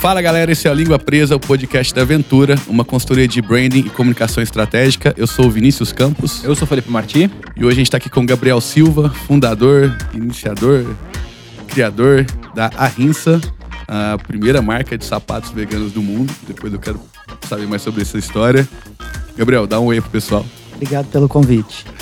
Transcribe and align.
Fala 0.00 0.22
galera, 0.22 0.50
esse 0.50 0.66
é 0.66 0.70
a 0.70 0.74
Língua 0.74 0.98
Presa, 0.98 1.36
o 1.36 1.40
podcast 1.40 1.94
da 1.94 2.00
Aventura, 2.00 2.54
uma 2.66 2.86
consultoria 2.86 3.28
de 3.28 3.42
branding 3.42 3.80
e 3.80 3.90
comunicação 3.90 4.42
estratégica. 4.42 5.12
Eu 5.14 5.26
sou 5.26 5.44
o 5.44 5.50
Vinícius 5.50 5.92
Campos 5.92 6.42
Eu 6.42 6.54
sou 6.54 6.64
o 6.64 6.66
Felipe 6.66 6.90
Marti. 6.90 7.30
e 7.54 7.62
hoje 7.62 7.72
a 7.72 7.74
gente 7.74 7.88
está 7.88 7.98
aqui 7.98 8.08
com 8.08 8.22
o 8.22 8.26
Gabriel 8.26 8.62
Silva, 8.62 9.10
fundador, 9.10 9.94
iniciador, 10.14 10.86
criador 11.68 12.24
da 12.54 12.70
Arrinsa, 12.78 13.42
a 13.86 14.16
primeira 14.26 14.62
marca 14.62 14.96
de 14.96 15.04
sapatos 15.04 15.50
veganos 15.50 15.92
do 15.92 16.00
mundo. 16.00 16.34
Depois 16.48 16.72
eu 16.72 16.78
quero 16.78 16.98
saber 17.46 17.66
mais 17.66 17.82
sobre 17.82 18.00
essa 18.00 18.16
história. 18.16 18.66
Gabriel, 19.36 19.66
dá 19.66 19.78
um 19.78 19.84
oi 19.84 20.00
pro 20.00 20.10
pessoal. 20.10 20.46
Obrigado 20.76 21.10
pelo 21.10 21.28
convite. 21.28 21.84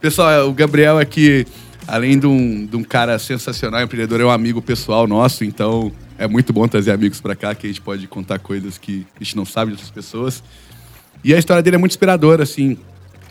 Pessoal, 0.00 0.48
o 0.48 0.52
Gabriel 0.52 0.96
aqui, 0.96 1.44
além 1.88 2.18
de 2.18 2.26
um, 2.26 2.66
de 2.66 2.76
um 2.76 2.84
cara 2.84 3.18
sensacional, 3.18 3.82
empreendedor, 3.82 4.20
é 4.20 4.24
um 4.24 4.30
amigo 4.30 4.60
pessoal 4.60 5.06
nosso, 5.06 5.42
então 5.42 5.90
é 6.18 6.28
muito 6.28 6.52
bom 6.52 6.68
trazer 6.68 6.92
amigos 6.92 7.18
pra 7.18 7.34
cá, 7.34 7.54
que 7.54 7.66
a 7.66 7.70
gente 7.70 7.80
pode 7.80 8.06
contar 8.06 8.38
coisas 8.38 8.76
que 8.76 9.06
a 9.18 9.24
gente 9.24 9.34
não 9.34 9.46
sabe 9.46 9.70
de 9.70 9.76
outras 9.76 9.90
pessoas. 9.90 10.42
E 11.24 11.34
a 11.34 11.38
história 11.38 11.62
dele 11.62 11.76
é 11.76 11.78
muito 11.78 11.92
inspiradora, 11.92 12.42
assim. 12.42 12.76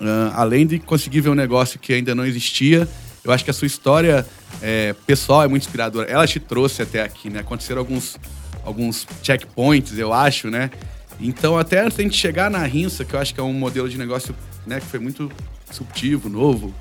Ah, 0.02 0.34
além 0.36 0.66
de 0.66 0.80
conseguir 0.80 1.22
ver 1.22 1.30
um 1.30 1.36
negócio 1.36 1.80
que 1.80 1.94
ainda 1.94 2.16
não 2.16 2.26
existia, 2.26 2.88
eu 3.24 3.32
acho 3.32 3.46
que 3.46 3.52
a 3.52 3.54
sua 3.54 3.68
história 3.68 4.26
é, 4.62 4.94
pessoal 5.06 5.44
é 5.44 5.48
muito 5.48 5.64
inspiradora. 5.64 6.10
Ela 6.10 6.26
te 6.26 6.40
trouxe 6.40 6.82
até 6.82 7.04
aqui, 7.04 7.30
né? 7.30 7.40
Aconteceram 7.42 7.80
alguns, 7.80 8.18
alguns 8.64 9.06
checkpoints, 9.22 9.98
eu 10.00 10.12
acho, 10.12 10.50
né? 10.50 10.72
Então, 11.20 11.58
até 11.58 11.82
antes 11.82 11.98
gente 11.98 12.18
chegar 12.18 12.50
na 12.50 12.64
Rinsa, 12.64 13.06
que 13.06 13.14
eu 13.14 13.20
acho 13.20 13.34
que 13.34 13.40
é 13.40 13.44
um 13.44 13.54
modelo 13.54 13.88
de 13.88 13.98
negócio 13.98 14.36
né, 14.66 14.80
que 14.80 14.86
foi 14.86 15.00
muito 15.00 15.32
disruptivo, 15.70 16.30
novo, 16.30 16.74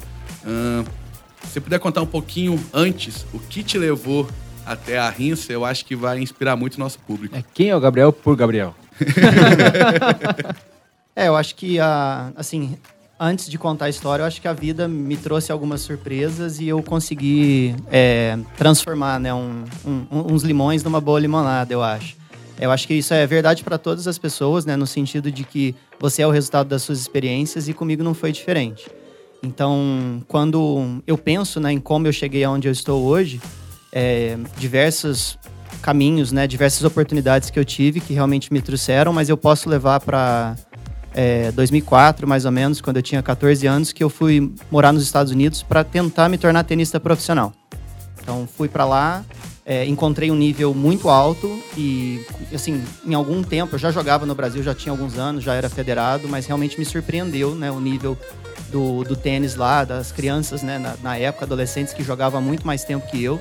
ah, 0.45 0.85
se 1.47 1.53
você 1.55 1.61
puder 1.61 1.79
contar 1.79 2.03
um 2.03 2.07
pouquinho 2.07 2.59
antes 2.73 3.25
o 3.33 3.39
que 3.39 3.63
te 3.63 3.79
levou 3.79 4.29
até 4.65 4.99
a 4.99 5.09
Rinsa, 5.09 5.53
eu 5.53 5.65
acho 5.65 5.85
que 5.85 5.95
vai 5.97 6.19
inspirar 6.21 6.57
muito 6.57 6.75
o 6.75 6.81
nosso 6.81 6.99
público. 6.99 7.37
É 7.37 7.43
quem 7.55 7.69
é 7.71 7.77
o 7.77 7.81
Gabriel 7.81 8.13
por 8.13 8.37
Gabriel? 8.37 8.75
É, 11.19 11.29
eu 11.29 11.35
acho 11.37 11.55
que, 11.55 11.81
a, 11.81 12.31
assim, 12.37 12.77
antes 13.19 13.49
de 13.49 13.57
contar 13.57 13.87
a 13.87 13.89
história, 13.89 14.23
eu 14.23 14.27
acho 14.27 14.39
que 14.39 14.47
a 14.47 14.53
vida 14.53 14.87
me 14.87 15.17
trouxe 15.17 15.51
algumas 15.51 15.81
surpresas 15.81 16.61
e 16.61 16.69
eu 16.69 16.83
consegui 16.83 17.75
é, 17.91 18.37
transformar 18.59 19.19
né, 19.19 19.33
um- 19.33 19.65
um- 19.83 20.07
uns 20.35 20.43
limões 20.43 20.85
numa 20.85 21.01
boa 21.01 21.19
limonada, 21.19 21.73
eu 21.73 21.83
acho. 21.83 22.19
Eu 22.61 22.71
acho 22.71 22.87
que 22.87 22.93
isso 22.93 23.15
é 23.15 23.27
verdade 23.27 23.65
para 23.65 23.79
todas 23.79 24.07
as 24.07 24.19
pessoas, 24.19 24.67
né, 24.67 24.77
no 24.77 24.87
sentido 24.87 25.33
de 25.33 25.43
que 25.43 25.75
você 25.99 26.21
é 26.21 26.27
o 26.27 26.31
resultado 26.31 26.69
das 26.69 26.83
suas 26.83 27.01
experiências 27.01 27.67
e 27.67 27.73
comigo 27.73 28.03
não 28.03 28.13
foi 28.13 28.31
diferente. 28.31 28.87
Então, 29.43 30.23
quando 30.27 31.03
eu 31.07 31.17
penso 31.17 31.61
né, 31.61 31.73
em 31.73 31.81
como 31.81 32.07
eu 32.07 32.13
cheguei 32.13 32.43
aonde 32.45 32.69
eu 32.69 32.73
estou 32.73 33.05
hoje, 33.05 33.41
é, 33.93 34.37
diversos 34.59 35.39
caminhos, 35.83 36.33
né, 36.33 36.47
diversas 36.47 36.83
oportunidades 36.85 37.51
que 37.51 37.59
eu 37.59 37.65
tive 37.65 38.01
que 38.01 38.13
realmente 38.13 38.53
me 38.53 38.61
trouxeram, 38.61 39.13
mas 39.13 39.29
eu 39.29 39.37
posso 39.37 39.69
levar 39.69 40.01
para 40.01 40.57
é, 41.15 41.51
2004, 41.53 42.27
mais 42.27 42.45
ou 42.45 42.53
menos, 42.53 42.81
quando 42.81 42.97
eu 42.97 43.03
tinha 43.03 43.23
14 43.23 43.67
anos, 43.67 43.93
que 43.93 44.05
eu 44.05 44.11
fui 44.11 44.53
morar 44.71 44.93
nos 44.93 45.03
Estados 45.03 45.33
Unidos 45.33 45.63
para 45.63 45.83
tentar 45.83 46.29
me 46.29 46.37
tornar 46.37 46.65
tenista 46.65 47.01
profissional. 47.01 47.53
Então, 48.21 48.47
fui 48.47 48.69
para 48.69 48.85
lá, 48.85 49.25
é, 49.65 49.87
encontrei 49.87 50.31
um 50.31 50.37
nível 50.37 50.75
muito 50.75 51.09
alto 51.09 51.59
e, 51.77 52.21
assim, 52.55 52.83
em 53.05 53.15
algum 53.15 53.43
tempo, 53.43 53.77
eu 53.77 53.79
já 53.79 53.91
jogava 53.91 54.27
no 54.27 54.35
Brasil, 54.35 54.63
já 54.63 54.75
tinha 54.75 54.93
alguns 54.93 55.17
anos, 55.17 55.43
já 55.43 55.55
era 55.55 55.71
federado, 55.71 56.29
mas 56.29 56.47
realmente 56.47 56.79
me 56.79 56.85
surpreendeu, 56.85 57.55
né, 57.55 57.71
o 57.71 57.81
nível 57.81 58.19
do, 58.71 59.05
do 59.05 59.17
tênis 59.17 59.55
lá, 59.55 59.85
das 59.85 60.11
crianças, 60.13 60.63
né, 60.63 60.79
na, 60.79 60.95
na 61.03 61.17
época, 61.17 61.45
adolescentes 61.45 61.93
que 61.95 62.03
jogavam 62.03 62.41
muito 62.43 62.67
mais 62.67 62.85
tempo 62.85 63.07
que 63.07 63.23
eu. 63.23 63.41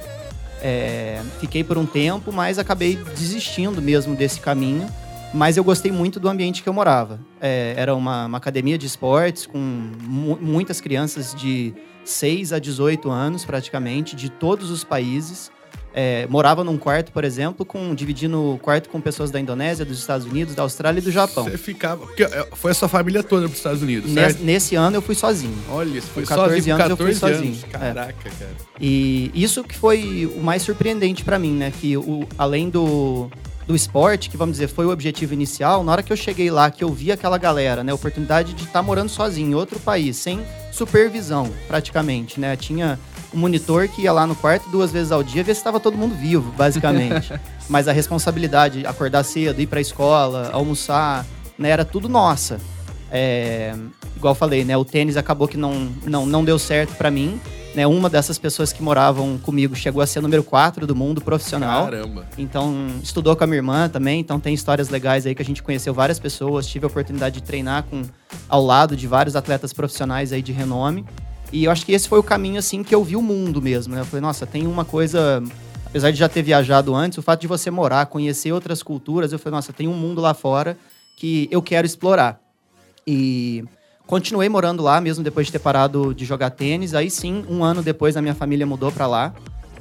É, 0.61 1.21
fiquei 1.39 1.63
por 1.63 1.77
um 1.77 1.85
tempo, 1.85 2.31
mas 2.31 2.57
acabei 2.57 2.95
desistindo 2.95 3.81
mesmo 3.81 4.15
desse 4.15 4.39
caminho. 4.39 4.87
Mas 5.33 5.57
eu 5.57 5.63
gostei 5.63 5.91
muito 5.91 6.17
do 6.19 6.29
ambiente 6.29 6.63
que 6.63 6.69
eu 6.69 6.73
morava. 6.73 7.19
É, 7.41 7.73
era 7.75 7.93
uma, 7.93 8.25
uma 8.25 8.37
academia 8.37 8.77
de 8.77 8.85
esportes 8.85 9.45
com 9.45 9.57
mu- 9.57 10.37
muitas 10.41 10.79
crianças 10.79 11.35
de 11.35 11.73
6 12.05 12.53
a 12.53 12.59
18 12.59 13.09
anos, 13.11 13.43
praticamente, 13.43 14.15
de 14.15 14.29
todos 14.29 14.71
os 14.71 14.83
países. 14.85 15.51
É, 15.97 16.27
morava 16.27 16.61
num 16.61 16.77
quarto, 16.77 17.09
por 17.13 17.23
exemplo, 17.23 17.65
com 17.65 17.95
dividindo 17.95 18.55
o 18.55 18.59
quarto 18.59 18.89
com 18.89 18.99
pessoas 18.99 19.31
da 19.31 19.39
Indonésia, 19.39 19.85
dos 19.85 19.97
Estados 19.97 20.27
Unidos, 20.27 20.53
da 20.53 20.61
Austrália 20.63 20.99
e 20.99 21.01
do 21.01 21.09
Japão. 21.09 21.45
Você 21.45 21.57
ficava. 21.57 22.05
Porque 22.05 22.23
é, 22.23 22.47
foi 22.51 22.71
a 22.71 22.73
sua 22.73 22.89
família 22.89 23.23
toda 23.23 23.43
para 23.43 23.53
os 23.53 23.57
Estados 23.57 23.81
Unidos, 23.81 24.11
Nesse, 24.11 24.33
certo? 24.33 24.43
nesse 24.43 24.75
ano 24.75 24.97
eu 24.97 25.01
fui 25.01 25.15
sozinho. 25.15 25.57
Olha, 25.69 26.01
você 26.01 26.07
foi 26.07 26.23
Com 26.23 26.29
14 26.29 26.55
sozinho 26.57 26.75
anos 26.75 26.89
eu 26.89 26.97
fui 26.97 27.13
14 27.13 27.19
sozinho. 27.19 27.53
anos. 27.53 27.63
É. 27.63 27.67
Caraca, 27.77 28.29
cara. 28.29 28.51
E 28.77 29.31
isso 29.33 29.63
que 29.63 29.73
foi 29.77 30.29
o 30.35 30.41
mais 30.43 30.63
surpreendente 30.63 31.23
pra 31.23 31.39
mim, 31.39 31.53
né? 31.53 31.71
Que 31.79 31.95
o, 31.95 32.27
além 32.37 32.69
do, 32.69 33.29
do 33.65 33.73
esporte, 33.73 34.29
que 34.29 34.35
vamos 34.35 34.55
dizer, 34.57 34.67
foi 34.67 34.85
o 34.85 34.89
objetivo 34.91 35.33
inicial, 35.33 35.81
na 35.81 35.93
hora 35.93 36.03
que 36.03 36.11
eu 36.11 36.17
cheguei 36.17 36.51
lá, 36.51 36.69
que 36.69 36.83
eu 36.83 36.91
vi 36.91 37.09
aquela 37.09 37.37
galera, 37.37 37.85
né? 37.85 37.93
A 37.93 37.95
oportunidade 37.95 38.53
de 38.53 38.65
estar 38.65 38.81
morando 38.83 39.07
sozinho 39.07 39.51
em 39.51 39.55
outro 39.55 39.79
país, 39.79 40.17
sem 40.17 40.41
supervisão, 40.73 41.49
praticamente, 41.69 42.37
né? 42.37 42.57
Tinha 42.57 42.99
um 43.35 43.39
monitor 43.39 43.87
que 43.89 44.03
ia 44.03 44.13
lá 44.13 44.25
no 44.25 44.35
quarto 44.35 44.69
duas 44.69 44.91
vezes 44.91 45.11
ao 45.11 45.21
dia 45.21 45.43
ver 45.43 45.53
se 45.53 45.59
estava 45.59 45.79
todo 45.79 45.97
mundo 45.97 46.15
vivo, 46.15 46.51
basicamente. 46.53 47.33
Mas 47.69 47.87
a 47.87 47.91
responsabilidade, 47.91 48.85
acordar 48.87 49.23
cedo, 49.23 49.61
ir 49.61 49.67
pra 49.67 49.81
escola, 49.81 50.49
almoçar, 50.53 51.25
né? 51.57 51.69
Era 51.69 51.83
tudo 51.83 52.07
nossa. 52.07 52.59
É, 53.11 53.75
igual 54.15 54.31
eu 54.31 54.35
falei, 54.35 54.63
né? 54.63 54.77
O 54.77 54.85
tênis 54.85 55.17
acabou 55.17 55.47
que 55.47 55.57
não, 55.57 55.89
não, 56.05 56.25
não 56.25 56.45
deu 56.45 56.57
certo 56.57 56.95
pra 56.95 57.11
mim. 57.11 57.39
Né, 57.75 57.85
uma 57.85 58.09
dessas 58.09 58.39
pessoas 58.39 58.71
que 58.71 58.81
moravam 58.81 59.37
comigo 59.37 59.75
chegou 59.75 60.01
a 60.01 60.07
ser 60.07 60.21
número 60.21 60.41
4 60.41 60.87
do 60.87 60.95
mundo 60.95 61.19
profissional. 61.19 61.83
Caramba. 61.83 62.25
Então, 62.37 62.87
estudou 63.03 63.35
com 63.35 63.43
a 63.43 63.47
minha 63.47 63.57
irmã 63.57 63.89
também, 63.89 64.21
então 64.21 64.39
tem 64.39 64.53
histórias 64.53 64.87
legais 64.87 65.25
aí 65.25 65.35
que 65.35 65.41
a 65.41 65.45
gente 65.45 65.61
conheceu 65.61 65.93
várias 65.93 66.17
pessoas, 66.17 66.65
tive 66.65 66.85
a 66.85 66.87
oportunidade 66.87 67.41
de 67.41 67.43
treinar 67.43 67.83
com 67.83 68.03
ao 68.47 68.63
lado 68.63 68.95
de 68.95 69.05
vários 69.07 69.35
atletas 69.35 69.73
profissionais 69.73 70.31
aí 70.31 70.41
de 70.41 70.53
renome. 70.53 71.03
E 71.51 71.63
eu 71.65 71.71
acho 71.71 71.85
que 71.85 71.91
esse 71.93 72.07
foi 72.09 72.19
o 72.19 72.23
caminho 72.23 72.59
assim 72.59 72.83
que 72.83 72.93
eu 72.93 73.03
vi 73.03 73.15
o 73.15 73.21
mundo 73.21 73.61
mesmo, 73.61 73.93
né? 73.95 74.01
Eu 74.01 74.05
falei, 74.05 74.21
nossa, 74.21 74.45
tem 74.45 74.67
uma 74.67 74.83
coisa, 74.83 75.41
apesar 75.85 76.11
de 76.11 76.17
já 76.17 76.27
ter 76.27 76.41
viajado 76.41 76.93
antes, 76.93 77.17
o 77.17 77.21
fato 77.21 77.41
de 77.41 77.47
você 77.47 77.71
morar, 77.71 78.05
conhecer 78.07 78.51
outras 78.51 78.83
culturas, 78.83 79.31
eu 79.31 79.39
falei, 79.39 79.55
nossa, 79.57 79.71
tem 79.71 79.87
um 79.87 79.93
mundo 79.93 80.19
lá 80.21 80.33
fora 80.33 80.77
que 81.15 81.47
eu 81.51 81.61
quero 81.61 81.85
explorar. 81.85 82.41
E 83.07 83.63
continuei 84.05 84.49
morando 84.49 84.83
lá, 84.83 84.99
mesmo 84.99 85.23
depois 85.23 85.45
de 85.45 85.51
ter 85.53 85.59
parado 85.59 86.13
de 86.13 86.25
jogar 86.25 86.49
tênis. 86.49 86.93
Aí 86.93 87.09
sim, 87.09 87.45
um 87.49 87.63
ano 87.63 87.81
depois, 87.81 88.17
a 88.17 88.21
minha 88.21 88.35
família 88.35 88.65
mudou 88.65 88.91
pra 88.91 89.07
lá. 89.07 89.33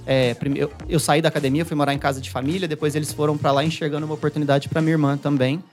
É, 0.07 0.37
eu, 0.55 0.71
eu 0.89 1.01
saí 1.01 1.23
da 1.23 1.29
academia, 1.31 1.65
fui 1.65 1.75
morar 1.77 1.95
em 1.95 1.99
casa 1.99 2.21
de 2.21 2.31
família. 2.31 2.69
Depois 2.69 2.95
eles 2.95 3.13
foram 3.13 3.37
pra 3.39 3.51
lá 3.51 3.65
enxergando 3.65 4.05
uma 4.05 4.15
oportunidade 4.15 4.69
pra 4.69 4.83
minha 4.83 4.93
irmã 4.93 5.17
também. 5.17 5.65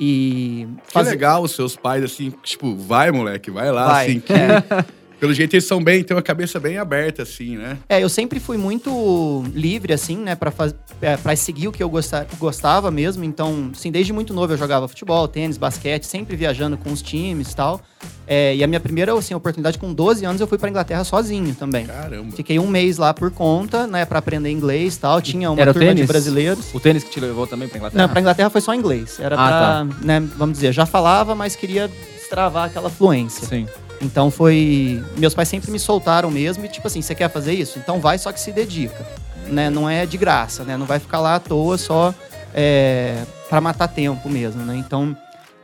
E 0.00 0.66
Que 0.88 0.92
faz- 0.94 1.06
legal 1.06 1.42
os 1.42 1.52
seus 1.52 1.76
pais, 1.76 2.02
assim, 2.02 2.32
tipo, 2.42 2.74
vai, 2.74 3.12
moleque, 3.12 3.50
vai 3.50 3.70
lá, 3.70 3.86
Vai, 3.86 4.06
assim. 4.06 4.20
Que, 4.20 4.32
Pelo 5.20 5.32
jeito 5.32 5.54
eles 5.54 5.64
são 5.64 5.82
bem, 5.82 6.02
têm 6.02 6.14
uma 6.16 6.22
cabeça 6.22 6.60
bem 6.60 6.76
aberta, 6.76 7.22
assim, 7.22 7.56
né? 7.56 7.78
É, 7.88 8.02
eu 8.02 8.08
sempre 8.08 8.38
fui 8.38 8.56
muito 8.58 9.42
livre, 9.54 9.92
assim, 9.92 10.16
né, 10.18 10.34
pra, 10.34 10.50
faz... 10.50 10.74
é, 11.00 11.16
pra 11.16 11.34
seguir 11.36 11.68
o 11.68 11.72
que 11.72 11.82
eu 11.82 11.88
gosta- 11.88 12.26
gostava 12.38 12.90
mesmo. 12.90 13.24
Então, 13.24 13.70
assim, 13.74 13.90
desde 13.90 14.12
muito 14.12 14.34
novo 14.34 14.52
eu 14.52 14.56
jogava 14.58 14.86
futebol, 14.86 15.26
tênis, 15.26 15.56
basquete, 15.56 16.04
sempre 16.04 16.36
viajando 16.36 16.76
com 16.76 16.92
os 16.92 17.00
times 17.00 17.52
e 17.52 17.56
tal. 17.56 17.80
É, 18.26 18.54
e 18.56 18.62
a 18.62 18.66
minha 18.66 18.80
primeira 18.80 19.16
assim, 19.16 19.34
oportunidade, 19.34 19.78
com 19.78 19.92
12 19.94 20.24
anos, 20.24 20.40
eu 20.40 20.46
fui 20.46 20.58
pra 20.58 20.68
Inglaterra 20.68 21.04
sozinho 21.04 21.54
também. 21.54 21.86
Caramba. 21.86 22.34
Fiquei 22.36 22.58
um 22.58 22.66
mês 22.66 22.98
lá 22.98 23.14
por 23.14 23.30
conta, 23.30 23.86
né, 23.86 24.04
pra 24.04 24.18
aprender 24.18 24.50
inglês 24.50 24.96
e 24.96 25.00
tal. 25.00 25.22
Tinha 25.22 25.50
uma 25.50 25.60
Era 25.60 25.70
o 25.70 25.74
turma 25.74 25.88
de 25.90 25.94
tênis? 25.96 26.08
brasileiros. 26.08 26.74
O 26.74 26.80
tênis 26.80 27.04
que 27.04 27.10
te 27.10 27.20
levou 27.20 27.46
também 27.46 27.68
pra 27.68 27.78
Inglaterra? 27.78 28.02
Não, 28.02 28.08
pra 28.10 28.20
Inglaterra 28.20 28.50
foi 28.50 28.60
só 28.60 28.74
inglês. 28.74 29.18
Era 29.20 29.36
Ah, 29.36 29.86
pra, 29.86 29.96
né, 30.06 30.20
vamos 30.36 30.54
dizer, 30.54 30.72
já 30.72 30.84
falava, 30.84 31.34
mas 31.34 31.54
queria 31.56 31.90
destravar 32.14 32.66
aquela 32.66 32.90
fluência. 32.90 33.46
Sim. 33.46 33.66
Então 34.04 34.30
foi. 34.30 35.02
Meus 35.16 35.34
pais 35.34 35.48
sempre 35.48 35.70
me 35.70 35.78
soltaram 35.78 36.30
mesmo 36.30 36.64
e, 36.64 36.68
tipo 36.68 36.86
assim, 36.86 37.00
você 37.02 37.14
quer 37.14 37.30
fazer 37.30 37.54
isso? 37.54 37.78
Então 37.78 37.98
vai, 38.00 38.18
só 38.18 38.30
que 38.30 38.38
se 38.40 38.52
dedica. 38.52 39.04
Né? 39.48 39.70
Não 39.70 39.88
é 39.88 40.06
de 40.06 40.16
graça, 40.16 40.62
né? 40.64 40.76
Não 40.76 40.86
vai 40.86 40.98
ficar 40.98 41.20
lá 41.20 41.36
à 41.36 41.40
toa 41.40 41.76
só 41.78 42.14
é, 42.54 43.24
para 43.48 43.60
matar 43.60 43.88
tempo 43.88 44.28
mesmo, 44.28 44.62
né? 44.62 44.76
Então. 44.76 45.16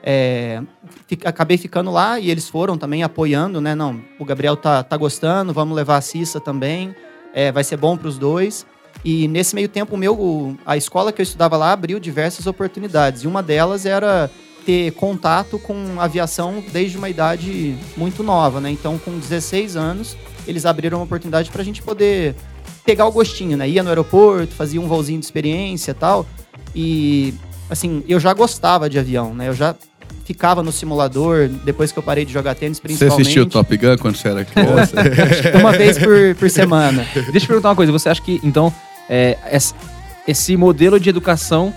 é, 0.02 0.62
fi- 1.06 1.18
acabei 1.24 1.58
ficando 1.58 1.90
lá 1.90 2.18
e 2.18 2.30
eles 2.30 2.48
foram 2.48 2.78
também 2.78 3.02
apoiando, 3.02 3.60
né? 3.60 3.74
Não, 3.74 4.00
o 4.18 4.24
Gabriel 4.24 4.56
tá, 4.56 4.82
tá 4.82 4.96
gostando, 4.96 5.52
vamos 5.52 5.76
levar 5.76 5.96
a 5.98 6.00
Cissa 6.00 6.40
também, 6.40 6.94
é, 7.34 7.52
vai 7.52 7.62
ser 7.64 7.76
bom 7.76 7.96
para 7.96 8.08
os 8.08 8.18
dois. 8.18 8.66
E 9.04 9.28
nesse 9.28 9.54
meio 9.54 9.68
tempo, 9.68 9.96
meu, 9.96 10.56
a 10.66 10.76
escola 10.76 11.12
que 11.12 11.20
eu 11.20 11.22
estudava 11.22 11.56
lá 11.56 11.72
abriu 11.72 11.98
diversas 12.00 12.46
oportunidades. 12.46 13.22
E 13.22 13.26
uma 13.26 13.42
delas 13.42 13.86
era 13.86 14.30
ter 14.64 14.92
contato 14.92 15.58
com 15.58 16.00
aviação 16.00 16.62
desde 16.72 16.96
uma 16.96 17.08
idade 17.08 17.76
muito 17.96 18.22
nova, 18.22 18.60
né? 18.60 18.70
Então, 18.70 18.98
com 18.98 19.18
16 19.18 19.76
anos, 19.76 20.16
eles 20.46 20.66
abriram 20.66 20.98
uma 20.98 21.04
oportunidade 21.04 21.50
para 21.50 21.62
a 21.62 21.64
gente 21.64 21.82
poder 21.82 22.34
pegar 22.84 23.06
o 23.06 23.12
gostinho, 23.12 23.56
né? 23.56 23.68
Ia 23.68 23.82
no 23.82 23.88
aeroporto, 23.88 24.54
fazia 24.54 24.80
um 24.80 24.86
voozinho 24.86 25.18
de 25.18 25.24
experiência 25.24 25.92
e 25.92 25.94
tal. 25.94 26.26
E, 26.74 27.34
assim, 27.68 28.04
eu 28.08 28.20
já 28.20 28.32
gostava 28.32 28.88
de 28.88 28.98
avião, 28.98 29.34
né? 29.34 29.48
Eu 29.48 29.54
já 29.54 29.74
ficava 30.24 30.62
no 30.62 30.70
simulador 30.70 31.48
depois 31.64 31.90
que 31.90 31.98
eu 31.98 32.02
parei 32.02 32.24
de 32.24 32.32
jogar 32.32 32.54
tênis, 32.54 32.78
Você 32.78 32.82
principalmente. 32.82 33.22
assistiu 33.22 33.46
Top 33.46 33.76
Gun 33.76 33.96
quando 33.98 34.16
você 34.16 34.28
era 34.28 34.44
criança? 34.44 34.94
Uma 35.58 35.72
vez 35.72 35.98
por, 35.98 36.36
por 36.36 36.48
semana. 36.48 37.04
Deixa 37.32 37.44
eu 37.44 37.48
perguntar 37.48 37.70
uma 37.70 37.76
coisa. 37.76 37.90
Você 37.90 38.08
acha 38.08 38.22
que, 38.22 38.40
então, 38.44 38.72
é, 39.08 39.36
esse 40.28 40.56
modelo 40.56 41.00
de 41.00 41.08
educação 41.08 41.74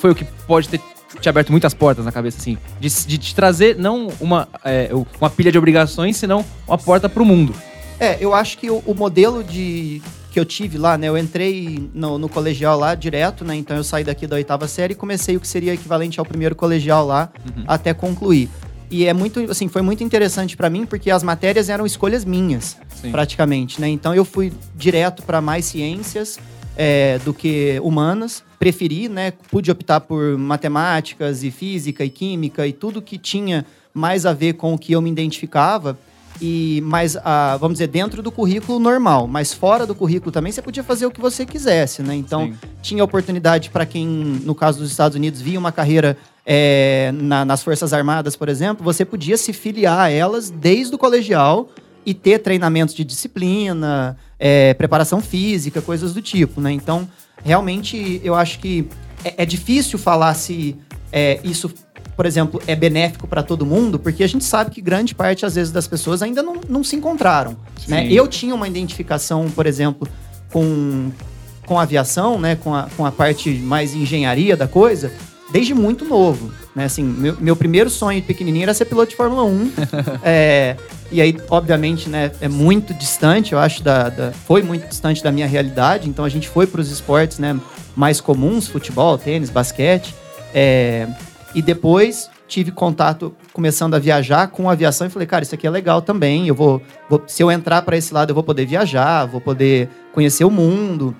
foi 0.00 0.12
o 0.12 0.14
que 0.14 0.24
pode 0.46 0.68
ter 0.68 0.80
te 1.24 1.28
aberto 1.28 1.50
muitas 1.50 1.74
portas 1.74 2.04
na 2.04 2.12
cabeça, 2.12 2.38
assim. 2.38 2.56
De, 2.78 2.88
de 2.88 3.18
te 3.18 3.34
trazer 3.34 3.76
não 3.76 4.08
uma, 4.20 4.48
é, 4.64 4.90
uma 5.20 5.30
pilha 5.30 5.50
de 5.50 5.58
obrigações, 5.58 6.16
senão 6.16 6.44
uma 6.66 6.78
porta 6.78 7.08
pro 7.08 7.24
mundo. 7.24 7.54
É, 7.98 8.16
eu 8.20 8.34
acho 8.34 8.58
que 8.58 8.70
o, 8.70 8.82
o 8.86 8.94
modelo 8.94 9.42
de 9.42 10.02
que 10.30 10.40
eu 10.40 10.44
tive 10.44 10.76
lá, 10.78 10.98
né? 10.98 11.08
Eu 11.08 11.16
entrei 11.16 11.88
no, 11.94 12.18
no, 12.18 12.28
colegial 12.28 12.76
lá 12.76 12.96
direto, 12.96 13.44
né? 13.44 13.54
Então 13.54 13.76
eu 13.76 13.84
saí 13.84 14.02
daqui 14.02 14.26
da 14.26 14.34
oitava 14.34 14.66
série 14.66 14.92
e 14.92 14.96
comecei 14.96 15.36
o 15.36 15.40
que 15.40 15.46
seria 15.46 15.72
equivalente 15.72 16.18
ao 16.18 16.26
primeiro 16.26 16.56
colegial 16.56 17.06
lá 17.06 17.30
uhum. 17.56 17.64
até 17.68 17.94
concluir. 17.94 18.50
E 18.90 19.06
é 19.06 19.12
muito, 19.12 19.48
assim, 19.50 19.68
foi 19.68 19.80
muito 19.80 20.02
interessante 20.02 20.56
para 20.56 20.68
mim 20.68 20.86
porque 20.86 21.10
as 21.10 21.22
matérias 21.22 21.68
eram 21.68 21.86
escolhas 21.86 22.24
minhas, 22.24 22.76
Sim. 23.00 23.12
praticamente, 23.12 23.80
né? 23.80 23.88
Então 23.88 24.12
eu 24.12 24.24
fui 24.24 24.52
direto 24.74 25.22
para 25.22 25.40
mais 25.40 25.66
ciências 25.66 26.38
é, 26.76 27.18
do 27.18 27.32
que 27.32 27.78
humanas. 27.82 28.42
Preferi, 28.58 29.08
né? 29.08 29.32
Pude 29.50 29.70
optar 29.70 30.00
por 30.00 30.38
matemáticas 30.38 31.42
e 31.42 31.50
física 31.50 32.04
e 32.04 32.10
química 32.10 32.66
e 32.66 32.72
tudo 32.72 33.02
que 33.02 33.18
tinha 33.18 33.64
mais 33.92 34.26
a 34.26 34.32
ver 34.32 34.54
com 34.54 34.74
o 34.74 34.78
que 34.78 34.92
eu 34.92 35.00
me 35.00 35.10
identificava 35.10 35.98
e 36.40 36.82
mais 36.84 37.16
ah, 37.16 37.56
vamos 37.60 37.74
dizer 37.74 37.86
dentro 37.86 38.22
do 38.22 38.30
currículo 38.32 38.78
normal, 38.78 39.26
mas 39.26 39.52
fora 39.52 39.86
do 39.86 39.94
currículo 39.94 40.32
também 40.32 40.50
você 40.50 40.60
podia 40.60 40.82
fazer 40.82 41.06
o 41.06 41.10
que 41.10 41.20
você 41.20 41.46
quisesse, 41.46 42.02
né? 42.02 42.14
Então 42.14 42.46
Sim. 42.46 42.54
tinha 42.82 43.04
oportunidade 43.04 43.70
para 43.70 43.86
quem, 43.86 44.06
no 44.06 44.54
caso 44.54 44.80
dos 44.80 44.90
Estados 44.90 45.16
Unidos, 45.16 45.40
via 45.40 45.58
uma 45.58 45.70
carreira 45.70 46.16
é, 46.44 47.12
na, 47.14 47.44
nas 47.44 47.62
Forças 47.62 47.92
Armadas, 47.92 48.36
por 48.36 48.48
exemplo, 48.48 48.84
você 48.84 49.04
podia 49.04 49.36
se 49.36 49.52
filiar 49.52 49.98
a 49.98 50.10
elas 50.10 50.50
desde 50.50 50.94
o 50.94 50.98
colegial 50.98 51.68
e 52.04 52.12
ter 52.12 52.40
treinamentos 52.40 52.94
de 52.94 53.04
disciplina, 53.04 54.16
é, 54.38 54.74
preparação 54.74 55.20
física, 55.20 55.80
coisas 55.80 56.12
do 56.12 56.22
tipo, 56.22 56.60
né? 56.60 56.72
Então 56.72 57.08
realmente 57.44 58.20
eu 58.24 58.34
acho 58.34 58.58
que 58.58 58.88
é, 59.24 59.42
é 59.42 59.46
difícil 59.46 59.98
falar 59.98 60.34
se 60.34 60.76
é, 61.12 61.40
isso 61.44 61.72
por 62.16 62.26
exemplo, 62.26 62.62
é 62.66 62.76
benéfico 62.76 63.26
para 63.26 63.42
todo 63.42 63.66
mundo, 63.66 63.98
porque 63.98 64.22
a 64.22 64.26
gente 64.26 64.44
sabe 64.44 64.70
que 64.70 64.80
grande 64.80 65.14
parte, 65.14 65.44
às 65.44 65.56
vezes, 65.56 65.72
das 65.72 65.86
pessoas 65.86 66.22
ainda 66.22 66.42
não, 66.42 66.60
não 66.68 66.84
se 66.84 66.94
encontraram. 66.94 67.56
Né? 67.88 68.06
Eu 68.10 68.28
tinha 68.28 68.54
uma 68.54 68.68
identificação, 68.68 69.50
por 69.50 69.66
exemplo, 69.66 70.08
com, 70.52 71.10
com 71.66 71.78
a 71.78 71.82
aviação, 71.82 72.38
né? 72.38 72.54
com, 72.56 72.74
a, 72.74 72.88
com 72.96 73.04
a 73.04 73.10
parte 73.10 73.50
mais 73.50 73.94
engenharia 73.94 74.56
da 74.56 74.68
coisa, 74.68 75.12
desde 75.50 75.74
muito 75.74 76.04
novo. 76.04 76.52
Né? 76.74 76.84
Assim, 76.84 77.02
meu, 77.02 77.36
meu 77.38 77.56
primeiro 77.56 77.88
sonho 77.90 78.22
pequenininho 78.22 78.64
era 78.64 78.74
ser 78.74 78.84
piloto 78.86 79.10
de 79.10 79.16
Fórmula 79.16 79.44
1. 79.44 79.72
é, 80.22 80.76
e 81.10 81.20
aí, 81.20 81.36
obviamente, 81.48 82.08
né, 82.08 82.32
é 82.40 82.48
muito 82.48 82.92
distante, 82.94 83.52
eu 83.52 83.58
acho, 83.58 83.82
da, 83.82 84.08
da, 84.08 84.32
foi 84.32 84.62
muito 84.62 84.88
distante 84.88 85.22
da 85.22 85.30
minha 85.30 85.46
realidade. 85.46 86.08
Então 86.08 86.24
a 86.24 86.28
gente 86.28 86.48
foi 86.48 86.66
para 86.66 86.80
os 86.80 86.90
esportes 86.90 87.38
né, 87.38 87.58
mais 87.94 88.20
comuns, 88.20 88.66
futebol, 88.66 89.16
tênis, 89.18 89.50
basquete. 89.50 90.14
É, 90.52 91.06
e 91.54 91.62
depois 91.62 92.30
tive 92.46 92.70
contato, 92.70 93.34
começando 93.52 93.94
a 93.94 93.98
viajar 93.98 94.48
com 94.48 94.68
a 94.68 94.72
aviação, 94.72 95.06
e 95.06 95.10
falei, 95.10 95.26
cara, 95.26 95.42
isso 95.42 95.54
aqui 95.54 95.66
é 95.66 95.70
legal 95.70 96.02
também. 96.02 96.46
Eu 96.46 96.54
vou, 96.54 96.82
vou 97.08 97.22
se 97.26 97.42
eu 97.42 97.50
entrar 97.50 97.82
para 97.82 97.96
esse 97.96 98.12
lado, 98.12 98.30
eu 98.30 98.34
vou 98.34 98.44
poder 98.44 98.66
viajar, 98.66 99.24
vou 99.26 99.40
poder 99.40 99.88
conhecer 100.12 100.44
o 100.44 100.50
mundo 100.50 101.14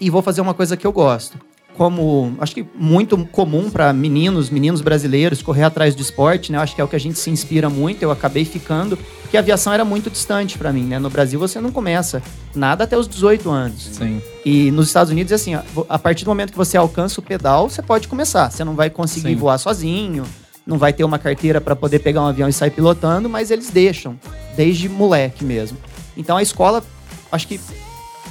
e 0.00 0.10
vou 0.10 0.22
fazer 0.22 0.40
uma 0.40 0.54
coisa 0.54 0.76
que 0.76 0.86
eu 0.86 0.92
gosto 0.92 1.38
como 1.76 2.34
acho 2.38 2.54
que 2.54 2.66
muito 2.74 3.16
comum 3.26 3.70
para 3.70 3.92
meninos, 3.92 4.50
meninos 4.50 4.80
brasileiros 4.80 5.42
correr 5.42 5.64
atrás 5.64 5.94
do 5.94 6.02
esporte, 6.02 6.52
né? 6.52 6.58
Acho 6.58 6.74
que 6.74 6.80
é 6.80 6.84
o 6.84 6.88
que 6.88 6.96
a 6.96 7.00
gente 7.00 7.18
se 7.18 7.30
inspira 7.30 7.68
muito. 7.68 8.02
Eu 8.02 8.10
acabei 8.10 8.44
ficando 8.44 8.96
porque 9.22 9.36
a 9.36 9.40
aviação 9.40 9.72
era 9.72 9.84
muito 9.84 10.08
distante 10.10 10.56
para 10.56 10.72
mim, 10.72 10.84
né? 10.84 10.98
No 10.98 11.10
Brasil 11.10 11.38
você 11.38 11.60
não 11.60 11.72
começa 11.72 12.22
nada 12.54 12.84
até 12.84 12.96
os 12.96 13.08
18 13.08 13.50
anos. 13.50 13.90
Sim. 13.92 14.22
E 14.44 14.70
nos 14.70 14.86
Estados 14.86 15.10
Unidos 15.10 15.32
assim, 15.32 15.54
a 15.54 15.98
partir 15.98 16.24
do 16.24 16.28
momento 16.28 16.52
que 16.52 16.58
você 16.58 16.76
alcança 16.76 17.20
o 17.20 17.22
pedal, 17.22 17.68
você 17.68 17.82
pode 17.82 18.06
começar. 18.08 18.50
Você 18.50 18.64
não 18.64 18.74
vai 18.74 18.90
conseguir 18.90 19.30
Sim. 19.30 19.36
voar 19.36 19.58
sozinho, 19.58 20.24
não 20.66 20.78
vai 20.78 20.92
ter 20.92 21.04
uma 21.04 21.18
carteira 21.18 21.60
para 21.60 21.74
poder 21.74 21.98
pegar 21.98 22.22
um 22.22 22.26
avião 22.26 22.48
e 22.48 22.52
sair 22.52 22.70
pilotando, 22.70 23.28
mas 23.28 23.50
eles 23.50 23.70
deixam 23.70 24.18
desde 24.56 24.88
moleque 24.88 25.44
mesmo. 25.44 25.76
Então 26.16 26.36
a 26.36 26.42
escola, 26.42 26.82
acho 27.30 27.48
que 27.48 27.60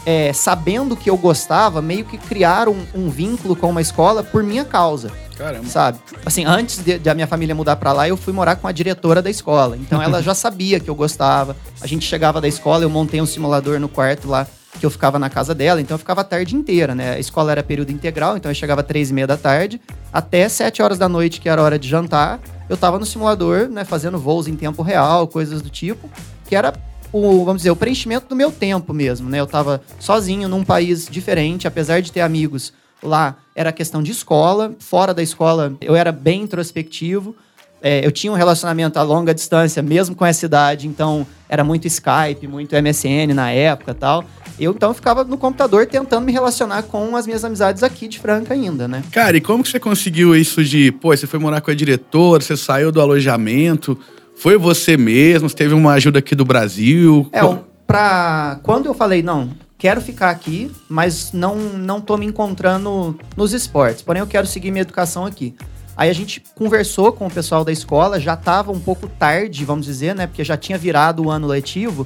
é, 0.05 0.33
sabendo 0.33 0.95
que 0.95 1.09
eu 1.09 1.17
gostava, 1.17 1.81
meio 1.81 2.05
que 2.05 2.17
criaram 2.17 2.73
um, 2.73 3.05
um, 3.05 3.09
vínculo 3.09 3.55
com 3.55 3.69
uma 3.69 3.81
escola 3.81 4.23
por 4.23 4.43
minha 4.43 4.65
causa. 4.65 5.11
Caramba. 5.37 5.67
Sabe? 5.67 5.99
Assim, 6.25 6.45
antes 6.45 6.83
de, 6.83 6.99
de 6.99 7.09
a 7.09 7.13
minha 7.13 7.27
família 7.27 7.55
mudar 7.55 7.75
para 7.77 7.91
lá, 7.91 8.07
eu 8.07 8.17
fui 8.17 8.33
morar 8.33 8.55
com 8.55 8.67
a 8.67 8.71
diretora 8.71 9.21
da 9.21 9.29
escola. 9.29 9.77
Então 9.77 10.01
ela 10.01 10.21
já 10.23 10.33
sabia 10.33 10.79
que 10.79 10.89
eu 10.89 10.95
gostava. 10.95 11.55
A 11.81 11.87
gente 11.87 12.05
chegava 12.05 12.39
da 12.39 12.47
escola, 12.47 12.83
eu 12.83 12.89
montei 12.89 13.21
um 13.21 13.25
simulador 13.25 13.79
no 13.79 13.89
quarto 13.89 14.27
lá 14.27 14.47
que 14.79 14.85
eu 14.85 14.89
ficava 14.89 15.19
na 15.19 15.29
casa 15.29 15.53
dela, 15.53 15.79
então 15.79 15.93
eu 15.95 15.99
ficava 15.99 16.21
a 16.21 16.23
tarde 16.23 16.55
inteira, 16.55 16.95
né? 16.95 17.13
A 17.13 17.19
escola 17.19 17.51
era 17.51 17.61
período 17.61 17.91
integral, 17.91 18.37
então 18.37 18.49
eu 18.49 18.55
chegava 18.55 18.81
às 18.81 18.87
três 18.87 19.11
e 19.11 19.13
meia 19.13 19.27
da 19.27 19.37
tarde, 19.37 19.79
até 20.11 20.49
sete 20.49 20.81
horas 20.81 20.97
da 20.97 21.07
noite, 21.07 21.39
que 21.39 21.47
era 21.47 21.61
hora 21.61 21.77
de 21.77 21.87
jantar, 21.87 22.39
eu 22.67 22.75
tava 22.75 22.97
no 22.97 23.05
simulador, 23.05 23.69
né, 23.69 23.85
fazendo 23.85 24.17
voos 24.17 24.47
em 24.47 24.55
tempo 24.55 24.81
real, 24.81 25.27
coisas 25.27 25.61
do 25.61 25.69
tipo, 25.69 26.09
que 26.47 26.55
era 26.55 26.73
o, 27.13 27.45
vamos 27.45 27.61
dizer, 27.61 27.71
o 27.71 27.75
preenchimento 27.75 28.27
do 28.27 28.35
meu 28.35 28.51
tempo 28.51 28.93
mesmo, 28.93 29.29
né? 29.29 29.39
Eu 29.39 29.45
estava 29.45 29.81
sozinho 29.99 30.49
num 30.49 30.63
país 30.63 31.07
diferente, 31.09 31.67
apesar 31.67 32.01
de 32.01 32.11
ter 32.11 32.21
amigos 32.21 32.73
lá, 33.01 33.37
era 33.55 33.71
questão 33.71 34.01
de 34.01 34.11
escola. 34.11 34.73
Fora 34.79 35.13
da 35.13 35.21
escola, 35.21 35.73
eu 35.79 35.95
era 35.95 36.11
bem 36.11 36.41
introspectivo. 36.41 37.35
É, 37.81 38.05
eu 38.05 38.11
tinha 38.11 38.31
um 38.31 38.35
relacionamento 38.35 38.97
a 38.97 39.03
longa 39.03 39.33
distância, 39.33 39.83
mesmo 39.83 40.15
com 40.15 40.25
essa 40.25 40.45
idade, 40.45 40.87
então 40.87 41.27
era 41.49 41.63
muito 41.63 41.85
Skype, 41.85 42.47
muito 42.47 42.73
MSN 42.75 43.33
na 43.35 43.51
época 43.51 43.93
tal. 43.93 44.23
Eu 44.57 44.71
então 44.71 44.93
ficava 44.93 45.23
no 45.23 45.37
computador 45.37 45.85
tentando 45.85 46.25
me 46.25 46.31
relacionar 46.31 46.83
com 46.83 47.15
as 47.15 47.25
minhas 47.25 47.43
amizades 47.43 47.83
aqui 47.83 48.07
de 48.07 48.19
Franca 48.19 48.53
ainda, 48.53 48.87
né? 48.87 49.03
Cara, 49.11 49.35
e 49.35 49.41
como 49.41 49.63
que 49.63 49.69
você 49.69 49.79
conseguiu 49.79 50.35
isso 50.35 50.63
de, 50.63 50.91
pô, 50.93 51.15
você 51.15 51.27
foi 51.27 51.39
morar 51.39 51.59
com 51.59 51.71
a 51.71 51.75
diretora, 51.75 52.41
você 52.41 52.55
saiu 52.55 52.91
do 52.91 53.01
alojamento? 53.01 53.99
Foi 54.43 54.57
você 54.57 54.97
mesmo? 54.97 55.47
Você 55.47 55.55
teve 55.55 55.73
uma 55.73 55.93
ajuda 55.93 56.19
aqui 56.19 56.35
do 56.35 56.43
Brasil? 56.43 57.29
É, 57.31 57.39
pra... 57.87 58.59
quando 58.61 58.87
eu 58.87 58.93
falei, 58.93 59.23
não, 59.23 59.51
quero 59.77 60.01
ficar 60.01 60.31
aqui, 60.31 60.69
mas 60.89 61.31
não, 61.31 61.55
não 61.55 62.01
tô 62.01 62.17
me 62.17 62.25
encontrando 62.25 63.17
nos 63.37 63.53
esportes. 63.53 64.01
Porém, 64.01 64.19
eu 64.19 64.27
quero 64.27 64.45
seguir 64.45 64.69
minha 64.69 64.81
educação 64.81 65.25
aqui. 65.25 65.55
Aí 65.95 66.09
a 66.09 66.13
gente 66.13 66.43
conversou 66.55 67.13
com 67.13 67.27
o 67.27 67.31
pessoal 67.31 67.63
da 67.63 67.71
escola, 67.71 68.19
já 68.19 68.33
estava 68.33 68.69
um 68.69 68.81
pouco 68.81 69.07
tarde, 69.07 69.63
vamos 69.63 69.85
dizer, 69.85 70.13
né? 70.13 70.27
Porque 70.27 70.43
já 70.43 70.57
tinha 70.57 70.77
virado 70.77 71.23
o 71.23 71.31
ano 71.31 71.47
letivo. 71.47 72.05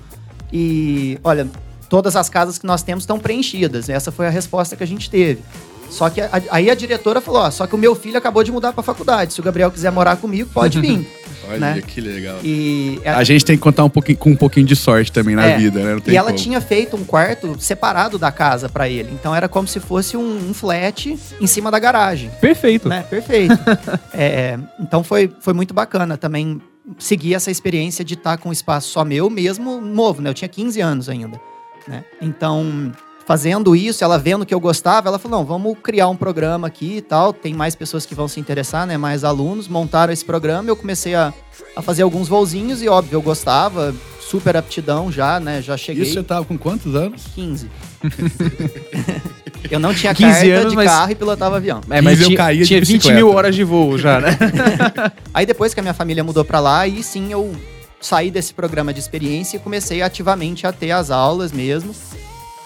E, 0.53 1.17
olha, 1.23 1.47
todas 1.89 2.15
as 2.15 2.29
casas 2.29 2.59
que 2.59 2.67
nós 2.67 2.83
temos 2.83 3.01
estão 3.01 3.17
preenchidas. 3.17 3.89
Essa 3.89 4.11
foi 4.11 4.27
a 4.27 4.29
resposta 4.29 4.75
que 4.75 4.83
a 4.83 4.87
gente 4.87 5.09
teve. 5.09 5.41
Só 5.89 6.07
que 6.07 6.21
a, 6.21 6.29
aí 6.51 6.69
a 6.69 6.75
diretora 6.75 7.19
falou: 7.19 7.41
ó, 7.41 7.49
só 7.49 7.65
que 7.65 7.73
o 7.73 7.79
meu 7.79 7.95
filho 7.95 8.17
acabou 8.17 8.43
de 8.43 8.51
mudar 8.51 8.73
para 8.73 8.83
faculdade. 8.83 9.33
Se 9.33 9.39
o 9.39 9.43
Gabriel 9.43 9.71
quiser 9.71 9.91
morar 9.91 10.17
comigo, 10.17 10.49
pode 10.53 10.79
vir. 10.81 11.16
Olha 11.47 11.59
né? 11.59 11.81
que 11.85 12.01
legal. 12.01 12.39
E 12.43 12.99
a 13.05 13.23
gente 13.23 13.45
tem 13.45 13.55
que 13.55 13.63
contar 13.63 13.83
um 13.83 13.89
pouquinho, 13.89 14.17
com 14.17 14.31
um 14.31 14.35
pouquinho 14.35 14.65
de 14.65 14.75
sorte 14.75 15.11
também 15.11 15.35
na 15.35 15.45
é, 15.45 15.57
vida, 15.57 15.79
né? 15.83 16.01
e 16.07 16.15
ela 16.15 16.31
como. 16.31 16.37
tinha 16.43 16.59
feito 16.59 16.95
um 16.95 17.03
quarto 17.03 17.55
separado 17.59 18.17
da 18.17 18.31
casa 18.31 18.67
para 18.67 18.89
ele. 18.89 19.09
Então 19.13 19.33
era 19.33 19.47
como 19.47 19.67
se 19.67 19.79
fosse 19.79 20.17
um, 20.17 20.49
um, 20.49 20.53
flat 20.53 21.17
em 21.39 21.47
cima 21.47 21.71
da 21.71 21.79
garagem. 21.79 22.29
Perfeito. 22.41 22.89
Né? 22.89 23.03
Perfeito. 23.09 23.57
é, 24.13 24.59
então 24.79 25.03
foi, 25.03 25.31
foi 25.39 25.53
muito 25.53 25.73
bacana 25.73 26.17
também 26.17 26.61
seguir 26.97 27.33
essa 27.33 27.51
experiência 27.51 28.03
de 28.03 28.13
estar 28.13 28.37
com 28.37 28.49
um 28.49 28.53
espaço 28.53 28.89
só 28.89 29.03
meu, 29.03 29.29
mesmo 29.29 29.81
novo, 29.81 30.21
né? 30.21 30.29
Eu 30.29 30.33
tinha 30.33 30.47
15 30.47 30.79
anos 30.81 31.09
ainda. 31.09 31.39
Né? 31.87 32.03
Então 32.21 32.91
fazendo 33.27 33.75
isso, 33.75 34.05
ela 34.05 34.17
vendo 34.17 34.45
que 34.45 34.53
eu 34.53 34.59
gostava, 34.59 35.09
ela 35.09 35.19
falou: 35.19 35.39
não, 35.39 35.45
vamos 35.45 35.77
criar 35.83 36.07
um 36.07 36.15
programa 36.15 36.65
aqui 36.67 36.97
e 36.97 37.01
tal. 37.01 37.33
Tem 37.33 37.53
mais 37.53 37.75
pessoas 37.75 38.05
que 38.05 38.15
vão 38.15 38.27
se 38.29 38.39
interessar, 38.39 38.87
né? 38.87 38.97
Mais 38.97 39.25
alunos. 39.25 39.67
Montaram 39.67 40.13
esse 40.13 40.23
programa, 40.23 40.69
eu 40.69 40.75
comecei 40.77 41.13
a, 41.13 41.33
a 41.75 41.81
fazer 41.81 42.03
alguns 42.03 42.29
voozinhos 42.29 42.81
e, 42.81 42.87
óbvio, 42.87 43.17
eu 43.17 43.21
gostava, 43.21 43.93
super 44.21 44.55
aptidão 44.55 45.11
já, 45.11 45.41
né? 45.41 45.61
Já 45.61 45.75
cheguei. 45.75 46.03
Isso 46.03 46.13
você 46.13 46.23
tava 46.23 46.45
com 46.45 46.57
quantos 46.57 46.95
anos? 46.95 47.23
15. 47.35 47.69
eu 49.69 49.79
não 49.79 49.93
tinha 49.93 50.15
carta 50.15 50.45
anos, 50.45 50.69
de 50.69 50.75
mas... 50.77 50.89
carro 50.89 51.11
e 51.11 51.15
pilotava 51.15 51.57
avião. 51.57 51.81
É, 51.89 51.99
mas 51.99 52.21
eu 52.21 52.33
caía 52.33 52.63
tinha 52.63 52.79
20 52.79 53.11
mil 53.11 53.29
horas 53.29 53.53
de 53.53 53.65
voo 53.65 53.97
já, 53.97 54.21
né? 54.21 54.37
aí 55.33 55.45
depois 55.45 55.73
que 55.73 55.81
a 55.81 55.83
minha 55.83 55.93
família 55.93 56.23
mudou 56.23 56.45
para 56.45 56.61
lá, 56.61 56.79
aí 56.79 57.03
sim 57.03 57.33
eu 57.33 57.53
saí 57.99 58.31
desse 58.31 58.53
programa 58.53 58.93
de 58.93 59.01
experiência 59.01 59.57
e 59.57 59.59
comecei 59.59 60.01
ativamente 60.01 60.65
a 60.65 60.71
ter 60.71 60.91
as 60.91 61.11
aulas 61.11 61.51
mesmo. 61.51 61.93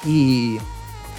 E 0.06 0.60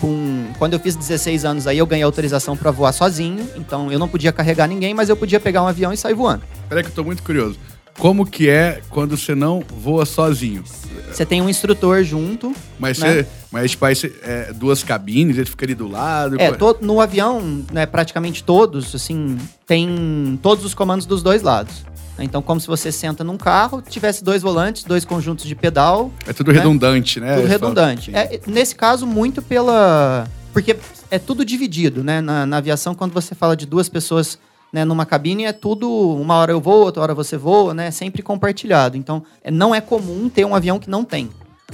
com, 0.00 0.46
quando 0.58 0.72
eu 0.72 0.80
fiz 0.80 0.96
16 0.96 1.44
anos 1.44 1.66
aí, 1.66 1.78
eu 1.78 1.86
ganhei 1.86 2.02
autorização 2.02 2.56
para 2.56 2.70
voar 2.70 2.92
sozinho. 2.92 3.48
Então 3.56 3.90
eu 3.90 3.98
não 3.98 4.08
podia 4.08 4.32
carregar 4.32 4.66
ninguém, 4.66 4.92
mas 4.92 5.08
eu 5.08 5.16
podia 5.16 5.38
pegar 5.38 5.62
um 5.62 5.68
avião 5.68 5.92
e 5.92 5.96
sair 5.96 6.14
voando. 6.14 6.42
Peraí 6.68 6.82
que 6.82 6.90
eu 6.90 6.94
tô 6.94 7.04
muito 7.04 7.22
curioso. 7.22 7.58
Como 7.98 8.26
que 8.26 8.48
é 8.48 8.80
quando 8.88 9.16
você 9.16 9.34
não 9.34 9.62
voa 9.68 10.04
sozinho? 10.04 10.64
Você 11.10 11.26
tem 11.26 11.42
um 11.42 11.48
instrutor 11.48 12.02
junto. 12.02 12.54
Mas, 12.78 12.98
né? 12.98 13.08
você, 13.08 13.26
mas 13.50 13.70
tipo, 13.72 13.84
aí 13.84 13.94
você, 13.94 14.12
é, 14.22 14.52
duas 14.52 14.82
cabines, 14.82 15.36
ele 15.36 15.46
fica 15.46 15.66
ali 15.66 15.74
do 15.74 15.86
lado. 15.86 16.36
É, 16.40 16.50
to, 16.52 16.78
no 16.80 17.00
avião, 17.00 17.64
né, 17.70 17.84
praticamente 17.84 18.42
todos, 18.42 18.94
assim, 18.94 19.36
tem 19.66 20.38
todos 20.42 20.64
os 20.64 20.74
comandos 20.74 21.06
dos 21.06 21.22
dois 21.22 21.42
lados. 21.42 21.84
Então, 22.18 22.42
como 22.42 22.60
se 22.60 22.66
você 22.66 22.92
senta 22.92 23.24
num 23.24 23.36
carro, 23.36 23.82
tivesse 23.82 24.22
dois 24.22 24.42
volantes, 24.42 24.84
dois 24.84 25.04
conjuntos 25.04 25.46
de 25.46 25.54
pedal. 25.54 26.10
É 26.26 26.32
tudo 26.32 26.52
né? 26.52 26.58
redundante, 26.58 27.18
né? 27.18 27.36
Tudo 27.36 27.48
redundante. 27.48 28.14
É, 28.14 28.40
nesse 28.46 28.74
caso, 28.74 29.06
muito 29.06 29.40
pela 29.40 30.28
porque 30.52 30.76
é 31.10 31.18
tudo 31.18 31.44
dividido, 31.44 32.04
né? 32.04 32.20
Na, 32.20 32.44
na 32.44 32.58
aviação, 32.58 32.94
quando 32.94 33.12
você 33.12 33.34
fala 33.34 33.56
de 33.56 33.64
duas 33.64 33.88
pessoas 33.88 34.38
né, 34.72 34.84
numa 34.84 35.04
cabine, 35.04 35.44
é 35.44 35.52
tudo, 35.52 35.88
uma 35.90 36.34
hora 36.36 36.52
eu 36.52 36.60
vou, 36.60 36.84
outra 36.84 37.02
hora 37.02 37.14
você 37.14 37.36
voa, 37.36 37.74
né? 37.74 37.90
Sempre 37.90 38.22
compartilhado. 38.22 38.96
Então, 38.96 39.22
é, 39.42 39.50
não 39.50 39.74
é 39.74 39.80
comum 39.80 40.28
ter 40.28 40.44
um 40.44 40.54
avião 40.54 40.78
que 40.78 40.90
não 40.90 41.04
tem 41.04 41.30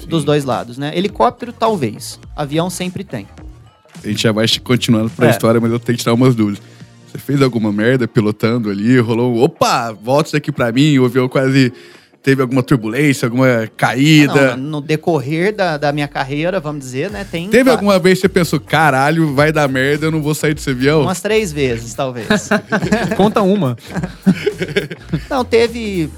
dos 0.08 0.24
dois 0.24 0.44
lados, 0.44 0.78
né? 0.78 0.96
Helicóptero, 0.96 1.52
talvez. 1.52 2.20
Avião 2.36 2.70
sempre 2.70 3.02
tem. 3.02 3.26
A 4.02 4.06
gente 4.06 4.22
já 4.22 4.30
vai 4.30 4.46
continuando 4.62 5.10
pra 5.10 5.26
É. 5.26 5.30
história, 5.30 5.60
mas 5.60 5.72
eu 5.72 5.80
tenho 5.80 5.98
que 5.98 6.04
tirar 6.04 6.14
umas 6.14 6.36
dúvidas. 6.36 6.62
Você 7.10 7.18
fez 7.18 7.40
alguma 7.40 7.72
merda 7.72 8.06
pilotando 8.06 8.68
ali? 8.68 8.98
Rolou, 8.98 9.34
um, 9.34 9.42
opa, 9.42 9.92
volta 9.92 10.28
isso 10.28 10.36
aqui 10.36 10.52
pra 10.52 10.70
mim. 10.70 10.98
O 10.98 11.06
avião 11.06 11.26
quase 11.28 11.72
teve 12.22 12.42
alguma 12.42 12.62
turbulência, 12.62 13.24
alguma 13.26 13.66
caída. 13.74 14.54
Não, 14.54 14.64
no 14.64 14.80
decorrer 14.82 15.54
da, 15.54 15.78
da 15.78 15.90
minha 15.92 16.06
carreira, 16.06 16.60
vamos 16.60 16.84
dizer, 16.84 17.10
né? 17.10 17.24
Tem 17.24 17.48
Teve 17.48 17.70
alguma 17.70 17.98
vez 17.98 18.18
que 18.18 18.22
você 18.22 18.28
pensou, 18.28 18.60
caralho, 18.60 19.34
vai 19.34 19.50
dar 19.50 19.66
merda, 19.68 20.06
eu 20.06 20.10
não 20.10 20.22
vou 20.22 20.34
sair 20.34 20.52
desse 20.52 20.68
avião? 20.68 21.00
umas 21.02 21.22
três 21.22 21.50
vezes, 21.50 21.94
talvez. 21.94 22.26
Conta 23.16 23.40
uma. 23.40 23.76
Não, 25.30 25.44
teve. 25.44 26.10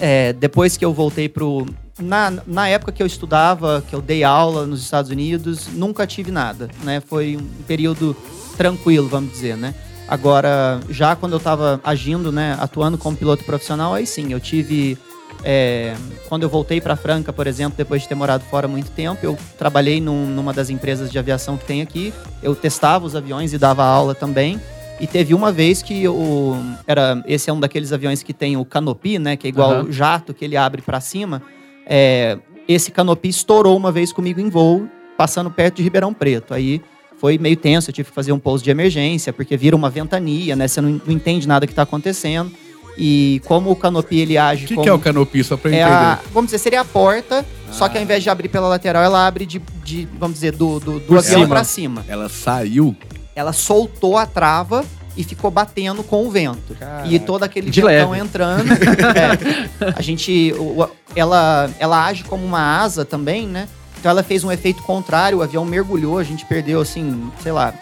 é, 0.00 0.32
depois 0.32 0.76
que 0.76 0.84
eu 0.84 0.94
voltei 0.94 1.28
pro. 1.28 1.66
Na, 2.00 2.32
na 2.46 2.68
época 2.68 2.90
que 2.90 3.02
eu 3.02 3.06
estudava, 3.06 3.84
que 3.88 3.94
eu 3.94 4.00
dei 4.00 4.24
aula 4.24 4.66
nos 4.66 4.82
Estados 4.82 5.10
Unidos, 5.10 5.68
nunca 5.72 6.06
tive 6.06 6.32
nada, 6.32 6.68
né? 6.82 7.00
Foi 7.00 7.36
um 7.36 7.62
período 7.66 8.16
tranquilo, 8.56 9.08
vamos 9.08 9.30
dizer, 9.30 9.56
né? 9.56 9.74
Agora, 10.06 10.80
já 10.90 11.16
quando 11.16 11.32
eu 11.32 11.38
estava 11.38 11.80
agindo, 11.82 12.30
né, 12.30 12.56
atuando 12.60 12.98
como 12.98 13.16
piloto 13.16 13.42
profissional, 13.44 13.94
aí 13.94 14.06
sim, 14.06 14.32
eu 14.32 14.40
tive. 14.40 14.98
é, 15.42 15.94
quando 16.28 16.42
eu 16.42 16.48
voltei 16.48 16.80
para 16.80 16.96
Franca, 16.96 17.32
por 17.32 17.46
exemplo, 17.46 17.74
depois 17.76 18.02
de 18.02 18.08
ter 18.08 18.14
morado 18.14 18.44
fora 18.44 18.66
muito 18.66 18.90
tempo, 18.90 19.18
eu 19.22 19.36
trabalhei 19.58 20.00
num- 20.00 20.26
numa 20.26 20.52
das 20.54 20.70
empresas 20.70 21.10
de 21.10 21.18
aviação 21.18 21.56
que 21.58 21.64
tem 21.66 21.82
aqui. 21.82 22.14
Eu 22.42 22.54
testava 22.54 23.04
os 23.04 23.14
aviões 23.14 23.52
e 23.52 23.58
dava 23.58 23.84
aula 23.84 24.14
também. 24.14 24.58
E 25.00 25.06
teve 25.06 25.34
uma 25.34 25.50
vez 25.52 25.82
que 25.82 26.06
o 26.08 26.54
era 26.86 27.22
esse 27.26 27.50
é 27.50 27.52
um 27.52 27.58
daqueles 27.60 27.92
aviões 27.92 28.22
que 28.22 28.32
tem 28.32 28.56
o 28.56 28.64
canopy, 28.64 29.18
né, 29.18 29.36
que 29.36 29.46
é 29.46 29.50
igual 29.50 29.72
Aham. 29.72 29.84
o 29.84 29.92
jato 29.92 30.32
que 30.32 30.44
ele 30.44 30.56
abre 30.56 30.80
para 30.80 31.00
cima. 31.00 31.42
É, 31.86 32.38
esse 32.68 32.90
canopy 32.90 33.28
estourou 33.28 33.76
uma 33.76 33.90
vez 33.92 34.12
comigo 34.12 34.40
em 34.40 34.48
voo, 34.48 34.88
passando 35.18 35.50
perto 35.50 35.76
de 35.76 35.82
Ribeirão 35.82 36.14
Preto. 36.14 36.54
Aí 36.54 36.80
foi 37.24 37.38
meio 37.38 37.56
tenso, 37.56 37.88
eu 37.88 37.94
tive 37.94 38.10
que 38.10 38.14
fazer 38.14 38.32
um 38.32 38.38
pouso 38.38 38.62
de 38.62 38.70
emergência, 38.70 39.32
porque 39.32 39.56
vira 39.56 39.74
uma 39.74 39.88
ventania, 39.88 40.54
né? 40.54 40.68
Você 40.68 40.78
não, 40.82 41.00
não 41.06 41.14
entende 41.14 41.48
nada 41.48 41.66
que 41.66 41.72
está 41.72 41.80
acontecendo. 41.80 42.52
E 42.98 43.40
como 43.46 43.70
o 43.70 43.74
canopy 43.76 44.18
ele 44.20 44.36
age 44.36 44.66
O 44.66 44.68
que, 44.68 44.74
como 44.74 44.84
que 44.84 44.90
é 44.90 44.92
o 44.92 44.98
canopy, 44.98 45.42
só 45.42 45.56
pra 45.56 45.70
eu 45.70 45.74
é 45.74 45.80
entender? 45.80 45.94
a, 45.96 46.18
vamos 46.34 46.48
dizer, 46.48 46.58
seria 46.58 46.82
a 46.82 46.84
porta, 46.84 47.42
só 47.72 47.88
que 47.88 47.96
ao 47.96 48.04
invés 48.04 48.22
de 48.22 48.28
abrir 48.28 48.50
pela 48.50 48.68
lateral, 48.68 49.02
ela 49.02 49.26
abre 49.26 49.46
de, 49.46 49.58
de, 49.82 50.06
vamos 50.20 50.34
dizer, 50.34 50.52
do, 50.52 50.78
do, 50.78 51.00
do 51.00 51.16
avião 51.18 51.22
cima. 51.40 51.48
para 51.48 51.64
cima. 51.64 52.04
Ela 52.06 52.28
saiu. 52.28 52.94
Ela 53.34 53.54
soltou 53.54 54.18
a 54.18 54.26
trava 54.26 54.84
e 55.16 55.24
ficou 55.24 55.50
batendo 55.50 56.04
com 56.04 56.26
o 56.26 56.30
vento. 56.30 56.74
Caraca. 56.78 57.08
E 57.08 57.18
todo 57.18 57.42
aquele 57.42 57.70
De 57.70 57.80
ventão 57.80 58.10
leve. 58.10 58.22
entrando. 58.22 58.66
é, 59.16 59.94
a 59.96 60.02
gente. 60.02 60.52
o- 60.58 60.82
o- 60.82 60.88
ela, 61.16 61.70
ela 61.78 62.04
age 62.04 62.22
como 62.24 62.44
uma 62.44 62.82
asa 62.82 63.02
também, 63.02 63.46
né? 63.46 63.66
Então 64.04 64.10
ela 64.10 64.22
fez 64.22 64.44
um 64.44 64.52
efeito 64.52 64.82
contrário, 64.82 65.38
o 65.38 65.42
avião 65.42 65.64
mergulhou, 65.64 66.18
a 66.18 66.22
gente 66.22 66.44
perdeu, 66.44 66.78
assim, 66.78 67.32
sei 67.42 67.52
lá, 67.52 67.72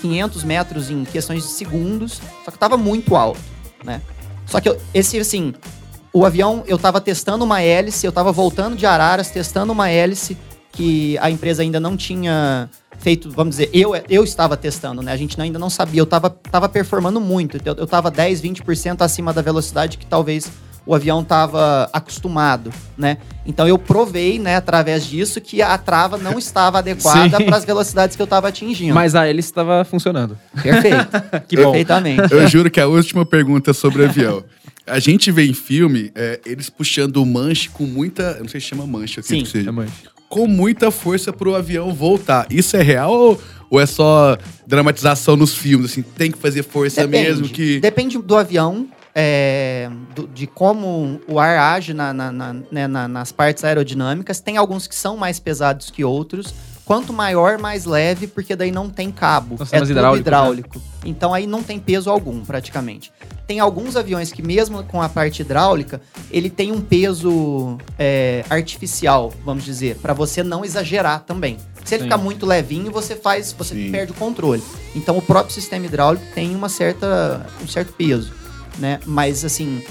500 0.00 0.42
metros 0.42 0.88
em 0.88 1.04
questões 1.04 1.42
de 1.42 1.50
segundos, 1.50 2.18
só 2.42 2.50
que 2.50 2.56
tava 2.58 2.78
muito 2.78 3.14
alto, 3.14 3.38
né? 3.84 4.00
Só 4.46 4.58
que 4.58 4.70
eu- 4.70 4.80
esse, 4.94 5.18
assim, 5.18 5.52
o 6.14 6.24
avião, 6.24 6.64
eu 6.66 6.78
tava 6.78 6.98
testando 6.98 7.44
uma 7.44 7.60
hélice, 7.60 8.06
eu 8.06 8.10
tava 8.10 8.32
voltando 8.32 8.74
de 8.74 8.86
Araras, 8.86 9.28
testando 9.28 9.70
uma 9.70 9.90
hélice 9.90 10.34
que 10.72 11.18
a 11.18 11.30
empresa 11.30 11.60
ainda 11.60 11.78
não 11.78 11.94
tinha 11.94 12.70
feito, 12.96 13.30
vamos 13.30 13.56
dizer, 13.56 13.68
eu, 13.70 13.92
eu 14.08 14.24
estava 14.24 14.56
testando, 14.56 15.02
né? 15.02 15.12
A 15.12 15.16
gente 15.18 15.38
ainda 15.38 15.58
não 15.58 15.68
sabia, 15.68 16.00
eu 16.00 16.06
tava, 16.06 16.30
tava 16.30 16.70
performando 16.70 17.20
muito, 17.20 17.58
eu, 17.62 17.74
eu 17.74 17.86
tava 17.86 18.10
10, 18.10 18.40
20% 18.40 19.02
acima 19.02 19.30
da 19.30 19.42
velocidade 19.42 19.98
que 19.98 20.06
talvez 20.06 20.50
o 20.86 20.94
avião 20.94 21.22
estava 21.22 21.88
acostumado, 21.92 22.72
né? 22.96 23.18
Então 23.46 23.66
eu 23.66 23.78
provei, 23.78 24.38
né, 24.38 24.56
através 24.56 25.06
disso, 25.06 25.40
que 25.40 25.62
a 25.62 25.76
trava 25.78 26.18
não 26.18 26.38
estava 26.38 26.78
adequada 26.78 27.42
para 27.42 27.56
as 27.56 27.64
velocidades 27.64 28.16
que 28.16 28.22
eu 28.22 28.24
estava 28.24 28.48
atingindo. 28.48 28.94
Mas 28.94 29.14
a 29.14 29.26
hélice 29.26 29.48
estava 29.48 29.84
funcionando. 29.84 30.38
Perfeito. 30.62 30.94
Que 31.48 31.56
bom. 31.56 31.72
Perfeitamente. 31.72 32.32
Eu 32.32 32.46
juro 32.48 32.70
que 32.70 32.80
é 32.80 32.84
a 32.84 32.86
última 32.86 33.24
pergunta 33.26 33.72
sobre 33.72 34.04
avião. 34.04 34.44
A 34.86 34.98
gente 34.98 35.30
vê 35.30 35.44
em 35.44 35.54
filme 35.54 36.10
é, 36.14 36.40
eles 36.44 36.70
puxando 36.70 37.16
o 37.16 37.26
manche 37.26 37.68
com 37.70 37.84
muita. 37.84 38.36
eu 38.38 38.42
Não 38.42 38.48
sei 38.48 38.60
se 38.60 38.68
chama 38.68 38.86
manche, 38.86 39.20
acredito 39.20 39.46
Sim. 39.46 39.52
que 39.52 39.58
seja. 39.58 39.70
É, 39.70 39.72
mãe. 39.72 39.88
Com 40.28 40.46
muita 40.46 40.90
força 40.90 41.32
pro 41.32 41.54
avião 41.54 41.92
voltar. 41.92 42.46
Isso 42.50 42.76
é 42.76 42.82
real 42.82 43.12
ou, 43.12 43.40
ou 43.70 43.80
é 43.80 43.86
só 43.86 44.36
dramatização 44.66 45.36
nos 45.36 45.54
filmes? 45.54 45.92
Assim, 45.92 46.02
tem 46.02 46.30
que 46.30 46.38
fazer 46.38 46.62
força 46.62 47.06
mesmo 47.06 47.48
que. 47.48 47.80
Depende 47.80 48.18
do 48.18 48.36
avião, 48.36 48.88
é, 49.14 49.88
do- 50.14 50.26
de 50.26 50.46
como 50.46 51.20
o 51.28 51.38
ar 51.38 51.56
age 51.58 51.94
na- 51.94 52.12
na- 52.12 52.32
na- 52.32 52.56
né, 52.70 52.86
na- 52.88 53.06
nas 53.08 53.30
partes 53.30 53.62
aerodinâmicas. 53.64 54.40
Tem 54.40 54.56
alguns 54.56 54.86
que 54.86 54.94
são 54.94 55.16
mais 55.16 55.38
pesados 55.38 55.90
que 55.90 56.04
outros. 56.04 56.52
Quanto 56.84 57.14
maior, 57.14 57.56
mais 57.58 57.86
leve, 57.86 58.26
porque 58.26 58.54
daí 58.54 58.70
não 58.70 58.90
tem 58.90 59.10
cabo. 59.10 59.56
Nós 59.58 59.72
é 59.72 59.78
tudo 59.78 59.90
hidráulico, 59.92 60.20
hidráulico. 60.20 60.82
Então 61.02 61.32
aí 61.32 61.46
não 61.46 61.62
tem 61.62 61.78
peso 61.78 62.10
algum, 62.10 62.44
praticamente. 62.44 63.10
Tem 63.46 63.58
alguns 63.58 63.96
aviões 63.96 64.30
que, 64.30 64.42
mesmo 64.42 64.82
com 64.84 65.00
a 65.00 65.08
parte 65.08 65.40
hidráulica, 65.40 65.98
ele 66.30 66.50
tem 66.50 66.72
um 66.72 66.82
peso 66.82 67.78
é, 67.98 68.44
artificial, 68.50 69.32
vamos 69.46 69.64
dizer, 69.64 69.96
para 69.96 70.12
você 70.12 70.42
não 70.42 70.62
exagerar 70.62 71.20
também. 71.20 71.56
Se 71.86 71.94
ele 71.94 72.02
Sim. 72.02 72.08
ficar 72.10 72.18
muito 72.18 72.44
levinho, 72.44 72.90
você 72.92 73.16
faz, 73.16 73.50
você 73.52 73.74
Sim. 73.74 73.90
perde 73.90 74.12
o 74.12 74.14
controle. 74.14 74.62
Então 74.94 75.16
o 75.16 75.22
próprio 75.22 75.54
sistema 75.54 75.86
hidráulico 75.86 76.24
tem 76.34 76.54
uma 76.54 76.68
certa, 76.68 77.46
um 77.62 77.66
certo 77.68 77.94
peso, 77.94 78.32
né? 78.78 79.00
Mas 79.06 79.44
assim, 79.44 79.82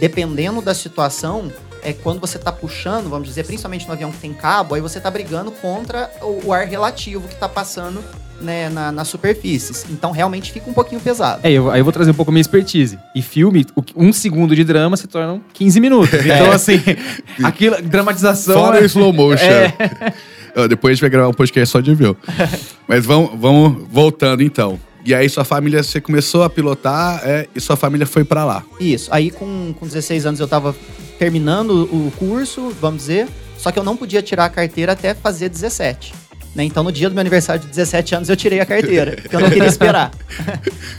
dependendo 0.00 0.60
da 0.60 0.74
situação, 0.74 1.50
é 1.82 1.92
quando 1.92 2.20
você 2.20 2.38
tá 2.38 2.52
puxando, 2.52 3.08
vamos 3.08 3.28
dizer, 3.28 3.44
principalmente 3.44 3.86
no 3.86 3.92
avião 3.92 4.10
que 4.10 4.18
tem 4.18 4.32
cabo, 4.32 4.74
aí 4.74 4.80
você 4.80 5.00
tá 5.00 5.10
brigando 5.10 5.50
contra 5.50 6.10
o, 6.20 6.46
o 6.46 6.52
ar 6.52 6.66
relativo 6.66 7.26
que 7.28 7.34
tá 7.36 7.48
passando 7.48 8.02
né, 8.40 8.68
na, 8.68 8.92
nas 8.92 9.08
superfícies. 9.08 9.86
Então 9.90 10.10
realmente 10.10 10.52
fica 10.52 10.68
um 10.68 10.72
pouquinho 10.72 11.00
pesado. 11.00 11.40
É, 11.44 11.50
eu, 11.50 11.70
aí 11.70 11.80
eu 11.80 11.84
vou 11.84 11.92
trazer 11.92 12.10
um 12.10 12.14
pouco 12.14 12.30
a 12.30 12.32
minha 12.32 12.40
expertise. 12.40 12.98
E 13.14 13.22
filme, 13.22 13.66
um 13.96 14.12
segundo 14.12 14.54
de 14.54 14.64
drama 14.64 14.96
se 14.96 15.06
tornam 15.06 15.40
15 15.54 15.80
minutos. 15.80 16.20
Então, 16.24 16.52
assim, 16.52 16.80
aquilo, 17.42 17.80
dramatização. 17.82 18.54
Fora 18.54 18.78
é- 18.78 18.82
o 18.82 18.86
slow 18.86 19.12
motion. 19.12 19.46
Ó, 20.54 20.66
Depois 20.66 20.92
a 20.92 20.94
gente 20.94 21.00
vai 21.00 21.10
gravar 21.10 21.28
um 21.28 21.32
podcast 21.32 21.72
só 21.72 21.80
de 21.80 21.90
avião. 21.92 22.14
Mas 22.86 23.06
vamos, 23.06 23.30
vamos 23.40 23.86
voltando 23.90 24.42
então. 24.42 24.78
E 25.04 25.14
aí 25.14 25.28
sua 25.28 25.44
família, 25.44 25.82
você 25.82 26.00
começou 26.00 26.42
a 26.44 26.50
pilotar 26.50 27.20
é, 27.24 27.48
e 27.54 27.60
sua 27.60 27.76
família 27.76 28.06
foi 28.06 28.24
pra 28.24 28.44
lá. 28.44 28.64
Isso. 28.78 29.08
Aí 29.12 29.30
com, 29.30 29.74
com 29.78 29.86
16 29.86 30.26
anos 30.26 30.40
eu 30.40 30.46
tava 30.46 30.74
terminando 31.18 31.84
o 31.84 32.12
curso, 32.18 32.70
vamos 32.80 33.02
dizer, 33.02 33.28
só 33.58 33.70
que 33.70 33.78
eu 33.78 33.84
não 33.84 33.96
podia 33.96 34.22
tirar 34.22 34.46
a 34.46 34.48
carteira 34.48 34.92
até 34.92 35.14
fazer 35.14 35.48
17. 35.48 36.14
Né? 36.54 36.64
Então 36.64 36.82
no 36.82 36.92
dia 36.92 37.08
do 37.08 37.14
meu 37.14 37.20
aniversário 37.20 37.62
de 37.62 37.68
17 37.68 38.14
anos 38.14 38.28
eu 38.28 38.36
tirei 38.36 38.60
a 38.60 38.66
carteira, 38.66 39.16
porque 39.20 39.34
eu 39.34 39.40
não 39.40 39.50
queria 39.50 39.68
esperar. 39.68 40.10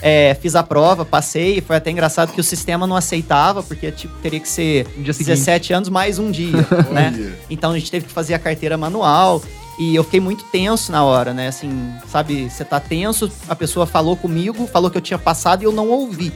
É, 0.05 0.35
fiz 0.41 0.53
a 0.53 0.61
prova, 0.61 1.05
passei, 1.05 1.61
foi 1.61 1.77
até 1.77 1.89
engraçado 1.89 2.33
que 2.33 2.41
o 2.41 2.43
sistema 2.43 2.85
não 2.85 2.95
aceitava, 2.95 3.63
porque 3.63 3.89
tipo, 3.89 4.13
teria 4.21 4.39
que 4.39 4.49
ser 4.49 4.85
No 4.97 5.03
dia 5.03 5.13
seguinte. 5.13 5.37
17 5.37 5.73
anos 5.73 5.89
mais 5.89 6.19
um 6.19 6.29
dia, 6.29 6.57
né? 6.91 7.33
Então 7.49 7.71
a 7.71 7.79
gente 7.79 7.89
teve 7.89 8.05
que 8.05 8.11
fazer 8.11 8.33
a 8.33 8.39
carteira 8.39 8.75
manual. 8.75 9.41
E 9.83 9.95
eu 9.95 10.03
fiquei 10.05 10.21
muito 10.21 10.45
tenso 10.45 10.93
na 10.93 11.03
hora, 11.03 11.33
né? 11.33 11.49
Assim, 11.49 11.93
sabe, 12.07 12.49
você 12.49 12.63
tá 12.63 12.79
tenso, 12.79 13.29
a 13.49 13.55
pessoa 13.55 13.85
falou 13.85 14.15
comigo, 14.15 14.65
falou 14.65 14.89
que 14.89 14.97
eu 14.97 15.01
tinha 15.01 15.19
passado 15.19 15.61
e 15.61 15.65
eu 15.65 15.73
não 15.73 15.89
ouvi, 15.89 16.31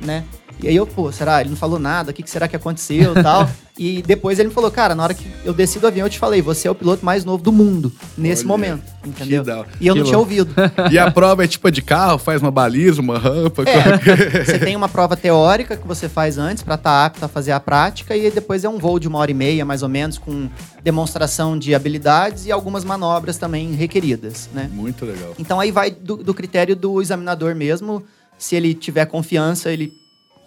né? 0.00 0.22
E 0.60 0.68
aí 0.68 0.76
eu, 0.76 0.86
pô, 0.86 1.10
será? 1.10 1.40
Ele 1.40 1.50
não 1.50 1.56
falou 1.56 1.78
nada, 1.78 2.10
o 2.10 2.14
que, 2.14 2.22
que 2.22 2.30
será 2.30 2.46
que 2.48 2.56
aconteceu 2.56 3.16
e 3.16 3.22
tal. 3.22 3.48
E 3.78 4.02
depois 4.02 4.38
ele 4.38 4.48
me 4.48 4.54
falou, 4.54 4.70
cara, 4.70 4.94
na 4.94 5.02
hora 5.02 5.14
que 5.14 5.26
eu 5.44 5.54
desci 5.54 5.78
do 5.78 5.86
avião, 5.86 6.06
eu 6.06 6.10
te 6.10 6.18
falei, 6.18 6.42
você 6.42 6.68
é 6.68 6.70
o 6.70 6.74
piloto 6.74 7.04
mais 7.04 7.24
novo 7.24 7.42
do 7.42 7.50
mundo, 7.50 7.90
nesse 8.18 8.42
Olha, 8.42 8.48
momento, 8.48 8.82
entendeu? 9.04 9.42
E 9.80 9.86
eu 9.86 9.94
Que 9.94 10.00
não 10.00 10.06
tinha 10.06 10.18
ouvido. 10.18 10.54
E 10.90 10.98
a 10.98 11.10
prova 11.10 11.42
é 11.42 11.48
tipo 11.48 11.70
de 11.70 11.80
carro, 11.80 12.18
faz 12.18 12.42
uma 12.42 12.50
baliza, 12.50 13.00
uma 13.00 13.18
rampa. 13.18 13.62
É, 13.62 14.44
você 14.44 14.58
tem 14.58 14.76
uma 14.76 14.90
prova 14.90 15.16
teórica 15.16 15.74
que 15.74 15.88
você 15.88 16.06
faz 16.06 16.36
antes 16.36 16.62
para 16.62 16.74
estar 16.74 17.06
apto 17.06 17.24
a 17.24 17.28
fazer 17.28 17.52
a 17.52 17.60
prática 17.60 18.14
e 18.14 18.30
depois 18.30 18.62
é 18.62 18.68
um 18.68 18.78
voo 18.78 18.98
de 18.98 19.08
uma 19.08 19.18
hora 19.18 19.30
e 19.30 19.34
meia, 19.34 19.64
mais 19.64 19.82
ou 19.82 19.88
menos, 19.88 20.18
com 20.18 20.50
demonstração 20.84 21.58
de 21.58 21.74
habilidades 21.74 22.44
e 22.44 22.52
algumas 22.52 22.84
manobras 22.84 23.38
também 23.38 23.72
requeridas, 23.72 24.50
né? 24.52 24.68
Muito 24.70 25.06
legal. 25.06 25.34
Então 25.38 25.58
aí 25.58 25.70
vai 25.70 25.90
do, 25.90 26.18
do 26.18 26.34
critério 26.34 26.76
do 26.76 27.00
examinador 27.00 27.54
mesmo, 27.54 28.04
se 28.36 28.54
ele 28.54 28.74
tiver 28.74 29.06
confiança, 29.06 29.72
ele 29.72 30.01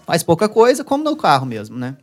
faz 0.06 0.24
pouca 0.24 0.48
coisa, 0.50 0.84
como 0.84 1.04
no 1.04 1.16
carro 1.16 1.46
mesmo, 1.46 1.78
né? 1.78 1.96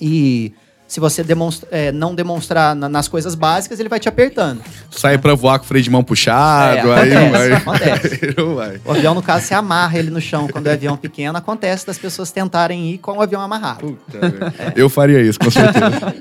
E 0.00 0.52
se 0.86 1.00
você 1.00 1.22
demonstra- 1.24 1.68
é, 1.72 1.90
não 1.90 2.14
demonstrar 2.14 2.74
na- 2.76 2.88
nas 2.88 3.08
coisas 3.08 3.34
básicas, 3.34 3.80
ele 3.80 3.88
vai 3.88 3.98
te 3.98 4.08
apertando. 4.08 4.62
Sai 4.90 5.16
pra 5.18 5.34
voar 5.34 5.58
com 5.58 5.64
o 5.64 5.68
freio 5.68 5.82
de 5.82 5.90
mão 5.90 6.04
puxado, 6.04 6.92
É, 6.92 7.00
aí 7.00 7.14
não 7.14 7.30
vai. 7.30 7.52
acontece, 7.52 7.88
acontece. 7.88 8.24
Aí 8.26 8.34
não 8.36 8.54
vai. 8.54 8.80
O 8.84 8.90
avião, 8.90 9.14
no 9.14 9.22
caso, 9.22 9.46
você 9.46 9.54
amarra 9.54 9.98
ele 9.98 10.10
no 10.10 10.20
chão. 10.20 10.46
Quando 10.48 10.66
é 10.66 10.72
avião 10.72 10.96
pequeno, 10.96 11.36
acontece 11.38 11.86
das 11.86 11.98
pessoas 11.98 12.30
tentarem 12.30 12.90
ir 12.90 12.98
com 12.98 13.12
o 13.18 13.22
avião 13.22 13.40
amarrado. 13.40 13.80
Puta, 13.80 14.20
velho. 14.20 14.52
Eu 14.76 14.88
faria 14.90 15.20
isso, 15.20 15.38
com 15.38 15.50
certeza. 15.50 16.14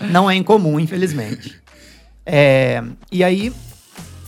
Não 0.10 0.30
é 0.30 0.34
incomum, 0.34 0.78
infelizmente. 0.80 1.54
É, 2.24 2.82
e 3.12 3.22
aí, 3.22 3.52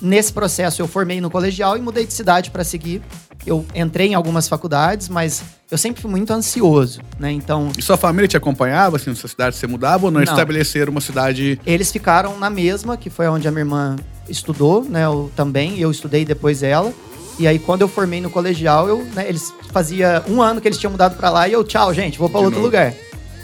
nesse 0.00 0.32
processo 0.32 0.80
eu 0.80 0.86
formei 0.86 1.20
no 1.20 1.30
colegial 1.30 1.76
e 1.76 1.80
mudei 1.80 2.06
de 2.06 2.12
cidade 2.12 2.50
para 2.50 2.62
seguir. 2.62 3.02
Eu 3.48 3.64
entrei 3.74 4.08
em 4.08 4.14
algumas 4.14 4.48
faculdades, 4.48 5.08
mas 5.08 5.42
eu 5.70 5.78
sempre 5.78 6.00
fui 6.02 6.10
muito 6.10 6.32
ansioso, 6.32 7.00
né? 7.18 7.32
Então, 7.32 7.70
E 7.78 7.82
sua 7.82 7.96
família 7.96 8.28
te 8.28 8.36
acompanhava, 8.36 8.96
assim, 8.96 9.10
na 9.10 9.16
sua 9.16 9.28
cidade 9.28 9.56
você 9.56 9.66
mudava 9.66 10.04
ou 10.06 10.10
não? 10.10 10.20
Não. 10.20 10.24
estabeleceram 10.32 10.90
uma 10.92 11.00
cidade... 11.00 11.60
eles 11.66 11.90
ficaram 11.90 12.38
na 12.38 12.50
mesma, 12.50 12.96
que 12.96 13.08
foi 13.10 13.26
onde 13.28 13.48
a 13.48 13.50
minha 13.50 13.62
irmã 13.62 13.96
estudou, 14.28 14.84
né? 14.84 15.04
Eu 15.06 15.30
também, 15.34 15.78
eu 15.78 15.90
estudei 15.90 16.24
depois 16.24 16.62
ela. 16.62 16.92
E 17.38 17.46
aí, 17.46 17.58
quando 17.58 17.82
eu 17.82 17.88
formei 17.88 18.20
no 18.20 18.28
colegial, 18.30 18.88
eu, 18.88 19.04
né, 19.14 19.26
eles 19.28 19.52
fazia 19.72 20.22
um 20.28 20.42
ano 20.42 20.60
que 20.60 20.66
eles 20.68 20.76
tinham 20.78 20.90
mudado 20.90 21.16
pra 21.16 21.30
lá 21.30 21.46
e 21.48 21.52
eu, 21.52 21.62
tchau, 21.64 21.94
gente, 21.94 22.18
vou 22.18 22.28
pra 22.28 22.40
De 22.40 22.44
outro 22.46 22.58
novo. 22.60 22.66
lugar. 22.68 22.92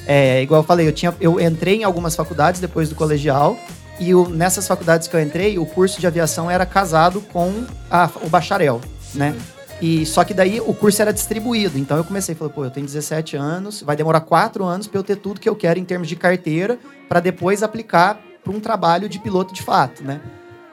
É, 0.06 0.42
igual 0.42 0.61
eu 0.61 0.66
falei, 0.66 0.87
eu, 0.88 0.92
tinha, 0.92 1.14
eu 1.20 1.40
entrei 1.40 1.76
em 1.80 1.84
algumas 1.84 2.14
faculdades 2.16 2.61
depois 2.61 2.88
do 2.88 2.94
colegial. 2.94 3.56
E 4.00 4.12
nessas 4.30 4.66
faculdades 4.66 5.06
que 5.06 5.14
eu 5.14 5.20
entrei, 5.23 5.56
o 5.58 5.64
curso 5.64 6.00
de 6.00 6.06
aviação 6.06 6.50
era 6.50 6.66
casado 6.66 7.20
com 7.32 7.64
a- 7.90 8.11
o 8.23 8.28
bacharel, 8.28 8.80
né? 9.14 9.34
E 9.84 10.06
só 10.06 10.24
que 10.24 10.32
daí 10.32 10.62
o 10.62 10.72
curso 10.72 11.02
era 11.02 11.12
distribuído. 11.12 11.78
Então 11.78 11.98
eu 11.98 12.04
comecei, 12.04 12.34
falei, 12.34 12.54
pô, 12.54 12.64
eu 12.64 12.70
tenho 12.70 12.86
17 12.86 13.36
anos, 13.36 13.82
vai 13.82 13.94
demorar 13.94 14.20
4 14.20 14.64
anos 14.64 14.86
pra 14.86 14.98
eu 14.98 15.04
ter 15.04 15.16
tudo 15.16 15.38
que 15.38 15.46
eu 15.46 15.54
quero 15.54 15.78
em 15.78 15.84
termos 15.84 16.08
de 16.08 16.16
carteira, 16.16 16.78
pra 17.06 17.20
depois 17.20 17.62
aplicar 17.62 18.18
pra 18.42 18.50
um 18.50 18.60
trabalho 18.60 19.10
de 19.10 19.18
piloto 19.18 19.52
de 19.52 19.62
fato, 19.62 20.02
né? 20.02 20.22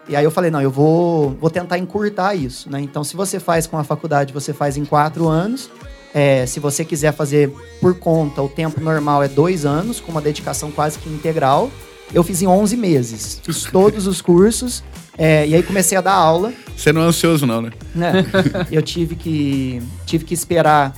E 0.07 0.15
aí 0.15 0.23
eu 0.23 0.31
falei, 0.31 0.49
não, 0.49 0.61
eu 0.61 0.71
vou, 0.71 1.31
vou 1.31 1.49
tentar 1.49 1.77
encurtar 1.77 2.35
isso, 2.35 2.71
né? 2.71 2.79
Então, 2.79 3.03
se 3.03 3.17
você 3.17 3.37
faz 3.37 3.67
com 3.67 3.77
a 3.77 3.83
faculdade, 3.83 4.31
você 4.31 4.53
faz 4.53 4.77
em 4.77 4.85
quatro 4.85 5.27
anos. 5.27 5.69
É, 6.13 6.45
se 6.45 6.61
você 6.61 6.85
quiser 6.85 7.11
fazer 7.11 7.53
por 7.81 7.99
conta, 7.99 8.41
o 8.41 8.47
tempo 8.47 8.79
normal 8.79 9.21
é 9.23 9.27
dois 9.27 9.65
anos, 9.65 9.99
com 9.99 10.09
uma 10.09 10.21
dedicação 10.21 10.71
quase 10.71 10.97
que 10.99 11.09
integral. 11.09 11.69
Eu 12.13 12.23
fiz 12.23 12.41
em 12.41 12.47
11 12.47 12.75
meses. 12.77 13.41
Fiz 13.43 13.63
todos 13.63 14.07
os 14.07 14.21
cursos. 14.21 14.83
é, 15.17 15.47
e 15.47 15.55
aí 15.55 15.63
comecei 15.63 15.97
a 15.97 16.01
dar 16.01 16.13
aula 16.13 16.51
Você 16.75 16.91
não 16.93 17.01
é 17.01 17.05
ansioso, 17.05 17.45
não, 17.45 17.61
né? 17.61 17.71
né? 17.93 18.25
eu 18.71 18.81
tive 18.81 19.15
que 19.15 19.81
tive 20.05 20.23
que 20.25 20.33
esperar 20.33 20.93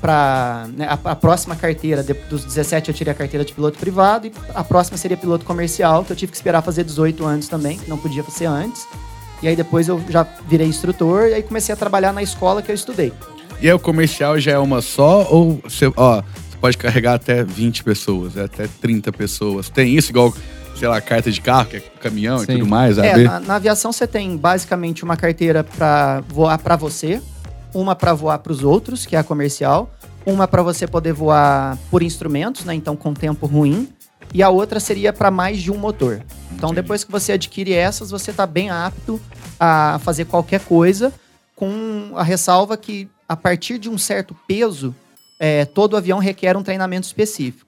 para 0.00 0.66
a, 1.04 1.10
a 1.12 1.16
próxima 1.16 1.56
carteira 1.56 2.02
de- 2.02 2.14
dos 2.14 2.44
17 2.44 2.88
eu 2.90 2.94
tirei 2.94 3.12
a 3.12 3.14
carteira 3.14 3.44
de 3.44 3.52
piloto 3.52 3.78
privado 3.78 4.26
e 4.26 4.32
a 4.54 4.62
próxima 4.62 4.96
seria 4.96 5.16
piloto 5.16 5.44
comercial 5.44 6.04
que 6.04 6.12
eu 6.12 6.16
tive 6.16 6.30
que 6.32 6.36
esperar 6.36 6.62
fazer 6.62 6.84
18 6.84 7.24
anos 7.24 7.48
também 7.48 7.78
que 7.78 7.88
não 7.88 7.98
podia 7.98 8.22
ser 8.24 8.46
antes 8.46 8.86
e 9.42 9.48
aí 9.48 9.56
depois 9.56 9.88
eu 9.88 10.00
já 10.08 10.26
virei 10.48 10.66
instrutor 10.66 11.28
e 11.28 11.34
aí 11.34 11.42
comecei 11.42 11.72
a 11.72 11.76
trabalhar 11.76 12.12
na 12.12 12.22
escola 12.22 12.62
que 12.62 12.70
eu 12.70 12.74
estudei 12.74 13.12
E 13.60 13.66
aí 13.68 13.72
o 13.74 13.78
comercial 13.78 14.38
já 14.38 14.52
é 14.52 14.58
uma 14.58 14.80
só 14.82 15.26
ou 15.30 15.60
você, 15.64 15.90
ó, 15.96 16.22
você 16.22 16.56
pode 16.60 16.78
carregar 16.78 17.14
até 17.14 17.42
20 17.42 17.82
pessoas, 17.84 18.36
até 18.36 18.66
30 18.80 19.12
pessoas. 19.12 19.68
Tem 19.70 19.94
isso 19.94 20.10
igual, 20.10 20.32
sei 20.78 20.88
lá, 20.88 21.00
carta 21.00 21.30
de 21.30 21.40
carro, 21.40 21.66
que 21.66 21.76
é 21.76 21.80
caminhão 21.80 22.42
e 22.42 22.46
Sim. 22.46 22.52
tudo 22.58 22.66
mais, 22.66 22.98
É, 22.98 23.12
AB? 23.12 23.24
na, 23.24 23.40
na 23.40 23.54
aviação 23.56 23.92
você 23.92 24.06
tem 24.06 24.36
basicamente 24.36 25.04
uma 25.04 25.16
carteira 25.16 25.64
para 25.64 26.22
voar 26.28 26.58
para 26.58 26.76
você, 26.76 27.20
uma 27.74 27.94
para 27.94 28.12
voar 28.12 28.38
para 28.38 28.52
os 28.52 28.62
outros, 28.62 29.06
que 29.06 29.16
é 29.16 29.18
a 29.18 29.24
comercial, 29.24 29.90
uma 30.24 30.46
para 30.46 30.62
você 30.62 30.86
poder 30.86 31.12
voar 31.12 31.78
por 31.90 32.02
instrumentos, 32.02 32.64
né? 32.64 32.74
Então 32.74 32.96
com 32.96 33.14
tempo 33.14 33.46
ruim, 33.46 33.88
e 34.34 34.42
a 34.42 34.48
outra 34.48 34.80
seria 34.80 35.12
para 35.12 35.30
mais 35.30 35.60
de 35.62 35.70
um 35.70 35.78
motor. 35.78 36.22
Então 36.52 36.70
Entendi. 36.70 36.82
depois 36.82 37.04
que 37.04 37.12
você 37.12 37.32
adquire 37.32 37.72
essas, 37.72 38.10
você 38.10 38.30
está 38.30 38.46
bem 38.46 38.70
apto 38.70 39.20
a 39.58 39.98
fazer 40.02 40.24
qualquer 40.26 40.60
coisa, 40.60 41.12
com 41.54 42.12
a 42.16 42.22
ressalva 42.22 42.76
que 42.76 43.08
a 43.28 43.36
partir 43.36 43.78
de 43.78 43.88
um 43.88 43.96
certo 43.96 44.36
peso, 44.46 44.94
é, 45.38 45.64
todo 45.64 45.96
avião 45.96 46.18
requer 46.18 46.56
um 46.56 46.62
treinamento 46.62 47.06
específico. 47.06 47.65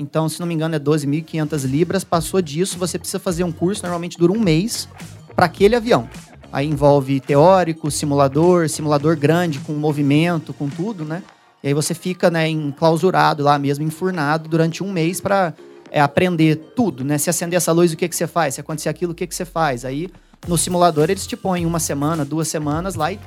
Então, 0.00 0.30
se 0.30 0.40
não 0.40 0.46
me 0.46 0.54
engano, 0.54 0.74
é 0.74 0.78
12.500 0.78 1.66
libras. 1.66 2.04
Passou 2.04 2.40
disso, 2.40 2.78
você 2.78 2.98
precisa 2.98 3.18
fazer 3.18 3.44
um 3.44 3.52
curso, 3.52 3.82
normalmente 3.82 4.16
dura 4.16 4.32
um 4.32 4.40
mês, 4.40 4.88
para 5.36 5.44
aquele 5.44 5.76
avião. 5.76 6.08
Aí 6.50 6.66
envolve 6.66 7.20
teórico, 7.20 7.90
simulador, 7.90 8.66
simulador 8.70 9.14
grande, 9.14 9.58
com 9.58 9.74
movimento, 9.74 10.54
com 10.54 10.70
tudo, 10.70 11.04
né? 11.04 11.22
E 11.62 11.68
aí 11.68 11.74
você 11.74 11.92
fica 11.92 12.30
né, 12.30 12.48
enclausurado 12.48 13.42
lá 13.42 13.58
mesmo, 13.58 13.84
enfurnado, 13.84 14.48
durante 14.48 14.82
um 14.82 14.90
mês 14.90 15.20
para 15.20 15.52
aprender 15.94 16.56
tudo, 16.74 17.04
né? 17.04 17.18
Se 17.18 17.28
acender 17.28 17.58
essa 17.58 17.70
luz, 17.70 17.92
o 17.92 17.96
que, 17.96 18.08
que 18.08 18.16
você 18.16 18.26
faz? 18.26 18.54
Se 18.54 18.60
acontecer 18.62 18.88
aquilo, 18.88 19.12
o 19.12 19.14
que, 19.14 19.26
que 19.26 19.34
você 19.34 19.44
faz? 19.44 19.84
Aí, 19.84 20.08
no 20.48 20.56
simulador, 20.56 21.10
eles 21.10 21.26
te 21.26 21.36
põem 21.36 21.66
uma 21.66 21.78
semana, 21.78 22.24
duas 22.24 22.48
semanas 22.48 22.94
lá 22.94 23.12
e 23.12 23.20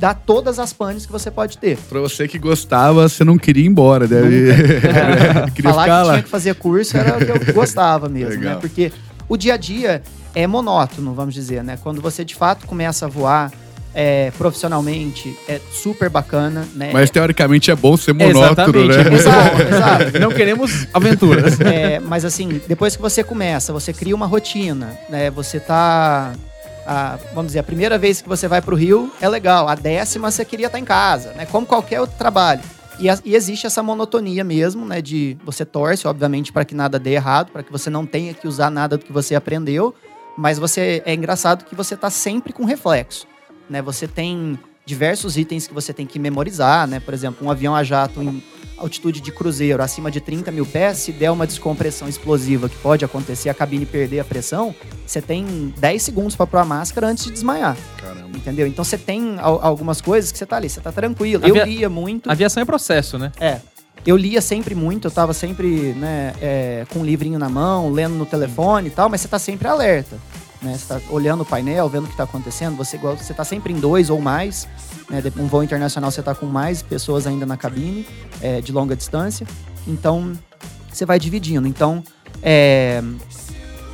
dá 0.00 0.14
todas 0.14 0.58
as 0.58 0.72
panes 0.72 1.04
que 1.04 1.12
você 1.12 1.30
pode 1.30 1.58
ter. 1.58 1.76
Pra 1.88 2.00
você 2.00 2.26
que 2.26 2.38
gostava, 2.38 3.06
você 3.06 3.22
não 3.22 3.36
queria 3.36 3.64
ir 3.64 3.68
embora, 3.68 4.06
né? 4.08 4.18
queria 5.54 5.70
Falar 5.70 5.84
que 5.84 5.90
lá. 5.90 6.12
tinha 6.14 6.22
que 6.22 6.28
fazer 6.30 6.54
curso 6.54 6.96
era 6.96 7.18
o 7.18 7.18
que 7.18 7.30
eu 7.30 7.38
gostava 7.54 8.08
mesmo, 8.08 8.40
Legal. 8.40 8.54
né? 8.54 8.60
Porque 8.60 8.90
o 9.28 9.36
dia 9.36 9.54
a 9.54 9.56
dia 9.58 10.02
é 10.34 10.46
monótono, 10.46 11.12
vamos 11.12 11.34
dizer, 11.34 11.62
né? 11.62 11.78
Quando 11.82 12.00
você 12.00 12.24
de 12.24 12.34
fato 12.34 12.66
começa 12.66 13.04
a 13.04 13.08
voar 13.08 13.52
é, 13.94 14.30
profissionalmente, 14.38 15.36
é 15.46 15.60
super 15.72 16.08
bacana, 16.08 16.66
né? 16.74 16.90
Mas 16.92 17.10
teoricamente 17.10 17.70
é 17.70 17.76
bom 17.76 17.96
ser 17.96 18.14
monótono, 18.14 18.84
é 18.84 18.86
né? 18.86 19.02
muito 19.02 19.14
Exato, 19.14 19.62
exato. 19.62 20.18
Não 20.20 20.30
queremos 20.30 20.86
aventuras. 20.94 21.60
É, 21.60 22.00
mas 22.00 22.24
assim, 22.24 22.60
depois 22.66 22.96
que 22.96 23.02
você 23.02 23.22
começa, 23.22 23.72
você 23.72 23.92
cria 23.92 24.14
uma 24.14 24.26
rotina, 24.26 24.96
né? 25.10 25.30
Você 25.30 25.60
tá. 25.60 26.32
A- 26.90 27.16
vamos 27.32 27.46
dizer, 27.46 27.60
a 27.60 27.62
primeira 27.62 27.96
vez 27.96 28.20
que 28.20 28.28
você 28.28 28.48
vai 28.48 28.60
pro 28.60 28.74
Rio 28.74 29.12
é 29.20 29.28
legal, 29.28 29.68
a 29.68 29.76
décima 29.76 30.28
você 30.28 30.44
queria 30.44 30.66
estar 30.66 30.78
em 30.80 30.84
casa, 30.84 31.32
né? 31.34 31.46
Como 31.46 31.64
qualquer 31.64 32.00
outro 32.00 32.16
trabalho. 32.18 32.62
E, 32.98 33.08
a- 33.08 33.16
e 33.24 33.36
existe 33.36 33.64
essa 33.64 33.80
monotonia 33.80 34.42
mesmo, 34.42 34.84
né? 34.84 35.00
De 35.00 35.38
você 35.44 35.64
torce, 35.64 36.08
obviamente, 36.08 36.52
para 36.52 36.64
que 36.64 36.74
nada 36.74 36.98
dê 36.98 37.12
errado, 37.12 37.52
para 37.52 37.62
que 37.62 37.70
você 37.70 37.88
não 37.88 38.04
tenha 38.04 38.34
que 38.34 38.48
usar 38.48 38.70
nada 38.70 38.98
do 38.98 39.04
que 39.04 39.12
você 39.12 39.36
aprendeu, 39.36 39.94
mas 40.36 40.58
você 40.58 41.00
é 41.06 41.14
engraçado 41.14 41.64
que 41.64 41.76
você 41.76 41.96
tá 41.96 42.10
sempre 42.10 42.52
com 42.52 42.64
reflexo, 42.64 43.24
né? 43.68 43.80
Você 43.82 44.08
tem 44.08 44.58
diversos 44.90 45.36
itens 45.36 45.68
que 45.68 45.72
você 45.72 45.92
tem 45.92 46.04
que 46.04 46.18
memorizar, 46.18 46.86
né? 46.88 46.98
Por 46.98 47.14
exemplo, 47.14 47.46
um 47.46 47.50
avião 47.50 47.74
a 47.76 47.84
jato 47.84 48.20
em 48.20 48.42
altitude 48.76 49.20
de 49.20 49.30
cruzeiro 49.30 49.80
acima 49.82 50.10
de 50.10 50.20
30 50.20 50.50
mil 50.50 50.66
pés, 50.66 50.96
se 50.98 51.12
der 51.12 51.30
uma 51.30 51.46
descompressão 51.46 52.08
explosiva 52.08 52.68
que 52.68 52.76
pode 52.76 53.04
acontecer, 53.04 53.48
a 53.48 53.54
cabine 53.54 53.86
perder 53.86 54.20
a 54.20 54.24
pressão, 54.24 54.74
você 55.06 55.20
tem 55.22 55.72
10 55.78 56.02
segundos 56.02 56.34
para 56.34 56.46
pôr 56.46 56.56
a 56.58 56.64
máscara 56.64 57.06
antes 57.06 57.24
de 57.24 57.30
desmaiar, 57.30 57.76
Caramba. 57.98 58.36
entendeu? 58.36 58.66
Então 58.66 58.84
você 58.84 58.96
tem 58.98 59.36
al- 59.38 59.60
algumas 59.62 60.00
coisas 60.00 60.32
que 60.32 60.38
você 60.38 60.46
tá 60.46 60.56
ali, 60.56 60.68
você 60.68 60.80
tá 60.80 60.90
tranquilo. 60.90 61.44
Avia- 61.44 61.62
Eu 61.62 61.66
lia 61.66 61.88
muito. 61.90 62.28
Aviação 62.30 62.62
é 62.62 62.66
processo, 62.66 63.18
né? 63.18 63.30
É. 63.38 63.60
Eu 64.06 64.16
lia 64.16 64.40
sempre 64.40 64.74
muito, 64.74 65.08
eu 65.08 65.10
tava 65.10 65.34
sempre, 65.34 65.92
né, 65.92 66.32
é, 66.40 66.86
com 66.90 67.00
um 67.00 67.04
livrinho 67.04 67.38
na 67.38 67.50
mão, 67.50 67.92
lendo 67.92 68.14
no 68.14 68.24
telefone 68.24 68.88
e 68.88 68.90
tal, 68.90 69.10
mas 69.10 69.20
você 69.20 69.28
tá 69.28 69.38
sempre 69.38 69.68
alerta. 69.68 70.16
Né? 70.62 70.76
Você 70.76 70.86
tá 70.86 71.00
olhando 71.10 71.42
o 71.42 71.46
painel, 71.46 71.88
vendo 71.88 72.04
o 72.04 72.08
que 72.08 72.16
tá 72.16 72.24
acontecendo, 72.24 72.76
você, 72.76 72.96
igual- 72.96 73.16
você 73.16 73.32
tá 73.32 73.44
sempre 73.44 73.72
em 73.72 73.80
dois 73.80 74.10
ou 74.10 74.20
mais. 74.20 74.68
Né? 75.08 75.22
Um 75.38 75.46
voo 75.46 75.62
internacional 75.62 76.10
você 76.10 76.22
tá 76.22 76.34
com 76.34 76.46
mais 76.46 76.82
pessoas 76.82 77.26
ainda 77.26 77.46
na 77.46 77.56
cabine, 77.56 78.06
é, 78.40 78.60
de 78.60 78.72
longa 78.72 78.94
distância. 78.94 79.46
Então, 79.86 80.32
você 80.92 81.06
vai 81.06 81.18
dividindo. 81.18 81.66
Então, 81.66 82.02
é, 82.42 83.02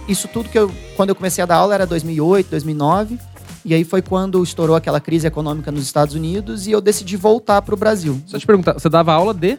isso 0.09 0.29
tudo 0.29 0.49
que 0.49 0.59
eu. 0.59 0.71
Quando 0.97 1.11
eu 1.11 1.15
comecei 1.15 1.43
a 1.43 1.47
dar 1.47 1.57
aula 1.57 1.75
era 1.75 1.87
2008, 1.87 2.49
2009. 2.51 3.19
E 3.65 3.75
aí 3.75 3.83
foi 3.83 4.01
quando 4.01 4.41
estourou 4.45 4.77
aquela 4.77 5.01
crise 5.01 5.27
econômica 5.27 5.73
nos 5.73 5.83
Estados 5.83 6.15
Unidos 6.15 6.69
e 6.69 6.71
eu 6.71 6.81
decidi 6.81 7.17
voltar 7.17 7.61
pro 7.63 7.77
Brasil. 7.77 8.21
Só 8.25 8.39
te 8.39 8.47
perguntar, 8.47 8.75
você 8.75 8.89
dava 8.89 9.13
aula 9.13 9.35
de. 9.35 9.59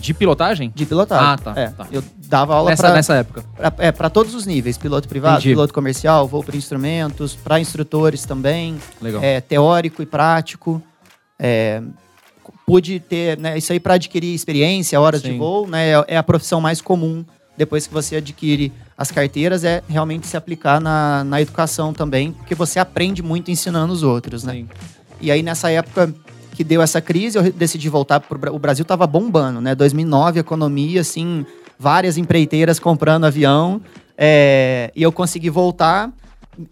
De 0.00 0.14
pilotagem? 0.14 0.72
De 0.74 0.86
pilotagem. 0.86 1.26
Ah, 1.26 1.36
tá, 1.36 1.52
É, 1.60 1.68
tá. 1.68 1.86
Eu 1.90 2.02
dava 2.26 2.54
aula 2.54 2.70
Nessa, 2.70 2.82
para 2.82 2.94
nessa 2.94 3.14
época. 3.16 3.44
é, 3.78 3.92
pra 3.92 4.08
todos 4.08 4.34
os 4.34 4.46
níveis: 4.46 4.78
piloto 4.78 5.08
privado, 5.08 5.38
Entendi. 5.38 5.50
piloto 5.50 5.74
comercial, 5.74 6.26
voo 6.26 6.42
por 6.42 6.54
instrumentos, 6.54 7.34
para 7.34 7.60
instrutores 7.60 8.24
também, 8.24 8.78
Legal. 9.00 9.22
é, 9.22 9.40
teórico 9.40 10.02
e 10.02 10.06
prático. 10.06 10.82
É, 11.38 11.82
pude 12.66 13.00
ter 13.00 13.38
né, 13.38 13.56
isso 13.56 13.72
aí 13.72 13.80
para 13.80 13.94
adquirir 13.94 14.34
experiência, 14.34 15.00
horas 15.00 15.22
de 15.22 15.30
Sim. 15.30 15.38
voo, 15.38 15.66
né? 15.66 15.90
É, 15.90 16.04
é 16.08 16.16
a 16.16 16.22
profissão 16.22 16.60
mais 16.60 16.80
comum 16.80 17.24
depois 17.56 17.88
que 17.88 17.92
você 17.92 18.16
adquire 18.16 18.72
as 18.96 19.10
carteiras, 19.10 19.64
é 19.64 19.82
realmente 19.88 20.28
se 20.28 20.36
aplicar 20.36 20.80
na, 20.80 21.24
na 21.24 21.42
educação 21.42 21.92
também, 21.92 22.30
porque 22.32 22.54
você 22.54 22.78
aprende 22.78 23.20
muito 23.20 23.50
ensinando 23.50 23.92
os 23.92 24.04
outros, 24.04 24.44
né? 24.44 24.52
Sim. 24.52 24.68
E 25.20 25.30
aí, 25.32 25.42
nessa 25.42 25.68
época 25.68 26.14
que 26.58 26.64
deu 26.64 26.82
essa 26.82 27.00
crise, 27.00 27.38
eu 27.38 27.52
decidi 27.52 27.88
voltar 27.88 28.20
O 28.52 28.58
Brasil 28.58 28.84
tava 28.84 29.06
bombando, 29.06 29.60
né? 29.60 29.76
2009, 29.76 30.40
economia, 30.40 31.02
assim, 31.02 31.46
várias 31.78 32.18
empreiteiras 32.18 32.80
comprando 32.80 33.26
avião. 33.26 33.80
é, 34.16 34.90
e 34.96 35.00
eu 35.00 35.12
consegui 35.12 35.50
voltar 35.50 36.10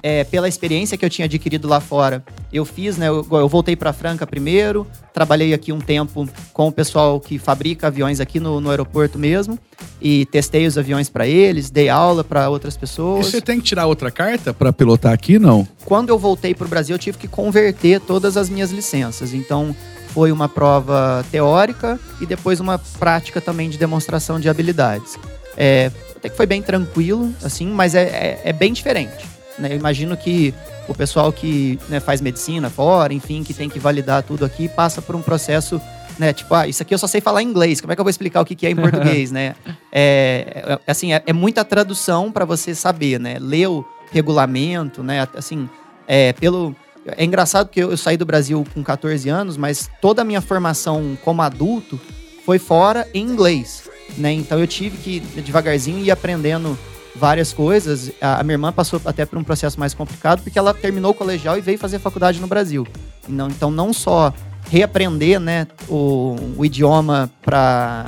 é, 0.03 0.25
pela 0.25 0.49
experiência 0.49 0.96
que 0.96 1.05
eu 1.05 1.11
tinha 1.11 1.27
adquirido 1.27 1.68
lá 1.68 1.81
fora. 1.81 2.25
Eu 2.53 2.64
fiz, 2.64 2.96
né? 2.96 3.09
Eu, 3.09 3.27
eu 3.31 3.49
voltei 3.49 3.77
para 3.77 3.92
Franca 3.92 4.27
primeiro, 4.27 4.87
trabalhei 5.12 5.53
aqui 5.55 5.72
um 5.72 5.81
tempo 5.81 6.29
com 6.53 6.68
o 6.68 6.72
pessoal 6.72 7.18
que 7.20 7.38
fabrica 7.38 7.87
aviões 7.87 8.20
aqui 8.20 8.40
no, 8.40 8.61
no 8.61 8.70
aeroporto 8.70 9.18
mesmo. 9.18 9.59
E 10.01 10.27
testei 10.27 10.66
os 10.66 10.77
aviões 10.77 11.09
para 11.09 11.27
eles, 11.27 11.70
dei 11.70 11.88
aula 11.88 12.22
para 12.22 12.49
outras 12.51 12.75
E 12.75 12.79
pessoas. 12.79 13.27
você 13.27 13.40
tem 13.40 13.59
que 13.59 13.64
tirar 13.64 13.87
outra 13.87 14.11
carta 14.11 14.53
pra 14.53 14.72
pilotar 14.72 15.12
aqui, 15.12 15.38
não? 15.38 15.66
Quando 15.85 16.11
eu 16.11 16.18
voltei 16.18 16.55
para 16.55 16.66
o 16.66 16.68
Brasil, 16.68 16.94
eu 16.94 16.99
tive 16.99 17.16
que 17.18 17.27
converter 17.29 18.01
todas 18.01 18.37
as 18.37 18.51
minhas 18.51 18.70
licenças. 18.70 19.33
Então, 19.33 19.75
foi 20.09 20.33
uma 20.33 20.49
prova 20.49 21.25
teórica 21.31 21.99
e 22.20 22.27
depois 22.27 22.61
uma 22.61 22.79
prática 22.79 23.40
também 23.40 23.68
de 23.70 23.79
demonstração 23.79 24.38
de 24.40 24.49
habilidades. 24.49 25.18
É, 25.57 25.90
até 26.14 26.29
que 26.29 26.37
foi 26.37 26.46
bem 26.46 26.61
tranquilo, 26.62 27.33
assim, 27.42 27.66
mas 27.66 27.94
é, 27.94 28.03
é, 28.03 28.40
é 28.44 28.53
bem 28.53 28.72
diferente. 28.72 29.36
Né? 29.59 29.73
Eu 29.73 29.77
imagino 29.77 30.16
que 30.16 30.55
o 30.88 30.95
pessoal 30.95 31.33
que 31.33 31.79
né, 31.88 32.01
faz 32.01 32.21
medicina 32.21 32.71
fora, 32.71 33.12
enfim, 33.12 33.42
que 33.42 33.55
tem 33.55 33.69
que 33.69 33.79
validar 33.79 34.23
tudo 34.23 34.45
aqui, 34.45 34.69
passa 34.69 35.01
por 35.01 35.14
um 35.16 35.23
processo 35.23 35.81
né? 36.19 36.33
Tipo, 36.33 36.55
ah, 36.55 36.66
isso 36.66 36.83
aqui 36.83 36.95
eu 36.95 36.99
só 36.99 37.07
sei 37.07 37.21
falar 37.21 37.42
inglês. 37.42 37.81
Como 37.81 37.92
é 37.92 37.95
que 37.95 38.01
eu 38.01 38.05
vou 38.05 38.11
explicar 38.11 38.40
o 38.40 38.45
que, 38.45 38.55
que 38.55 38.66
é 38.66 38.71
em 38.71 38.77
português, 38.81 39.31
né? 39.31 39.55
É, 39.92 40.79
é 40.87 40.90
assim, 40.90 41.12
é, 41.12 41.23
é, 41.27 41.33
muita 41.33 41.64
tradução 41.64 42.33
para 42.33 42.45
você 42.45 42.75
saber, 42.75 43.21
né? 43.21 43.37
Ler 43.38 43.69
o 43.69 43.85
regulamento, 44.11 45.03
né? 45.03 45.29
Assim, 45.35 45.69
é, 46.07 46.33
pelo 46.33 46.75
é 47.16 47.25
engraçado 47.25 47.69
porque 47.69 47.83
eu 47.83 47.97
saí 47.97 48.16
do 48.16 48.27
Brasil 48.27 48.64
com 48.75 48.83
14 48.83 49.29
anos, 49.29 49.57
mas 49.57 49.88
toda 50.01 50.23
a 50.23 50.25
minha 50.25 50.40
formação 50.40 51.16
como 51.23 51.40
adulto 51.40 52.01
foi 52.45 52.59
fora 52.59 53.09
em 53.14 53.23
inglês, 53.23 53.88
né? 54.16 54.33
Então 54.33 54.59
eu 54.59 54.66
tive 54.66 54.97
que 54.97 55.21
devagarzinho 55.21 56.01
ir 56.01 56.11
aprendendo 56.11 56.77
várias 57.18 57.52
coisas. 57.52 58.12
A, 58.20 58.42
minha 58.42 58.55
irmã 58.55 58.72
passou 58.72 59.00
até 59.05 59.24
por 59.24 59.38
um 59.38 59.44
processo 59.44 59.79
mais 59.79 59.94
complicado 59.94 60.42
porque 60.42 60.59
ela 60.59 60.72
terminou 60.72 61.11
o 61.11 61.14
colegial 61.14 61.57
e 61.59 61.61
veio 61.61 61.79
fazer 61.79 61.98
faculdade 61.98 62.40
no 62.40 62.46
Brasil. 62.46 62.87
Então 63.29 63.70
não 63.70 63.92
só 63.92 64.33
reaprender, 64.70 65.40
né, 65.40 65.66
o, 65.88 66.37
o 66.57 66.64
idioma 66.64 67.31
para 67.42 68.07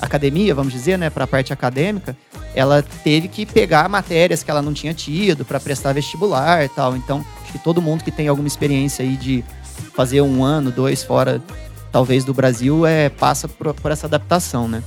academia, 0.00 0.54
vamos 0.54 0.72
dizer, 0.72 0.98
né, 0.98 1.10
para 1.10 1.24
a 1.24 1.26
parte 1.26 1.52
acadêmica, 1.52 2.16
ela 2.54 2.82
teve 2.82 3.28
que 3.28 3.44
pegar 3.44 3.88
matérias 3.88 4.42
que 4.42 4.50
ela 4.50 4.62
não 4.62 4.72
tinha 4.72 4.94
tido 4.94 5.44
para 5.44 5.58
prestar 5.58 5.92
vestibular 5.92 6.64
e 6.64 6.68
tal. 6.68 6.96
Então, 6.96 7.24
acho 7.42 7.52
que 7.52 7.58
todo 7.58 7.82
mundo 7.82 8.04
que 8.04 8.10
tem 8.10 8.28
alguma 8.28 8.48
experiência 8.48 9.04
aí 9.04 9.16
de 9.16 9.44
fazer 9.94 10.20
um 10.20 10.44
ano, 10.44 10.70
dois 10.70 11.02
fora, 11.02 11.42
talvez 11.90 12.24
do 12.24 12.32
Brasil, 12.32 12.86
é 12.86 13.08
passa 13.08 13.48
por, 13.48 13.74
por 13.74 13.90
essa 13.90 14.06
adaptação, 14.06 14.68
né? 14.68 14.82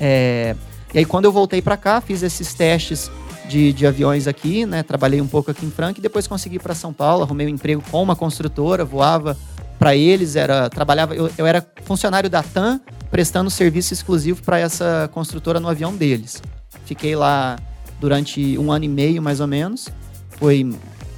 É, 0.00 0.54
e 0.94 0.98
aí 0.98 1.04
quando 1.04 1.24
eu 1.24 1.32
voltei 1.32 1.60
para 1.60 1.76
cá, 1.76 2.00
fiz 2.00 2.22
esses 2.22 2.54
testes 2.54 3.10
de, 3.48 3.72
de, 3.72 3.86
aviões 3.86 4.26
aqui, 4.26 4.64
né? 4.64 4.82
Trabalhei 4.82 5.20
um 5.20 5.26
pouco 5.26 5.50
aqui 5.50 5.66
em 5.66 5.70
Franca 5.70 5.98
e 5.98 6.02
depois 6.02 6.26
consegui 6.26 6.58
para 6.58 6.74
São 6.74 6.92
Paulo, 6.92 7.24
arrumei 7.24 7.46
um 7.46 7.50
emprego 7.50 7.82
com 7.90 8.02
uma 8.02 8.16
construtora, 8.16 8.84
voava 8.84 9.36
para 9.78 9.94
eles, 9.94 10.36
era 10.36 10.70
trabalhava, 10.70 11.14
eu, 11.14 11.30
eu 11.36 11.46
era 11.46 11.66
funcionário 11.84 12.30
da 12.30 12.42
TAM, 12.42 12.80
prestando 13.10 13.50
serviço 13.50 13.92
exclusivo 13.92 14.42
para 14.42 14.58
essa 14.58 15.10
construtora 15.12 15.60
no 15.60 15.68
avião 15.68 15.94
deles. 15.94 16.42
Fiquei 16.86 17.14
lá 17.16 17.58
durante 18.00 18.56
um 18.58 18.70
ano 18.70 18.84
e 18.84 18.88
meio, 18.88 19.22
mais 19.22 19.40
ou 19.40 19.46
menos. 19.46 19.88
Foi, 20.30 20.74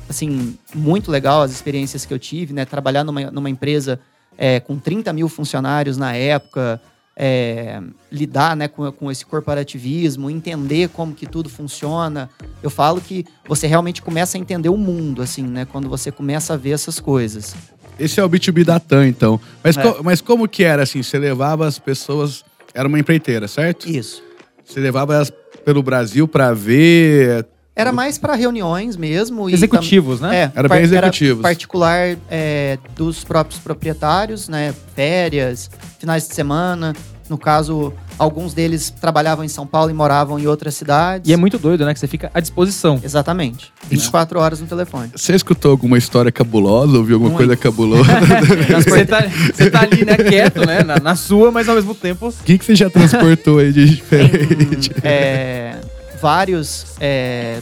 assim, 0.08 0.56
muito 0.74 1.10
legal 1.10 1.42
as 1.42 1.50
experiências 1.50 2.04
que 2.04 2.12
eu 2.12 2.18
tive, 2.18 2.52
né? 2.52 2.64
Trabalhar 2.64 3.04
numa, 3.04 3.30
numa 3.30 3.50
empresa 3.50 4.00
é, 4.38 4.60
com 4.60 4.78
30 4.78 5.12
mil 5.12 5.28
funcionários 5.28 5.96
na 5.96 6.14
época, 6.14 6.80
é, 7.16 7.80
lidar 8.12 8.54
né, 8.54 8.68
com, 8.68 8.90
com 8.92 9.10
esse 9.10 9.24
corporativismo, 9.24 10.28
entender 10.28 10.90
como 10.90 11.14
que 11.14 11.26
tudo 11.26 11.48
funciona. 11.48 12.28
Eu 12.62 12.68
falo 12.68 13.00
que 13.00 13.24
você 13.48 13.66
realmente 13.66 14.02
começa 14.02 14.36
a 14.36 14.40
entender 14.40 14.68
o 14.68 14.76
mundo, 14.76 15.22
assim, 15.22 15.42
né? 15.42 15.64
Quando 15.64 15.88
você 15.88 16.12
começa 16.12 16.52
a 16.52 16.56
ver 16.56 16.72
essas 16.72 17.00
coisas. 17.00 17.54
Esse 17.98 18.20
é 18.20 18.24
o 18.24 18.28
B2B 18.28 18.64
da 18.64 18.78
TAM, 18.78 19.08
então. 19.08 19.40
Mas, 19.64 19.76
é. 19.78 19.82
co 19.82 20.04
mas 20.04 20.20
como 20.20 20.46
que 20.46 20.62
era, 20.62 20.82
assim? 20.82 21.02
Você 21.02 21.18
levava 21.18 21.66
as 21.66 21.78
pessoas... 21.78 22.44
Era 22.74 22.86
uma 22.86 22.98
empreiteira, 22.98 23.48
certo? 23.48 23.88
Isso. 23.88 24.22
Você 24.62 24.78
levava 24.78 25.14
elas 25.14 25.32
pelo 25.64 25.82
Brasil 25.82 26.28
para 26.28 26.52
ver... 26.52 27.46
Era 27.76 27.92
mais 27.92 28.16
para 28.16 28.34
reuniões 28.34 28.96
mesmo. 28.96 29.50
Executivos, 29.50 30.18
né? 30.18 30.34
É, 30.34 30.52
era 30.54 30.66
bem 30.66 30.80
executivos. 30.80 31.44
Era 31.44 31.48
particular 31.48 32.16
é, 32.30 32.78
dos 32.96 33.22
próprios 33.22 33.60
proprietários, 33.60 34.48
né? 34.48 34.74
Férias, 34.94 35.70
finais 35.98 36.26
de 36.26 36.34
semana. 36.34 36.94
No 37.28 37.36
caso, 37.36 37.92
alguns 38.18 38.54
deles 38.54 38.88
trabalhavam 38.88 39.44
em 39.44 39.48
São 39.48 39.66
Paulo 39.66 39.90
e 39.90 39.92
moravam 39.92 40.38
em 40.38 40.46
outras 40.46 40.74
cidades. 40.74 41.28
E 41.28 41.34
é 41.34 41.36
muito 41.36 41.58
doido, 41.58 41.84
né? 41.84 41.92
Que 41.92 42.00
você 42.00 42.06
fica 42.06 42.30
à 42.32 42.40
disposição. 42.40 42.98
Exatamente. 43.02 43.72
24 43.90 44.38
horas 44.38 44.60
no 44.60 44.66
telefone. 44.66 45.10
Você 45.14 45.34
escutou 45.34 45.72
alguma 45.72 45.98
história 45.98 46.32
cabulosa? 46.32 46.96
Ouviu 46.96 47.16
alguma 47.16 47.32
muito. 47.32 47.46
coisa 47.46 47.56
cabulosa? 47.60 48.10
você, 48.82 49.04
tá, 49.06 49.22
você 49.52 49.70
tá 49.70 49.80
ali, 49.82 50.04
né, 50.04 50.16
quieto, 50.16 50.64
né? 50.64 50.82
Na, 50.82 50.98
na 50.98 51.16
sua, 51.16 51.50
mas 51.50 51.68
ao 51.68 51.74
mesmo 51.74 51.94
tempo. 51.94 52.28
O 52.28 52.44
que, 52.44 52.56
que 52.56 52.64
você 52.64 52.74
já 52.74 52.88
transportou 52.88 53.58
aí 53.58 53.72
de 53.72 53.96
diferente? 53.96 54.90
Tem, 54.90 55.10
é, 55.10 55.80
vários 56.20 56.96
é, 57.00 57.60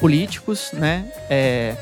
políticos, 0.00 0.70
né? 0.72 1.06
É, 1.28 1.76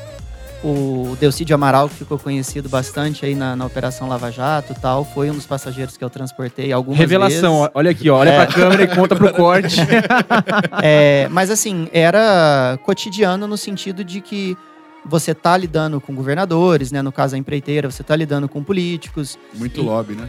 o 0.63 1.15
Delcídio 1.19 1.53
Amaral, 1.53 1.87
que 1.87 1.95
ficou 1.95 2.17
conhecido 2.17 2.67
bastante 2.67 3.23
aí 3.23 3.35
na, 3.35 3.55
na 3.55 3.65
Operação 3.65 4.07
Lava 4.07 4.31
Jato 4.31 4.73
e 4.73 4.79
tal, 4.79 5.05
foi 5.05 5.29
um 5.29 5.35
dos 5.35 5.45
passageiros 5.45 5.95
que 5.95 6.03
eu 6.03 6.09
transportei 6.09 6.71
algumas 6.71 6.99
Revelação, 6.99 7.59
vezes. 7.59 7.71
olha 7.75 7.91
aqui, 7.91 8.09
ó, 8.09 8.17
olha 8.17 8.31
é. 8.31 8.45
pra 8.45 8.53
câmera 8.53 8.83
e 8.83 8.87
conta 8.87 9.15
pro 9.15 9.31
corte. 9.31 9.77
é, 10.81 11.27
mas 11.29 11.51
assim, 11.51 11.87
era 11.93 12.79
cotidiano 12.83 13.45
no 13.45 13.57
sentido 13.57 14.03
de 14.03 14.21
que 14.21 14.57
você 15.05 15.35
tá 15.35 15.55
lidando 15.55 16.01
com 16.01 16.15
governadores, 16.15 16.91
né? 16.91 17.01
No 17.01 17.11
caso 17.11 17.35
a 17.35 17.37
empreiteira, 17.37 17.91
você 17.91 18.03
tá 18.03 18.15
lidando 18.15 18.49
com 18.49 18.63
políticos. 18.63 19.37
Muito 19.53 19.81
e... 19.81 19.83
lobby, 19.83 20.15
né? 20.15 20.27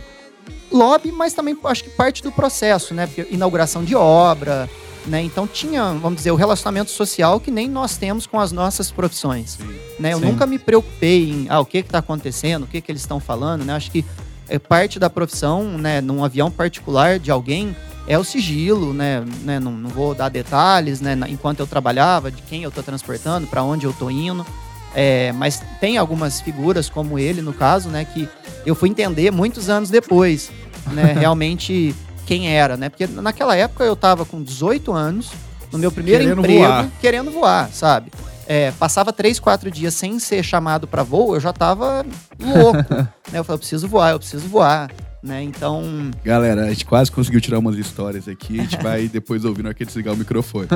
Lobby, 0.70 1.10
mas 1.12 1.32
também 1.32 1.56
acho 1.64 1.84
que 1.84 1.90
parte 1.90 2.22
do 2.22 2.30
processo, 2.30 2.92
né? 2.92 3.06
Porque 3.06 3.26
inauguração 3.32 3.82
de 3.82 3.94
obra, 3.94 4.68
né? 5.06 5.22
Então 5.22 5.46
tinha, 5.46 5.92
vamos 5.94 6.16
dizer, 6.16 6.30
o 6.30 6.36
relacionamento 6.36 6.90
social 6.90 7.38
que 7.38 7.50
nem 7.50 7.68
nós 7.68 7.96
temos 7.96 8.26
com 8.26 8.40
as 8.40 8.52
nossas 8.52 8.90
profissões. 8.90 9.58
Né? 9.98 10.12
Eu 10.12 10.18
Sim. 10.18 10.26
nunca 10.26 10.46
me 10.46 10.58
preocupei 10.58 11.30
em 11.30 11.46
ah, 11.48 11.60
o 11.60 11.64
que 11.64 11.78
está 11.78 11.98
acontecendo, 11.98 12.64
o 12.64 12.66
que, 12.66 12.80
que 12.80 12.90
eles 12.90 13.02
estão 13.02 13.20
falando. 13.20 13.64
Né? 13.64 13.74
Acho 13.74 13.90
que 13.90 14.04
é 14.48 14.58
parte 14.58 14.98
da 14.98 15.10
profissão, 15.10 15.64
né, 15.78 16.00
num 16.00 16.24
avião 16.24 16.50
particular 16.50 17.18
de 17.18 17.30
alguém, 17.30 17.74
é 18.06 18.16
o 18.16 18.24
sigilo, 18.24 18.94
né? 18.94 19.24
né? 19.42 19.58
Não, 19.58 19.72
não 19.72 19.90
vou 19.90 20.14
dar 20.14 20.28
detalhes, 20.28 21.00
né? 21.00 21.18
Enquanto 21.28 21.60
eu 21.60 21.66
trabalhava, 21.66 22.30
de 22.30 22.40
quem 22.42 22.62
eu 22.62 22.68
estou 22.68 22.82
transportando, 22.82 23.46
para 23.48 23.64
onde 23.64 23.84
eu 23.84 23.90
estou 23.90 24.10
indo. 24.10 24.46
É, 24.94 25.32
mas 25.32 25.60
tem 25.80 25.98
algumas 25.98 26.40
figuras, 26.40 26.88
como 26.88 27.18
ele, 27.18 27.42
no 27.42 27.52
caso, 27.52 27.88
né? 27.88 28.04
Que 28.04 28.28
eu 28.64 28.76
fui 28.76 28.88
entender 28.88 29.32
muitos 29.32 29.68
anos 29.68 29.90
depois, 29.90 30.52
né? 30.92 31.14
Realmente 31.18 31.94
quem 32.26 32.48
era, 32.48 32.76
né? 32.76 32.88
Porque 32.88 33.06
naquela 33.06 33.56
época 33.56 33.84
eu 33.84 33.94
tava 33.94 34.24
com 34.24 34.42
18 34.42 34.92
anos, 34.92 35.30
no 35.72 35.78
meu 35.78 35.92
primeiro 35.92 36.24
querendo 36.24 36.40
emprego, 36.40 36.58
voar. 36.60 36.90
querendo 37.00 37.30
voar, 37.30 37.70
sabe? 37.72 38.10
É, 38.48 38.72
passava 38.72 39.12
três, 39.12 39.40
quatro 39.40 39.70
dias 39.70 39.94
sem 39.94 40.18
ser 40.18 40.42
chamado 40.42 40.86
para 40.86 41.02
voo, 41.02 41.34
eu 41.34 41.40
já 41.40 41.52
tava 41.52 42.04
louco. 42.38 42.78
né? 43.30 43.38
Eu 43.38 43.44
falei, 43.44 43.54
eu 43.54 43.58
preciso 43.58 43.88
voar, 43.88 44.10
eu 44.12 44.18
preciso 44.18 44.46
voar. 44.48 44.90
Né? 45.22 45.42
Então. 45.42 46.10
Galera, 46.24 46.66
a 46.66 46.68
gente 46.68 46.84
quase 46.84 47.10
conseguiu 47.10 47.40
tirar 47.40 47.58
umas 47.58 47.76
histórias 47.76 48.28
aqui. 48.28 48.60
A 48.60 48.62
gente 48.62 48.76
vai 48.80 49.08
depois 49.08 49.44
ouvir 49.44 49.62
na 49.62 49.70
hora 49.70 49.74
que 49.74 49.84
desligar 49.84 50.14
o 50.14 50.16
microfone. 50.16 50.68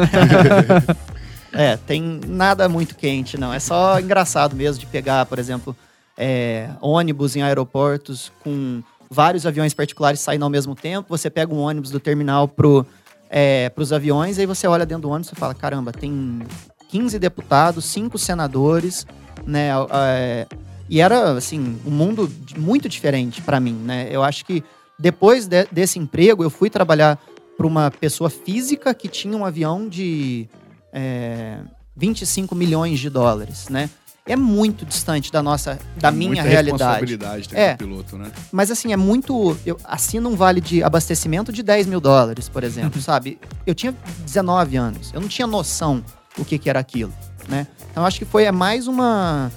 é, 1.53 1.77
tem 1.77 2.21
nada 2.27 2.69
muito 2.69 2.97
quente, 2.97 3.39
não. 3.39 3.53
É 3.53 3.61
só 3.61 4.01
engraçado 4.01 4.57
mesmo 4.57 4.81
de 4.81 4.87
pegar, 4.87 5.27
por 5.27 5.39
exemplo, 5.39 5.77
é, 6.19 6.71
ônibus 6.81 7.37
em 7.37 7.43
aeroportos 7.43 8.33
com 8.43 8.83
vários 9.11 9.45
aviões 9.45 9.75
particulares 9.75 10.21
saindo 10.21 10.45
ao 10.45 10.51
mesmo 10.51 10.75
tempo, 10.75 11.09
você 11.09 11.29
pega 11.29 11.53
um 11.53 11.59
ônibus 11.59 11.91
do 11.91 11.99
terminal 11.99 12.47
pro, 12.47 12.87
é, 13.29 13.71
os 13.77 13.93
aviões, 13.93 14.39
aí 14.39 14.47
você 14.47 14.69
olha 14.69 14.87
dentro 14.87 15.03
do 15.03 15.11
ônibus 15.11 15.33
e 15.33 15.35
fala, 15.35 15.53
caramba, 15.53 15.93
tem 15.93 16.41
15 16.89 17.19
deputados, 17.19 17.85
5 17.87 18.17
senadores, 18.17 19.05
né? 19.45 19.71
É, 19.93 20.47
e 20.89 21.01
era, 21.01 21.33
assim, 21.33 21.79
um 21.85 21.91
mundo 21.91 22.31
muito 22.57 22.89
diferente 22.89 23.43
para 23.43 23.61
mim, 23.61 23.75
né? 23.75 24.09
Eu 24.11 24.23
acho 24.23 24.45
que 24.45 24.63
depois 24.99 25.47
de, 25.47 25.65
desse 25.71 25.99
emprego, 25.99 26.43
eu 26.43 26.51
fui 26.51 26.71
trabalhar 26.71 27.19
para 27.57 27.67
uma 27.67 27.91
pessoa 27.91 28.31
física 28.31 28.95
que 28.95 29.09
tinha 29.09 29.37
um 29.37 29.45
avião 29.45 29.89
de 29.89 30.49
é, 30.93 31.59
25 31.97 32.55
milhões 32.55 32.99
de 32.99 33.11
dólares, 33.11 33.69
né? 33.69 33.91
É 34.27 34.37
muito 34.37 34.85
distante 34.85 35.33
da 35.33 35.43
nossa, 35.43 35.79
da 35.97 36.09
é 36.09 36.11
minha 36.13 36.43
realidade. 36.43 36.83
responsabilidade 36.83 37.49
ter 37.49 37.59
é, 37.59 37.75
piloto, 37.75 38.17
né? 38.17 38.31
Mas 38.53 38.71
assim, 38.71 38.93
é 38.93 38.97
muito. 38.97 39.57
Eu 39.65 39.77
assino 39.85 40.29
um 40.29 40.37
vale 40.37 40.61
de 40.61 40.83
abastecimento 40.83 41.53
de 41.53 41.63
10 41.63 41.87
mil 41.87 42.01
dólares, 42.01 42.49
por 42.49 42.63
exemplo, 42.63 43.01
sabe? 43.03 43.39
Eu 43.67 43.75
tinha 43.75 43.95
19 44.25 44.77
anos, 44.77 45.13
eu 45.13 45.21
não 45.21 45.29
tinha 45.29 45.47
noção 45.47 46.05
o 46.39 46.45
que, 46.45 46.59
que 46.59 46.71
era 46.71 46.79
aquilo, 46.79 47.13
né? 47.49 47.67
Então 47.91 48.05
acho 48.05 48.19
que 48.19 48.25
foi 48.25 48.45
é 48.45 48.53
mais 48.53 48.87
uma 48.87 49.51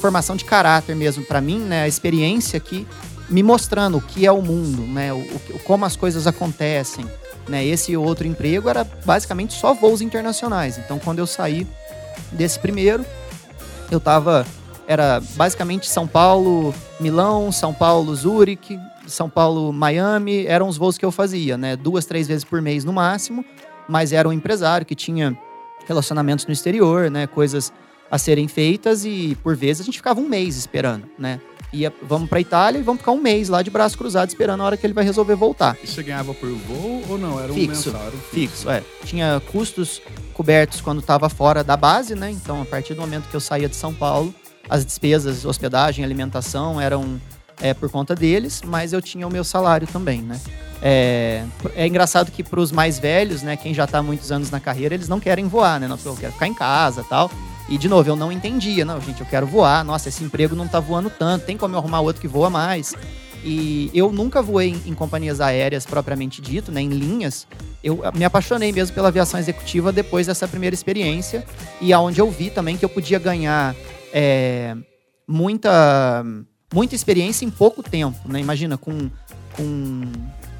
formação 0.00 0.34
de 0.34 0.44
caráter 0.44 0.96
mesmo 0.96 1.24
para 1.24 1.40
mim, 1.40 1.58
né? 1.58 1.82
A 1.82 1.88
experiência 1.88 2.56
aqui 2.56 2.86
me 3.28 3.42
mostrando 3.42 3.98
o 3.98 4.00
que 4.00 4.26
é 4.26 4.32
o 4.32 4.42
mundo, 4.42 4.82
né? 4.82 5.12
O, 5.12 5.18
o, 5.18 5.60
como 5.64 5.84
as 5.84 5.94
coisas 5.94 6.26
acontecem, 6.26 7.06
né? 7.48 7.64
Esse 7.64 7.96
outro 7.96 8.26
emprego 8.26 8.68
era 8.68 8.82
basicamente 9.04 9.54
só 9.54 9.72
voos 9.72 10.00
internacionais. 10.00 10.78
Então 10.78 10.98
quando 10.98 11.20
eu 11.20 11.26
saí 11.26 11.66
desse 12.32 12.58
primeiro, 12.58 13.04
eu 13.94 14.00
tava. 14.00 14.46
Era 14.86 15.20
basicamente 15.36 15.88
São 15.88 16.06
Paulo, 16.06 16.74
Milão, 16.98 17.52
São 17.52 17.72
Paulo, 17.72 18.14
Zurique, 18.14 18.78
São 19.06 19.30
Paulo, 19.30 19.72
Miami. 19.72 20.46
Eram 20.46 20.68
os 20.68 20.76
voos 20.76 20.98
que 20.98 21.04
eu 21.04 21.12
fazia, 21.12 21.56
né? 21.56 21.76
Duas, 21.76 22.04
três 22.06 22.26
vezes 22.26 22.44
por 22.44 22.60
mês 22.60 22.84
no 22.84 22.92
máximo. 22.92 23.44
Mas 23.88 24.12
era 24.12 24.28
um 24.28 24.32
empresário 24.32 24.86
que 24.86 24.94
tinha 24.94 25.38
relacionamentos 25.86 26.46
no 26.46 26.52
exterior, 26.52 27.10
né? 27.10 27.26
Coisas 27.26 27.72
a 28.10 28.18
serem 28.18 28.48
feitas 28.48 29.04
e 29.04 29.36
por 29.42 29.54
vezes 29.54 29.82
a 29.82 29.84
gente 29.84 29.98
ficava 29.98 30.20
um 30.20 30.28
mês 30.28 30.56
esperando, 30.56 31.08
né? 31.18 31.40
Ia, 31.72 31.92
vamos 32.02 32.28
pra 32.28 32.40
Itália 32.40 32.78
e 32.80 32.82
vamos 32.82 33.00
ficar 33.00 33.12
um 33.12 33.20
mês 33.20 33.48
lá 33.48 33.62
de 33.62 33.70
braço 33.70 33.96
cruzado 33.96 34.28
esperando 34.28 34.60
a 34.62 34.64
hora 34.64 34.76
que 34.76 34.84
ele 34.84 34.92
vai 34.92 35.04
resolver 35.04 35.36
voltar. 35.36 35.76
E 35.82 35.86
você 35.86 36.02
ganhava 36.02 36.34
por 36.34 36.48
voo 36.50 37.02
ou 37.08 37.18
não? 37.18 37.38
Era 37.38 37.52
um 37.52 37.54
Fixo. 37.54 37.90
mensal? 37.90 38.06
Era 38.06 38.16
um 38.16 38.20
Fixo, 38.20 38.70
é. 38.70 38.82
Tinha 39.04 39.40
custos 39.52 40.02
cobertos 40.34 40.80
quando 40.80 41.00
estava 41.00 41.28
fora 41.28 41.62
da 41.62 41.76
base, 41.76 42.14
né? 42.14 42.30
Então, 42.30 42.60
a 42.60 42.64
partir 42.64 42.94
do 42.94 43.00
momento 43.00 43.28
que 43.28 43.36
eu 43.36 43.40
saía 43.40 43.68
de 43.68 43.76
São 43.76 43.94
Paulo, 43.94 44.34
as 44.68 44.84
despesas, 44.84 45.44
hospedagem, 45.44 46.04
alimentação 46.04 46.80
eram 46.80 47.20
é, 47.60 47.74
por 47.74 47.90
conta 47.90 48.14
deles, 48.14 48.62
mas 48.64 48.92
eu 48.92 49.02
tinha 49.02 49.26
o 49.26 49.30
meu 49.30 49.44
salário 49.44 49.86
também, 49.86 50.22
né? 50.22 50.40
É, 50.82 51.44
é 51.74 51.86
engraçado 51.86 52.30
que 52.30 52.42
para 52.42 52.58
os 52.58 52.72
mais 52.72 52.98
velhos, 52.98 53.42
né, 53.42 53.56
quem 53.56 53.74
já 53.74 53.84
está 53.84 53.98
há 53.98 54.02
muitos 54.02 54.32
anos 54.32 54.50
na 54.50 54.58
carreira, 54.58 54.94
eles 54.94 55.08
não 55.08 55.20
querem 55.20 55.46
voar, 55.46 55.78
né? 55.78 55.86
Não, 55.86 55.98
eu 56.04 56.16
quero 56.16 56.32
ficar 56.32 56.46
em 56.46 56.54
casa 56.54 57.04
tal. 57.04 57.30
E, 57.68 57.78
de 57.78 57.88
novo, 57.88 58.08
eu 58.08 58.16
não 58.16 58.32
entendia. 58.32 58.84
Não, 58.84 59.00
gente, 59.00 59.20
eu 59.20 59.26
quero 59.26 59.46
voar. 59.46 59.84
Nossa, 59.84 60.08
esse 60.08 60.24
emprego 60.24 60.56
não 60.56 60.66
tá 60.66 60.80
voando 60.80 61.08
tanto. 61.08 61.46
Tem 61.46 61.56
como 61.56 61.74
eu 61.74 61.78
arrumar 61.78 62.00
outro 62.00 62.20
que 62.20 62.26
voa 62.26 62.50
mais. 62.50 62.94
E 63.44 63.90
eu 63.94 64.12
nunca 64.12 64.42
voei 64.42 64.70
em, 64.70 64.90
em 64.90 64.94
companhias 64.94 65.40
aéreas 65.40 65.86
propriamente 65.86 66.42
dito, 66.42 66.72
né, 66.72 66.80
em 66.80 66.88
linhas. 66.88 67.46
Eu 67.82 68.00
me 68.14 68.24
apaixonei 68.24 68.72
mesmo 68.72 68.94
pela 68.94 69.08
aviação 69.08 69.38
executiva 69.38 69.92
depois 69.92 70.26
dessa 70.26 70.48
primeira 70.48 70.74
experiência. 70.74 71.44
E 71.80 71.92
aonde 71.92 72.20
eu 72.20 72.28
vi 72.28 72.50
também 72.50 72.76
que 72.76 72.84
eu 72.84 72.88
podia 72.88 73.20
ganhar 73.20 73.74
é, 74.12 74.76
muita, 75.26 76.24
muita 76.72 76.94
experiência 76.94 77.44
em 77.44 77.50
pouco 77.50 77.82
tempo. 77.82 78.18
Né? 78.28 78.40
Imagina, 78.40 78.76
com, 78.76 79.10
com 79.52 80.02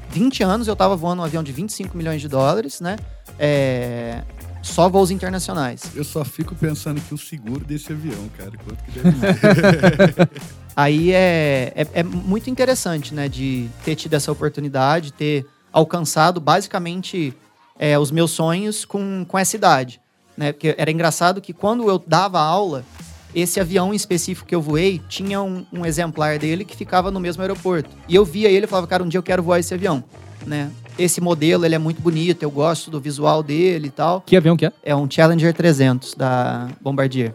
20 0.09 0.43
anos 0.43 0.67
eu 0.67 0.73
estava 0.73 0.95
voando 0.95 1.21
um 1.21 1.25
avião 1.25 1.43
de 1.43 1.51
25 1.51 1.97
milhões 1.97 2.21
de 2.21 2.27
dólares, 2.27 2.81
né? 2.81 2.97
É, 3.39 4.21
só 4.61 4.87
voos 4.89 5.09
internacionais. 5.09 5.83
Eu 5.95 6.03
só 6.03 6.23
fico 6.23 6.53
pensando 6.53 7.01
que 7.01 7.13
o 7.13 7.17
seguro 7.17 7.65
desse 7.65 7.91
avião, 7.91 8.29
cara, 8.37 8.51
quanto 8.63 8.83
que 8.83 8.91
deve. 8.91 10.41
Aí 10.75 11.11
é, 11.11 11.73
é, 11.75 11.87
é 11.93 12.03
muito 12.03 12.49
interessante, 12.49 13.13
né, 13.13 13.27
de 13.27 13.69
ter 13.83 13.95
tido 13.95 14.13
essa 14.13 14.31
oportunidade, 14.31 15.11
ter 15.11 15.45
alcançado 15.71 16.39
basicamente 16.39 17.33
é, 17.77 17.99
os 17.99 18.11
meus 18.11 18.31
sonhos 18.31 18.85
com, 18.85 19.25
com 19.27 19.37
essa 19.37 19.55
idade. 19.55 19.99
Né? 20.37 20.51
Porque 20.53 20.73
era 20.77 20.89
engraçado 20.89 21.41
que 21.41 21.53
quando 21.53 21.89
eu 21.89 21.99
dava 21.99 22.39
aula, 22.39 22.85
esse 23.33 23.59
avião 23.59 23.93
em 23.93 23.95
específico 23.95 24.47
que 24.47 24.55
eu 24.55 24.61
voei 24.61 25.01
tinha 25.07 25.41
um, 25.41 25.65
um 25.71 25.85
exemplar 25.85 26.37
dele 26.37 26.65
que 26.65 26.75
ficava 26.75 27.09
no 27.09 27.19
mesmo 27.19 27.41
aeroporto. 27.41 27.89
E 28.07 28.15
eu 28.15 28.25
via 28.25 28.49
ele 28.49 28.65
e 28.65 28.67
falava, 28.67 28.87
cara, 28.87 29.03
um 29.03 29.07
dia 29.07 29.17
eu 29.17 29.23
quero 29.23 29.41
voar 29.41 29.59
esse 29.59 29.73
avião. 29.73 30.03
Né? 30.45 30.69
Esse 30.97 31.21
modelo 31.21 31.65
ele 31.65 31.75
é 31.75 31.77
muito 31.77 32.01
bonito, 32.01 32.43
eu 32.43 32.51
gosto 32.51 32.91
do 32.91 32.99
visual 32.99 33.41
dele 33.41 33.87
e 33.87 33.91
tal. 33.91 34.21
Que 34.21 34.35
avião 34.35 34.57
que 34.57 34.65
é? 34.65 34.73
É 34.83 34.95
um 34.95 35.09
Challenger 35.09 35.53
300 35.53 36.15
da 36.15 36.67
Bombardier. 36.81 37.33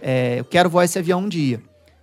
É, 0.00 0.40
eu 0.40 0.44
quero 0.44 0.70
voar 0.70 0.84
esse 0.84 0.98
avião 0.98 1.20
um 1.20 1.28
dia. 1.28 1.60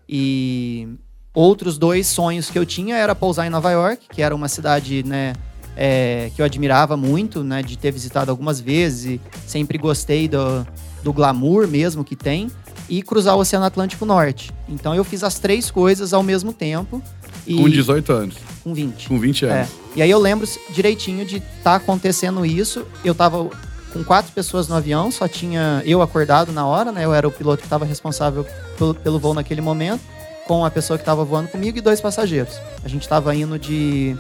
E 0.08 0.88
outros 1.34 1.78
dois 1.78 2.08
sonhos 2.08 2.49
que 2.49 2.58
eu 2.58 2.65
tinha 2.65 2.95
era 2.95 3.13
pousar 3.13 3.45
em 3.45 3.49
Nova 3.49 3.71
York, 3.71 4.08
que 4.12 4.21
era 4.21 4.36
uma 4.36 4.47
cidade, 4.47 5.04
né, 5.04 5.34
é, 5.75 6.32
que 6.36 6.41
eu 6.41 6.45
admirava 6.45 6.97
muito, 6.97 7.43
né, 7.43 7.62
de 7.62 7.78
ter 7.78 7.91
visitado 7.91 8.32
algumas 8.32 8.60
vezes 8.60 9.06
e 9.06 9.21
sempre 9.47 9.78
gostei 9.78 10.28
do, 10.28 10.65
do 11.04 11.13
glamour 11.13 11.67
mesmo 11.67 12.04
que 12.04 12.15
tem, 12.15 12.49
e 12.89 13.02
cruzar 13.02 13.36
o 13.36 13.39
Oceano 13.39 13.65
Atlântico 13.65 14.06
Norte. 14.06 14.52
Então 14.67 14.95
eu 14.95 15.04
fiz 15.04 15.23
as 15.23 15.38
três 15.39 15.69
coisas 15.69 16.13
ao 16.13 16.23
mesmo 16.23 16.52
tempo. 16.52 17.02
E 17.45 17.56
Com 17.56 17.69
18 17.69 18.12
anos. 18.12 18.36
com 18.63 18.73
20. 18.73 19.08
Com 19.08 19.19
20 19.19 19.45
É. 19.45 19.52
anos. 19.52 19.69
E 19.95 20.02
aí 20.02 20.10
eu 20.10 20.19
lembro 20.19 20.47
direitinho 20.71 21.25
de 21.25 21.38
estar 21.38 21.52
tá 21.63 21.75
acontecendo 21.75 22.45
isso. 22.45 22.86
Eu 23.04 23.15
tava 23.15 23.49
com 23.93 24.04
quatro 24.04 24.32
pessoas 24.32 24.67
no 24.67 24.75
avião, 24.75 25.12
só 25.12 25.28
tinha 25.28 25.82
eu 25.86 26.02
acordado 26.02 26.52
na 26.52 26.65
hora, 26.65 26.91
né? 26.91 27.06
Eu 27.06 27.13
era 27.13 27.28
o 27.28 27.32
piloto 27.32 27.60
que 27.60 27.65
estava 27.65 27.86
responsável 27.86 28.45
pelo, 28.78 28.93
pelo 28.93 29.19
voo 29.19 29.34
naquele 29.34 29.62
momento, 29.62 30.02
com 30.47 30.63
a 30.63 30.69
pessoa 30.69 30.97
que 30.97 31.02
estava 31.02 31.23
voando 31.23 31.49
comigo 31.49 31.78
e 31.78 31.82
dois 31.82 31.99
passageiros. 31.99 32.60
A 32.84 32.88
gente 32.88 33.02
estava 33.02 33.34
indo 33.36 33.58
de, 33.58 34.15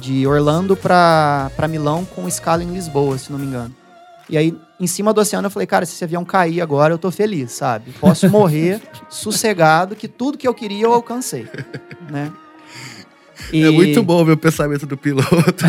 de 0.00 0.26
Orlando 0.26 0.76
para 0.76 1.50
Milão 1.68 2.04
com 2.04 2.28
escala 2.28 2.62
em 2.62 2.72
Lisboa, 2.72 3.16
se 3.16 3.32
não 3.32 3.38
me 3.38 3.46
engano. 3.46 3.74
E 4.28 4.36
aí, 4.36 4.54
em 4.80 4.86
cima 4.86 5.12
do 5.12 5.20
oceano, 5.20 5.46
eu 5.46 5.50
falei, 5.50 5.66
cara, 5.66 5.84
se 5.84 5.94
esse 5.94 6.04
avião 6.04 6.24
cair 6.24 6.60
agora, 6.60 6.94
eu 6.94 6.98
tô 6.98 7.10
feliz, 7.10 7.52
sabe? 7.52 7.90
Posso 8.00 8.28
morrer 8.30 8.80
sossegado, 9.10 9.96
que 9.96 10.06
tudo 10.08 10.38
que 10.38 10.46
eu 10.46 10.54
queria 10.54 10.84
eu 10.84 10.92
alcancei, 10.92 11.46
né? 12.10 12.30
É 13.52 13.56
E- 13.56 13.70
muito 13.70 14.02
bom 14.02 14.24
ver 14.24 14.32
o 14.32 14.36
pensamento 14.36 14.84
do 14.84 14.96
piloto. 14.96 15.64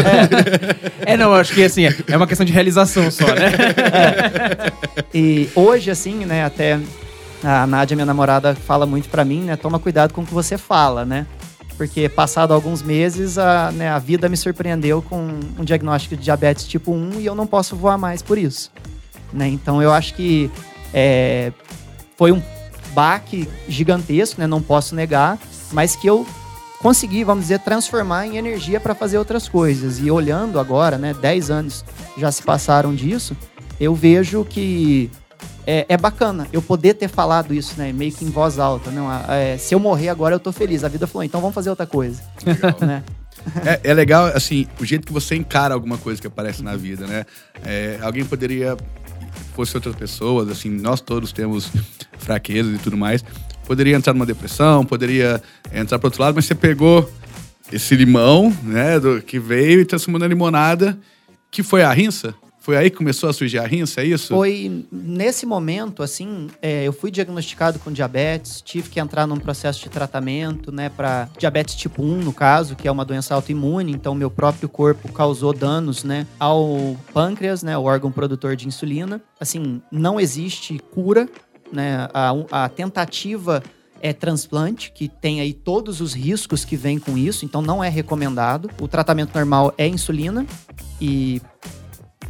É, 1.05 1.15
não, 1.15 1.27
eu 1.27 1.35
acho 1.35 1.53
que 1.53 1.63
assim, 1.63 1.85
é 1.85 2.17
uma 2.17 2.25
questão 2.27 2.45
de 2.45 2.51
realização 2.51 3.09
só, 3.11 3.25
né? 3.27 3.51
E 5.13 5.49
hoje, 5.55 5.89
assim, 5.91 6.25
né, 6.25 6.43
até 6.45 6.79
a 7.43 7.65
Nádia, 7.67 7.95
minha 7.95 8.05
namorada, 8.05 8.55
fala 8.55 8.85
muito 8.85 9.09
pra 9.09 9.23
mim, 9.23 9.41
né, 9.43 9.55
toma 9.55 9.79
cuidado 9.79 10.13
com 10.13 10.21
o 10.21 10.25
que 10.25 10.33
você 10.33 10.57
fala, 10.57 11.05
né? 11.05 11.25
Porque 11.77 12.09
passado 12.09 12.53
alguns 12.53 12.81
meses, 12.81 13.37
a, 13.37 13.71
né, 13.71 13.89
a 13.89 13.99
vida 13.99 14.27
me 14.27 14.35
surpreendeu 14.35 15.01
com 15.01 15.39
um 15.57 15.63
diagnóstico 15.63 16.17
de 16.17 16.23
diabetes 16.23 16.67
tipo 16.67 16.91
1 16.91 17.19
e 17.21 17.25
eu 17.25 17.33
não 17.35 17.47
posso 17.47 17.75
voar 17.75 17.97
mais 17.97 18.21
por 18.21 18.37
isso. 18.37 18.69
Né? 19.31 19.47
Então 19.47 19.81
eu 19.81 19.91
acho 19.91 20.13
que 20.13 20.49
é, 20.93 21.51
foi 22.17 22.31
um 22.31 22.41
baque 22.93 23.47
gigantesco, 23.67 24.41
né? 24.41 24.47
Não 24.47 24.61
posso 24.61 24.95
negar, 24.95 25.37
mas 25.71 25.95
que 25.95 26.07
eu 26.07 26.25
consegui, 26.79 27.23
vamos 27.23 27.45
dizer, 27.45 27.59
transformar 27.59 28.25
em 28.25 28.37
energia 28.37 28.79
para 28.79 28.95
fazer 28.95 29.17
outras 29.17 29.47
coisas. 29.47 29.99
E 29.99 30.09
olhando 30.09 30.59
agora, 30.59 30.97
né, 30.97 31.13
10 31.13 31.51
anos 31.51 31.85
já 32.17 32.31
se 32.31 32.41
passaram 32.41 32.95
disso, 32.95 33.35
eu 33.79 33.93
vejo 33.93 34.45
que 34.45 35.11
é, 35.67 35.85
é 35.89 35.97
bacana 35.97 36.47
eu 36.51 36.61
poder 36.61 36.95
ter 36.95 37.09
falado 37.09 37.53
isso, 37.53 37.75
né, 37.77 37.91
meio 37.91 38.11
que 38.11 38.25
em 38.25 38.29
voz 38.29 38.57
alta. 38.57 38.89
Não, 38.91 39.07
é, 39.29 39.57
se 39.57 39.75
eu 39.75 39.79
morrer 39.79 40.09
agora, 40.09 40.35
eu 40.35 40.39
tô 40.39 40.51
feliz. 40.51 40.83
A 40.83 40.87
vida 40.87 41.05
falou, 41.05 41.23
então 41.23 41.41
vamos 41.41 41.53
fazer 41.53 41.69
outra 41.69 41.85
coisa. 41.85 42.21
né? 42.85 43.03
É, 43.65 43.91
é 43.91 43.93
legal, 43.93 44.25
assim, 44.27 44.67
o 44.79 44.85
jeito 44.85 45.07
que 45.07 45.13
você 45.13 45.35
encara 45.35 45.73
alguma 45.73 45.97
coisa 45.97 46.19
que 46.19 46.27
aparece 46.27 46.63
na 46.63 46.75
vida, 46.75 47.07
né? 47.07 47.25
É, 47.65 47.97
alguém 48.01 48.25
poderia, 48.25 48.75
fosse 49.59 49.75
outras 49.75 49.93
pessoas, 49.93 50.47
assim, 50.47 50.69
nós 50.69 51.01
todos 51.01 51.33
temos 51.33 51.69
fraquezas 52.17 52.73
e 52.73 52.77
tudo 52.77 52.95
mais, 52.95 53.25
poderia 53.65 53.97
entrar 53.97 54.13
numa 54.13 54.25
depressão, 54.25 54.85
poderia 54.85 55.43
entrar 55.73 55.99
pro 55.99 56.07
outro 56.07 56.21
lado, 56.21 56.35
mas 56.35 56.45
você 56.45 56.55
pegou 56.55 57.11
esse 57.69 57.93
limão, 57.93 58.55
né, 58.63 58.97
do, 59.01 59.21
que 59.21 59.37
veio 59.37 59.81
e 59.81 59.85
transformou 59.85 60.17
na 60.17 60.27
limonada, 60.27 60.97
que 61.51 61.61
foi 61.61 61.83
a 61.83 61.91
rinça? 61.91 62.33
Foi 62.59 62.75
aí 62.75 62.89
que 62.89 62.97
começou 62.97 63.29
a 63.29 63.33
surgir 63.33 63.57
a 63.57 63.65
rinça, 63.65 64.01
é 64.01 64.05
isso? 64.05 64.33
Foi 64.33 64.85
nesse 64.91 65.45
momento, 65.45 66.03
assim, 66.03 66.47
é, 66.61 66.85
eu 66.85 66.91
fui 66.91 67.09
diagnosticado 67.09 67.79
com 67.79 67.91
diabetes, 67.91 68.61
tive 68.61 68.89
que 68.89 68.99
entrar 68.99 69.25
num 69.25 69.39
processo 69.39 69.81
de 69.81 69.89
tratamento, 69.89 70.71
né, 70.71 70.89
para 70.89 71.29
diabetes 71.37 71.75
tipo 71.75 72.03
1, 72.03 72.19
no 72.19 72.33
caso, 72.33 72.75
que 72.75 72.87
é 72.87 72.91
uma 72.91 73.05
doença 73.05 73.33
autoimune, 73.33 73.93
então 73.93 74.13
meu 74.13 74.29
próprio 74.29 74.67
corpo 74.67 75.11
causou 75.11 75.53
danos, 75.53 76.03
né, 76.03 76.27
ao 76.37 76.97
pâncreas, 77.13 77.63
né, 77.63 77.77
o 77.77 77.83
órgão 77.83 78.11
produtor 78.11 78.55
de 78.55 78.67
insulina. 78.67 79.21
Assim, 79.39 79.81
não 79.89 80.19
existe 80.19 80.79
cura, 80.91 81.29
né, 81.71 82.09
a, 82.13 82.33
a 82.51 82.69
tentativa 82.69 83.63
é 84.01 84.13
transplante, 84.13 84.91
que 84.91 85.07
tem 85.07 85.41
aí 85.41 85.53
todos 85.53 86.01
os 86.01 86.13
riscos 86.13 86.63
que 86.63 86.75
vêm 86.75 86.99
com 86.99 87.17
isso, 87.17 87.45
então 87.45 87.61
não 87.61 87.83
é 87.83 87.89
recomendado. 87.89 88.69
O 88.79 88.87
tratamento 88.87 89.33
normal 89.35 89.73
é 89.77 89.87
insulina 89.87 90.45
e 91.01 91.41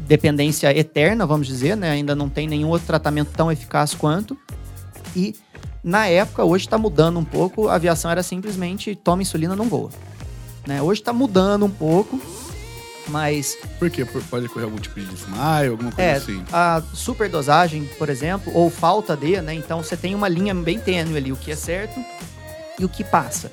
dependência 0.08 0.76
eterna, 0.78 1.26
vamos 1.26 1.48
dizer, 1.48 1.76
né? 1.76 1.92
Ainda 1.92 2.16
não 2.16 2.30
tem 2.30 2.48
nenhum 2.48 2.70
outro 2.70 2.88
tratamento 2.88 3.32
tão 3.36 3.52
eficaz 3.52 3.94
quanto. 3.94 4.38
E 5.16 5.36
na 5.84 6.08
época, 6.08 6.44
hoje 6.44 6.66
está 6.66 6.78
mudando 6.78 7.20
um 7.20 7.26
pouco, 7.26 7.68
a 7.68 7.76
aviação 7.76 8.12
era 8.12 8.24
simplesmente 8.24 8.96
toma 8.96 9.22
insulina, 9.22 9.56
não 9.56 9.70
voa. 9.70 9.90
Né? 10.68 10.82
Hoje 10.82 11.02
está 11.02 11.14
mudando 11.14 11.66
um 11.66 11.70
pouco, 11.70 12.20
mas 13.08 13.58
Por 13.80 13.90
quê? 13.90 14.06
Pode 14.06 14.46
ocorrer 14.46 14.66
algum 14.66 14.78
tipo 14.78 15.00
de 15.00 15.06
desmaio, 15.06 15.72
alguma 15.72 15.92
coisa 15.92 16.10
é, 16.10 16.16
assim? 16.16 16.44
a 16.52 16.82
superdosagem, 16.94 17.90
por 17.98 18.10
exemplo, 18.10 18.52
ou 18.54 18.70
falta 18.70 19.16
de, 19.16 19.42
né? 19.42 19.54
Então 19.54 19.82
você 19.82 19.98
tem 19.98 20.14
uma 20.14 20.28
linha 20.28 20.54
bem 20.54 20.80
tênue 20.80 21.18
ali, 21.18 21.32
o 21.32 21.36
que 21.36 21.52
é 21.52 21.56
certo 21.56 22.00
e 22.78 22.86
o 22.86 22.90
que 22.90 23.04
passa. 23.04 23.52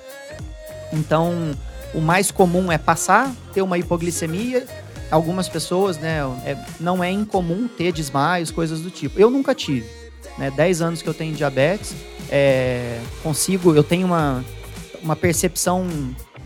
Então, 0.93 1.53
o 1.95 2.01
mais 2.01 2.31
comum 2.31 2.71
é 2.71 2.79
passar, 2.79 3.33
ter 3.53 3.63
uma 3.63 3.79
hipoglicemia. 3.79 4.67
Algumas 5.11 5.49
pessoas, 5.49 5.99
né, 5.99 6.19
é- 6.45 6.57
não 6.81 7.03
é 7.03 7.11
incomum 7.11 7.69
ter 7.69 7.93
desmaios, 7.93 8.51
coisas 8.51 8.81
do 8.81 8.91
tipo. 8.91 9.19
Eu 9.19 9.31
nunca 9.31 9.55
tive. 9.55 9.87
Né? 10.39 10.51
10 10.51 10.83
anos 10.83 11.01
que 11.03 11.09
eu 11.09 11.15
tenho 11.15 11.35
diabetes, 11.35 11.95
é, 12.31 12.99
consigo, 13.23 13.75
eu 13.75 13.83
tenho 13.85 14.07
uma, 14.07 14.45
uma 15.03 15.17
percepção 15.17 15.87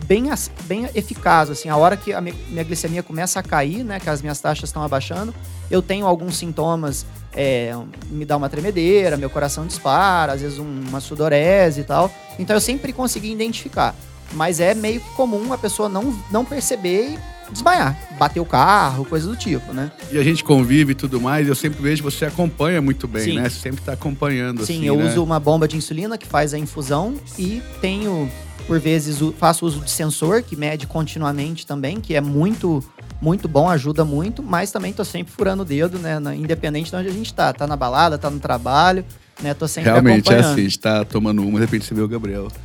bem, 0.07 0.25
bem 0.65 0.89
eficaz, 0.95 1.51
assim, 1.51 1.69
a 1.69 1.77
hora 1.77 1.97
que 1.97 2.13
a 2.13 2.21
mi- 2.21 2.35
minha 2.49 2.63
glicemia 2.63 3.03
começa 3.03 3.41
a 3.41 3.43
cair, 3.43 3.83
né, 3.85 3.99
que 3.99 4.09
as 4.09 4.23
minhas 4.23 4.41
taxas 4.41 4.69
estão 4.69 4.83
abaixando, 4.83 5.35
eu 5.71 5.83
tenho 5.83 6.07
alguns 6.07 6.37
sintomas, 6.37 7.05
é, 7.35 7.75
me 8.11 8.25
dá 8.25 8.37
uma 8.37 8.49
tremedeira, 8.49 9.17
meu 9.17 9.29
coração 9.31 9.67
dispara, 9.67 10.33
às 10.35 10.41
vezes 10.41 10.59
um- 10.59 10.83
uma 10.89 11.01
sudorese 11.01 11.81
e 11.81 11.85
tal, 11.85 12.11
então 12.39 12.55
eu 12.55 12.61
sempre 12.61 12.93
consegui 12.93 13.33
identificar, 13.33 13.95
mas 14.33 14.61
é 14.61 14.73
meio 14.75 15.01
que 15.01 15.11
comum 15.17 15.53
a 15.53 15.59
pessoa 15.59 15.89
não, 15.89 16.17
não 16.31 16.45
perceber 16.45 17.19
desmaiar, 17.53 17.99
bater 18.19 18.41
o 18.41 18.45
carro, 18.45 19.05
coisa 19.05 19.27
do 19.27 19.37
tipo, 19.37 19.73
né? 19.73 19.91
E 20.11 20.19
a 20.19 20.23
gente 20.23 20.43
convive 20.45 20.93
e 20.93 20.95
tudo 20.95 21.21
mais, 21.21 21.49
eu 21.49 21.55
sempre 21.55 21.83
vejo 21.83 22.03
você 22.03 22.25
acompanha 22.25 22.81
muito 22.81 23.07
bem, 23.09 23.25
Sim. 23.25 23.35
né? 23.37 23.49
Você 23.49 23.61
sempre 23.61 23.83
tá 23.83 23.93
acompanhando, 23.93 24.65
Sim, 24.65 24.79
assim, 24.79 24.85
eu 24.87 24.97
né? 24.97 25.07
uso 25.07 25.23
uma 25.23 25.41
bomba 25.41 25.67
de 25.67 25.77
insulina 25.77 26.17
que 26.17 26.27
faz 26.27 26.55
a 26.55 26.59
infusão 26.59 27.15
e 27.39 27.63
tenho, 27.81 28.31
por 28.67 28.79
vezes, 28.79 29.19
faço 29.39 29.67
uso 29.67 29.81
de 29.81 29.91
sensor 29.91 30.43
que 30.43 30.57
mede 30.57 30.87
continuamente 30.87 31.67
também, 31.67 32.01
que 32.01 32.15
é 32.15 32.21
muito, 32.21 32.83
muito 33.21 33.49
bom, 33.49 33.69
ajuda 33.69 34.05
muito, 34.05 34.43
mas 34.43 34.71
também 34.71 34.93
tô 34.93 35.05
sempre 35.05 35.33
furando 35.33 35.63
o 35.63 35.67
dedo, 35.67 35.99
né? 35.99 36.19
independente 36.37 36.91
de 36.91 36.97
onde 36.97 37.09
a 37.09 37.13
gente 37.13 37.33
tá. 37.35 37.53
Tá 37.53 37.67
na 37.67 37.77
balada, 37.77 38.17
tá 38.17 38.31
no 38.31 38.41
trabalho, 38.41 39.05
né? 39.43 39.55
Tô 39.55 39.67
sempre 39.67 39.91
Realmente 39.91 40.33
é 40.33 40.39
assim, 40.39 40.61
a 40.61 40.65
gente 40.65 40.79
tá 40.79 41.05
tomando 41.05 41.43
uma, 41.43 41.59
de 41.59 41.65
repente 41.65 41.85
você 41.85 41.95
vê 41.95 42.03
o 42.03 42.09
Gabriel. 42.09 42.49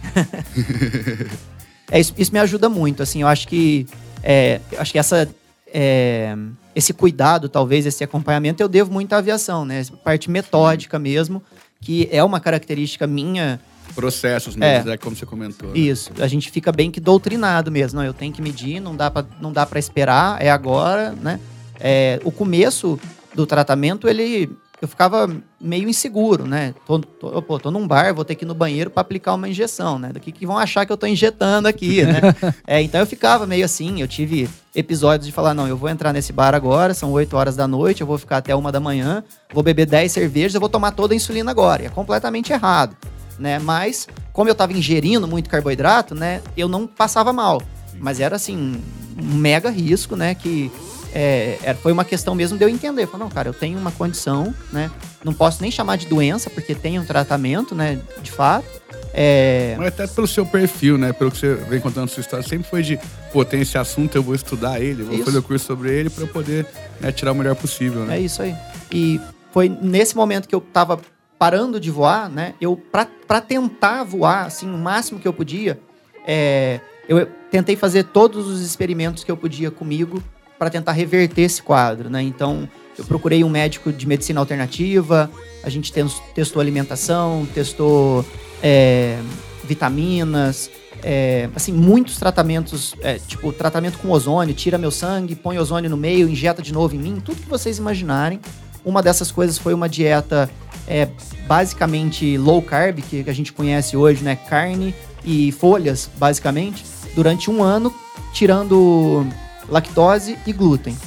É, 1.92 2.00
isso, 2.00 2.14
isso 2.18 2.34
me 2.34 2.40
ajuda 2.40 2.68
muito, 2.68 3.04
assim, 3.04 3.22
eu 3.22 3.28
acho 3.28 3.48
que 3.48 3.86
é, 4.26 4.60
acho 4.78 4.92
que 4.92 4.98
essa 5.00 5.30
é, 5.68 6.36
esse 6.76 6.94
cuidado, 6.94 7.48
talvez, 7.48 7.86
esse 7.86 8.04
acompanhamento, 8.04 8.62
eu 8.62 8.68
devo 8.68 8.92
muito 8.92 9.14
à 9.14 9.18
aviação, 9.18 9.64
né? 9.64 9.84
Parte 10.04 10.30
metódica 10.30 10.98
mesmo, 10.98 11.42
que 11.80 12.10
é 12.12 12.24
uma 12.24 12.40
característica 12.40 13.06
minha. 13.06 13.60
Processos 13.94 14.56
É. 14.56 14.78
mesmo, 14.78 14.92
é. 14.92 14.98
como 14.98 15.16
você 15.16 15.26
comentou. 15.26 15.70
né? 15.70 15.78
Isso, 15.78 16.12
a 16.20 16.28
gente 16.28 16.50
fica 16.50 16.72
bem 16.72 16.90
que 16.90 17.00
doutrinado 17.00 17.72
mesmo. 17.72 18.00
Não, 18.00 18.06
eu 18.06 18.14
tenho 18.14 18.34
que 18.34 18.42
medir, 18.42 18.80
não 18.80 18.96
dá 18.96 19.12
pra, 19.12 19.24
não 19.40 19.54
dá 19.54 19.66
para 19.66 19.78
esperar, 19.80 20.42
é 20.42 20.50
agora, 20.50 21.12
né? 21.12 21.40
É, 21.80 22.20
o 22.24 22.32
começo 22.32 23.00
do 23.36 23.46
tratamento, 23.46 24.08
ele 24.08 24.50
eu 24.82 24.88
ficava 24.88 25.30
meio 25.60 25.88
inseguro, 25.88 26.46
né? 26.46 26.74
Tô, 26.86 27.00
tô, 27.00 27.42
pô, 27.42 27.60
tô 27.60 27.72
num 27.72 27.88
bar, 27.88 28.14
vou 28.14 28.26
ter 28.26 28.36
que 28.36 28.44
ir 28.44 28.48
no 28.48 28.54
banheiro 28.54 28.90
para 28.90 29.02
aplicar 29.02 29.34
uma 29.34 29.48
injeção, 29.48 29.98
né? 29.98 30.12
Daqui 30.14 30.32
que 30.32 30.46
vão 30.46 30.58
achar 30.58 30.86
que 30.86 30.92
eu 30.92 30.98
tô 30.98 31.08
injetando 31.08 31.68
aqui, 31.68 32.04
né? 32.04 32.22
É, 32.68 32.82
então 32.82 33.00
eu 33.00 33.06
ficava 33.06 33.46
meio 33.46 33.64
assim, 33.64 34.02
eu 34.02 34.08
tive 34.08 34.50
episódios 34.74 35.28
de 35.28 35.32
falar, 35.32 35.54
não, 35.54 35.68
eu 35.68 35.78
vou 35.78 35.90
entrar 35.90 36.12
nesse 36.12 36.34
bar 36.34 36.54
agora, 36.54 36.94
são 36.94 37.12
8 37.12 37.36
horas 37.36 37.56
da 37.56 37.68
noite, 37.68 38.02
eu 38.02 38.08
vou 38.08 38.18
ficar 38.18 38.38
até 38.38 38.56
uma 38.56 38.72
da 38.72 38.80
manhã, 38.80 39.24
vou 39.54 39.64
beber 39.64 39.86
10 39.86 40.12
cervejas, 40.12 40.56
eu 40.56 40.60
vou 40.60 40.70
tomar 40.70 40.92
toda 40.92 41.14
a 41.14 41.16
insulina 41.16 41.52
agora. 41.52 41.84
E 41.84 41.86
é 41.86 41.90
completamente 41.90 42.52
errado, 42.52 42.96
né? 43.40 43.60
Mas, 43.60 44.08
como 44.34 44.50
eu 44.50 44.56
tava 44.56 44.74
ingerindo 44.74 45.28
muito 45.28 45.50
carboidrato, 45.50 46.16
né, 46.16 46.42
eu 46.58 46.68
não 46.68 46.88
passava 46.88 47.32
mal. 47.32 47.62
Mas 48.00 48.20
era 48.20 48.36
assim, 48.36 48.82
um 49.18 49.36
mega 49.36 49.70
risco, 49.70 50.16
né? 50.16 50.36
Que 50.36 50.72
é, 51.16 51.58
era- 51.64 51.78
foi 51.78 51.94
uma 51.94 52.04
questão 52.04 52.36
mesmo 52.36 52.58
de 52.58 52.64
eu 52.66 52.70
entender. 52.70 53.08
Falei, 53.08 53.24
não, 53.26 53.30
cara, 53.32 53.48
eu 53.50 53.54
tenho 53.54 53.80
uma 53.80 53.92
condição, 53.92 54.54
né? 54.72 54.92
Não 55.24 55.34
posso 55.34 55.62
nem 55.62 55.72
chamar 55.72 55.96
de 55.96 56.06
doença, 56.08 56.50
porque 56.50 56.76
tem 56.76 57.00
um 57.00 57.06
tratamento, 57.06 57.74
né? 57.74 57.98
De 58.22 58.32
fato. 58.32 58.68
É, 59.14 59.76
Mas 59.78 59.88
até 59.88 60.08
pelo 60.08 60.28
seu 60.28 60.46
perfil, 60.46 60.98
né? 60.98 61.14
Pelo 61.14 61.32
que 61.32 61.38
você 61.38 61.56
vem 61.56 61.80
contando 61.80 62.10
sua 62.10 62.20
história, 62.20 62.46
sempre 62.46 62.70
foi 62.70 62.84
de, 62.84 63.00
pô, 63.32 63.46
tem 63.46 63.62
esse 63.62 63.78
assunto, 63.78 64.14
eu 64.16 64.22
vou 64.22 64.36
estudar 64.36 64.82
ele, 64.82 65.04
vou 65.04 65.16
Isso. 65.16 65.24
fazer 65.24 65.38
o 65.38 65.44
curso 65.44 65.66
sobre 65.66 65.90
ele 65.90 66.10
pra 66.10 66.26
eu 66.26 66.28
poder 66.28 66.66
né, 67.00 67.14
tirar 67.14 67.32
o 67.32 67.36
melhor 67.36 67.56
possível, 67.56 68.04
né? 68.04 68.18
É 68.18 68.20
isso 68.20 68.42
aí. 68.42 68.54
E 68.92 69.22
foi 69.54 69.70
nesse 69.70 70.18
momento 70.18 70.50
que 70.50 70.54
eu 70.54 70.60
tava 70.60 71.00
parando 71.40 71.80
de 71.80 71.90
voar, 71.90 72.30
né? 72.30 72.56
Eu, 72.60 72.76
pra, 72.76 73.08
pra 73.26 73.40
tentar 73.40 74.04
voar, 74.04 74.48
assim, 74.48 74.70
o 74.70 74.78
máximo 74.78 75.18
que 75.18 75.28
eu 75.28 75.32
podia, 75.34 75.80
é, 76.28 76.82
eu 77.08 77.26
tentei 77.50 77.78
fazer 77.78 78.04
todos 78.04 78.48
os 78.48 78.60
experimentos 78.62 79.24
que 79.24 79.32
eu 79.32 79.38
podia 79.38 79.72
comigo 79.72 80.22
para 80.58 80.70
tentar 80.70 80.92
reverter 80.94 81.42
esse 81.42 81.62
quadro, 81.62 82.10
né? 82.10 82.22
Então, 82.22 82.68
eu 82.98 83.04
procurei 83.06 83.44
um 83.44 83.50
médico 83.50 83.92
de 83.92 84.08
medicina 84.08 84.40
alternativa, 84.40 85.30
a 85.64 85.70
gente 85.70 85.92
tes- 85.92 86.22
testou 86.34 86.62
alimentação, 86.62 87.46
testou 87.54 88.26
é, 88.64 89.18
vitaminas, 89.64 90.70
é, 91.04 91.50
assim, 91.56 91.74
muitos 91.74 92.18
tratamentos, 92.18 92.96
é, 93.02 93.20
tipo, 93.20 93.52
tratamento 93.52 93.98
com 93.98 94.10
ozônio, 94.10 94.54
tira 94.56 94.78
meu 94.78 94.92
sangue, 94.92 95.36
põe 95.36 95.58
ozônio 95.58 95.90
no 95.90 95.98
meio, 95.98 96.30
injeta 96.30 96.62
de 96.62 96.72
novo 96.74 96.96
em 96.96 97.00
mim, 97.00 97.22
tudo 97.24 97.42
que 97.42 97.50
vocês 97.50 97.78
imaginarem. 97.78 98.40
Uma 98.84 99.02
dessas 99.02 99.32
coisas 99.32 99.58
foi 99.58 99.74
uma 99.74 99.90
dieta 99.90 100.50
é, 100.88 101.10
basicamente 101.48 102.38
low 102.38 102.62
carb, 102.62 103.00
que 103.02 103.24
a 103.28 103.34
gente 103.34 103.52
conhece 103.52 103.98
hoje, 103.98 104.24
né? 104.24 104.36
Carne 104.36 104.94
e 105.24 105.52
folhas, 105.52 106.10
basicamente, 106.18 106.86
durante 107.16 107.50
um 107.50 107.64
ano, 107.64 107.94
tirando 108.32 109.26
lactose 109.70 110.38
e 110.46 110.54
glúten. 110.54 110.98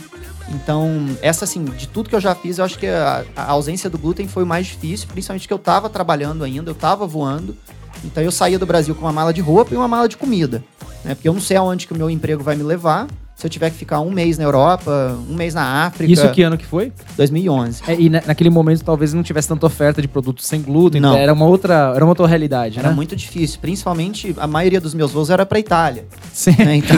Então, 0.51 1.07
essa 1.21 1.45
assim, 1.45 1.65
de 1.65 1.87
tudo 1.87 2.09
que 2.09 2.15
eu 2.15 2.21
já 2.21 2.35
fiz, 2.35 2.59
eu 2.59 2.65
acho 2.65 2.79
que 2.79 2.87
a, 2.87 3.25
a 3.37 3.51
ausência 3.51 3.91
do 3.91 3.99
glúten 3.99 4.27
foi 4.27 4.45
o 4.45 4.47
mais 4.47 4.67
difícil, 4.67 5.09
principalmente 5.09 5.47
que 5.47 5.53
eu 5.53 5.59
tava 5.59 5.91
trabalhando 5.91 6.43
ainda, 6.43 6.71
eu 6.71 6.75
tava 6.75 7.07
voando. 7.07 7.57
Então 8.05 8.23
eu 8.23 8.31
saía 8.31 8.59
do 8.59 8.67
Brasil 8.67 8.95
com 8.95 9.03
uma 9.03 9.13
mala 9.13 9.33
de 9.33 9.41
roupa 9.41 9.75
e 9.75 9.77
uma 9.77 9.89
mala 9.89 10.09
de 10.09 10.17
comida. 10.17 10.63
Né? 11.05 11.15
Porque 11.15 11.29
eu 11.29 11.33
não 11.33 11.41
sei 11.41 11.57
aonde 11.57 11.87
que 11.87 11.93
o 11.93 11.97
meu 11.97 12.09
emprego 12.09 12.43
vai 12.43 12.57
me 12.57 12.63
levar. 12.63 13.07
Se 13.39 13.47
eu 13.47 13.51
tiver 13.51 13.71
que 13.71 13.77
ficar 13.77 14.01
um 14.01 14.11
mês 14.11 14.37
na 14.37 14.43
Europa, 14.43 15.17
um 15.31 15.35
mês 15.37 15.55
na 15.55 15.87
África. 15.87 16.13
Isso 16.13 16.29
que 16.33 16.43
ano 16.43 16.59
que 16.59 16.67
foi? 16.67 16.93
2011. 17.17 17.83
É, 17.87 17.95
e 17.95 18.11
na- 18.11 18.21
naquele 18.27 18.51
momento 18.51 18.83
talvez 18.83 19.15
não 19.15 19.23
tivesse 19.23 19.47
tanta 19.47 19.65
oferta 19.65 20.03
de 20.03 20.09
produtos 20.09 20.45
sem 20.45 20.61
glúten. 20.61 21.01
Não. 21.01 21.17
Era 21.17 21.33
uma 21.33 21.47
outra, 21.47 21.93
era 21.95 22.05
uma 22.05 22.11
outra 22.11 22.27
realidade, 22.27 22.81
Era 22.81 22.89
né? 22.89 22.95
muito 22.97 23.15
difícil. 23.15 23.61
Principalmente, 23.61 24.35
a 24.39 24.47
maioria 24.49 24.81
dos 24.81 24.93
meus 24.93 25.13
voos 25.13 25.31
era 25.31 25.47
para 25.47 25.61
Itália. 25.61 26.05
Sim. 26.33 26.57
né? 26.59 26.75
Então, 26.79 26.97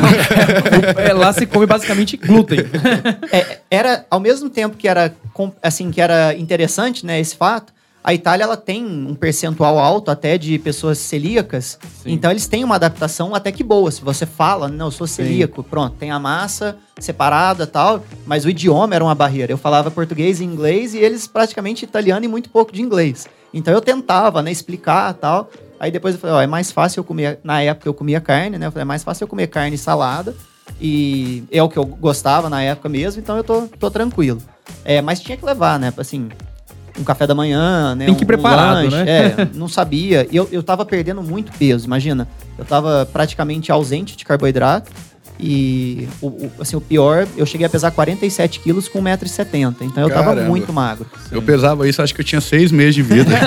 É, 0.96 1.12
lá 1.12 1.30
se 1.34 1.44
come 1.44 1.66
basicamente 1.66 2.16
glúten. 2.16 2.60
é, 3.30 3.58
era 3.70 4.06
ao 4.10 4.18
mesmo 4.18 4.48
tempo 4.48 4.78
que 4.78 4.88
era 4.88 5.12
com- 5.34 5.52
assim 5.62 5.90
que 5.90 6.00
era 6.00 6.34
interessante, 6.34 7.04
né, 7.04 7.20
esse 7.20 7.36
fato. 7.36 7.70
A 8.02 8.14
Itália 8.14 8.44
ela 8.44 8.56
tem 8.56 8.84
um 8.84 9.14
percentual 9.14 9.78
alto 9.78 10.10
até 10.10 10.38
de 10.38 10.58
pessoas 10.58 10.98
celíacas, 10.98 11.78
Sim. 12.02 12.12
então 12.12 12.30
eles 12.30 12.46
têm 12.46 12.64
uma 12.64 12.76
adaptação 12.76 13.34
até 13.34 13.52
que 13.52 13.62
boa. 13.62 13.90
Se 13.90 14.02
você 14.02 14.24
fala, 14.24 14.68
não, 14.68 14.86
eu 14.86 14.90
sou 14.90 15.06
celíaco, 15.06 15.62
pronto, 15.62 15.96
tem 15.96 16.10
a 16.10 16.18
massa 16.18 16.78
separada 16.98 17.66
tal, 17.66 18.02
mas 18.26 18.46
o 18.46 18.50
idioma 18.50 18.94
era 18.94 19.04
uma 19.04 19.14
barreira. 19.14 19.52
Eu 19.52 19.58
falava 19.58 19.90
português 19.90 20.40
e 20.40 20.44
inglês 20.44 20.94
e 20.94 20.98
eles 20.98 21.26
praticamente 21.26 21.84
italiano 21.84 22.24
e 22.24 22.28
muito 22.28 22.48
pouco 22.48 22.72
de 22.72 22.80
inglês. 22.80 23.28
Então 23.52 23.74
eu 23.74 23.80
tentava, 23.80 24.42
né, 24.42 24.50
explicar 24.50 25.12
tal. 25.14 25.50
Aí 25.78 25.90
depois 25.90 26.14
eu 26.14 26.20
falei, 26.20 26.36
ó, 26.36 26.40
é 26.42 26.46
mais 26.46 26.70
fácil 26.70 27.00
eu 27.00 27.04
comer. 27.04 27.38
Na 27.42 27.62
época 27.62 27.88
eu 27.88 27.94
comia 27.94 28.20
carne, 28.20 28.58
né? 28.58 28.66
Eu 28.66 28.72
falei, 28.72 28.82
é 28.82 28.84
mais 28.84 29.02
fácil 29.02 29.24
eu 29.24 29.28
comer 29.28 29.46
carne 29.48 29.76
e 29.76 29.78
salada. 29.78 30.34
E 30.80 31.42
é 31.50 31.62
o 31.62 31.68
que 31.68 31.78
eu 31.78 31.84
gostava 31.84 32.48
na 32.48 32.62
época 32.62 32.88
mesmo, 32.88 33.20
então 33.20 33.36
eu 33.36 33.42
tô, 33.44 33.62
tô 33.78 33.90
tranquilo. 33.90 34.40
É, 34.84 35.02
mas 35.02 35.20
tinha 35.20 35.36
que 35.36 35.44
levar, 35.44 35.78
né? 35.78 35.92
Assim, 35.96 36.28
um 37.00 37.04
café 37.04 37.26
da 37.26 37.34
manhã, 37.34 37.94
né? 37.94 38.06
Tem 38.06 38.14
que 38.14 38.22
ir 38.22 38.24
um, 38.24 38.26
preparado, 38.26 38.84
lanche. 38.84 38.96
né? 38.96 39.04
É, 39.10 39.48
não 39.54 39.68
sabia. 39.68 40.26
E 40.30 40.36
eu, 40.36 40.48
eu 40.52 40.62
tava 40.62 40.84
perdendo 40.84 41.22
muito 41.22 41.50
peso, 41.52 41.86
imagina. 41.86 42.28
Eu 42.58 42.64
tava 42.64 43.08
praticamente 43.12 43.72
ausente 43.72 44.16
de 44.16 44.24
carboidrato. 44.24 44.90
E, 45.42 46.06
o, 46.20 46.26
o- 46.26 46.50
assim, 46.60 46.76
o 46.76 46.80
pior, 46.82 47.26
eu 47.34 47.46
cheguei 47.46 47.66
a 47.66 47.70
pesar 47.70 47.90
47 47.92 48.60
quilos 48.60 48.88
com 48.88 49.02
1,70m. 49.02 49.74
Então 49.80 50.02
eu 50.02 50.10
tava 50.10 50.24
Caramba. 50.34 50.42
muito 50.48 50.70
magro. 50.70 51.06
Eu 51.32 51.40
pesava 51.40 51.88
isso, 51.88 52.02
acho 52.02 52.14
que 52.14 52.20
eu 52.20 52.24
tinha 52.24 52.42
seis 52.42 52.70
meses 52.70 52.94
de 52.94 53.02
vida. 53.02 53.30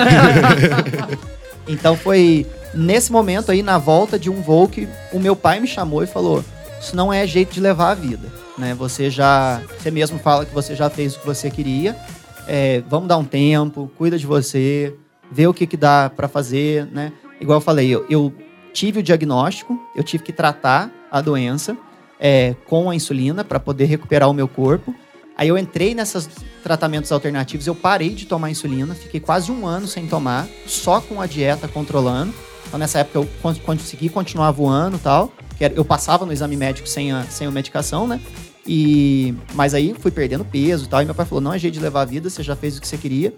Então 1.66 1.96
foi 1.96 2.46
nesse 2.74 3.10
momento 3.10 3.50
aí, 3.50 3.62
na 3.62 3.78
volta 3.78 4.18
de 4.18 4.28
um 4.28 4.42
voo, 4.42 4.68
que 4.68 4.86
o 5.12 5.18
meu 5.18 5.34
pai 5.34 5.60
me 5.60 5.66
chamou 5.66 6.02
e 6.02 6.06
falou: 6.06 6.44
Isso 6.80 6.94
não 6.94 7.10
é 7.12 7.26
jeito 7.26 7.54
de 7.54 7.60
levar 7.60 7.92
a 7.92 7.94
vida. 7.94 8.28
Né? 8.58 8.74
Você 8.74 9.08
já. 9.08 9.62
Você 9.78 9.90
mesmo 9.90 10.18
fala 10.18 10.44
que 10.44 10.52
você 10.54 10.74
já 10.74 10.90
fez 10.90 11.16
o 11.16 11.20
que 11.20 11.26
você 11.26 11.50
queria. 11.50 11.96
É, 12.46 12.82
vamos 12.88 13.08
dar 13.08 13.16
um 13.16 13.24
tempo, 13.24 13.90
cuida 13.96 14.18
de 14.18 14.26
você, 14.26 14.94
vê 15.30 15.46
o 15.46 15.54
que, 15.54 15.66
que 15.66 15.76
dá 15.76 16.10
pra 16.14 16.28
fazer, 16.28 16.86
né? 16.86 17.12
Igual 17.40 17.58
eu 17.58 17.60
falei, 17.60 17.88
eu, 17.88 18.06
eu 18.08 18.32
tive 18.72 19.00
o 19.00 19.02
diagnóstico, 19.02 19.78
eu 19.94 20.02
tive 20.02 20.22
que 20.24 20.32
tratar 20.32 20.90
a 21.10 21.20
doença 21.20 21.76
é, 22.20 22.54
com 22.66 22.90
a 22.90 22.94
insulina 22.94 23.44
para 23.44 23.58
poder 23.58 23.86
recuperar 23.86 24.28
o 24.28 24.34
meu 24.34 24.46
corpo. 24.48 24.94
Aí 25.36 25.48
eu 25.48 25.58
entrei 25.58 25.94
nesses 25.94 26.28
tratamentos 26.62 27.10
alternativos, 27.10 27.66
eu 27.66 27.74
parei 27.74 28.10
de 28.10 28.26
tomar 28.26 28.50
insulina, 28.50 28.94
fiquei 28.94 29.18
quase 29.18 29.50
um 29.50 29.66
ano 29.66 29.86
sem 29.88 30.06
tomar, 30.06 30.46
só 30.66 31.00
com 31.00 31.20
a 31.20 31.26
dieta 31.26 31.66
controlando. 31.66 32.32
Então 32.68 32.78
nessa 32.78 33.00
época 33.00 33.18
eu 33.18 33.28
con- 33.42 33.54
consegui 33.56 34.08
continuar 34.08 34.50
voando 34.52 34.96
e 34.96 35.00
tal, 35.00 35.32
eu 35.74 35.84
passava 35.84 36.24
no 36.24 36.32
exame 36.32 36.56
médico 36.56 36.88
sem 36.88 37.10
a, 37.10 37.24
sem 37.24 37.46
a 37.46 37.50
medicação, 37.50 38.06
né? 38.06 38.20
E, 38.66 39.34
mas 39.54 39.74
aí 39.74 39.94
fui 39.98 40.10
perdendo 40.10 40.44
peso 40.44 40.86
e 40.86 40.88
tal, 40.88 41.02
e 41.02 41.04
meu 41.04 41.14
pai 41.14 41.26
falou, 41.26 41.42
não 41.42 41.52
é 41.52 41.58
jeito 41.58 41.74
de 41.74 41.80
levar 41.80 42.02
a 42.02 42.04
vida, 42.06 42.30
você 42.30 42.42
já 42.42 42.56
fez 42.56 42.78
o 42.78 42.80
que 42.80 42.88
você 42.88 42.96
queria, 42.96 43.34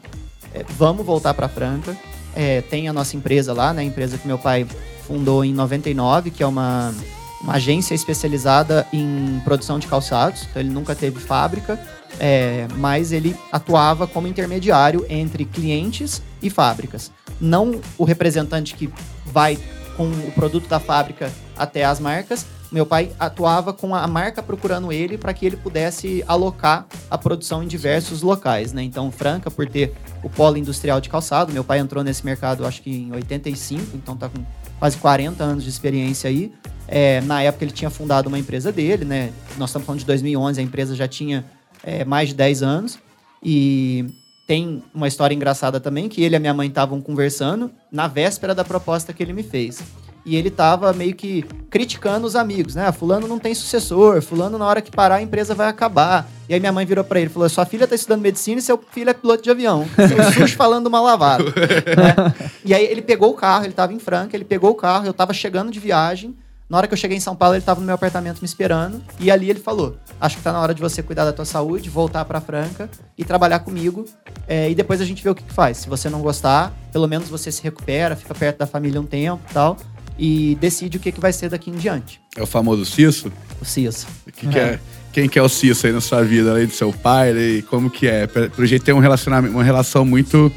é, 0.55 0.65
vamos 0.79 1.05
voltar 1.05 1.35
para 1.35 1.49
Franca. 1.49 1.97
É, 2.35 2.61
tem 2.62 2.89
a 2.89 2.93
nossa 2.93 3.17
empresa 3.17 3.53
lá, 3.53 3.73
né? 3.73 3.83
A 3.83 3.85
empresa 3.85 4.19
que 4.19 4.27
meu 4.27 4.39
pai 4.39 4.67
fundou 5.07 5.45
em 5.45 5.53
99, 5.53 6.31
que 6.31 6.43
é 6.43 6.47
uma, 6.47 6.95
uma 7.43 7.55
agência 7.55 7.95
especializada 7.95 8.87
em 8.93 9.41
produção 9.45 9.79
de 9.79 9.87
calçados. 9.87 10.47
Então 10.51 10.61
ele 10.61 10.71
nunca 10.71 10.95
teve 10.95 11.19
fábrica, 11.19 11.81
é, 12.19 12.67
mas 12.77 13.12
ele 13.12 13.37
atuava 13.53 14.07
como 14.07 14.27
intermediário 14.27 15.05
entre 15.09 15.45
clientes 15.45 16.22
e 16.43 16.51
fábricas. 16.51 17.11
Não 17.41 17.81
o 17.97 18.05
representante 18.05 18.74
que 18.74 18.91
vai 19.24 19.59
com 19.97 20.09
o 20.09 20.33
produto 20.33 20.68
da 20.68 20.81
fábrica 20.81 21.31
até 21.57 21.84
as 21.84 22.00
marcas. 22.00 22.46
Meu 22.70 22.84
pai 22.84 23.12
atuava 23.18 23.72
com 23.72 23.94
a 23.94 24.07
marca 24.09 24.42
procurando 24.42 24.92
ele 24.92 25.16
para 25.16 25.32
que 25.32 25.46
ele 25.46 25.57
pudesse 25.57 26.24
alocar 26.26 26.86
a 27.11 27.16
produção 27.16 27.62
em 27.62 27.66
diversos 27.66 28.22
locais, 28.22 28.72
né? 28.72 28.82
Então, 28.82 29.11
Franca, 29.12 29.50
por 29.50 29.68
ter 29.68 29.94
o 30.22 30.28
polo 30.28 30.57
industrial 30.57 31.00
de 31.00 31.09
calçado, 31.09 31.52
meu 31.52 31.62
pai 31.62 31.78
entrou 31.78 32.02
nesse 32.02 32.24
mercado 32.24 32.66
acho 32.66 32.82
que 32.82 32.90
em 32.90 33.12
85, 33.12 33.96
então 33.96 34.16
tá 34.16 34.28
com 34.28 34.44
quase 34.78 34.96
40 34.96 35.42
anos 35.44 35.64
de 35.64 35.70
experiência 35.70 36.28
aí. 36.28 36.52
É, 36.88 37.20
na 37.22 37.42
época 37.42 37.64
ele 37.64 37.72
tinha 37.72 37.90
fundado 37.90 38.28
uma 38.28 38.38
empresa 38.38 38.72
dele, 38.72 39.04
né? 39.04 39.32
Nós 39.57 39.70
estamos 39.70 39.86
falando 39.86 40.00
de 40.00 40.07
2011, 40.07 40.61
a 40.61 40.62
empresa 40.62 40.94
já 40.94 41.07
tinha 41.07 41.44
é, 41.82 42.04
mais 42.04 42.30
de 42.30 42.34
10 42.34 42.62
anos. 42.62 42.98
E 43.42 44.07
tem 44.46 44.82
uma 44.94 45.09
história 45.09 45.34
engraçada 45.34 45.80
também, 45.80 46.09
que 46.09 46.22
ele 46.22 46.34
e 46.34 46.36
a 46.36 46.40
minha 46.40 46.54
mãe 46.54 46.68
estavam 46.68 47.00
conversando 47.00 47.70
na 47.90 48.07
véspera 48.07 48.54
da 48.54 48.64
proposta 48.64 49.12
que 49.12 49.22
ele 49.22 49.32
me 49.32 49.42
fez. 49.42 49.82
E 50.27 50.35
ele 50.35 50.51
tava 50.51 50.93
meio 50.93 51.14
que 51.14 51.45
criticando 51.70 52.27
os 52.27 52.35
amigos, 52.35 52.74
né? 52.74 52.89
Ah, 52.89 52.93
fulano 52.93 53.29
não 53.29 53.39
tem 53.39 53.55
sucessor, 53.55 54.20
fulano 54.20 54.59
na 54.59 54.66
hora 54.66 54.83
que 54.83 54.91
parar 54.91 55.14
a 55.16 55.22
empresa 55.22 55.55
vai 55.55 55.68
acabar. 55.68 56.29
E 56.49 56.55
aí 56.55 56.59
minha 56.59 56.72
mãe 56.72 56.85
virou 56.85 57.05
para 57.05 57.20
ele 57.20 57.31
e 57.31 57.33
falou: 57.33 57.49
sua 57.49 57.64
filha 57.64 57.87
tá 57.87 57.95
estudando 57.95 58.22
medicina 58.22 58.59
e 58.59 58.62
seu 58.62 58.77
filho 58.91 59.09
é 59.09 59.14
piloto 59.14 59.45
de 59.45 59.51
avião. 59.53 59.87
Seu 59.95 60.33
sujo 60.35 60.57
falando 60.57 60.89
uma 60.89 61.01
lavada. 61.01 61.45
né? 61.45 62.35
E 62.64 62.74
aí 62.74 62.85
ele 62.85 63.03
pegou 63.03 63.31
o 63.31 63.35
carro, 63.35 63.66
ele 63.66 63.72
tava 63.72 63.93
em 63.93 64.01
Franca, 64.01 64.37
ele 64.37 64.45
pegou 64.45 64.70
o 64.70 64.74
carro, 64.74 65.07
eu 65.07 65.14
tava 65.14 65.33
chegando 65.33 65.70
de 65.70 65.79
viagem. 65.79 66.35
Na 66.68 66.79
hora 66.79 66.89
que 66.89 66.95
eu 66.95 66.99
cheguei 66.99 67.16
em 67.16 67.20
São 67.20 67.37
Paulo, 67.37 67.55
ele 67.55 67.62
estava 67.62 67.79
no 67.79 67.87
meu 67.87 67.95
apartamento 67.95 68.41
me 68.41 68.47
esperando. 68.47 69.01
E 69.20 69.31
ali 69.31 69.49
ele 69.49 69.61
falou: 69.61 69.97
Acho 70.20 70.39
que 70.39 70.43
tá 70.43 70.51
na 70.53 70.61
hora 70.61 70.74
de 70.74 70.83
você 70.83 71.05
cuidar 71.05 71.24
da 71.24 71.33
tua 71.33 71.45
saúde, 71.45 71.89
voltar 71.89 72.24
para 72.24 72.41
Franca 72.41 72.91
e 73.16 73.24
trabalhar 73.24 73.61
comigo. 73.61 74.05
É, 74.49 74.68
e 74.68 74.74
depois 74.74 75.01
a 75.01 75.05
gente 75.05 75.22
vê 75.22 75.31
o 75.31 75.37
que, 75.37 75.45
que, 75.45 75.53
faz. 75.53 75.77
Se 75.77 75.89
você 75.89 76.11
não 76.11 76.20
gostar, 76.20 76.72
pelo 76.91 77.07
menos 77.07 77.29
você 77.29 77.53
se 77.53 77.62
recupera, 77.62 78.16
fica 78.16 78.35
perto 78.35 78.59
da 78.59 78.66
família 78.66 79.01
um 79.01 79.07
tempo 79.07 79.41
e 79.49 79.55
tal 79.55 79.77
e 80.19 80.57
decide 80.61 80.97
o 80.97 81.01
que, 81.01 81.12
que 81.12 81.21
vai 81.21 81.33
ser 81.33 81.51
daqui 81.51 81.71
em 81.71 81.75
diante. 81.75 82.21
É 82.37 82.43
o 82.43 82.47
famoso 82.47 82.85
Cisso? 82.85 83.33
O 83.61 83.64
Cisso. 83.64 84.07
Que 84.33 84.47
que 84.47 84.59
é. 84.59 84.62
é. 84.62 84.81
quem 85.12 85.29
que 85.29 85.39
é 85.39 85.43
o 85.43 85.49
Cisso 85.49 85.87
aí 85.87 85.93
na 85.93 86.01
sua 86.01 86.23
vida, 86.23 86.51
além 86.51 86.67
do 86.67 86.73
seu 86.73 86.93
pai? 86.93 87.37
E 87.37 87.62
como 87.62 87.91
que 87.91 88.07
é? 88.07 88.27
Pelo 88.27 88.67
jeito 88.67 88.85
tem 88.85 88.95
um 88.95 88.99
relacionamento, 88.99 89.55
uma 89.55 89.64
relação 89.64 90.05
muito... 90.05 90.51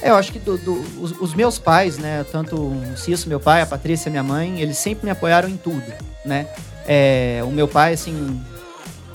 É, 0.00 0.10
eu 0.10 0.16
acho 0.16 0.32
que 0.32 0.38
do, 0.38 0.58
do, 0.58 0.84
os, 1.00 1.12
os, 1.18 1.34
meus 1.34 1.58
pais, 1.58 1.96
né, 1.96 2.26
tanto 2.30 2.56
o 2.56 2.96
Cisso, 2.96 3.26
meu 3.26 3.40
pai, 3.40 3.62
a 3.62 3.66
Patrícia, 3.66 4.10
minha 4.10 4.22
mãe, 4.22 4.60
eles 4.60 4.76
sempre 4.76 5.06
me 5.06 5.10
apoiaram 5.10 5.48
em 5.48 5.56
tudo, 5.56 5.82
né? 6.26 6.46
É, 6.86 7.40
o 7.42 7.50
meu 7.50 7.66
pai, 7.66 7.94
assim, 7.94 8.38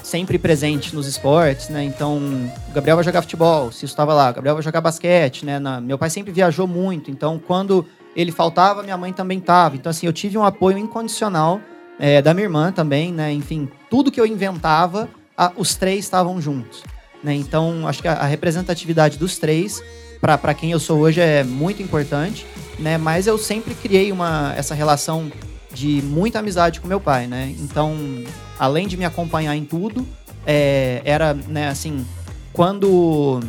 sempre 0.02 0.40
presente 0.40 0.96
nos 0.96 1.06
esportes, 1.06 1.70
né? 1.70 1.84
Então, 1.84 2.18
o 2.18 2.74
Gabriel 2.74 2.98
vai 2.98 3.06
jogar 3.06 3.22
futebol, 3.22 3.68
o 3.68 3.72
Cisso 3.72 3.86
estava 3.86 4.16
lá, 4.16 4.32
o 4.32 4.34
Gabriel 4.34 4.56
vai 4.56 4.64
jogar 4.64 4.82
basquete, 4.82 5.46
né? 5.46 5.60
Na, 5.60 5.80
meu 5.80 5.98
pai 5.98 6.10
sempre 6.10 6.32
viajou 6.32 6.66
muito, 6.66 7.12
então 7.12 7.40
quando 7.40 7.86
ele 8.22 8.32
faltava, 8.32 8.84
minha 8.84 8.97
mãe 8.97 9.13
também 9.13 9.38
estava. 9.38 9.76
Então, 9.76 9.89
assim, 9.89 10.05
eu 10.05 10.13
tive 10.13 10.38
um 10.38 10.43
apoio 10.43 10.78
incondicional 10.78 11.61
é, 11.99 12.22
da 12.22 12.34
minha 12.34 12.45
irmã 12.45 12.72
também, 12.72 13.13
né? 13.13 13.32
Enfim, 13.32 13.70
tudo 13.89 14.11
que 14.11 14.20
eu 14.20 14.26
inventava, 14.26 15.09
a, 15.38 15.51
os 15.55 15.76
três 15.76 15.99
estavam 15.99 16.41
juntos. 16.41 16.84
Né? 17.24 17.34
Então, 17.36 17.88
acho 17.88 18.01
que 18.01 18.07
a, 18.07 18.13
a 18.13 18.26
representatividade 18.26 19.17
dos 19.17 19.38
três, 19.38 19.82
para 20.20 20.53
quem 20.53 20.72
eu 20.72 20.80
sou 20.80 20.99
hoje, 20.99 21.22
é 21.22 21.43
muito 21.43 21.82
importante. 21.82 22.45
Né? 22.78 22.97
Mas 22.97 23.28
eu 23.28 23.38
sempre 23.38 23.74
criei 23.74 24.11
uma, 24.11 24.53
essa 24.57 24.74
relação 24.74 25.32
de 25.74 26.01
muita 26.01 26.39
amizade 26.39 26.80
com 26.82 26.88
meu 26.88 26.99
pai, 26.99 27.28
né? 27.28 27.53
Então, 27.59 27.95
além 28.57 28.88
de 28.88 28.97
me 28.97 29.05
acompanhar 29.05 29.55
em 29.55 29.63
tudo, 29.63 30.05
é, 30.45 31.01
era, 31.05 31.34
né, 31.34 31.70
assim, 31.70 32.05
quando, 32.51 33.39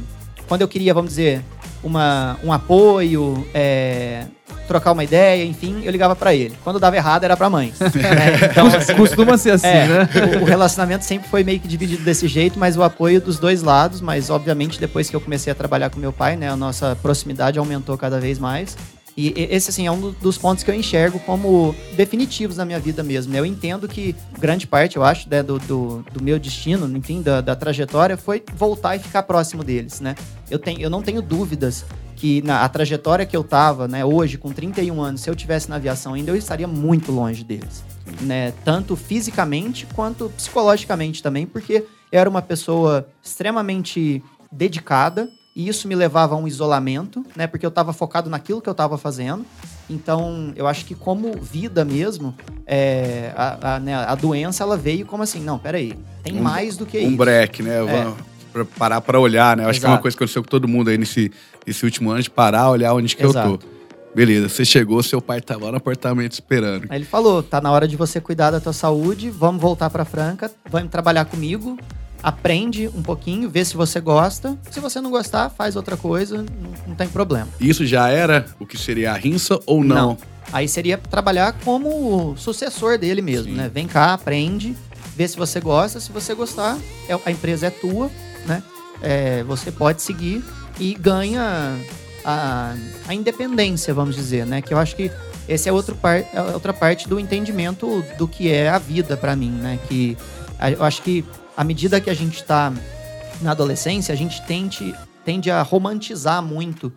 quando 0.47 0.61
eu 0.61 0.69
queria, 0.69 0.93
vamos 0.93 1.11
dizer, 1.11 1.43
uma, 1.83 2.39
um 2.45 2.53
apoio, 2.53 3.47
é, 3.55 4.27
trocar 4.67 4.93
uma 4.93 5.03
ideia, 5.03 5.45
enfim, 5.45 5.83
eu 5.85 5.91
ligava 5.91 6.15
para 6.15 6.35
ele. 6.35 6.57
Quando 6.63 6.79
dava 6.79 6.97
errado, 6.97 7.25
era 7.25 7.37
pra 7.37 7.51
mãe. 7.51 7.73
é, 7.81 8.47
então, 8.51 8.67
assim, 8.69 8.95
Costuma 8.95 9.37
ser 9.37 9.51
assim, 9.51 9.67
é, 9.67 9.87
né? 9.87 10.09
O, 10.39 10.43
o, 10.43 10.45
relacionamento 10.45 11.05
sempre 11.05 11.29
foi 11.29 11.43
meio 11.43 11.59
que 11.59 11.67
dividido 11.67 12.05
desse 12.05 12.29
jeito, 12.29 12.59
mas 12.59 12.77
o 12.77 12.83
apoio 12.83 13.21
dos 13.21 13.39
dois 13.39 13.63
lados. 13.63 14.01
Mas, 14.01 14.31
obviamente, 14.31 14.79
depois 14.79 15.11
que 15.11 15.17
eu 15.17 15.21
comecei 15.21 15.51
a 15.51 15.55
trabalhar 15.55 15.91
com 15.91 15.99
meu 15.99 16.13
pai, 16.13 16.37
né, 16.37 16.49
a 16.49 16.57
nossa 16.57 16.97
proximidade 17.03 17.59
aumentou 17.59 17.97
cada 17.99 18.21
vez 18.21 18.39
mais. 18.39 18.77
E 19.17 19.35
esse, 19.37 19.71
assim, 19.71 19.87
é 19.87 19.91
um 19.91 20.13
dos 20.13 20.39
pontos 20.39 20.65
que 20.65 20.71
eu 20.71 20.75
enxergo 20.75 21.19
como 21.21 21.75
definitivos 21.97 22.57
na 22.57 22.65
minha 22.65 22.79
vida 22.79 23.03
mesmo. 23.03 23.33
Né? 23.33 23.39
Eu 23.39 23.47
entendo 23.47 23.89
que 23.89 24.15
grande 24.39 24.67
parte, 24.67 24.97
eu 24.97 25.05
acho, 25.05 25.29
né, 25.29 25.43
do, 25.43 25.59
do, 25.59 26.05
do, 26.13 26.23
meu 26.23 26.39
destino, 26.39 26.87
enfim, 26.97 27.21
da, 27.21 27.41
da, 27.41 27.57
trajetória, 27.57 28.17
foi 28.17 28.43
voltar 28.55 28.97
e 28.97 28.99
ficar 28.99 29.23
próximo 29.25 29.63
deles, 29.65 30.01
né? 30.01 30.15
Eu, 30.51 30.59
tenho, 30.59 30.81
eu 30.81 30.91
não 30.91 31.03
tenho 31.03 31.21
dúvidas 31.21 31.85
que 32.17 32.43
na 32.43 32.65
a 32.65 32.69
trajetória 32.69 33.25
que 33.25 33.37
eu 33.37 33.43
tava, 33.43 33.89
né, 33.89 34.05
hoje 34.05 34.37
com 34.37 34.53
31 34.53 35.01
anos, 35.01 35.23
se 35.23 35.31
eu 35.31 35.35
tivesse 35.35 35.71
na 35.71 35.77
aviação 35.77 36.13
ainda, 36.13 36.31
eu 36.31 36.37
estaria 36.37 36.67
muito 36.67 37.11
longe 37.11 37.43
deles, 37.43 37.83
né, 38.21 38.53
tanto 38.63 38.95
fisicamente 38.95 39.87
quanto 39.95 40.29
psicologicamente 40.37 41.23
também, 41.23 41.47
porque 41.47 41.85
eu 42.13 42.21
era 42.21 42.29
uma 42.29 42.43
pessoa 42.43 43.09
extremamente 43.23 44.23
dedicada 44.53 45.31
e 45.55 45.69
isso 45.69 45.89
me 45.89 45.95
levava 45.95 46.35
a 46.35 46.39
um 46.39 46.47
isolamento, 46.47 47.25
né, 47.37 47.47
porque 47.47 47.67
eu 47.67 47.71
estava 47.71 47.93
focado 47.93 48.31
naquilo 48.31 48.61
que 48.61 48.69
eu 48.69 48.73
estava 48.73 48.97
fazendo. 48.97 49.45
Então, 49.89 50.53
eu 50.55 50.67
acho 50.67 50.85
que 50.85 50.95
como 50.95 51.33
vida 51.41 51.85
mesmo, 51.85 52.35
é, 52.67 53.33
a, 53.37 53.75
a, 53.75 53.81
né, 53.81 53.95
a, 53.95 54.15
doença 54.15 54.63
ela 54.63 54.77
veio 54.77 55.05
como 55.05 55.23
assim, 55.23 55.41
não, 55.41 55.59
peraí, 55.59 55.95
tem 56.23 56.37
um, 56.39 56.43
mais 56.43 56.77
do 56.77 56.87
que 56.87 56.99
um 56.99 57.01
isso. 57.01 57.11
Um 57.11 57.17
break, 57.17 57.63
né? 57.63 57.85
É 57.85 58.31
pra 58.53 58.65
parar 58.65 59.01
para 59.01 59.19
olhar, 59.19 59.57
né? 59.57 59.65
Eu 59.65 59.69
acho 59.69 59.79
Exato. 59.79 59.81
que 59.81 59.87
é 59.87 59.95
uma 59.95 60.03
coisa 60.03 60.17
que 60.17 60.23
aconteceu 60.23 60.43
com 60.43 60.49
todo 60.49 60.69
mundo 60.69 60.91
aí 60.91 60.99
nesse, 60.99 61.31
nesse 61.67 61.85
último 61.85 62.11
ano, 62.11 62.23
de 62.23 62.31
parar, 62.31 62.71
olhar 62.71 62.93
onde 62.95 63.17
que 63.17 63.25
Exato. 63.25 63.49
eu 63.49 63.59
tô. 63.59 63.67
Beleza, 64.15 64.49
você 64.49 64.65
chegou, 64.65 65.01
seu 65.05 65.21
pai 65.21 65.41
tava 65.41 65.67
lá 65.67 65.71
no 65.71 65.77
apartamento 65.77 66.33
esperando. 66.33 66.87
Aí 66.89 66.99
ele 66.99 67.05
falou: 67.05 67.43
tá 67.43 67.61
na 67.61 67.71
hora 67.71 67.87
de 67.87 67.97
você 67.97 68.21
cuidar 68.21 68.51
da 68.51 68.61
tua 68.61 68.73
saúde, 68.73 69.31
vamos 69.31 69.63
voltar 69.63 69.89
pra 69.89 70.05
Franca, 70.05 70.51
vamos 70.69 70.91
trabalhar 70.91 71.25
comigo, 71.27 71.79
aprende 72.23 72.89
um 72.89 73.03
pouquinho, 73.03 73.49
vê 73.49 73.65
se 73.65 73.77
você 73.77 74.01
gosta. 74.01 74.59
Se 74.71 74.81
você 74.81 75.01
não 75.01 75.11
gostar, 75.11 75.51
faz 75.51 75.77
outra 75.77 75.97
coisa, 75.97 76.39
não, 76.39 76.73
não 76.89 76.95
tem 76.95 77.09
problema. 77.09 77.49
Isso 77.61 77.87
já 77.87 78.09
era 78.09 78.47
o 78.59 78.67
que 78.67 78.79
seria 78.79 79.13
a 79.13 79.15
rinça 79.15 79.59
ou 79.67 79.83
não? 79.83 79.97
Não. 79.97 80.19
Aí 80.53 80.69
seria 80.69 80.99
trabalhar 80.99 81.53
como 81.65 82.35
sucessor 82.37 82.99
dele 82.99 83.23
mesmo, 83.23 83.53
Sim. 83.53 83.57
né? 83.57 83.71
Vem 83.73 83.87
cá, 83.87 84.13
aprende, 84.13 84.77
vê 85.17 85.27
se 85.27 85.37
você 85.37 85.61
gosta. 85.61 86.01
Se 86.01 86.11
você 86.11 86.35
gostar, 86.35 86.77
é, 87.09 87.19
a 87.25 87.31
empresa 87.31 87.67
é 87.67 87.71
tua, 87.71 88.11
né? 88.47 88.63
É, 89.01 89.43
você 89.45 89.71
pode 89.71 90.03
seguir 90.03 90.45
e 90.79 90.95
ganha 90.95 91.79
a, 92.25 92.75
a, 93.07 93.15
independência, 93.15 93.95
vamos 93.95 94.17
dizer, 94.17 94.45
né? 94.45 94.61
Que 94.61 94.75
eu 94.75 94.79
acho 94.79 94.97
que 94.97 95.11
esse 95.49 95.69
é, 95.69 95.73
outro 95.73 95.95
par, 95.95 96.19
é 96.19 96.43
outra 96.53 96.73
parte 96.73 97.09
do 97.09 97.19
entendimento 97.19 98.05
do 98.19 98.27
que 98.27 98.51
é 98.51 98.69
a 98.69 98.79
vida 98.79 99.17
para 99.17 99.37
mim, 99.37 99.51
né? 99.51 99.79
Que 99.89 100.17
eu 100.77 100.85
acho 100.85 101.01
que 101.03 101.25
à 101.61 101.65
medida 101.65 102.01
que 102.01 102.09
a 102.09 102.15
gente 102.15 102.37
está 102.37 102.73
na 103.43 103.51
adolescência, 103.51 104.15
a 104.15 104.17
gente 104.17 104.41
tende, 104.47 104.95
tende 105.27 105.51
a 105.51 105.61
romantizar 105.61 106.43
muito 106.43 106.91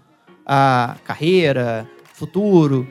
a 0.45 0.95
carreira, 1.03 1.85
futuro 2.13 2.87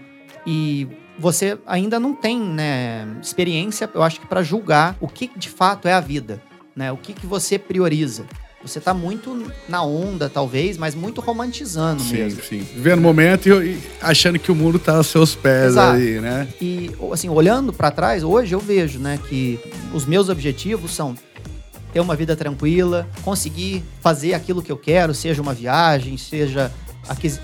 e 0.47 0.87
você 1.19 1.57
ainda 1.67 1.99
não 1.99 2.15
tem 2.15 2.39
né, 2.39 3.09
experiência, 3.23 3.89
eu 3.95 4.03
acho 4.03 4.21
que 4.21 4.27
para 4.27 4.43
julgar 4.43 4.99
o 5.01 5.09
que 5.09 5.31
de 5.35 5.49
fato 5.49 5.89
é 5.89 5.95
a 5.95 6.01
vida, 6.01 6.43
né? 6.77 6.93
O 6.93 6.97
que, 6.99 7.15
que 7.15 7.27
você 7.27 7.59
prioriza. 7.59 8.27
Você 8.63 8.79
tá 8.79 8.93
muito 8.93 9.51
na 9.67 9.83
onda, 9.83 10.29
talvez, 10.29 10.77
mas 10.77 10.95
muito 10.95 11.23
romantizando 11.23 12.03
sim, 12.03 12.17
mesmo. 12.17 12.43
Sim, 12.43 12.59
Vivendo 12.59 12.99
o 12.99 13.03
momento 13.03 13.49
e, 13.63 13.81
achando 14.01 14.39
que 14.39 14.53
o 14.53 14.55
mundo 14.55 14.79
tá 14.79 14.97
aos 14.97 15.07
seus 15.07 15.35
pés 15.35 15.69
Exato. 15.69 15.97
aí, 15.97 16.21
né? 16.21 16.47
E, 16.61 16.91
assim, 17.11 17.31
olhando 17.31 17.73
para 17.73 17.91
trás, 17.91 18.23
hoje 18.23 18.55
eu 18.55 18.61
vejo, 18.61 18.99
né, 18.99 19.19
que 19.27 19.59
os 19.93 20.05
meus 20.05 20.29
objetivos 20.29 20.93
são 20.93 21.17
ter 21.93 22.01
uma 22.01 22.17
vida 22.17 22.35
tranquila, 22.35 23.07
conseguir 23.23 23.85
fazer 24.01 24.35
aquilo 24.35 24.63
que 24.63 24.73
eu 24.73 24.77
quero, 24.77 25.15
seja 25.15 25.43
uma 25.43 25.55
viagem, 25.55 26.17
seja 26.17 26.73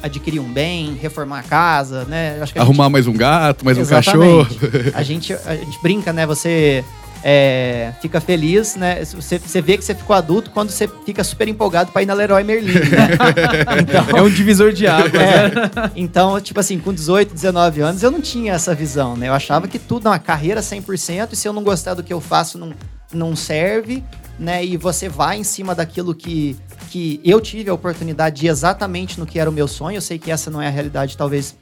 adquirir 0.03 0.39
um 0.41 0.51
bem, 0.51 0.97
reformar 1.01 1.41
a 1.41 1.43
casa, 1.43 2.05
né? 2.05 2.41
A 2.41 2.61
Arrumar 2.61 2.85
gente... 2.85 2.93
mais 2.93 3.07
um 3.07 3.13
gato, 3.13 3.65
mais 3.65 3.77
Exatamente. 3.77 4.17
um 4.17 4.45
cachorro. 4.45 4.93
a 4.95 5.03
gente, 5.03 5.33
a 5.33 5.57
gente 5.57 5.83
brinca, 5.83 6.13
né? 6.13 6.25
Você 6.27 6.85
é, 7.25 7.93
fica 8.01 8.21
feliz, 8.21 8.77
né? 8.77 9.05
Você, 9.05 9.39
você 9.39 9.61
vê 9.61 9.77
que 9.77 9.85
você 9.85 9.95
ficou 9.95 10.15
adulto 10.15 10.51
quando 10.51 10.71
você 10.71 10.89
fica 11.05 11.25
super 11.25 11.49
empolgado 11.49 11.91
para 11.91 12.03
ir 12.03 12.07
na 12.07 12.15
Leroy 12.15 12.45
Merlin, 12.45 12.75
né? 12.75 13.09
então, 13.81 14.17
é 14.17 14.23
um 14.23 14.31
divisor 14.31 14.73
de 14.73 14.87
águas, 14.87 15.15
é, 15.15 15.49
né? 15.49 15.71
Então, 15.97 16.41
tipo 16.41 16.61
assim, 16.61 16.79
com 16.79 16.93
18, 16.93 17.35
19 17.35 17.81
anos, 17.81 18.03
eu 18.03 18.11
não 18.11 18.21
tinha 18.21 18.53
essa 18.53 18.75
visão, 18.75 19.17
né? 19.17 19.29
Eu 19.29 19.35
achava 19.35 19.67
que 19.67 19.79
tudo, 19.79 20.09
uma 20.09 20.19
carreira 20.19 20.61
100%, 20.61 21.31
e 21.33 21.37
se 21.37 21.49
eu 21.49 21.53
não 21.53 21.65
gostar 21.65 21.95
do 21.95 22.03
que 22.03 22.13
eu 22.13 22.21
faço, 22.21 22.59
não, 22.59 22.73
não 23.13 23.35
serve, 23.35 24.05
né? 24.39 24.65
E 24.65 24.77
você 24.77 25.09
vai 25.09 25.39
em 25.39 25.45
cima 25.45 25.75
daquilo 25.75 26.15
que, 26.15 26.57
que 26.91 27.21
eu 27.25 27.41
tive 27.41 27.71
a 27.71 27.75
oportunidade 27.75 28.41
de 28.41 28.47
ir 28.47 28.49
exatamente 28.49 29.19
no 29.19 29.27
que 29.27 29.39
era 29.39 29.49
o 29.49 29.53
meu 29.53 29.67
sonho. 29.67 29.97
Eu 29.97 30.03
sei 30.03 30.19
que 30.19 30.31
essa 30.31 30.51
não 30.51 30.63
é 30.63 30.69
a 30.69 30.71
realidade, 30.71 31.17
talvez, 31.17 31.57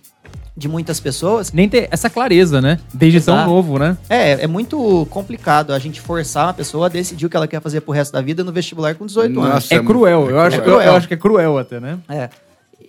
de 0.56 0.68
muitas 0.68 0.98
pessoas. 0.98 1.52
Nem 1.52 1.68
ter 1.68 1.88
essa 1.90 2.08
clareza, 2.08 2.60
né? 2.60 2.78
Desde 2.92 3.18
Exato. 3.18 3.38
tão 3.38 3.46
novo, 3.46 3.78
né? 3.78 3.96
É, 4.08 4.44
é 4.44 4.46
muito 4.46 5.06
complicado 5.10 5.72
a 5.72 5.78
gente 5.78 6.00
forçar 6.00 6.46
uma 6.46 6.54
pessoa 6.54 6.86
a 6.86 6.88
decidir 6.88 7.26
o 7.26 7.30
que 7.30 7.36
ela 7.36 7.46
quer 7.46 7.60
fazer 7.60 7.82
pro 7.82 7.92
resto 7.92 8.12
da 8.12 8.22
vida 8.22 8.42
no 8.42 8.52
vestibular 8.52 8.94
com 8.94 9.04
18 9.04 9.32
Nossa, 9.32 9.48
anos. 9.48 9.72
É, 9.72 9.78
cruel, 9.80 10.30
eu, 10.30 10.40
acho, 10.40 10.62
cruel. 10.62 10.80
Eu, 10.80 10.86
eu, 10.86 10.96
acho 10.96 11.08
que 11.08 11.14
é 11.14 11.16
cruel 11.16 11.58
até, 11.58 11.78
né? 11.78 11.98
É. 12.08 12.30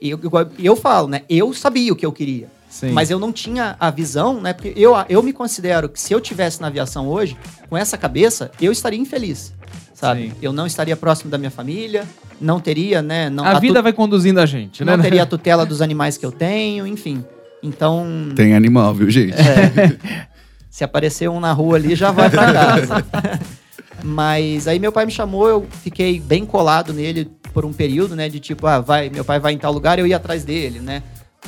E 0.01 0.09
eu, 0.09 0.19
eu, 0.21 0.31
eu, 0.59 0.75
falo, 0.75 1.07
né? 1.07 1.23
Eu 1.29 1.53
sabia 1.53 1.91
o 1.91 1.95
que 1.95 2.05
eu 2.05 2.11
queria. 2.11 2.47
Sim. 2.69 2.91
Mas 2.91 3.09
eu 3.09 3.17
não 3.17 3.31
tinha 3.31 3.75
a 3.79 3.89
visão, 3.89 4.39
né? 4.39 4.53
Porque 4.53 4.73
eu, 4.75 4.93
eu 5.09 5.23
me 5.23 5.33
considero 5.33 5.89
que 5.89 5.99
se 5.99 6.13
eu 6.13 6.21
tivesse 6.21 6.61
na 6.61 6.67
aviação 6.67 7.07
hoje, 7.07 7.35
com 7.69 7.75
essa 7.75 7.97
cabeça, 7.97 8.51
eu 8.61 8.71
estaria 8.71 8.99
infeliz. 8.99 9.53
Sabe? 9.97 10.29
Sim. 10.29 10.33
Eu 10.43 10.53
não 10.53 10.67
estaria 10.67 10.95
próximo 10.95 11.31
da 11.31 11.39
minha 11.39 11.49
família, 11.49 12.07
não 12.39 12.59
teria, 12.59 13.01
né? 13.01 13.31
Não, 13.31 13.43
a, 13.43 13.53
a 13.53 13.59
vida 13.59 13.81
vai 13.81 13.91
conduzindo 13.91 14.39
a 14.39 14.45
gente, 14.45 14.85
não 14.85 14.91
né? 14.91 14.97
Não 14.97 15.03
teria 15.03 15.23
a 15.23 15.25
tutela 15.25 15.65
dos 15.65 15.81
animais 15.81 16.19
que 16.19 16.25
eu 16.25 16.31
tenho, 16.31 16.85
enfim. 16.85 17.25
Então. 17.63 18.05
Tem 18.35 18.53
animal, 18.53 18.93
viu, 18.93 19.09
gente? 19.09 19.33
É. 19.33 19.97
Se 20.69 20.83
aparecer 20.83 21.27
um 21.27 21.39
na 21.39 21.51
rua 21.51 21.77
ali, 21.77 21.95
já 21.95 22.11
vai 22.11 22.29
pra 22.29 22.53
casa. 22.53 23.05
Mas 24.03 24.67
aí 24.67 24.77
meu 24.77 24.91
pai 24.91 25.07
me 25.07 25.11
chamou, 25.11 25.49
eu 25.49 25.67
fiquei 25.81 26.19
bem 26.19 26.45
colado 26.45 26.93
nele 26.93 27.31
por 27.51 27.65
um 27.65 27.73
período, 27.73 28.15
né? 28.15 28.29
De 28.29 28.39
tipo, 28.39 28.67
ah, 28.67 28.79
vai, 28.79 29.09
meu 29.09 29.25
pai 29.25 29.39
vai 29.39 29.53
em 29.53 29.57
tal 29.57 29.73
lugar, 29.73 29.97
eu 29.97 30.05
ia 30.05 30.17
atrás 30.17 30.43
dele, 30.43 30.79
né? 30.79 31.01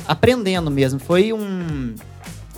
Aprendendo 0.08 0.72
mesmo. 0.72 0.98
Foi 0.98 1.32
um, 1.32 1.94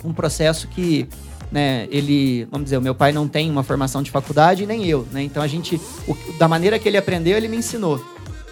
um 0.03 0.11
processo 0.11 0.67
que, 0.69 1.07
né, 1.53 1.87
ele, 1.91 2.47
vamos 2.49 2.65
dizer, 2.65 2.77
o 2.77 2.81
meu 2.81 2.95
pai 2.95 3.11
não 3.11 3.27
tem 3.27 3.47
uma 3.51 3.61
formação 3.61 4.01
de 4.01 4.09
faculdade, 4.09 4.65
nem 4.65 4.87
eu, 4.87 5.07
né? 5.11 5.21
Então 5.21 5.43
a 5.43 5.45
gente, 5.45 5.79
o, 6.07 6.17
da 6.39 6.47
maneira 6.47 6.79
que 6.79 6.89
ele 6.89 6.97
aprendeu, 6.97 7.37
ele 7.37 7.47
me 7.47 7.57
ensinou. 7.57 8.03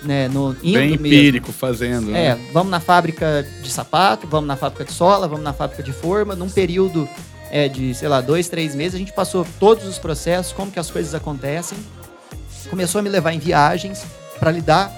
Né, 0.04 0.28
no, 0.28 0.52
indo 0.64 0.80
Bem 0.80 0.90
mesmo. 0.92 1.08
empírico, 1.08 1.52
fazendo. 1.52 2.10
É, 2.10 2.36
né? 2.36 2.50
vamos 2.54 2.72
na 2.72 2.80
fábrica 2.80 3.46
de 3.62 3.70
sapato, 3.72 4.28
vamos 4.28 4.48
na 4.48 4.56
fábrica 4.56 4.86
de 4.86 4.92
sola, 4.92 5.28
vamos 5.28 5.44
na 5.44 5.54
fábrica 5.54 5.82
de 5.82 5.92
forma. 5.92 6.36
Num 6.36 6.50
período 6.50 7.10
é, 7.52 7.68
de, 7.68 7.94
sei 7.94 8.08
lá, 8.08 8.22
dois, 8.22 8.48
três 8.48 8.76
meses, 8.76 8.96
a 8.96 8.98
gente 9.00 9.14
passou 9.14 9.46
todos 9.60 9.86
os 9.88 10.00
processos, 10.00 10.54
como 10.54 10.72
que 10.72 10.80
as 10.80 10.90
coisas 10.90 11.14
acontecem. 11.16 11.78
Começou 12.70 13.00
a 13.00 13.02
me 13.02 13.10
levar 13.10 13.34
em 13.34 13.40
viagens 13.40 14.06
para 14.40 14.52
lidar 14.52 14.92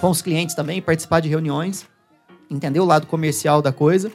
com 0.00 0.10
os 0.10 0.20
clientes 0.20 0.54
também, 0.54 0.82
participar 0.82 1.20
de 1.20 1.28
reuniões, 1.28 1.86
entender 2.50 2.80
o 2.80 2.84
lado 2.84 3.06
comercial 3.06 3.62
da 3.62 3.72
coisa. 3.72 4.10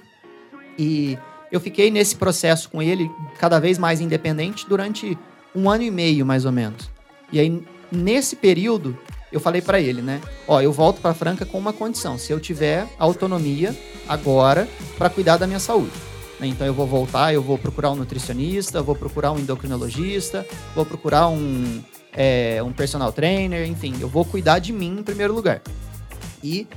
E 0.78 1.17
eu 1.51 1.59
fiquei 1.59 1.91
nesse 1.91 2.15
processo 2.15 2.69
com 2.69 2.81
ele, 2.81 3.11
cada 3.39 3.59
vez 3.59 3.77
mais 3.77 3.99
independente, 3.99 4.65
durante 4.67 5.17
um 5.55 5.69
ano 5.69 5.83
e 5.83 5.91
meio, 5.91 6.25
mais 6.25 6.45
ou 6.45 6.51
menos. 6.51 6.89
E 7.31 7.39
aí, 7.39 7.61
nesse 7.91 8.35
período, 8.35 8.97
eu 9.31 9.39
falei 9.39 9.61
para 9.61 9.79
ele, 9.79 10.01
né? 10.01 10.21
Ó, 10.47 10.61
eu 10.61 10.71
volto 10.71 11.01
para 11.01 11.13
Franca 11.13 11.45
com 11.45 11.57
uma 11.57 11.73
condição: 11.73 12.17
se 12.17 12.31
eu 12.31 12.39
tiver 12.39 12.87
autonomia 12.97 13.75
agora 14.07 14.67
para 14.97 15.09
cuidar 15.09 15.37
da 15.37 15.47
minha 15.47 15.59
saúde. 15.59 15.91
né? 16.39 16.47
Então 16.47 16.67
eu 16.67 16.73
vou 16.73 16.87
voltar, 16.87 17.33
eu 17.33 17.41
vou 17.41 17.57
procurar 17.57 17.91
um 17.91 17.95
nutricionista, 17.95 18.81
vou 18.81 18.95
procurar 18.95 19.31
um 19.31 19.39
endocrinologista, 19.39 20.45
vou 20.75 20.85
procurar 20.85 21.29
um, 21.29 21.81
é, 22.13 22.61
um 22.63 22.73
personal 22.73 23.11
trainer, 23.11 23.67
enfim, 23.67 23.95
eu 24.01 24.09
vou 24.09 24.25
cuidar 24.25 24.59
de 24.59 24.73
mim 24.73 24.99
em 24.99 25.03
primeiro 25.03 25.33
lugar. 25.33 25.61
E, 26.43 26.67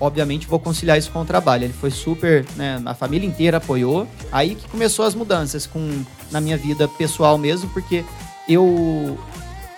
obviamente, 0.00 0.46
vou 0.46 0.58
conciliar 0.58 0.98
isso 0.98 1.10
com 1.10 1.20
o 1.20 1.24
trabalho. 1.24 1.64
Ele 1.64 1.72
foi 1.72 1.90
super, 1.90 2.44
né? 2.56 2.80
A 2.84 2.94
família 2.94 3.26
inteira 3.26 3.58
apoiou. 3.58 4.06
Aí 4.30 4.54
que 4.54 4.68
começou 4.68 5.04
as 5.04 5.14
mudanças 5.14 5.66
com, 5.66 6.04
na 6.30 6.40
minha 6.40 6.56
vida 6.56 6.88
pessoal 6.88 7.38
mesmo, 7.38 7.68
porque 7.70 8.04
eu 8.48 9.18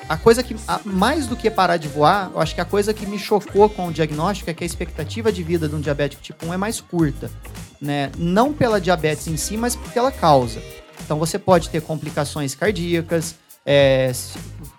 a 0.09 0.17
coisa 0.17 0.41
que, 0.41 0.55
mais 0.85 1.27
do 1.27 1.35
que 1.37 1.51
parar 1.51 1.79
de 1.79 1.89
voar, 1.89 2.31
eu 2.33 2.41
acho 2.41 2.55
que 2.55 2.61
a 2.61 2.65
coisa 2.65 2.95
que 2.95 3.05
me 3.05 3.19
chocou 3.19 3.69
com 3.69 3.89
o 3.89 3.93
diagnóstico 3.93 4.49
é 4.49 4.55
que 4.55 4.63
a 4.63 4.67
expectativa 4.67 5.33
de 5.33 5.43
vida 5.43 5.69
de 5.69 5.75
um 5.75 5.81
diabético 5.81 6.23
tipo 6.23 6.47
1 6.47 6.55
é 6.55 6.57
mais 6.57 6.81
curta, 6.81 7.29
né? 7.81 8.13
Não 8.17 8.53
pela 8.53 8.81
diabetes 8.81 9.27
em 9.27 9.37
si, 9.37 9.57
mas 9.57 9.75
pela 9.75 10.13
causa. 10.13 10.63
Então 11.05 11.19
você 11.19 11.39
pode 11.39 11.71
ter 11.71 11.83
complicações 11.83 12.55
cardíacas, 12.55 13.35
é, 13.65 14.13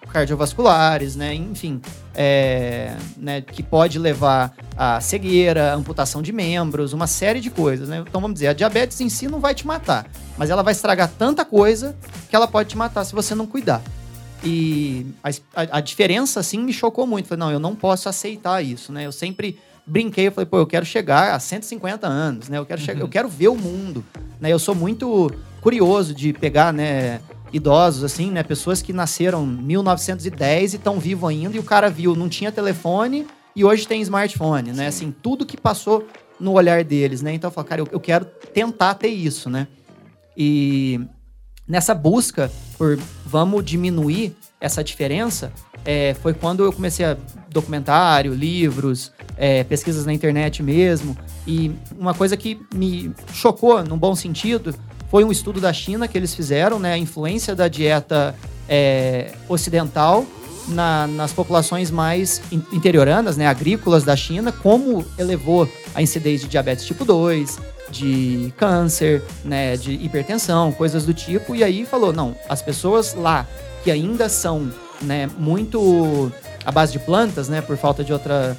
cardiovasculares, 0.07 1.15
né? 1.15 1.33
Enfim, 1.33 1.81
é, 2.15 2.95
né, 3.15 3.41
que 3.41 3.61
pode 3.61 3.99
levar 3.99 4.53
a 4.75 4.99
cegueira, 5.01 5.73
amputação 5.73 6.21
de 6.21 6.31
membros, 6.31 6.93
uma 6.93 7.07
série 7.07 7.39
de 7.39 7.49
coisas, 7.49 7.89
né? 7.89 8.03
Então 8.07 8.19
vamos 8.21 8.35
dizer, 8.35 8.47
a 8.47 8.53
diabetes 8.53 8.99
em 9.01 9.09
si 9.09 9.27
não 9.27 9.39
vai 9.39 9.53
te 9.53 9.65
matar, 9.67 10.07
mas 10.37 10.49
ela 10.49 10.63
vai 10.63 10.71
estragar 10.73 11.09
tanta 11.17 11.43
coisa 11.45 11.95
que 12.29 12.35
ela 12.35 12.47
pode 12.47 12.69
te 12.69 12.77
matar 12.77 13.03
se 13.03 13.13
você 13.13 13.35
não 13.35 13.45
cuidar. 13.45 13.81
E 14.43 15.07
a, 15.23 15.29
a- 15.29 15.77
a 15.77 15.81
diferença, 15.81 16.39
assim, 16.39 16.59
me 16.59 16.71
chocou 16.71 17.07
muito. 17.07 17.27
Falei, 17.27 17.39
não, 17.39 17.51
eu 17.51 17.59
não 17.59 17.75
posso 17.75 18.07
aceitar 18.07 18.63
isso, 18.63 18.91
né? 18.91 19.05
Eu 19.05 19.11
sempre 19.11 19.59
brinquei, 19.85 20.27
eu 20.27 20.31
falei, 20.31 20.45
pô, 20.45 20.57
eu 20.57 20.67
quero 20.67 20.85
chegar 20.85 21.33
a 21.33 21.39
150 21.39 22.05
anos, 22.07 22.47
né? 22.49 22.57
Eu 22.57 22.65
quero, 22.65 22.79
chegar, 22.81 23.01
eu 23.01 23.07
quero 23.07 23.27
ver 23.27 23.47
o 23.47 23.55
mundo, 23.55 24.03
né? 24.39 24.51
Eu 24.51 24.59
sou 24.59 24.75
muito 24.75 25.31
curioso 25.61 26.13
de 26.13 26.33
pegar, 26.33 26.71
né, 26.71 27.19
idosos, 27.51 28.03
assim, 28.03 28.31
né? 28.31 28.43
Pessoas 28.43 28.81
que 28.81 28.93
nasceram 28.93 29.43
em 29.43 29.63
1910 29.63 30.73
e 30.73 30.75
estão 30.77 30.99
vivos 30.99 31.29
ainda, 31.29 31.55
e 31.55 31.59
o 31.59 31.63
cara 31.63 31.89
viu, 31.89 32.15
não 32.15 32.29
tinha 32.29 32.51
telefone 32.51 33.25
e 33.55 33.65
hoje 33.65 33.87
tem 33.87 34.01
smartphone, 34.01 34.71
né? 34.71 34.87
Assim, 34.87 35.11
tudo 35.11 35.45
que 35.45 35.57
passou 35.57 36.07
no 36.39 36.53
olhar 36.53 36.83
deles, 36.83 37.21
né? 37.21 37.33
Então 37.33 37.49
eu 37.49 37.53
falo, 37.53 37.67
cara, 37.67 37.81
eu, 37.81 37.87
eu 37.91 37.99
quero 37.99 38.25
tentar 38.25 38.93
ter 38.95 39.07
isso, 39.07 39.49
né? 39.49 39.67
E 40.35 40.99
nessa 41.67 41.95
busca 41.95 42.51
por 42.77 42.97
vamos 43.25 43.65
diminuir 43.65 44.35
essa 44.61 44.83
diferença, 44.83 45.51
é, 45.83 46.13
foi 46.15 46.33
quando 46.33 46.63
eu 46.63 46.73
comecei 46.73 47.05
a 47.05 47.17
documentário, 47.49 48.33
livros, 48.33 49.11
é, 49.37 49.63
pesquisas 49.63 50.05
na 50.05 50.13
internet 50.13 50.61
mesmo. 50.61 51.17
E 51.47 51.71
uma 51.97 52.13
coisa 52.13 52.35
que 52.35 52.59
me 52.73 53.11
chocou, 53.33 53.83
num 53.83 53.97
bom 53.97 54.13
sentido, 54.13 54.75
foi 55.09 55.23
um 55.23 55.31
estudo 55.31 55.59
da 55.61 55.71
China 55.73 56.07
que 56.07 56.17
eles 56.17 56.33
fizeram, 56.33 56.79
né? 56.79 56.93
A 56.93 56.97
influência 56.97 57.55
da 57.55 57.67
dieta 57.67 58.35
é, 58.69 59.31
ocidental 59.47 60.25
na- 60.67 61.07
nas 61.07 61.31
populações 61.31 61.89
mais 61.89 62.41
in- 62.51 62.61
interioranas, 62.73 63.37
né, 63.37 63.47
agrícolas 63.47 64.03
da 64.03 64.13
China, 64.17 64.51
como 64.51 65.05
elevou 65.17 65.69
a 65.95 66.01
incidência 66.01 66.45
de 66.45 66.51
diabetes 66.51 66.85
tipo 66.85 67.05
2, 67.05 67.57
de 67.89 68.53
câncer, 68.57 69.23
né, 69.45 69.77
de 69.77 69.93
hipertensão, 69.93 70.73
coisas 70.73 71.05
do 71.05 71.13
tipo, 71.13 71.55
e 71.55 71.63
aí 71.63 71.85
falou, 71.85 72.11
não, 72.11 72.35
as 72.49 72.61
pessoas 72.61 73.13
lá 73.13 73.47
que 73.85 73.89
ainda 73.89 74.27
são, 74.27 74.69
né, 75.01 75.29
muito 75.39 76.29
à 76.65 76.71
base 76.73 76.91
de 76.91 76.99
plantas, 76.99 77.47
né, 77.47 77.61
por 77.61 77.77
falta 77.77 78.03
de 78.03 78.11
outra, 78.11 78.57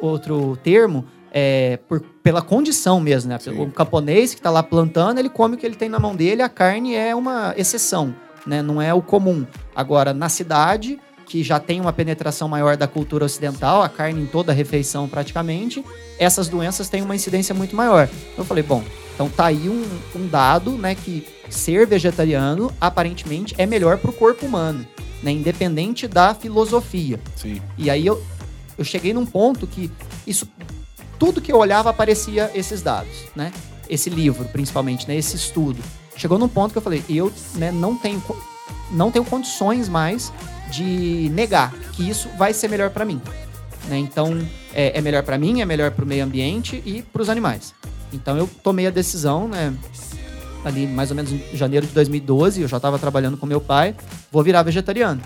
outro 0.00 0.56
termo, 0.62 1.04
é, 1.32 1.78
por, 1.88 2.00
pela 2.22 2.42
condição 2.42 3.00
mesmo, 3.00 3.30
né, 3.30 3.38
Sim. 3.38 3.60
o 3.60 3.70
camponês 3.70 4.32
que 4.32 4.40
está 4.40 4.50
lá 4.50 4.62
plantando, 4.62 5.18
ele 5.18 5.28
come 5.28 5.54
o 5.54 5.58
que 5.58 5.66
ele 5.66 5.76
tem 5.76 5.88
na 5.88 5.98
mão 5.98 6.14
dele, 6.14 6.42
a 6.42 6.48
carne 6.48 6.94
é 6.94 7.14
uma 7.14 7.54
exceção, 7.56 8.14
né, 8.46 8.62
não 8.62 8.80
é 8.80 8.92
o 8.92 9.02
comum. 9.02 9.46
Agora, 9.74 10.12
na 10.12 10.28
cidade, 10.28 10.98
que 11.26 11.44
já 11.44 11.60
tem 11.60 11.80
uma 11.80 11.92
penetração 11.92 12.48
maior 12.48 12.76
da 12.76 12.88
cultura 12.88 13.24
ocidental, 13.24 13.82
a 13.82 13.88
carne 13.88 14.22
em 14.22 14.26
toda 14.26 14.50
a 14.50 14.54
refeição 14.54 15.08
praticamente, 15.08 15.84
essas 16.18 16.48
doenças 16.48 16.88
têm 16.88 17.02
uma 17.02 17.14
incidência 17.14 17.54
muito 17.54 17.76
maior. 17.76 18.08
Eu 18.36 18.44
falei, 18.44 18.64
bom, 18.64 18.82
então 19.14 19.28
tá 19.28 19.46
aí 19.46 19.68
um, 19.68 19.84
um 20.16 20.26
dado, 20.26 20.72
né, 20.72 20.94
que 20.94 21.24
ser 21.48 21.86
vegetariano 21.86 22.72
aparentemente 22.80 23.54
é 23.58 23.66
melhor 23.66 23.98
para 23.98 24.10
o 24.10 24.12
corpo 24.12 24.44
humano, 24.44 24.84
né, 25.22 25.30
independente 25.30 26.08
da 26.08 26.34
filosofia. 26.34 27.20
Sim. 27.36 27.60
E 27.78 27.88
aí 27.88 28.04
eu, 28.04 28.20
eu 28.76 28.84
cheguei 28.84 29.14
num 29.14 29.26
ponto 29.26 29.66
que 29.66 29.88
isso 30.26 30.48
tudo 31.20 31.40
que 31.40 31.52
eu 31.52 31.58
olhava 31.58 31.90
aparecia 31.90 32.50
esses 32.54 32.80
dados, 32.80 33.26
né? 33.36 33.52
Esse 33.88 34.08
livro, 34.08 34.46
principalmente, 34.46 35.06
né? 35.06 35.14
Esse 35.14 35.36
estudo. 35.36 35.80
Chegou 36.16 36.38
num 36.38 36.48
ponto 36.48 36.72
que 36.72 36.78
eu 36.78 36.82
falei, 36.82 37.04
eu 37.08 37.30
né, 37.54 37.70
não 37.70 37.94
tenho 37.94 38.22
não 38.90 39.10
tenho 39.10 39.24
condições 39.24 39.88
mais 39.88 40.32
de 40.70 41.30
negar 41.32 41.72
que 41.92 42.08
isso 42.08 42.28
vai 42.36 42.52
ser 42.52 42.68
melhor 42.68 42.90
para 42.90 43.04
mim. 43.04 43.20
Né? 43.88 43.98
Então, 43.98 44.36
é, 44.74 44.98
é 44.98 45.00
melhor 45.00 45.22
para 45.22 45.38
mim, 45.38 45.60
é 45.60 45.64
melhor 45.64 45.90
para 45.90 46.04
o 46.04 46.08
meio 46.08 46.24
ambiente 46.24 46.82
e 46.84 47.02
para 47.02 47.22
os 47.22 47.28
animais. 47.28 47.74
Então, 48.12 48.36
eu 48.36 48.48
tomei 48.62 48.86
a 48.86 48.90
decisão, 48.90 49.46
né? 49.46 49.72
Ali, 50.64 50.86
mais 50.86 51.10
ou 51.10 51.16
menos 51.16 51.32
em 51.32 51.56
janeiro 51.56 51.86
de 51.86 51.92
2012, 51.92 52.62
eu 52.62 52.68
já 52.68 52.76
estava 52.76 52.98
trabalhando 52.98 53.36
com 53.36 53.46
meu 53.46 53.60
pai, 53.60 53.94
vou 54.30 54.42
virar 54.42 54.62
vegetariano. 54.62 55.22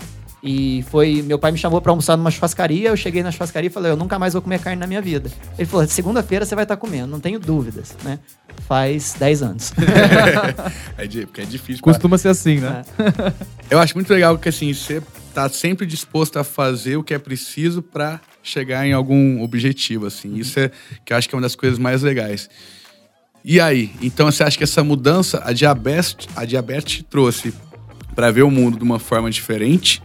E 0.47 0.85
foi, 0.91 1.23
meu 1.23 1.39
pai 1.39 1.51
me 1.51 1.57
chamou 1.57 1.81
para 1.81 1.91
almoçar 1.91 2.15
numa 2.15 2.29
churrascaria, 2.29 2.89
eu 2.89 2.95
cheguei 2.95 3.23
na 3.23 3.31
churrascaria 3.31 3.67
e 3.67 3.73
falei, 3.73 3.91
eu 3.91 3.97
nunca 3.97 4.19
mais 4.19 4.33
vou 4.33 4.41
comer 4.43 4.59
carne 4.59 4.79
na 4.79 4.85
minha 4.85 5.01
vida. 5.01 5.31
Ele 5.57 5.65
falou, 5.67 5.87
segunda-feira 5.87 6.45
você 6.45 6.53
vai 6.53 6.65
estar 6.65 6.77
comendo, 6.77 7.07
não 7.07 7.19
tenho 7.19 7.39
dúvidas, 7.39 7.97
né? 8.03 8.19
Faz 8.67 9.15
10 9.17 9.41
anos. 9.41 9.73
É, 10.97 11.07
porque 11.25 11.41
é 11.41 11.45
difícil. 11.45 11.81
pra- 11.83 11.93
Costuma 11.93 12.17
ser 12.19 12.29
assim, 12.29 12.59
né? 12.59 12.83
Eu 13.69 13.79
acho 13.79 13.95
muito 13.95 14.13
legal 14.13 14.37
que 14.37 14.47
assim, 14.49 14.71
você 14.71 15.01
tá 15.33 15.49
sempre 15.49 15.85
disposto 15.85 16.37
a 16.37 16.43
fazer 16.43 16.95
o 16.95 17.03
que 17.03 17.13
é 17.13 17.19
preciso 17.19 17.81
pra 17.81 18.19
chegar 18.43 18.85
em 18.87 18.93
algum 18.93 19.41
objetivo, 19.41 20.05
assim. 20.05 20.35
Isso 20.35 20.59
é 20.59 20.69
que 21.03 21.11
eu 21.11 21.17
acho 21.17 21.27
que 21.27 21.33
é 21.33 21.37
uma 21.37 21.41
das 21.41 21.55
coisas 21.55 21.79
mais 21.79 22.01
legais. 22.03 22.49
E 23.43 23.59
aí, 23.59 23.91
então 24.01 24.31
você 24.31 24.43
acha 24.43 24.57
que 24.57 24.63
essa 24.63 24.83
mudança, 24.83 25.41
a 25.43 25.51
diabetes, 25.51 26.27
a 26.35 26.45
diabetes 26.45 26.97
te 26.97 27.03
trouxe 27.03 27.53
pra 28.15 28.31
ver 28.31 28.43
o 28.43 28.51
mundo 28.51 28.77
de 28.77 28.83
uma 28.83 28.99
forma 28.99 29.29
diferente? 29.29 30.01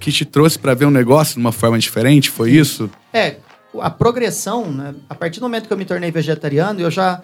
Que 0.00 0.12
te 0.12 0.24
trouxe 0.24 0.58
pra 0.58 0.74
ver 0.74 0.84
um 0.86 0.90
negócio 0.90 1.34
de 1.34 1.40
uma 1.40 1.52
forma 1.52 1.78
diferente? 1.78 2.30
Foi 2.30 2.50
isso? 2.50 2.88
É, 3.12 3.36
a 3.80 3.90
progressão, 3.90 4.70
né? 4.70 4.94
A 5.08 5.14
partir 5.14 5.40
do 5.40 5.44
momento 5.44 5.66
que 5.66 5.72
eu 5.72 5.76
me 5.78 5.84
tornei 5.84 6.10
vegetariano, 6.10 6.80
eu 6.80 6.90
já 6.90 7.20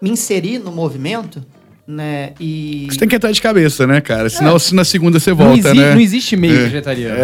me 0.00 0.10
inseri 0.10 0.58
no 0.58 0.70
movimento, 0.70 1.44
né? 1.86 2.32
E. 2.40 2.86
Você 2.90 2.98
tem 2.98 3.08
que 3.08 3.16
entrar 3.16 3.32
de 3.32 3.42
cabeça, 3.42 3.86
né, 3.86 4.00
cara? 4.00 4.30
Senão 4.30 4.56
É. 4.56 4.58
se 4.58 4.74
na 4.74 4.84
segunda 4.84 5.18
você 5.18 5.30
Não, 5.30 5.36
volta, 5.36 5.68
exi- 5.70 5.78
né? 5.78 5.94
não 5.94 6.00
existe 6.00 6.36
meio 6.36 6.56
É. 6.60 6.64
vegetariano. 6.64 7.18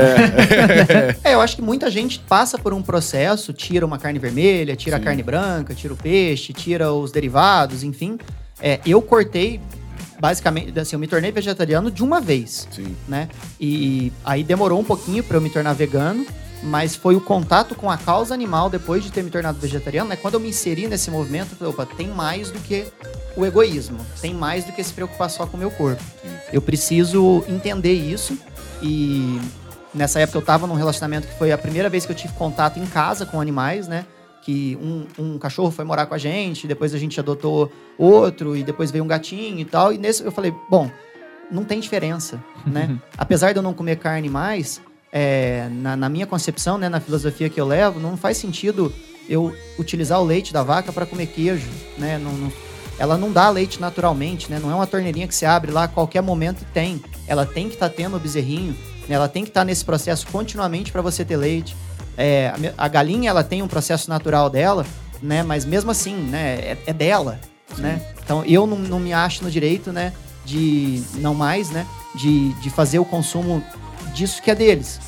É, 1.23 1.35
eu 1.35 1.41
acho 1.41 1.57
que 1.57 1.63
muita 1.63 1.91
gente 1.91 2.19
passa 2.19 2.59
por 2.59 2.73
um 2.75 2.83
processo, 2.83 3.53
tira 3.53 3.85
uma 3.87 3.99
carne 3.99 4.19
vermelha, 4.19 4.75
tira 4.77 4.97
Sim. 4.97 5.03
a 5.03 5.05
carne 5.05 5.23
branca, 5.23 5.75
tira 5.75 5.95
o 5.95 5.97
peixe, 5.97 6.53
tira 6.53 6.93
os 6.93 7.13
derivados, 7.13 7.83
enfim. 7.85 8.19
É, 8.61 8.81
eu 8.87 9.01
cortei, 9.03 9.61
basicamente, 10.25 10.81
assim, 10.81 10.97
eu 10.97 11.01
me 11.01 11.07
tornei 11.07 11.31
vegetariano 11.31 11.91
de 11.91 12.03
uma 12.03 12.19
vez. 12.19 12.67
Sim. 12.71 12.97
né? 13.07 13.29
E 13.61 14.11
aí 14.25 14.43
demorou 14.43 14.81
um 14.81 14.85
pouquinho 14.85 15.23
para 15.23 15.37
eu 15.37 15.41
me 15.41 15.51
tornar 15.51 15.75
vegano, 15.75 16.25
mas 16.63 16.97
foi 16.97 17.15
o 17.15 17.21
contato 17.21 17.75
com 17.75 17.91
a 17.91 17.99
causa 17.99 18.33
animal 18.33 18.71
depois 18.71 19.05
de 19.05 19.13
ter 19.13 19.23
me 19.23 19.29
tornado 19.29 19.59
vegetariano, 19.61 20.09
né? 20.09 20.17
Quando 20.17 20.35
eu 20.35 20.41
me 20.41 20.49
inseri 20.49 20.87
nesse 20.87 21.11
movimento, 21.11 21.53
eu 21.53 21.59
falei, 21.59 21.75
opa, 21.75 21.85
tem 21.85 22.09
mais 22.09 22.51
do 22.51 22.59
que 22.59 22.87
o 23.37 23.45
egoísmo, 23.45 23.99
tem 24.23 24.33
mais 24.33 24.65
do 24.65 24.73
que 24.73 24.83
se 24.83 24.95
preocupar 24.95 25.29
só 25.29 25.45
com 25.45 25.59
o 25.59 25.61
meu 25.61 25.71
corpo. 25.71 26.03
Eu 26.51 26.63
preciso 26.63 27.45
entender 27.47 27.93
isso 27.93 28.39
e 28.81 29.39
nessa 29.93 30.21
época 30.21 30.39
eu 30.39 30.41
estava 30.41 30.67
num 30.67 30.75
relacionamento 30.75 31.29
que 31.29 31.37
foi 31.37 31.53
a 31.53 31.59
primeira 31.59 31.91
vez 31.91 32.07
que 32.07 32.13
eu 32.13 32.17
tive 32.17 32.33
contato 32.33 32.79
em 32.79 32.87
casa 32.87 33.27
com 33.27 33.43
animais, 33.43 33.87
né? 33.87 34.07
Que 34.45 34.77
um, 34.77 35.07
um 35.19 35.39
cachorro 35.39 35.71
foi 35.71 35.85
morar 35.85 36.07
com 36.07 36.15
a 36.15 36.19
gente, 36.19 36.67
depois 36.67 36.95
a 36.95 36.99
gente 36.99 37.19
adotou 37.19 37.73
outro, 37.97 38.57
e 38.57 38.63
depois 38.63 38.91
veio 38.91 39.03
um 39.03 39.07
gatinho 39.07 39.59
e 39.61 39.65
tal. 39.65 39.93
E 39.93 39.99
nesse 39.99 40.23
eu 40.23 40.31
falei, 40.31 40.55
bom, 40.69 40.91
não 41.51 41.65
tem 41.65 41.81
diferença, 41.81 42.43
né? 42.67 42.99
Apesar 43.17 43.53
de 43.53 43.59
eu 43.59 43.63
não 43.63 43.73
comer 43.73 43.97
carne 43.97 44.29
mais, 44.29 44.81
é, 45.13 45.69
na, 45.71 45.97
na, 45.97 46.09
minha 46.09 46.27
concepção, 46.27 46.77
né, 46.77 46.89
na 46.89 47.01
filosofia 47.01 47.49
que 47.49 47.61
eu 47.61 47.67
levo, 47.67 48.01
não 48.01 48.17
faz 48.17 48.37
sentido 48.37 48.93
eu 49.29 49.55
utilizar 49.79 50.21
o 50.21 50.25
leite 50.25 50.53
da 50.53 50.63
vaca 50.63 50.93
para 50.93 51.07
comer 51.07 51.27
queijo, 51.27 51.69
né? 51.97 52.19
Não, 52.19 52.33
não, 52.33 52.53
ela 52.99 53.17
não 53.17 53.33
dá 53.33 53.49
leite 53.49 53.81
naturalmente, 53.81 54.51
né? 54.51 54.59
Não 54.59 54.71
é 54.71 54.75
uma 54.75 54.87
torneirinha 54.87 55.27
que 55.27 55.35
se 55.35 55.47
abre 55.47 55.71
lá 55.71 55.85
a 55.85 55.89
qualquer 55.89 56.21
momento 56.21 56.63
e 56.63 56.65
tem. 56.67 57.03
Ela 57.27 57.47
tem 57.47 57.69
que 57.69 57.75
estar 57.75 57.89
tá 57.89 57.95
tendo 57.95 58.17
o 58.17 58.21
bezerrinho, 58.21 58.77
né? 59.09 59.15
ela 59.15 59.29
tem 59.29 59.45
que 59.45 59.51
estar 59.51 59.61
tá 59.61 59.65
nesse 59.65 59.85
processo 59.85 60.27
continuamente 60.27 60.93
para 60.93 61.01
você 61.01 61.25
ter 61.25 61.37
leite. 61.37 61.77
É, 62.17 62.53
a, 62.77 62.85
a, 62.85 62.89
galinha 62.89 63.31
ela 63.31 63.43
tem 63.43 63.63
um 63.63 63.69
processo 63.69 64.09
natural 64.09 64.49
dela, 64.49 64.87
né? 65.23 65.43
Mas 65.43 65.65
mesmo 65.65 65.91
assim, 65.91 66.15
né? 66.15 66.55
É, 66.55 66.79
é 66.87 66.93
dela, 66.93 67.41
Sim. 67.75 67.83
né? 67.83 68.03
Então 68.23 68.45
eu 68.45 68.67
não, 68.67 68.79
não 68.79 69.01
me 69.01 69.13
acho 69.13 69.43
no 69.43 69.51
direito, 69.51 69.93
né? 69.93 70.13
De 70.45 71.03
não 71.15 71.35
mais, 71.35 71.71
né? 71.71 71.87
De, 72.15 72.53
de 72.55 72.71
fazer 72.71 72.99
o 72.99 73.05
consumo 73.05 73.65
disso 74.15 74.43
que 74.43 74.51
é 74.51 74.55
deles. 74.55 75.01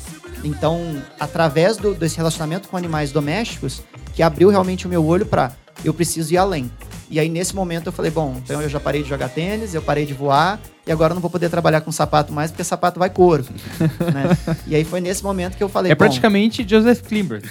Então, 0.43 1.01
através 1.19 1.77
do, 1.77 1.93
desse 1.93 2.17
relacionamento 2.17 2.67
com 2.67 2.77
animais 2.77 3.11
domésticos, 3.11 3.81
que 4.13 4.21
abriu 4.21 4.49
realmente 4.49 4.85
o 4.85 4.89
meu 4.89 5.05
olho 5.05 5.25
para 5.25 5.51
eu 5.83 5.93
preciso 5.93 6.33
ir 6.33 6.37
além. 6.37 6.71
E 7.09 7.19
aí, 7.19 7.29
nesse 7.29 7.55
momento, 7.55 7.87
eu 7.87 7.91
falei: 7.91 8.11
bom, 8.11 8.35
então 8.43 8.61
eu 8.61 8.69
já 8.69 8.79
parei 8.79 9.03
de 9.03 9.09
jogar 9.09 9.29
tênis, 9.29 9.73
eu 9.73 9.81
parei 9.81 10.05
de 10.05 10.13
voar, 10.13 10.59
e 10.85 10.91
agora 10.91 11.11
eu 11.11 11.15
não 11.15 11.21
vou 11.21 11.29
poder 11.29 11.49
trabalhar 11.49 11.81
com 11.81 11.91
sapato 11.91 12.33
mais, 12.33 12.51
porque 12.51 12.63
sapato 12.63 12.99
vai 12.99 13.09
couro. 13.09 13.45
né? 14.13 14.37
E 14.65 14.75
aí 14.75 14.83
foi 14.83 14.99
nesse 14.99 15.23
momento 15.23 15.57
que 15.57 15.63
eu 15.63 15.69
falei: 15.69 15.91
É 15.91 15.95
praticamente 15.95 16.67
Joseph 16.67 17.01
Klimber. 17.01 17.41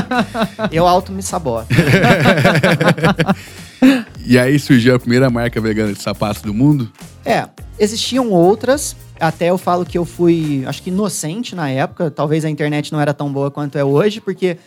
eu 0.70 0.86
auto 0.86 1.12
me 1.12 1.22
saboto. 1.22 1.68
e 4.24 4.38
aí 4.38 4.58
surgiu 4.58 4.94
a 4.94 4.98
primeira 4.98 5.30
marca 5.30 5.60
vegana 5.60 5.92
de 5.92 6.00
sapatos 6.00 6.42
do 6.42 6.52
mundo? 6.52 6.90
É, 7.24 7.48
existiam 7.78 8.30
outras. 8.30 8.96
Até 9.18 9.50
eu 9.50 9.58
falo 9.58 9.86
que 9.86 9.96
eu 9.96 10.04
fui, 10.04 10.64
acho 10.66 10.82
que 10.82 10.90
inocente 10.90 11.54
na 11.54 11.70
época. 11.70 12.10
Talvez 12.10 12.44
a 12.44 12.50
internet 12.50 12.92
não 12.92 13.00
era 13.00 13.14
tão 13.14 13.32
boa 13.32 13.50
quanto 13.50 13.78
é 13.78 13.84
hoje, 13.84 14.20
porque 14.20 14.58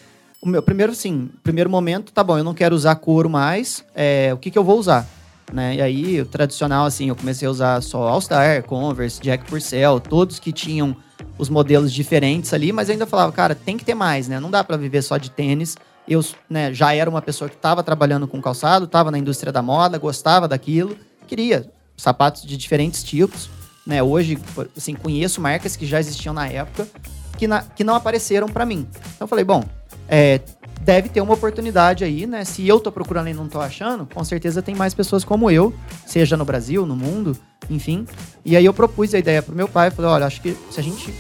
o 0.46 0.48
meu 0.48 0.62
primeiro, 0.62 0.94
sim, 0.94 1.28
primeiro 1.42 1.72
momento, 1.72 2.14
tá 2.14 2.24
bom, 2.24 2.38
eu 2.38 2.44
não 2.44 2.54
quero 2.54 2.76
usar 2.76 2.96
couro 2.98 3.28
mais, 3.28 3.84
é, 3.96 4.32
o 4.32 4.38
que, 4.38 4.52
que 4.52 4.58
eu 4.58 4.64
vou 4.64 4.78
usar? 4.78 5.08
Né? 5.52 5.76
E 5.76 5.82
aí, 5.82 6.22
o 6.22 6.26
tradicional, 6.26 6.86
assim, 6.86 7.10
eu 7.10 7.16
comecei 7.16 7.48
a 7.48 7.52
usar 7.52 7.82
só 7.82 8.08
All-Star, 8.08 8.64
Converse, 8.64 9.20
Jack 9.20 9.46
Purcell, 9.46 10.00
todos 10.00 10.38
que 10.38 10.52
tinham 10.52 10.96
os 11.36 11.50
modelos 11.50 11.92
diferentes 11.92 12.54
ali, 12.54 12.72
mas 12.72 12.92
ainda 12.92 13.08
falava, 13.08 13.32
cara, 13.32 13.56
tem 13.56 13.76
que 13.76 13.84
ter 13.84 13.96
mais, 13.96 14.28
né? 14.28 14.40
Não 14.40 14.52
dá 14.52 14.64
para 14.64 14.78
viver 14.78 15.02
só 15.02 15.18
de 15.18 15.32
tênis. 15.32 15.78
Eu 16.08 16.24
né, 16.50 16.72
já 16.74 16.94
era 16.94 17.10
uma 17.10 17.22
pessoa 17.22 17.50
que 17.50 17.56
estava 17.56 17.82
trabalhando 17.84 18.28
com 18.28 18.40
calçado, 18.40 18.86
estava 18.86 19.10
na 19.10 19.18
indústria 19.18 19.52
da 19.52 19.62
moda, 19.62 19.98
gostava 19.98 20.48
daquilo, 20.48 20.96
queria 21.28 21.70
sapatos 21.98 22.44
de 22.44 22.56
diferentes 22.56 23.04
tipos. 23.04 23.50
Né? 23.86 24.02
Hoje, 24.02 24.38
assim, 24.78 24.94
conheço 24.94 25.42
marcas 25.42 25.76
que 25.76 25.86
já 25.86 26.00
existiam 26.00 26.34
na 26.34 26.48
época 26.48 26.88
que, 27.36 27.48
na, 27.48 27.62
que 27.62 27.84
não 27.84 27.96
apareceram 27.96 28.48
para 28.48 28.66
mim. 28.66 28.88
Então 28.92 29.26
eu 29.26 29.28
falei, 29.28 29.46
bom, 29.46 29.64
é, 30.08 30.40
deve 30.82 31.10
ter 31.10 31.20
uma 31.20 31.34
oportunidade 31.34 32.04
aí, 32.04 32.28
né? 32.28 32.46
Se 32.46 32.68
eu 32.68 32.80
tô 32.80 32.92
procurando 32.92 33.28
e 33.28 33.34
não 33.34 33.48
tô 33.48 33.60
achando, 33.60 34.06
com 34.06 34.24
certeza 34.24 34.62
tem 34.62 34.76
mais 34.76 34.94
pessoas 34.94 35.24
como 35.24 35.50
eu, 35.50 35.74
seja 36.06 36.38
no 36.38 36.46
Brasil, 36.46 36.86
no 36.86 36.96
mundo, 36.96 37.36
enfim. 37.70 38.06
E 38.44 38.56
aí 38.56 38.64
eu 38.64 38.74
propus 38.74 39.14
a 39.14 39.20
ideia 39.20 39.42
pro 39.42 39.56
meu 39.56 39.68
pai, 39.68 39.90
falei, 39.90 40.12
olha, 40.12 40.26
acho 40.26 40.42
que 40.42 40.56
se 40.70 40.80
a 40.80 40.84
gente, 40.84 41.14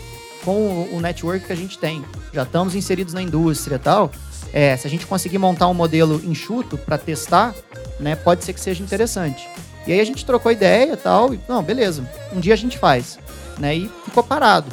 com 0.43 0.87
o 0.91 0.99
network 1.01 1.45
que 1.47 1.51
a 1.51 1.55
gente 1.55 1.79
tem, 1.79 2.05
já 2.31 2.43
estamos 2.43 2.75
inseridos 2.75 3.13
na 3.13 3.21
indústria 3.21 3.75
e 3.75 3.79
tal, 3.79 4.11
é, 4.53 4.77
se 4.77 4.85
a 4.85 4.89
gente 4.89 5.07
conseguir 5.07 5.39
montar 5.39 5.67
um 5.67 5.73
modelo 5.73 6.21
enxuto 6.23 6.77
para 6.77 6.97
testar, 6.97 7.53
né, 7.99 8.15
pode 8.15 8.43
ser 8.43 8.53
que 8.53 8.59
seja 8.59 8.83
interessante. 8.83 9.49
E 9.87 9.91
aí 9.91 9.99
a 9.99 10.05
gente 10.05 10.25
trocou 10.25 10.51
ideia 10.51 10.93
e 10.93 10.97
tal, 10.97 11.33
e, 11.33 11.39
não, 11.49 11.63
beleza, 11.63 12.07
um 12.31 12.39
dia 12.39 12.53
a 12.53 12.57
gente 12.57 12.77
faz, 12.77 13.17
né, 13.57 13.75
e 13.75 13.91
ficou 14.05 14.23
parado. 14.23 14.71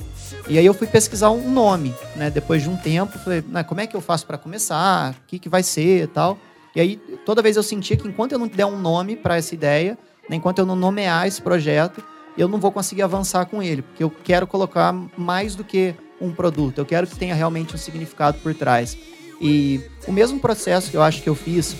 E 0.48 0.58
aí 0.58 0.66
eu 0.66 0.74
fui 0.74 0.86
pesquisar 0.86 1.30
um 1.30 1.50
nome, 1.50 1.94
né? 2.16 2.28
Depois 2.28 2.62
de 2.62 2.68
um 2.68 2.76
tempo, 2.76 3.18
falei, 3.18 3.44
né, 3.46 3.62
como 3.62 3.80
é 3.80 3.86
que 3.86 3.96
eu 3.96 4.00
faço 4.00 4.26
para 4.26 4.36
começar? 4.36 5.12
O 5.12 5.26
que, 5.26 5.38
que 5.38 5.48
vai 5.48 5.62
ser 5.62 6.04
e 6.04 6.06
tal. 6.06 6.36
E 6.74 6.80
aí, 6.80 6.96
toda 7.24 7.42
vez 7.42 7.56
eu 7.56 7.62
sentia 7.62 7.96
que 7.96 8.08
enquanto 8.08 8.32
eu 8.32 8.38
não 8.38 8.48
der 8.48 8.66
um 8.66 8.78
nome 8.78 9.14
para 9.14 9.36
essa 9.36 9.54
ideia, 9.54 9.96
né, 10.28 10.36
enquanto 10.36 10.58
eu 10.58 10.66
não 10.66 10.74
nomear 10.74 11.26
esse 11.26 11.40
projeto, 11.40 12.02
eu 12.36 12.48
não 12.48 12.58
vou 12.58 12.72
conseguir 12.72 13.02
avançar 13.02 13.44
com 13.46 13.62
ele, 13.62 13.82
porque 13.82 14.02
eu 14.02 14.10
quero 14.10 14.46
colocar 14.46 14.92
mais 15.16 15.54
do 15.54 15.62
que 15.62 15.94
um 16.20 16.32
produto, 16.32 16.78
eu 16.78 16.86
quero 16.86 17.06
que 17.06 17.16
tenha 17.16 17.34
realmente 17.34 17.74
um 17.74 17.78
significado 17.78 18.38
por 18.38 18.54
trás. 18.54 18.96
E 19.40 19.80
o 20.06 20.12
mesmo 20.12 20.40
processo 20.40 20.90
que 20.90 20.96
eu 20.96 21.02
acho 21.02 21.22
que 21.22 21.28
eu 21.28 21.34
fiz, 21.34 21.76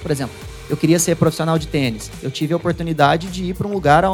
por 0.00 0.10
exemplo, 0.10 0.34
eu 0.68 0.76
queria 0.76 0.98
ser 0.98 1.16
profissional 1.16 1.58
de 1.58 1.66
tênis. 1.66 2.10
Eu 2.22 2.30
tive 2.30 2.54
a 2.54 2.56
oportunidade 2.56 3.26
de 3.28 3.46
ir 3.46 3.54
para 3.54 3.66
um 3.66 3.72
lugar 3.72 4.04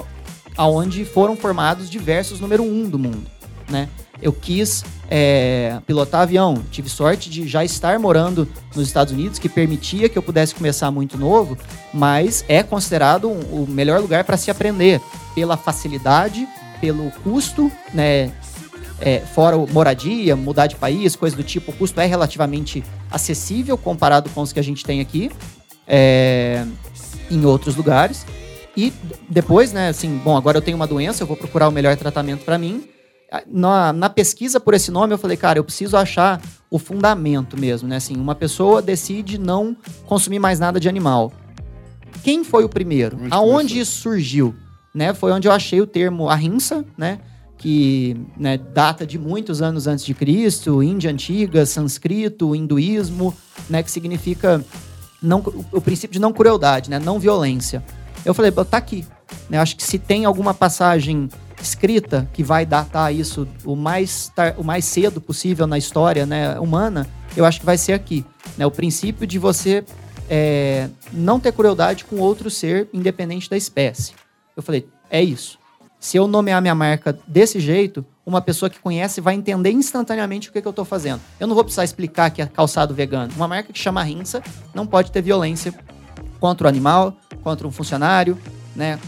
aonde 0.57 1.05
foram 1.05 1.37
formados 1.37 1.91
diversos 1.91 2.41
número 2.41 2.63
um 2.63 2.89
do 2.89 2.99
mundo 2.99 3.36
né? 3.69 3.89
Eu 4.21 4.33
quis 4.33 4.85
é, 5.11 5.79
pilotar 5.87 6.23
avião. 6.23 6.63
Tive 6.71 6.89
sorte 6.89 7.29
de 7.29 7.47
já 7.47 7.65
estar 7.65 7.99
morando 7.99 8.49
nos 8.75 8.87
Estados 8.87 9.13
Unidos, 9.13 9.39
que 9.39 9.49
permitia 9.49 10.09
que 10.09 10.17
eu 10.17 10.23
pudesse 10.23 10.55
começar 10.55 10.91
muito 10.91 11.19
novo, 11.19 11.57
mas 11.93 12.45
é 12.49 12.63
considerado 12.63 13.29
um, 13.29 13.63
o 13.63 13.67
melhor 13.69 14.01
lugar 14.01 14.25
para 14.25 14.37
se 14.37 14.51
aprender 14.51 15.01
pela 15.35 15.57
facilidade, 15.57 16.47
pelo 16.81 17.11
custo, 17.23 17.71
né? 17.93 18.33
É, 18.99 19.21
fora 19.21 19.59
moradia, 19.59 20.35
mudar 20.35 20.69
de 20.69 20.77
país, 20.77 21.15
coisa 21.15 21.37
do 21.37 21.43
tipo, 21.43 21.71
o 21.71 21.75
custo 21.75 22.01
é 22.01 22.07
relativamente 22.07 22.83
acessível 23.11 23.77
comparado 23.77 24.31
com 24.31 24.41
os 24.41 24.55
que 24.55 24.59
a 24.59 24.63
gente 24.63 24.83
tem 24.87 25.03
aqui 25.03 25.31
é, 25.87 26.65
em 27.31 27.45
outros 27.45 27.77
lugares. 27.77 28.25
E 28.75 28.91
depois, 29.29 29.71
né, 29.71 29.91
assim, 29.91 30.17
bom, 30.25 30.35
agora 30.35 30.57
eu 30.57 30.63
tenho 30.63 30.79
uma 30.79 30.87
doença, 30.87 31.23
eu 31.23 31.27
vou 31.27 31.37
procurar 31.37 31.69
o 31.69 31.73
melhor 31.73 31.95
tratamento 31.97 32.43
para 32.43 32.57
mim 32.57 32.89
na, 33.47 33.93
na, 33.93 34.09
pesquisa 34.09 34.61
por 34.61 34.75
esse 34.75 34.91
nome, 34.91 35.13
eu 35.13 35.19
falei, 35.19 35.37
cara, 35.37 35.59
eu 35.59 35.65
preciso 35.65 35.97
achar 35.97 36.41
o 36.71 36.79
fundamento 36.79 37.59
mesmo, 37.59 37.89
né? 37.89 37.97
Assim, 37.97 38.17
uma 38.17 38.35
pessoa 38.35 38.81
decide 38.81 39.39
não 39.39 39.77
consumir 40.07 40.39
mais 40.39 40.61
nada 40.61 40.79
de 40.79 40.89
animal. 40.89 41.33
Quem 42.23 42.45
foi 42.45 42.65
o 42.65 42.69
primeiro? 42.69 43.17
Onde 43.17 43.29
Aonde 43.31 43.81
isso 43.81 44.01
surgiu? 44.01 44.55
Né? 44.95 45.13
Foi 45.13 45.33
onde 45.33 45.47
eu 45.47 45.53
achei 45.53 45.81
o 45.81 45.87
termo 45.87 46.29
ahimsa, 46.29 46.85
né? 46.97 47.19
Que 47.59 48.17
né, 48.37 48.59
data 48.59 49.07
de 49.07 49.19
muitos 49.19 49.61
anos 49.61 49.87
antes 49.87 50.05
de 50.05 50.15
Cristo, 50.15 50.83
Índia 50.83 51.11
antiga, 51.11 51.67
sânscrito, 51.67 52.55
hinduísmo, 52.55 53.35
né? 53.69 53.83
Que 53.83 53.91
significa 53.91 54.65
não, 55.21 55.41
o, 55.41 55.79
o 55.79 55.81
princípio 55.81 56.15
de 56.15 56.21
não 56.21 56.33
crueldade, 56.33 56.91
né? 56.91 56.99
Não 56.99 57.19
violência. 57.19 57.85
Eu 58.25 58.35
falei, 58.35 58.51
tá 58.51 58.77
aqui. 58.77 59.07
Né? 59.49 59.59
Acho 59.59 59.77
que 59.77 59.83
se 59.83 59.99
tem 59.99 60.25
alguma 60.25 60.55
passagem 60.55 61.29
escrita 61.67 62.29
que 62.33 62.43
vai 62.43 62.65
datar 62.65 63.15
isso 63.15 63.47
o 63.65 63.77
mais, 63.77 64.33
o 64.57 64.65
mais 64.65 64.85
cedo 64.85 65.21
possível 65.21 65.67
na 65.67 65.77
história 65.77 66.25
né, 66.25 66.59
humana, 66.59 67.07
eu 67.37 67.45
acho 67.45 67.61
que 67.61 67.67
vai 67.67 67.77
ser 67.77 67.93
aqui. 67.93 68.25
Né? 68.57 68.65
O 68.65 68.71
princípio 68.71 69.27
de 69.27 69.39
você 69.39 69.85
é, 70.29 70.89
não 71.13 71.39
ter 71.39 71.53
crueldade 71.53 72.05
com 72.05 72.17
outro 72.17 72.51
ser, 72.51 72.89
independente 72.93 73.51
da 73.51 73.57
espécie. 73.57 74.13
Eu 74.57 74.63
falei, 74.63 74.89
é 75.11 75.23
isso. 75.23 75.59
Se 75.99 76.17
eu 76.17 76.27
nomear 76.27 76.61
minha 76.63 76.75
marca 76.75 77.19
desse 77.27 77.59
jeito, 77.59 78.05
uma 78.25 78.41
pessoa 78.41 78.71
que 78.71 78.79
conhece 78.79 79.21
vai 79.21 79.35
entender 79.35 79.71
instantaneamente 79.71 80.49
o 80.49 80.53
que, 80.53 80.61
que 80.61 80.69
eu 80.69 80.71
estou 80.71 80.85
fazendo. 80.85 81.21
Eu 81.39 81.47
não 81.47 81.55
vou 81.55 81.65
precisar 81.65 81.85
explicar 81.85 82.31
que 82.31 82.43
é 82.43 82.47
calçado 82.47 82.95
vegano. 82.95 83.33
Uma 83.37 83.49
marca 83.49 83.73
que 83.73 83.79
chama 83.79 84.03
Rinsa 84.03 84.43
não 84.75 84.87
pode 84.87 85.11
ter 85.11 85.23
violência 85.23 85.75
contra 86.39 86.67
o 86.67 86.69
animal, 86.69 87.17
contra 87.43 87.67
um 87.67 87.71
funcionário, 87.71 88.39
né, 88.75 88.99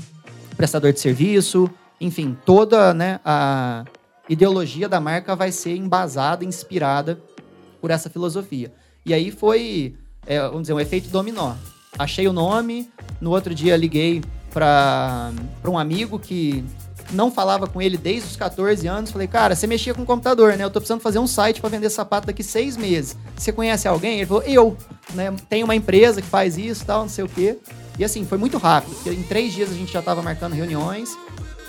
prestador 0.56 0.92
de 0.92 1.00
serviço, 1.00 1.70
enfim, 2.00 2.36
toda 2.44 2.94
né, 2.94 3.20
a 3.24 3.84
ideologia 4.28 4.88
da 4.88 5.00
marca 5.00 5.34
vai 5.34 5.50
ser 5.50 5.76
embasada, 5.76 6.44
inspirada 6.44 7.20
por 7.80 7.90
essa 7.90 8.10
filosofia. 8.10 8.72
E 9.04 9.14
aí 9.14 9.30
foi, 9.30 9.96
é, 10.26 10.40
vamos 10.42 10.62
dizer, 10.62 10.74
um 10.74 10.80
efeito 10.80 11.08
dominó. 11.08 11.54
Achei 11.98 12.28
o 12.28 12.32
nome, 12.32 12.90
no 13.20 13.30
outro 13.30 13.54
dia 13.54 13.76
liguei 13.76 14.22
para 14.50 15.32
um 15.64 15.78
amigo 15.78 16.18
que 16.18 16.64
não 17.10 17.30
falava 17.30 17.66
com 17.66 17.80
ele 17.80 17.96
desde 17.96 18.28
os 18.28 18.36
14 18.36 18.86
anos. 18.86 19.10
Falei, 19.10 19.26
cara, 19.26 19.56
você 19.56 19.66
mexia 19.66 19.94
com 19.94 20.04
computador, 20.04 20.56
né? 20.56 20.64
Eu 20.64 20.70
tô 20.70 20.80
precisando 20.80 21.00
fazer 21.00 21.18
um 21.18 21.26
site 21.26 21.60
para 21.60 21.70
vender 21.70 21.90
sapato 21.90 22.26
daqui 22.26 22.42
seis 22.42 22.76
meses. 22.76 23.16
Você 23.36 23.52
conhece 23.52 23.88
alguém? 23.88 24.18
Ele 24.18 24.26
falou, 24.26 24.42
eu. 24.42 24.76
Né? 25.14 25.34
Tem 25.48 25.64
uma 25.64 25.74
empresa 25.74 26.20
que 26.20 26.28
faz 26.28 26.58
isso 26.58 26.84
tal, 26.84 27.02
não 27.02 27.08
sei 27.08 27.24
o 27.24 27.28
quê. 27.28 27.58
E 27.98 28.04
assim, 28.04 28.24
foi 28.24 28.38
muito 28.38 28.58
rápido. 28.58 28.94
Em 29.06 29.22
três 29.22 29.52
dias 29.52 29.70
a 29.70 29.74
gente 29.74 29.92
já 29.92 30.00
estava 30.00 30.22
marcando 30.22 30.52
reuniões 30.52 31.16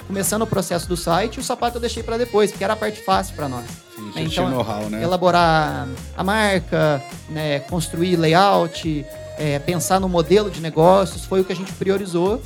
começando 0.10 0.42
o 0.42 0.48
processo 0.48 0.90
do 0.90 0.98
site, 0.98 1.40
o 1.40 1.44
sapato 1.44 1.78
eu 1.78 1.82
deixei 1.82 2.02
para 2.02 2.18
depois, 2.18 2.50
porque 2.50 2.64
era 2.64 2.74
a 2.74 2.76
parte 2.76 3.00
fácil 3.04 3.36
para 3.36 3.48
nós. 3.48 3.64
Sim, 3.96 4.12
É, 4.16 4.26
tinha 4.26 4.50
know-how, 4.50 4.90
né? 4.90 5.04
Elaborar 5.04 5.88
a 6.18 6.24
marca, 6.24 7.00
né, 7.30 7.60
construir 7.60 8.16
layout, 8.16 9.06
é, 9.38 9.60
pensar 9.60 10.00
no 10.00 10.10
modelo 10.10 10.50
de 10.50 10.62
negócios, 10.62 11.26
foi 11.26 11.42
o 11.42 11.46
que 11.46 11.54
a 11.54 11.56
gente 11.56 11.72
priorizou. 11.74 12.42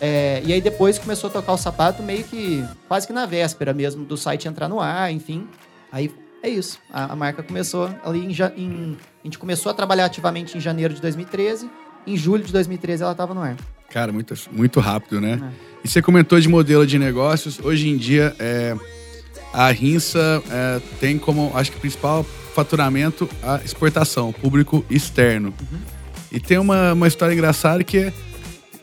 É, 0.00 0.42
e 0.44 0.52
aí 0.52 0.60
depois 0.60 0.98
começou 0.98 1.30
a 1.30 1.32
tocar 1.32 1.52
o 1.52 1.56
sapato 1.56 2.02
meio 2.02 2.24
que 2.24 2.64
quase 2.88 3.06
que 3.06 3.12
na 3.12 3.26
véspera 3.26 3.72
mesmo 3.72 4.04
do 4.04 4.16
site 4.16 4.48
entrar 4.48 4.68
no 4.68 4.80
ar, 4.80 5.12
enfim. 5.12 5.46
Aí 5.92 6.12
é 6.42 6.48
isso. 6.48 6.80
A, 6.92 7.12
a 7.12 7.16
marca 7.16 7.44
começou 7.44 7.88
ali 8.04 8.18
em, 8.26 8.32
em- 8.60 8.98
A 9.22 9.26
gente 9.26 9.38
começou 9.38 9.70
a 9.70 9.74
trabalhar 9.74 10.06
ativamente 10.06 10.58
em 10.58 10.60
janeiro 10.60 10.92
de 10.92 11.00
2013. 11.00 11.70
Em 12.08 12.16
julho 12.16 12.42
de 12.42 12.52
2013 12.52 13.04
ela 13.04 13.12
estava 13.12 13.32
no 13.32 13.40
ar. 13.40 13.56
Cara, 13.94 14.12
muito, 14.12 14.34
muito 14.50 14.80
rápido, 14.80 15.20
né? 15.20 15.40
É. 15.40 15.54
E 15.84 15.88
você 15.88 16.02
comentou 16.02 16.40
de 16.40 16.48
modelo 16.48 16.84
de 16.84 16.98
negócios. 16.98 17.60
Hoje 17.62 17.88
em 17.88 17.96
dia, 17.96 18.34
é, 18.40 18.74
a 19.52 19.70
Rinsa 19.70 20.42
é, 20.50 20.80
tem 20.98 21.16
como, 21.16 21.52
acho 21.54 21.70
que, 21.70 21.78
principal 21.78 22.26
faturamento 22.52 23.30
a 23.40 23.60
exportação, 23.64 24.32
público 24.32 24.84
externo. 24.90 25.54
E 26.32 26.40
tem 26.40 26.58
uma, 26.58 26.92
uma 26.92 27.06
história 27.06 27.32
engraçada 27.34 27.84
que 27.84 27.98
é 27.98 28.12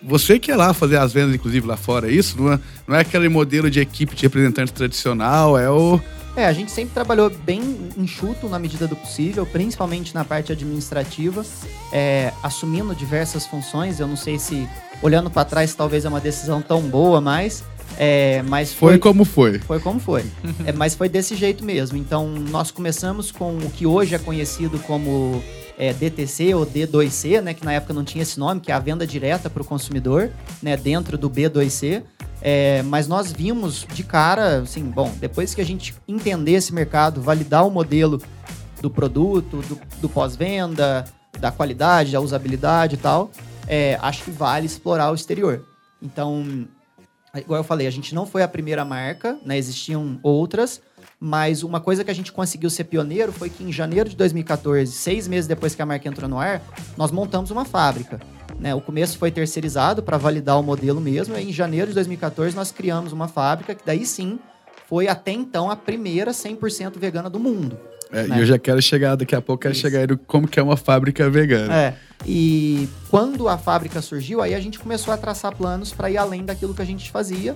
você 0.02 0.40
que 0.40 0.50
é 0.50 0.56
lá 0.56 0.74
fazer 0.74 0.96
as 0.96 1.12
vendas, 1.12 1.36
inclusive 1.36 1.68
lá 1.68 1.76
fora, 1.76 2.10
é 2.10 2.14
isso? 2.14 2.42
Não 2.42 2.54
é, 2.54 2.60
não 2.88 2.96
é 2.96 3.02
aquele 3.02 3.28
modelo 3.28 3.70
de 3.70 3.82
equipe 3.82 4.16
de 4.16 4.24
representante 4.24 4.72
tradicional, 4.72 5.58
é 5.58 5.70
o. 5.70 6.00
É, 6.38 6.46
a 6.46 6.54
gente 6.54 6.72
sempre 6.72 6.94
trabalhou 6.94 7.30
bem 7.30 7.62
enxuto 7.98 8.48
na 8.48 8.58
medida 8.58 8.88
do 8.88 8.96
possível, 8.96 9.46
principalmente 9.46 10.16
na 10.16 10.24
parte 10.24 10.54
administrativa, 10.54 11.46
é, 11.92 12.32
assumindo 12.42 12.96
diversas 12.96 13.46
funções. 13.46 14.00
Eu 14.00 14.08
não 14.08 14.16
sei 14.16 14.40
se, 14.40 14.66
olhando 15.02 15.30
para 15.30 15.46
trás, 15.46 15.74
talvez 15.74 16.06
é 16.06 16.10
uma 16.10 16.20
decisão 16.20 16.62
tão 16.62 16.82
boa, 16.82 17.20
mas, 17.20 17.64
é, 17.98 18.42
mas 18.44 18.74
Foi 18.74 18.98
como 18.98 19.26
foi. 19.26 19.60
foi 19.60 19.80
como 19.80 20.00
foi. 20.00 20.26
É, 20.66 20.72
mas 20.72 20.96
foi 20.96 21.10
desse 21.10 21.36
jeito 21.36 21.64
mesmo. 21.64 21.98
Então, 21.98 22.28
nós 22.28 22.72
começamos 22.72 23.32
com 23.32 23.58
o 23.58 23.70
que 23.72 23.86
hoje 23.86 24.16
é 24.16 24.20
conhecido 24.20 24.78
como 24.80 25.42
é, 25.78 25.92
DTC 25.94 26.54
ou 26.54 26.66
D2C, 26.66 27.42
né, 27.42 27.54
que 27.54 27.66
na 27.66 27.74
época 27.74 27.94
não 27.94 28.04
tinha 28.04 28.22
esse 28.22 28.40
nome, 28.40 28.62
que 28.62 28.72
é 28.72 28.76
a 28.76 28.80
venda 28.80 29.06
direta 29.08 29.50
para 29.50 29.62
o 29.62 29.66
consumidor, 29.66 30.30
né, 30.62 30.78
dentro 30.78 31.18
do 31.18 31.30
B2C. 31.30 32.04
É, 32.44 32.82
mas 32.84 33.08
nós 33.08 33.32
vimos 33.32 33.86
de 33.94 34.04
cara, 34.04 34.60
assim, 34.62 34.84
bom, 34.84 35.12
depois 35.20 35.54
que 35.54 35.62
a 35.62 35.66
gente 35.66 35.96
entender 36.08 36.54
esse 36.54 36.74
mercado, 36.74 37.22
validar 37.22 37.66
o 37.66 37.70
modelo 37.70 38.20
do 38.82 38.90
produto, 38.90 39.58
do, 39.58 39.80
do 40.02 40.10
pós-venda, 40.10 41.06
da 41.40 41.52
qualidade, 41.52 42.12
da 42.12 42.20
usabilidade 42.20 42.96
e 42.96 42.98
tal, 42.98 43.32
é, 43.72 43.98
acho 44.02 44.26
que 44.26 44.32
vale 44.32 44.66
explorar 44.66 45.12
o 45.12 45.16
exterior. 45.16 45.66
Então, 46.02 46.68
igual 47.34 47.62
eu 47.62 47.64
falei, 47.64 47.88
a 47.88 47.92
gente 47.92 48.14
não 48.14 48.26
foi 48.26 48.44
a 48.44 48.48
primeira 48.48 48.84
marca, 48.84 49.40
né? 49.46 49.58
Existiam 49.58 50.20
outras, 50.22 50.82
mas 51.18 51.64
uma 51.64 51.80
coisa 51.80 52.04
que 52.04 52.12
a 52.12 52.14
gente 52.14 52.34
conseguiu 52.34 52.70
ser 52.70 52.84
pioneiro 52.84 53.32
foi 53.32 53.50
que 53.50 53.64
em 53.64 53.72
janeiro 53.72 54.10
de 54.10 54.18
2014, 54.18 54.92
seis 54.92 55.26
meses 55.26 55.48
depois 55.48 55.74
que 55.74 55.82
a 55.82 55.86
marca 55.86 56.10
entrou 56.10 56.30
no 56.30 56.38
ar, 56.38 56.62
nós 56.98 57.12
montamos 57.12 57.50
uma 57.50 57.64
fábrica. 57.64 58.20
Né? 58.60 58.76
O 58.76 58.82
começo 58.82 59.18
foi 59.18 59.32
terceirizado 59.32 60.04
para 60.04 60.18
validar 60.18 60.60
o 60.60 60.64
modelo 60.64 61.00
mesmo, 61.00 61.38
e 61.38 61.50
em 61.50 61.54
janeiro 61.54 61.88
de 61.88 61.94
2014 61.94 62.54
nós 62.54 62.74
criamos 62.74 63.14
uma 63.14 63.30
fábrica 63.30 63.74
que 63.74 63.86
daí 63.86 64.06
sim 64.06 64.38
foi 64.86 65.08
até 65.08 65.32
então 65.32 65.72
a 65.72 65.78
primeira 65.78 66.32
100% 66.32 67.00
vegana 67.00 67.30
do 67.30 67.40
mundo. 67.40 67.80
É, 68.12 68.28
Né? 68.28 68.38
E 68.38 68.40
eu 68.40 68.46
já 68.46 68.60
quero 68.60 68.82
chegar, 68.82 69.16
daqui 69.16 69.36
a 69.36 69.42
pouco, 69.42 69.62
quero 69.62 69.74
Isso. 69.74 69.82
chegar 69.82 70.00
aí 70.00 70.08
no 70.08 70.18
como 70.18 70.48
que 70.48 70.60
é 70.60 70.64
uma 70.64 70.78
fábrica 70.78 71.30
vegana. 71.30 71.74
É. 71.74 71.94
E 72.26 72.88
quando 73.10 73.48
a 73.48 73.58
fábrica 73.58 74.02
surgiu, 74.02 74.42
aí 74.42 74.54
a 74.54 74.60
gente 74.60 74.78
começou 74.78 75.14
a 75.14 75.18
traçar 75.18 75.56
planos 75.56 75.92
para 75.92 76.10
ir 76.10 76.18
além 76.18 76.46
daquilo 76.46 76.74
que 76.74 76.82
a 76.82 76.86
gente 76.86 77.10
fazia, 77.10 77.56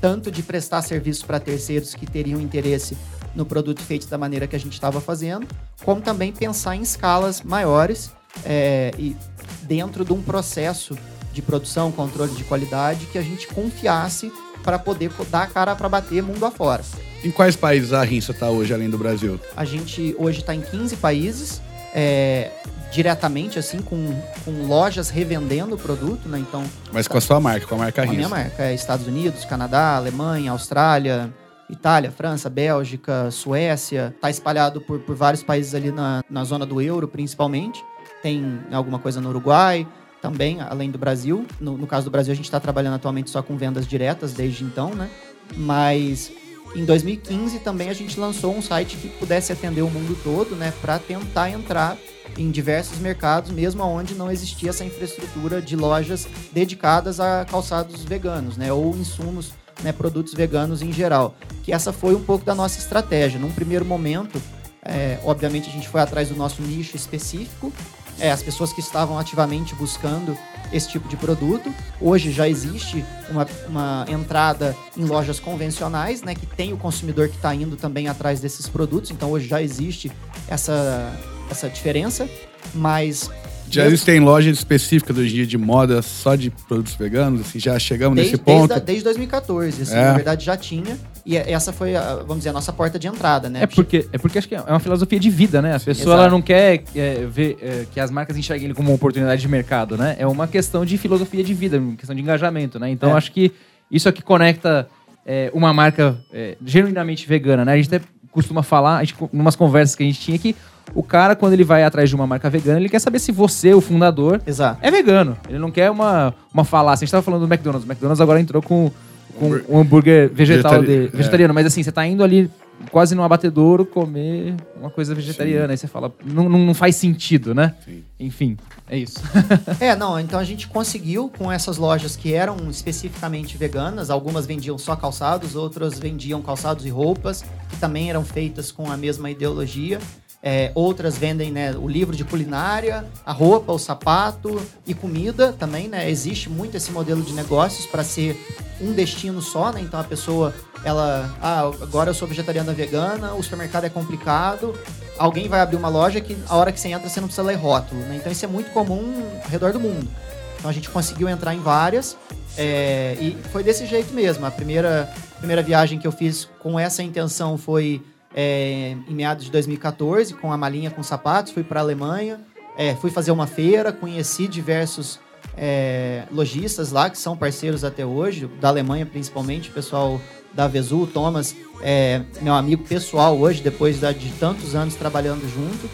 tanto 0.00 0.30
de 0.30 0.42
prestar 0.42 0.82
serviços 0.82 1.22
para 1.22 1.38
terceiros 1.38 1.94
que 1.94 2.06
teriam 2.06 2.40
interesse 2.40 2.96
no 3.34 3.44
produto 3.44 3.82
feito 3.82 4.08
da 4.08 4.16
maneira 4.16 4.46
que 4.46 4.56
a 4.56 4.58
gente 4.58 4.72
estava 4.72 5.00
fazendo, 5.00 5.46
como 5.84 6.00
também 6.00 6.32
pensar 6.32 6.74
em 6.76 6.82
escalas 6.82 7.42
maiores 7.42 8.10
é, 8.44 8.92
e 8.98 9.16
dentro 9.62 10.04
de 10.04 10.12
um 10.12 10.22
processo 10.22 10.96
de 11.32 11.42
produção, 11.42 11.92
controle 11.92 12.32
de 12.32 12.44
qualidade 12.44 13.06
que 13.06 13.18
a 13.18 13.22
gente 13.22 13.46
confiasse 13.48 14.32
para 14.62 14.78
poder 14.78 15.10
dar 15.30 15.42
a 15.42 15.46
cara 15.46 15.76
para 15.76 15.88
bater 15.88 16.22
mundo 16.22 16.44
afora. 16.44 16.82
Em 17.24 17.30
quais 17.30 17.56
países 17.56 17.92
a 17.92 18.02
Rinsa 18.04 18.32
está 18.32 18.48
hoje, 18.48 18.72
além 18.72 18.88
do 18.88 18.96
Brasil? 18.96 19.40
A 19.56 19.64
gente 19.64 20.14
hoje 20.18 20.40
está 20.40 20.54
em 20.54 20.60
15 20.60 20.96
países, 20.96 21.60
é, 21.92 22.50
diretamente 22.92 23.58
assim, 23.58 23.82
com, 23.82 24.14
com 24.44 24.66
lojas 24.66 25.10
revendendo 25.10 25.74
o 25.74 25.78
produto, 25.78 26.28
né? 26.28 26.38
Então, 26.38 26.64
Mas 26.92 27.08
com 27.08 27.18
a 27.18 27.20
sua 27.20 27.40
marca, 27.40 27.66
com 27.66 27.74
a 27.74 27.78
marca 27.78 28.02
a 28.02 28.06
minha 28.06 28.28
marca 28.28 28.62
é 28.62 28.74
Estados 28.74 29.06
Unidos, 29.06 29.44
Canadá, 29.44 29.96
Alemanha, 29.96 30.52
Austrália, 30.52 31.32
Itália, 31.68 32.10
França, 32.10 32.48
Bélgica, 32.48 33.30
Suécia. 33.32 34.14
Tá 34.20 34.30
espalhado 34.30 34.80
por, 34.80 35.00
por 35.00 35.16
vários 35.16 35.42
países 35.42 35.74
ali 35.74 35.90
na, 35.90 36.22
na 36.30 36.44
zona 36.44 36.64
do 36.64 36.80
euro, 36.80 37.08
principalmente. 37.08 37.84
Tem 38.22 38.60
alguma 38.70 38.98
coisa 38.98 39.20
no 39.20 39.28
Uruguai 39.28 39.86
também, 40.22 40.60
além 40.60 40.90
do 40.90 40.98
Brasil. 40.98 41.44
No, 41.60 41.76
no 41.76 41.86
caso 41.86 42.04
do 42.04 42.10
Brasil, 42.10 42.32
a 42.32 42.36
gente 42.36 42.46
está 42.46 42.60
trabalhando 42.60 42.94
atualmente 42.94 43.28
só 43.28 43.42
com 43.42 43.56
vendas 43.56 43.86
diretas 43.86 44.32
desde 44.32 44.64
então, 44.64 44.94
né? 44.94 45.10
Mas 45.56 46.32
em 46.74 46.84
2015 46.84 47.60
também 47.60 47.88
a 47.88 47.94
gente 47.94 48.18
lançou 48.18 48.54
um 48.54 48.62
site 48.62 48.96
que 48.96 49.08
pudesse 49.08 49.52
atender 49.52 49.82
o 49.82 49.90
mundo 49.90 50.18
todo, 50.22 50.54
né? 50.54 50.72
Para 50.80 50.98
tentar 50.98 51.50
entrar 51.50 51.96
em 52.36 52.50
diversos 52.50 52.98
mercados, 52.98 53.50
mesmo 53.50 53.82
onde 53.82 54.14
não 54.14 54.30
existia 54.30 54.70
essa 54.70 54.84
infraestrutura 54.84 55.62
de 55.62 55.74
lojas 55.74 56.28
dedicadas 56.52 57.20
a 57.20 57.44
calçados 57.44 58.04
veganos, 58.04 58.56
né? 58.56 58.72
Ou 58.72 58.94
insumos, 58.94 59.52
né? 59.82 59.92
Produtos 59.92 60.34
veganos 60.34 60.82
em 60.82 60.92
geral. 60.92 61.34
Que 61.62 61.72
essa 61.72 61.92
foi 61.92 62.14
um 62.14 62.22
pouco 62.22 62.44
da 62.44 62.54
nossa 62.54 62.78
estratégia. 62.78 63.40
Num 63.40 63.50
primeiro 63.50 63.84
momento, 63.84 64.40
é, 64.82 65.18
obviamente 65.24 65.68
a 65.68 65.72
gente 65.72 65.88
foi 65.88 66.00
atrás 66.00 66.28
do 66.28 66.36
nosso 66.36 66.62
nicho 66.62 66.96
específico, 66.96 67.72
é, 68.20 68.30
as 68.30 68.42
pessoas 68.42 68.72
que 68.72 68.80
estavam 68.80 69.18
ativamente 69.18 69.74
buscando 69.74 70.36
esse 70.72 70.88
tipo 70.88 71.08
de 71.08 71.16
produto. 71.16 71.72
Hoje 72.00 72.30
já 72.30 72.48
existe 72.48 73.04
uma, 73.30 73.46
uma 73.68 74.06
entrada 74.08 74.76
em 74.96 75.04
lojas 75.04 75.40
convencionais, 75.40 76.22
né, 76.22 76.34
que 76.34 76.46
tem 76.46 76.72
o 76.72 76.76
consumidor 76.76 77.28
que 77.28 77.36
está 77.36 77.54
indo 77.54 77.76
também 77.76 78.08
atrás 78.08 78.40
desses 78.40 78.68
produtos. 78.68 79.10
Então 79.10 79.30
hoje 79.30 79.48
já 79.48 79.62
existe 79.62 80.10
essa, 80.48 81.12
essa 81.50 81.68
diferença, 81.68 82.28
mas 82.74 83.30
Já 83.70 83.86
existem 83.86 84.18
lojas 84.20 84.56
específicas 84.56 85.16
hoje 85.18 85.30
em 85.30 85.34
dia 85.36 85.46
de 85.46 85.58
moda 85.58 86.00
só 86.00 86.34
de 86.34 86.50
produtos 86.50 86.94
veganos? 86.94 87.42
Assim, 87.42 87.58
já 87.58 87.78
chegamos 87.78 88.16
desde, 88.16 88.32
nesse 88.32 88.42
ponto? 88.42 88.68
desde, 88.68 88.86
desde 88.86 89.04
2014, 89.04 89.82
assim, 89.82 89.94
É. 89.94 90.04
na 90.04 90.12
verdade 90.14 90.44
já 90.44 90.56
tinha. 90.56 90.98
E 91.28 91.36
essa 91.36 91.74
foi, 91.74 91.92
vamos 92.20 92.38
dizer, 92.38 92.48
a 92.48 92.52
nossa 92.54 92.72
porta 92.72 92.98
de 92.98 93.06
entrada, 93.06 93.50
né? 93.50 93.64
É 93.64 93.66
porque, 93.66 94.08
é 94.10 94.16
porque 94.16 94.38
acho 94.38 94.48
que 94.48 94.54
é 94.54 94.62
uma 94.62 94.80
filosofia 94.80 95.20
de 95.20 95.28
vida, 95.28 95.60
né? 95.60 95.76
A 95.76 95.78
pessoa 95.78 96.14
exato. 96.14 96.22
ela 96.22 96.30
não 96.30 96.40
quer 96.40 96.82
é, 96.96 97.26
ver 97.26 97.58
é, 97.60 97.86
que 97.92 98.00
as 98.00 98.10
marcas 98.10 98.34
enxerguem 98.34 98.64
ele 98.64 98.72
como 98.74 98.88
uma 98.88 98.94
oportunidade 98.94 99.38
de 99.38 99.46
mercado, 99.46 99.98
né? 99.98 100.16
É 100.18 100.26
uma 100.26 100.48
questão 100.48 100.86
de 100.86 100.96
filosofia 100.96 101.44
de 101.44 101.52
vida, 101.52 101.78
uma 101.78 101.96
questão 101.96 102.16
de 102.16 102.22
engajamento, 102.22 102.78
né? 102.78 102.88
Então 102.88 103.10
É. 103.10 103.12
acho 103.12 103.30
que 103.30 103.52
isso 103.90 104.08
é 104.08 104.12
que 104.12 104.22
conecta 104.22 104.88
é, 105.26 105.50
uma 105.52 105.70
marca 105.74 106.16
é, 106.32 106.56
genuinamente 106.64 107.28
vegana, 107.28 107.62
né? 107.62 107.74
A 107.74 107.76
gente 107.76 107.94
até 107.94 108.02
costuma 108.32 108.62
falar, 108.62 108.96
a 108.96 109.04
gente, 109.04 109.14
numas 109.30 109.54
conversas 109.54 109.94
que 109.94 110.02
a 110.02 110.06
gente 110.06 110.20
tinha, 110.20 110.38
que 110.38 110.56
o 110.94 111.02
cara, 111.02 111.36
quando 111.36 111.52
ele 111.52 111.64
vai 111.64 111.84
atrás 111.84 112.08
de 112.08 112.14
uma 112.14 112.26
marca 112.26 112.48
vegana, 112.48 112.80
ele 112.80 112.88
quer 112.88 113.00
saber 113.00 113.18
se 113.18 113.32
você, 113.32 113.74
o 113.74 113.82
fundador, 113.82 114.40
Exato. 114.46 114.78
é 114.80 114.90
vegano. 114.90 115.36
Ele 115.46 115.58
não 115.58 115.70
quer 115.70 115.90
uma, 115.90 116.34
uma 116.54 116.64
falácia. 116.64 117.04
A 117.04 117.06
gente 117.06 117.10
tava 117.10 117.22
falando 117.22 117.46
do 117.46 117.52
McDonald's. 117.52 117.86
O 117.86 117.90
McDonald's 117.90 118.20
agora 118.22 118.40
entrou 118.40 118.62
com, 118.62 118.90
com 119.38 119.50
um 119.68 119.80
hambúrguer 119.80 120.30
vegetal 120.32 120.80
Vegetari- 120.80 121.08
de, 121.10 121.16
vegetariano. 121.16 121.54
Mas 121.54 121.66
assim, 121.66 121.82
você 121.82 121.92
tá 121.92 122.06
indo 122.06 122.22
ali 122.22 122.50
quase 122.90 123.14
num 123.14 123.22
abatedouro 123.22 123.84
comer 123.84 124.54
uma 124.78 124.90
coisa 124.90 125.14
vegetariana. 125.14 125.72
Aí 125.72 125.76
você 125.76 125.86
fala, 125.88 126.12
não, 126.24 126.48
não, 126.48 126.58
não 126.60 126.74
faz 126.74 126.96
sentido, 126.96 127.54
né? 127.54 127.74
Sim. 127.84 128.02
Enfim, 128.20 128.56
é 128.88 128.96
isso. 128.98 129.18
É, 129.80 129.94
não, 129.94 130.18
então 130.18 130.38
a 130.38 130.44
gente 130.44 130.66
conseguiu 130.68 131.30
com 131.36 131.50
essas 131.50 131.76
lojas 131.76 132.16
que 132.16 132.34
eram 132.34 132.56
especificamente 132.70 133.56
veganas, 133.56 134.10
algumas 134.10 134.44
vendiam 134.46 134.76
só 134.76 134.96
calçados, 134.96 135.54
outras 135.54 135.98
vendiam 135.98 136.42
calçados 136.42 136.84
e 136.84 136.88
roupas, 136.88 137.44
que 137.70 137.76
também 137.78 138.10
eram 138.10 138.24
feitas 138.24 138.72
com 138.72 138.90
a 138.90 138.96
mesma 138.96 139.30
ideologia. 139.30 139.98
É, 140.40 140.70
outras 140.74 141.18
vendem 141.18 141.50
né, 141.50 141.72
o 141.72 141.88
livro 141.88 142.14
de 142.14 142.24
culinária, 142.24 143.04
a 143.26 143.32
roupa, 143.32 143.72
o 143.72 143.78
sapato 143.78 144.60
e 144.86 144.94
comida 144.94 145.52
também, 145.52 145.88
né? 145.88 146.08
Existe 146.08 146.48
muito 146.48 146.76
esse 146.76 146.92
modelo 146.92 147.22
de 147.22 147.32
negócios 147.32 147.86
para 147.86 148.04
ser 148.04 148.40
um 148.80 148.92
destino 148.92 149.42
só, 149.42 149.72
né? 149.72 149.80
Então 149.80 149.98
a 149.98 150.04
pessoa, 150.04 150.54
ela, 150.84 151.36
ah, 151.42 151.62
agora 151.82 152.10
eu 152.10 152.14
sou 152.14 152.28
vegetariana 152.28 152.72
vegana, 152.72 153.34
o 153.34 153.42
supermercado 153.42 153.84
é 153.84 153.88
complicado, 153.88 154.78
alguém 155.18 155.48
vai 155.48 155.60
abrir 155.60 155.76
uma 155.76 155.88
loja 155.88 156.20
que 156.20 156.36
a 156.48 156.56
hora 156.56 156.70
que 156.70 156.78
você 156.78 156.88
entra 156.88 157.08
você 157.08 157.20
não 157.20 157.26
precisa 157.26 157.46
ler 157.46 157.56
rótulo, 157.56 158.00
né? 158.02 158.16
Então 158.16 158.30
isso 158.30 158.44
é 158.44 158.48
muito 158.48 158.70
comum 158.70 159.28
ao 159.42 159.50
redor 159.50 159.72
do 159.72 159.80
mundo. 159.80 160.08
Então 160.56 160.70
a 160.70 160.72
gente 160.72 160.88
conseguiu 160.88 161.28
entrar 161.28 161.52
em 161.52 161.60
várias 161.60 162.16
é, 162.56 163.16
e 163.20 163.36
foi 163.50 163.62
desse 163.62 163.86
jeito 163.86 164.12
mesmo. 164.12 164.46
A 164.46 164.50
primeira, 164.50 165.12
primeira 165.38 165.62
viagem 165.62 165.98
que 165.98 166.06
eu 166.06 166.12
fiz 166.12 166.48
com 166.60 166.78
essa 166.78 167.02
intenção 167.02 167.58
foi 167.58 168.02
é, 168.34 168.96
em 169.08 169.14
meados 169.14 169.44
de 169.44 169.50
2014, 169.50 170.34
com 170.34 170.52
a 170.52 170.56
malinha 170.56 170.90
com 170.90 171.02
sapatos, 171.02 171.52
fui 171.52 171.62
para 171.62 171.80
a 171.80 171.82
Alemanha, 171.82 172.40
é, 172.76 172.94
fui 172.94 173.10
fazer 173.10 173.30
uma 173.30 173.46
feira, 173.46 173.92
conheci 173.92 174.46
diversos 174.46 175.18
é, 175.56 176.24
lojistas 176.30 176.92
lá 176.92 177.10
que 177.10 177.18
são 177.18 177.36
parceiros 177.36 177.84
até 177.84 178.04
hoje, 178.04 178.48
da 178.60 178.68
Alemanha 178.68 179.04
principalmente, 179.04 179.70
o 179.70 179.72
pessoal 179.72 180.20
da 180.52 180.66
Vesul, 180.66 181.06
Thomas, 181.06 181.54
é 181.82 182.22
meu 182.40 182.54
amigo 182.54 182.84
pessoal 182.84 183.36
hoje, 183.38 183.62
depois 183.62 184.00
de 184.00 184.30
tantos 184.38 184.74
anos 184.74 184.94
trabalhando 184.94 185.42
junto. 185.48 185.88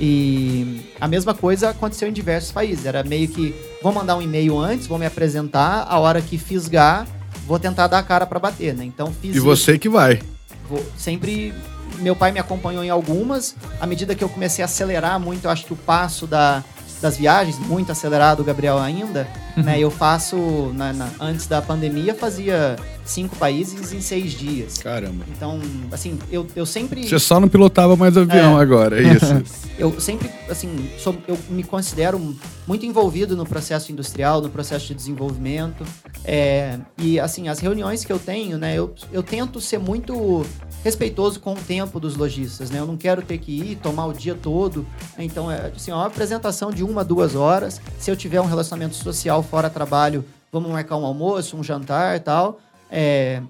E 0.00 0.80
a 0.98 1.06
mesma 1.06 1.34
coisa 1.34 1.70
aconteceu 1.70 2.08
em 2.08 2.12
diversos 2.12 2.50
países. 2.50 2.86
Era 2.86 3.02
meio 3.02 3.28
que 3.28 3.54
vou 3.82 3.92
mandar 3.92 4.16
um 4.16 4.22
e-mail 4.22 4.58
antes, 4.58 4.86
vou 4.86 4.98
me 4.98 5.04
apresentar, 5.04 5.86
a 5.88 5.98
hora 5.98 6.22
que 6.22 6.38
fisgar, 6.38 7.06
vou 7.46 7.58
tentar 7.58 7.86
dar 7.86 7.98
a 7.98 8.02
cara 8.02 8.26
para 8.26 8.38
bater, 8.38 8.74
né? 8.74 8.84
Então 8.84 9.12
fiz. 9.12 9.36
E 9.36 9.40
você 9.40 9.78
que 9.78 9.88
vai. 9.88 10.22
Vou, 10.68 10.82
sempre 10.96 11.52
meu 11.98 12.16
pai 12.16 12.32
me 12.32 12.38
acompanhou 12.38 12.82
em 12.84 12.90
algumas. 12.90 13.54
À 13.80 13.86
medida 13.86 14.14
que 14.14 14.22
eu 14.22 14.28
comecei 14.28 14.62
a 14.62 14.66
acelerar 14.66 15.18
muito, 15.18 15.44
eu 15.44 15.50
acho 15.50 15.64
que 15.64 15.72
o 15.72 15.76
passo 15.76 16.26
da, 16.26 16.62
das 17.00 17.16
viagens, 17.16 17.58
muito 17.58 17.90
acelerado, 17.90 18.44
Gabriel 18.44 18.78
ainda, 18.78 19.26
uhum. 19.56 19.62
né? 19.64 19.78
Eu 19.78 19.90
faço, 19.90 20.36
na, 20.74 20.92
na, 20.92 21.08
antes 21.20 21.46
da 21.46 21.60
pandemia, 21.60 22.14
fazia 22.14 22.76
cinco 23.04 23.36
países 23.36 23.92
em 23.92 24.00
seis 24.00 24.32
dias. 24.32 24.78
Caramba. 24.78 25.24
Então, 25.28 25.60
assim, 25.90 26.18
eu, 26.30 26.46
eu 26.54 26.64
sempre... 26.64 27.06
Você 27.06 27.18
só 27.18 27.40
não 27.40 27.48
pilotava 27.48 27.96
mais 27.96 28.16
avião 28.16 28.58
é. 28.58 28.62
agora, 28.62 29.02
é 29.02 29.14
isso? 29.14 29.42
eu 29.78 29.98
sempre, 30.00 30.30
assim, 30.48 30.90
sou, 30.98 31.16
eu 31.26 31.38
me 31.48 31.62
considero 31.62 32.36
muito 32.66 32.86
envolvido 32.86 33.36
no 33.36 33.44
processo 33.44 33.90
industrial, 33.90 34.40
no 34.40 34.48
processo 34.48 34.86
de 34.86 34.94
desenvolvimento. 34.94 35.84
É, 36.24 36.78
e, 36.98 37.18
assim, 37.18 37.48
as 37.48 37.58
reuniões 37.58 38.04
que 38.04 38.12
eu 38.12 38.18
tenho, 38.18 38.58
né, 38.58 38.76
eu, 38.76 38.94
eu 39.12 39.22
tento 39.22 39.60
ser 39.60 39.78
muito 39.78 40.44
respeitoso 40.84 41.40
com 41.40 41.54
o 41.54 41.56
tempo 41.56 41.98
dos 41.98 42.16
lojistas, 42.16 42.70
né? 42.70 42.78
Eu 42.78 42.86
não 42.86 42.96
quero 42.96 43.22
ter 43.22 43.38
que 43.38 43.52
ir 43.52 43.76
tomar 43.76 44.06
o 44.06 44.12
dia 44.12 44.34
todo. 44.34 44.86
Então, 45.18 45.50
é 45.50 45.72
assim, 45.74 45.92
uma 45.92 46.06
apresentação 46.06 46.70
de 46.70 46.82
uma, 46.82 47.04
duas 47.04 47.34
horas. 47.34 47.80
Se 47.98 48.10
eu 48.10 48.16
tiver 48.16 48.40
um 48.40 48.46
relacionamento 48.46 48.94
social 48.94 49.39
fora 49.42 49.70
trabalho, 49.70 50.24
vamos 50.52 50.70
marcar 50.70 50.96
um 50.96 51.04
almoço, 51.04 51.56
um 51.56 51.62
jantar 51.62 52.18
tal. 52.20 52.60
É, 52.90 53.42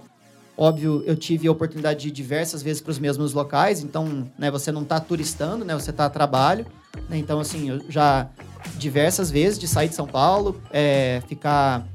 óbvio, 0.57 1.03
eu 1.07 1.16
tive 1.16 1.49
a 1.49 1.53
oportunidade 1.53 2.01
de 2.01 2.09
ir 2.09 2.11
diversas 2.11 2.62
vezes 2.62 2.82
para 2.82 2.91
os 2.91 2.99
mesmos 2.99 3.32
locais, 3.32 3.82
então, 3.82 4.28
né, 4.38 4.51
você 4.51 4.70
não 4.70 4.82
está 4.82 5.01
turistando, 5.01 5.64
né? 5.64 5.74
Você 5.74 5.91
está 5.91 6.07
a 6.07 6.11
trabalho. 6.11 6.66
Né? 7.09 7.18
Então, 7.18 7.41
assim, 7.41 7.70
eu 7.70 7.80
já 7.88 8.28
diversas 8.76 9.30
vezes 9.30 9.59
de 9.59 9.66
sair 9.66 9.88
de 9.88 9.95
São 9.95 10.07
Paulo, 10.07 10.61
é, 10.70 11.22
ficar 11.26 11.86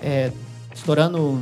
é, 0.00 0.30
estourando 0.74 1.40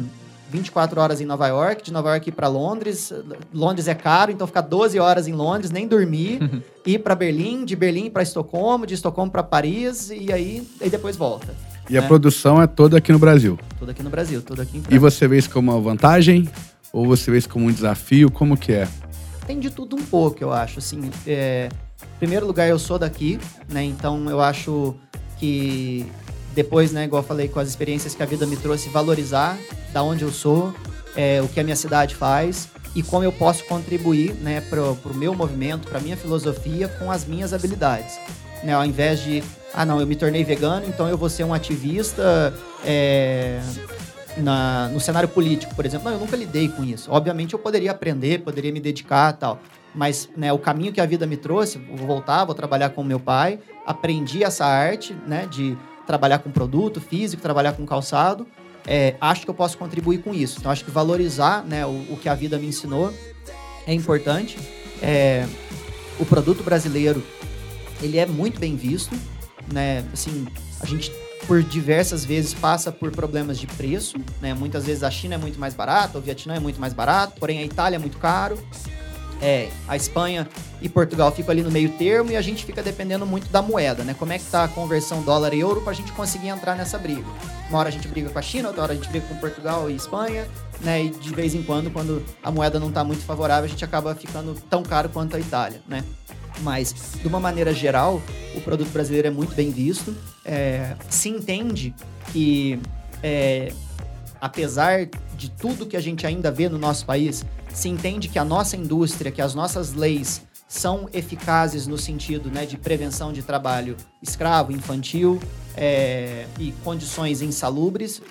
24 0.50 1.00
horas 1.00 1.20
em 1.20 1.24
Nova 1.24 1.46
York, 1.46 1.82
de 1.82 1.92
Nova 1.92 2.10
York 2.10 2.28
ir 2.28 2.32
para 2.32 2.48
Londres. 2.48 3.12
Londres 3.54 3.86
é 3.86 3.94
caro, 3.94 4.32
então 4.32 4.46
ficar 4.46 4.62
12 4.62 4.98
horas 4.98 5.28
em 5.28 5.32
Londres, 5.32 5.70
nem 5.70 5.86
dormir, 5.86 6.42
uhum. 6.42 6.60
ir 6.84 6.98
para 6.98 7.14
Berlim, 7.14 7.64
de 7.64 7.76
Berlim 7.76 8.10
para 8.10 8.22
Estocolmo, 8.22 8.86
de 8.86 8.94
Estocolmo 8.94 9.30
para 9.30 9.42
Paris 9.42 10.10
e 10.10 10.32
aí 10.32 10.66
e 10.80 10.90
depois 10.90 11.16
volta. 11.16 11.54
E 11.90 11.94
né? 11.94 11.98
a 11.98 12.02
produção 12.04 12.62
é 12.62 12.68
toda 12.68 12.96
aqui 12.98 13.10
no 13.10 13.18
Brasil? 13.18 13.58
Toda 13.76 13.90
aqui 13.90 14.00
no 14.00 14.10
Brasil, 14.10 14.40
toda 14.40 14.62
aqui 14.62 14.78
em 14.78 14.82
E 14.88 14.96
você 14.96 15.26
vê 15.26 15.38
isso 15.38 15.50
como 15.50 15.72
uma 15.72 15.80
vantagem 15.80 16.48
ou 16.92 17.04
você 17.04 17.32
vê 17.32 17.38
isso 17.38 17.48
como 17.48 17.66
um 17.66 17.72
desafio? 17.72 18.30
Como 18.30 18.56
que 18.56 18.72
é? 18.72 18.88
Tem 19.44 19.58
de 19.58 19.70
tudo 19.70 19.96
um 19.96 20.02
pouco, 20.02 20.40
eu 20.40 20.52
acho. 20.52 20.78
Assim, 20.78 21.10
é... 21.26 21.68
em 22.00 22.18
primeiro 22.20 22.46
lugar, 22.46 22.68
eu 22.68 22.78
sou 22.78 22.96
daqui, 22.96 23.40
né? 23.68 23.82
Então 23.82 24.30
eu 24.30 24.40
acho 24.40 24.94
que 25.36 26.06
depois, 26.54 26.92
né, 26.92 27.04
igual 27.04 27.22
eu 27.22 27.26
falei, 27.26 27.48
com 27.48 27.58
as 27.58 27.68
experiências 27.68 28.14
que 28.14 28.22
a 28.22 28.26
vida 28.26 28.46
me 28.46 28.56
trouxe, 28.56 28.88
valorizar 28.88 29.58
da 29.92 30.00
onde 30.02 30.22
eu 30.22 30.30
sou, 30.30 30.72
é, 31.16 31.42
o 31.42 31.48
que 31.48 31.58
a 31.58 31.64
minha 31.64 31.76
cidade 31.76 32.14
faz 32.14 32.68
e 32.94 33.02
como 33.02 33.24
eu 33.24 33.32
posso 33.32 33.64
contribuir 33.64 34.34
né, 34.34 34.60
para 34.60 34.80
o 34.80 35.14
meu 35.14 35.34
movimento, 35.34 35.88
para 35.88 35.98
a 35.98 36.00
minha 36.00 36.16
filosofia 36.16 36.86
com 36.86 37.10
as 37.10 37.24
minhas 37.24 37.52
habilidades. 37.52 38.16
Né, 38.62 38.74
ao 38.74 38.84
invés 38.84 39.20
de, 39.22 39.42
ah, 39.72 39.86
não, 39.86 40.00
eu 40.00 40.06
me 40.06 40.16
tornei 40.16 40.44
vegano, 40.44 40.86
então 40.86 41.08
eu 41.08 41.16
vou 41.16 41.30
ser 41.30 41.44
um 41.44 41.54
ativista 41.54 42.52
é, 42.84 43.60
na, 44.36 44.88
no 44.88 45.00
cenário 45.00 45.28
político, 45.28 45.74
por 45.74 45.86
exemplo. 45.86 46.06
Não, 46.06 46.16
eu 46.16 46.20
nunca 46.20 46.36
lidei 46.36 46.68
com 46.68 46.84
isso. 46.84 47.10
Obviamente 47.10 47.54
eu 47.54 47.58
poderia 47.58 47.90
aprender, 47.90 48.40
poderia 48.40 48.72
me 48.72 48.80
dedicar 48.80 49.32
tal. 49.32 49.60
Mas 49.94 50.28
né, 50.36 50.52
o 50.52 50.58
caminho 50.58 50.92
que 50.92 51.00
a 51.00 51.06
vida 51.06 51.26
me 51.26 51.36
trouxe, 51.36 51.78
vou 51.96 52.06
voltar, 52.06 52.44
vou 52.44 52.54
trabalhar 52.54 52.90
com 52.90 53.02
meu 53.02 53.18
pai, 53.18 53.58
aprendi 53.86 54.44
essa 54.44 54.64
arte 54.64 55.16
né, 55.26 55.46
de 55.50 55.76
trabalhar 56.06 56.38
com 56.38 56.50
produto 56.50 57.00
físico, 57.00 57.42
trabalhar 57.42 57.72
com 57.72 57.84
calçado, 57.86 58.46
é, 58.86 59.14
acho 59.20 59.44
que 59.44 59.50
eu 59.50 59.54
posso 59.54 59.76
contribuir 59.78 60.18
com 60.18 60.34
isso. 60.34 60.58
Então, 60.58 60.70
acho 60.70 60.84
que 60.84 60.90
valorizar 60.90 61.64
né, 61.64 61.84
o, 61.86 61.90
o 62.10 62.18
que 62.20 62.28
a 62.28 62.34
vida 62.34 62.58
me 62.58 62.66
ensinou 62.66 63.12
é 63.86 63.92
importante. 63.92 64.58
É, 65.02 65.46
o 66.18 66.24
produto 66.24 66.62
brasileiro, 66.62 67.22
ele 68.02 68.18
é 68.18 68.26
muito 68.26 68.58
bem 68.58 68.76
visto, 68.76 69.14
né? 69.72 70.04
Assim, 70.12 70.46
a 70.80 70.86
gente 70.86 71.12
por 71.46 71.62
diversas 71.62 72.24
vezes 72.24 72.54
passa 72.54 72.92
por 72.92 73.10
problemas 73.10 73.58
de 73.58 73.66
preço, 73.66 74.16
né? 74.40 74.54
Muitas 74.54 74.84
vezes 74.86 75.02
a 75.02 75.10
China 75.10 75.34
é 75.34 75.38
muito 75.38 75.58
mais 75.58 75.74
barata, 75.74 76.18
o 76.18 76.20
Vietnã 76.20 76.54
é 76.54 76.60
muito 76.60 76.80
mais 76.80 76.92
barato, 76.92 77.40
porém 77.40 77.58
a 77.58 77.64
Itália 77.64 77.96
é 77.96 77.98
muito 77.98 78.18
caro. 78.18 78.58
É, 79.42 79.70
a 79.88 79.96
Espanha 79.96 80.46
e 80.82 80.88
Portugal 80.88 81.32
ficam 81.32 81.50
ali 81.50 81.62
no 81.62 81.70
meio 81.70 81.88
termo 81.92 82.30
e 82.30 82.36
a 82.36 82.42
gente 82.42 82.62
fica 82.62 82.82
dependendo 82.82 83.24
muito 83.24 83.50
da 83.50 83.62
moeda, 83.62 84.04
né? 84.04 84.14
Como 84.18 84.32
é 84.32 84.38
que 84.38 84.44
tá 84.44 84.64
a 84.64 84.68
conversão 84.68 85.22
dólar 85.22 85.54
e 85.54 85.60
euro 85.60 85.80
para 85.80 85.92
a 85.92 85.94
gente 85.94 86.12
conseguir 86.12 86.48
entrar 86.48 86.76
nessa 86.76 86.98
briga. 86.98 87.24
Uma 87.70 87.78
hora 87.78 87.88
a 87.88 87.92
gente 87.92 88.06
briga 88.06 88.28
com 88.28 88.38
a 88.38 88.42
China, 88.42 88.68
outra 88.68 88.82
hora 88.82 88.92
a 88.92 88.96
gente 88.96 89.08
briga 89.08 89.26
com 89.26 89.34
Portugal 89.36 89.90
e 89.90 89.96
Espanha, 89.96 90.46
né? 90.82 91.04
E 91.04 91.10
de 91.10 91.34
vez 91.34 91.54
em 91.54 91.62
quando, 91.62 91.90
quando 91.90 92.22
a 92.42 92.50
moeda 92.50 92.78
não 92.78 92.88
está 92.88 93.02
muito 93.02 93.24
favorável, 93.24 93.64
a 93.64 93.68
gente 93.68 93.84
acaba 93.84 94.14
ficando 94.14 94.54
tão 94.68 94.82
caro 94.82 95.08
quanto 95.08 95.36
a 95.36 95.40
Itália, 95.40 95.80
né? 95.88 96.04
Mas, 96.60 96.94
de 97.20 97.26
uma 97.26 97.40
maneira 97.40 97.72
geral, 97.72 98.20
o 98.54 98.60
produto 98.60 98.90
brasileiro 98.90 99.28
é 99.28 99.30
muito 99.30 99.54
bem 99.54 99.70
visto. 99.70 100.14
É, 100.44 100.96
se 101.08 101.28
entende 101.28 101.94
que, 102.32 102.78
é, 103.22 103.72
apesar 104.40 105.08
de 105.36 105.50
tudo 105.50 105.86
que 105.86 105.96
a 105.96 106.00
gente 106.00 106.26
ainda 106.26 106.50
vê 106.50 106.68
no 106.68 106.78
nosso 106.78 107.06
país, 107.06 107.44
se 107.72 107.88
entende 107.88 108.28
que 108.28 108.38
a 108.38 108.44
nossa 108.44 108.76
indústria, 108.76 109.30
que 109.30 109.40
as 109.40 109.54
nossas 109.54 109.94
leis 109.94 110.42
são 110.68 111.08
eficazes 111.12 111.88
no 111.88 111.98
sentido 111.98 112.48
né, 112.48 112.64
de 112.64 112.76
prevenção 112.76 113.32
de 113.32 113.42
trabalho 113.42 113.96
escravo, 114.22 114.70
infantil 114.70 115.40
é, 115.76 116.46
e 116.60 116.72
condições 116.84 117.42
insalubres, 117.42 118.22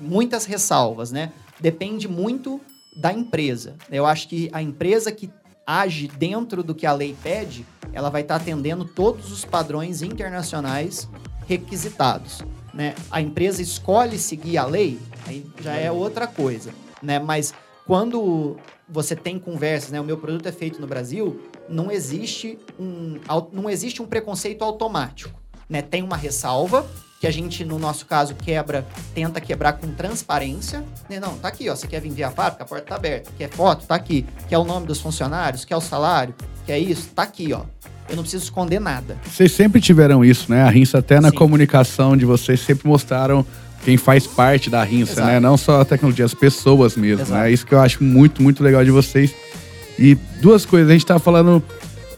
muitas 0.00 0.46
ressalvas, 0.46 1.12
né? 1.12 1.30
Depende 1.60 2.08
muito 2.08 2.58
da 2.96 3.12
empresa. 3.12 3.76
Eu 3.90 4.06
acho 4.06 4.28
que 4.28 4.48
a 4.52 4.62
empresa 4.62 5.12
que 5.12 5.30
age 5.68 6.08
dentro 6.08 6.62
do 6.62 6.74
que 6.74 6.86
a 6.86 6.92
lei 6.94 7.14
pede, 7.22 7.66
ela 7.92 8.08
vai 8.08 8.22
estar 8.22 8.36
atendendo 8.36 8.86
todos 8.86 9.30
os 9.30 9.44
padrões 9.44 10.00
internacionais 10.00 11.06
requisitados. 11.46 12.42
Né? 12.72 12.94
A 13.10 13.20
empresa 13.20 13.60
escolhe 13.60 14.18
seguir 14.18 14.56
a 14.56 14.64
lei, 14.64 14.98
aí 15.26 15.44
já 15.60 15.74
é 15.74 15.92
outra 15.92 16.26
coisa. 16.26 16.72
Né? 17.02 17.18
Mas 17.18 17.52
quando 17.86 18.56
você 18.88 19.14
tem 19.14 19.38
conversas, 19.38 19.90
né? 19.90 20.00
O 20.00 20.04
meu 20.04 20.16
produto 20.16 20.46
é 20.46 20.52
feito 20.52 20.80
no 20.80 20.86
Brasil, 20.86 21.40
não 21.68 21.90
existe 21.90 22.58
um, 22.80 23.20
não 23.52 23.68
existe 23.68 24.00
um 24.00 24.06
preconceito 24.06 24.62
automático, 24.62 25.38
né? 25.68 25.82
Tem 25.82 26.02
uma 26.02 26.16
ressalva 26.16 26.86
que 27.20 27.26
a 27.26 27.30
gente, 27.30 27.64
no 27.64 27.78
nosso 27.78 28.06
caso, 28.06 28.34
quebra, 28.34 28.86
tenta 29.14 29.40
quebrar 29.40 29.72
com 29.74 29.88
transparência. 29.88 30.84
Né? 31.10 31.18
Não, 31.18 31.36
tá 31.36 31.48
aqui, 31.48 31.68
ó. 31.68 31.74
Você 31.74 31.86
quer 31.86 32.00
vir 32.00 32.12
ver 32.12 32.22
a 32.24 32.30
fábrica? 32.30 32.62
A 32.62 32.66
porta 32.66 32.86
tá 32.86 32.94
aberta. 32.94 33.30
Quer 33.36 33.50
foto? 33.50 33.86
Tá 33.86 33.94
aqui. 33.96 34.24
Quer 34.48 34.58
o 34.58 34.64
nome 34.64 34.86
dos 34.86 35.00
funcionários? 35.00 35.64
Quer 35.64 35.76
o 35.76 35.80
salário? 35.80 36.34
Quer 36.64 36.78
isso? 36.78 37.08
Tá 37.14 37.24
aqui, 37.24 37.52
ó. 37.52 37.62
Eu 38.08 38.14
não 38.16 38.22
preciso 38.22 38.44
esconder 38.44 38.80
nada. 38.80 39.18
Vocês 39.24 39.52
sempre 39.52 39.80
tiveram 39.80 40.24
isso, 40.24 40.50
né? 40.50 40.62
A 40.62 40.70
Rinsa 40.70 40.98
até 40.98 41.20
na 41.20 41.30
Sim. 41.30 41.36
comunicação 41.36 42.16
de 42.16 42.24
vocês 42.24 42.60
sempre 42.60 42.86
mostraram 42.88 43.44
quem 43.84 43.96
faz 43.96 44.26
parte 44.26 44.70
da 44.70 44.82
rinça, 44.82 45.14
né? 45.16 45.20
Exato. 45.20 45.26
né? 45.32 45.40
Não 45.40 45.56
só 45.56 45.80
a 45.80 45.84
tecnologia, 45.84 46.24
as 46.24 46.34
pessoas 46.34 46.96
mesmo, 46.96 47.22
Exato. 47.22 47.40
né? 47.40 47.50
Isso 47.50 47.66
que 47.66 47.74
eu 47.74 47.80
acho 47.80 48.02
muito, 48.02 48.42
muito 48.42 48.62
legal 48.62 48.84
de 48.84 48.90
vocês. 48.90 49.34
E 49.98 50.14
duas 50.40 50.64
coisas, 50.64 50.88
a 50.88 50.92
gente 50.92 51.04
tá 51.06 51.18
falando, 51.18 51.62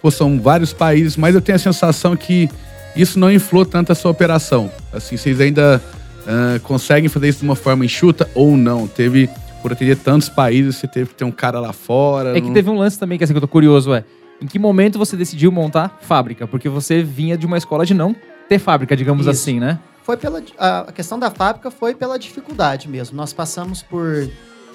pô, 0.00 0.10
são 0.10 0.40
vários 0.40 0.72
países, 0.72 1.16
mas 1.16 1.34
eu 1.34 1.40
tenho 1.40 1.56
a 1.56 1.58
sensação 1.58 2.14
que 2.16 2.48
isso 2.96 3.18
não 3.18 3.30
inflou 3.30 3.64
tanto 3.64 3.92
a 3.92 3.94
sua 3.94 4.10
operação. 4.10 4.70
Assim, 4.92 5.16
vocês 5.16 5.40
ainda 5.40 5.82
uh, 6.22 6.60
conseguem 6.60 7.08
fazer 7.08 7.28
isso 7.28 7.40
de 7.40 7.44
uma 7.44 7.56
forma 7.56 7.84
enxuta 7.84 8.28
ou 8.34 8.56
não? 8.56 8.86
Teve, 8.86 9.28
por 9.62 9.74
ter 9.76 9.96
tantos 9.96 10.28
países, 10.28 10.76
você 10.76 10.86
teve 10.86 11.10
que 11.10 11.16
ter 11.16 11.24
um 11.24 11.32
cara 11.32 11.60
lá 11.60 11.72
fora. 11.72 12.30
É 12.30 12.40
não... 12.40 12.48
que 12.48 12.54
teve 12.54 12.70
um 12.70 12.78
lance 12.78 12.98
também 12.98 13.18
que 13.18 13.24
assim 13.24 13.32
que 13.32 13.38
eu 13.38 13.42
tô 13.42 13.48
curioso, 13.48 13.94
é. 13.94 14.04
Em 14.40 14.46
que 14.46 14.58
momento 14.58 14.98
você 14.98 15.16
decidiu 15.16 15.52
montar 15.52 15.98
fábrica? 16.00 16.46
Porque 16.46 16.68
você 16.68 17.02
vinha 17.02 17.36
de 17.36 17.44
uma 17.44 17.58
escola 17.58 17.84
de 17.84 17.92
não 17.92 18.16
ter 18.48 18.58
fábrica, 18.58 18.96
digamos 18.96 19.26
isso. 19.26 19.30
assim, 19.30 19.60
né? 19.60 19.78
foi 20.02 20.16
pela 20.16 20.42
a 20.58 20.90
questão 20.92 21.18
da 21.18 21.30
fábrica 21.30 21.70
foi 21.70 21.94
pela 21.94 22.18
dificuldade 22.18 22.88
mesmo. 22.88 23.16
Nós 23.16 23.32
passamos 23.32 23.82
por 23.82 24.28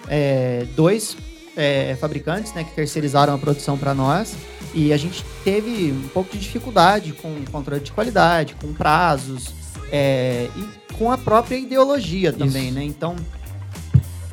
é, 0.08 0.66
dois 0.76 1.18
é, 1.56 1.96
fabricantes, 2.00 2.54
né, 2.54 2.64
que 2.64 2.72
terceirizaram 2.72 3.34
a 3.34 3.38
produção 3.38 3.78
para 3.78 3.94
nós 3.94 4.36
e 4.74 4.92
a 4.92 4.98
gente 4.98 5.24
teve 5.44 5.92
um 5.92 6.08
pouco 6.10 6.32
de 6.34 6.40
dificuldade 6.40 7.14
com 7.14 7.34
controle 7.52 7.82
de 7.82 7.92
qualidade, 7.92 8.56
com 8.56 8.74
prazos 8.74 9.54
é, 9.92 10.50
e 10.56 10.94
com 10.96 11.12
a 11.12 11.18
própria 11.18 11.56
ideologia 11.56 12.34
também, 12.34 12.66
Isso. 12.66 12.76
né? 12.76 12.84
Então, 12.84 13.16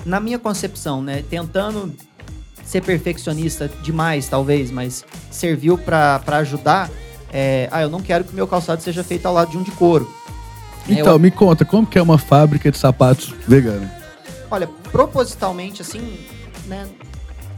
na 0.05 0.19
minha 0.19 0.39
concepção, 0.39 1.01
né, 1.01 1.25
tentando 1.29 1.95
ser 2.65 2.83
perfeccionista 2.83 3.71
demais, 3.83 4.29
talvez, 4.29 4.71
mas 4.71 5.05
serviu 5.31 5.79
para 5.79 6.21
ajudar. 6.39 6.91
É, 7.33 7.69
ah, 7.71 7.83
eu 7.83 7.89
não 7.89 8.01
quero 8.01 8.25
que 8.25 8.33
o 8.33 8.35
meu 8.35 8.47
calçado 8.47 8.83
seja 8.83 9.03
feito 9.03 9.27
ao 9.27 9.33
lado 9.33 9.51
de 9.51 9.57
um 9.57 9.63
de 9.63 9.71
couro 9.71 10.13
Então, 10.87 11.19
me 11.19 11.31
conta, 11.31 11.65
como 11.65 11.87
que 11.87 11.99
é 11.99 12.03
uma 12.03 12.19
fábrica 12.19 12.71
de 12.71 12.77
sapatos 12.77 13.33
vegana? 13.49 13.91
Olha, 14.51 14.69
propositalmente, 14.91 15.81
assim, 15.81 16.19
né, 16.67 16.87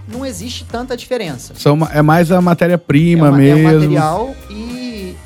não 0.08 0.24
existe 0.24 0.64
tanta 0.64 0.96
diferença. 0.96 1.54
São, 1.56 1.78
é 1.92 2.02
mais 2.02 2.30
a 2.30 2.40
matéria-prima 2.40 3.26
é, 3.26 3.30
uma- 3.30 3.38
mesmo. 3.38 3.68
é 3.68 3.72
o 3.72 3.74
material 3.74 4.36
e 4.50 5.16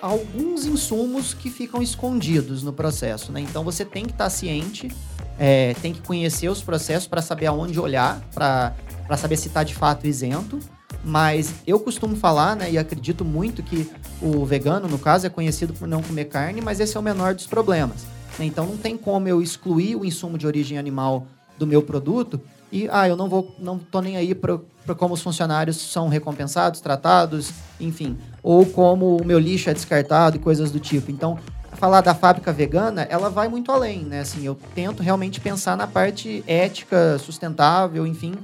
alguns 0.00 0.64
insumos 0.64 1.34
que 1.34 1.50
ficam 1.50 1.82
escondidos 1.82 2.62
no 2.62 2.72
processo, 2.72 3.32
né? 3.32 3.40
Então 3.40 3.62
você 3.64 3.84
tem 3.84 4.04
que 4.04 4.12
estar 4.12 4.30
ciente, 4.30 4.90
é, 5.38 5.74
tem 5.82 5.92
que 5.92 6.00
conhecer 6.00 6.48
os 6.48 6.62
processos 6.62 7.06
para 7.06 7.20
saber 7.22 7.46
aonde 7.46 7.78
olhar, 7.78 8.20
para 8.34 8.72
saber 9.16 9.36
se 9.36 9.48
está 9.48 9.62
de 9.62 9.74
fato 9.74 10.06
isento. 10.06 10.58
Mas 11.02 11.54
eu 11.66 11.80
costumo 11.80 12.14
falar, 12.14 12.54
né, 12.56 12.70
e 12.70 12.76
acredito 12.76 13.24
muito 13.24 13.62
que 13.62 13.88
o 14.20 14.44
vegano, 14.44 14.86
no 14.86 14.98
caso, 14.98 15.26
é 15.26 15.30
conhecido 15.30 15.72
por 15.72 15.88
não 15.88 16.02
comer 16.02 16.26
carne, 16.26 16.60
mas 16.60 16.78
esse 16.78 16.94
é 16.94 17.00
o 17.00 17.02
menor 17.02 17.34
dos 17.34 17.46
problemas. 17.46 18.04
né? 18.38 18.44
Então 18.44 18.66
não 18.66 18.76
tem 18.76 18.98
como 18.98 19.26
eu 19.26 19.40
excluir 19.40 19.96
o 19.96 20.04
insumo 20.04 20.36
de 20.36 20.46
origem 20.46 20.76
animal 20.76 21.26
do 21.58 21.66
meu 21.66 21.80
produto 21.82 22.38
e 22.72 22.88
ah, 22.90 23.08
eu 23.08 23.16
não 23.16 23.28
vou, 23.28 23.54
não 23.58 23.78
tô 23.78 24.00
nem 24.00 24.16
aí 24.16 24.34
para 24.34 24.58
como 24.96 25.14
os 25.14 25.22
funcionários 25.22 25.76
são 25.76 26.08
recompensados, 26.08 26.80
tratados, 26.80 27.52
enfim, 27.80 28.16
ou 28.42 28.66
como 28.66 29.16
o 29.16 29.24
meu 29.24 29.38
lixo 29.38 29.70
é 29.70 29.74
descartado 29.74 30.36
e 30.36 30.40
coisas 30.40 30.70
do 30.70 30.80
tipo. 30.80 31.10
Então, 31.10 31.38
falar 31.72 32.00
da 32.00 32.14
fábrica 32.14 32.52
vegana, 32.52 33.02
ela 33.02 33.30
vai 33.30 33.48
muito 33.48 33.72
além, 33.72 34.04
né? 34.04 34.20
Assim, 34.20 34.44
eu 34.44 34.56
tento 34.74 35.02
realmente 35.02 35.40
pensar 35.40 35.76
na 35.76 35.86
parte 35.86 36.44
ética, 36.46 37.18
sustentável, 37.18 38.06
enfim, 38.06 38.34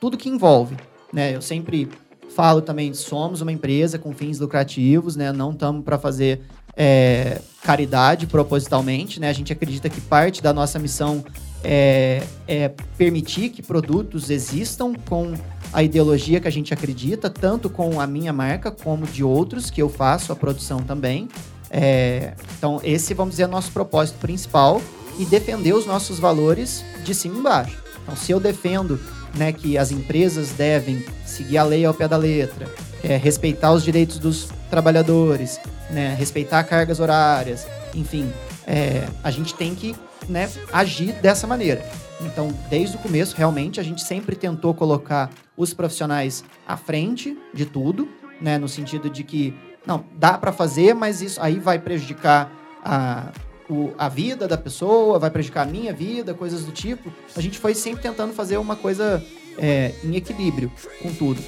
tudo 0.00 0.16
que 0.16 0.28
envolve, 0.28 0.76
né? 1.12 1.34
Eu 1.34 1.42
sempre 1.42 1.88
falo 2.34 2.60
também, 2.60 2.92
somos 2.94 3.40
uma 3.40 3.52
empresa 3.52 3.98
com 3.98 4.12
fins 4.12 4.38
lucrativos, 4.38 5.16
né? 5.16 5.32
Não 5.32 5.52
estamos 5.52 5.84
para 5.84 5.98
fazer 5.98 6.42
é, 6.76 7.40
caridade 7.62 8.26
propositalmente, 8.26 9.20
né? 9.20 9.28
A 9.28 9.32
gente 9.32 9.52
acredita 9.52 9.88
que 9.88 10.00
parte 10.00 10.42
da 10.42 10.52
nossa 10.52 10.78
missão 10.78 11.24
é, 11.64 12.22
é 12.46 12.70
permitir 12.98 13.48
que 13.48 13.62
produtos 13.62 14.30
existam 14.30 14.92
com 15.08 15.32
a 15.72 15.82
ideologia 15.82 16.40
que 16.40 16.46
a 16.46 16.52
gente 16.52 16.72
acredita, 16.72 17.28
tanto 17.30 17.68
com 17.70 18.00
a 18.00 18.06
minha 18.06 18.32
marca 18.32 18.70
como 18.70 19.06
de 19.06 19.24
outros 19.24 19.70
que 19.70 19.82
eu 19.82 19.88
faço 19.88 20.30
a 20.32 20.36
produção 20.36 20.80
também. 20.80 21.28
É, 21.70 22.34
então, 22.56 22.80
esse, 22.84 23.14
vamos 23.14 23.32
dizer, 23.32 23.44
é 23.44 23.46
o 23.46 23.50
nosso 23.50 23.72
propósito 23.72 24.18
principal 24.18 24.80
e 25.18 25.24
defender 25.24 25.74
os 25.74 25.86
nossos 25.86 26.20
valores 26.20 26.84
de 27.02 27.14
cima 27.14 27.34
e 27.34 27.38
embaixo. 27.38 27.82
Então, 28.02 28.14
se 28.14 28.30
eu 28.30 28.38
defendo 28.38 29.00
né, 29.34 29.52
que 29.52 29.76
as 29.76 29.90
empresas 29.90 30.50
devem 30.50 31.04
seguir 31.26 31.58
a 31.58 31.64
lei 31.64 31.84
ao 31.84 31.94
pé 31.94 32.06
da 32.06 32.16
letra, 32.16 32.68
é, 33.02 33.16
respeitar 33.16 33.72
os 33.72 33.82
direitos 33.82 34.18
dos 34.18 34.48
trabalhadores, 34.70 35.58
né, 35.90 36.14
respeitar 36.18 36.62
cargas 36.64 37.00
horárias, 37.00 37.66
enfim, 37.94 38.30
é, 38.66 39.06
a 39.22 39.30
gente 39.30 39.54
tem 39.54 39.74
que 39.74 39.94
né, 40.28 40.50
agir 40.72 41.12
dessa 41.14 41.46
maneira. 41.46 41.84
Então, 42.20 42.48
desde 42.70 42.96
o 42.96 42.98
começo, 42.98 43.36
realmente, 43.36 43.80
a 43.80 43.82
gente 43.82 44.02
sempre 44.02 44.36
tentou 44.36 44.72
colocar 44.74 45.30
os 45.56 45.74
profissionais 45.74 46.44
à 46.66 46.76
frente 46.76 47.36
de 47.52 47.66
tudo, 47.66 48.08
né, 48.40 48.58
no 48.58 48.68
sentido 48.68 49.10
de 49.10 49.22
que 49.22 49.54
não 49.86 50.04
dá 50.16 50.38
para 50.38 50.52
fazer, 50.52 50.94
mas 50.94 51.20
isso 51.20 51.40
aí 51.40 51.58
vai 51.58 51.78
prejudicar 51.78 52.50
a, 52.84 53.32
o, 53.68 53.92
a 53.98 54.08
vida 54.08 54.48
da 54.48 54.56
pessoa, 54.56 55.18
vai 55.18 55.30
prejudicar 55.30 55.66
a 55.66 55.70
minha 55.70 55.92
vida, 55.92 56.34
coisas 56.34 56.64
do 56.64 56.72
tipo. 56.72 57.12
A 57.36 57.40
gente 57.40 57.58
foi 57.58 57.74
sempre 57.74 58.02
tentando 58.02 58.32
fazer 58.32 58.56
uma 58.56 58.76
coisa 58.76 59.24
é, 59.58 59.92
em 60.02 60.16
equilíbrio 60.16 60.70
com 61.02 61.12
tudo. 61.12 61.42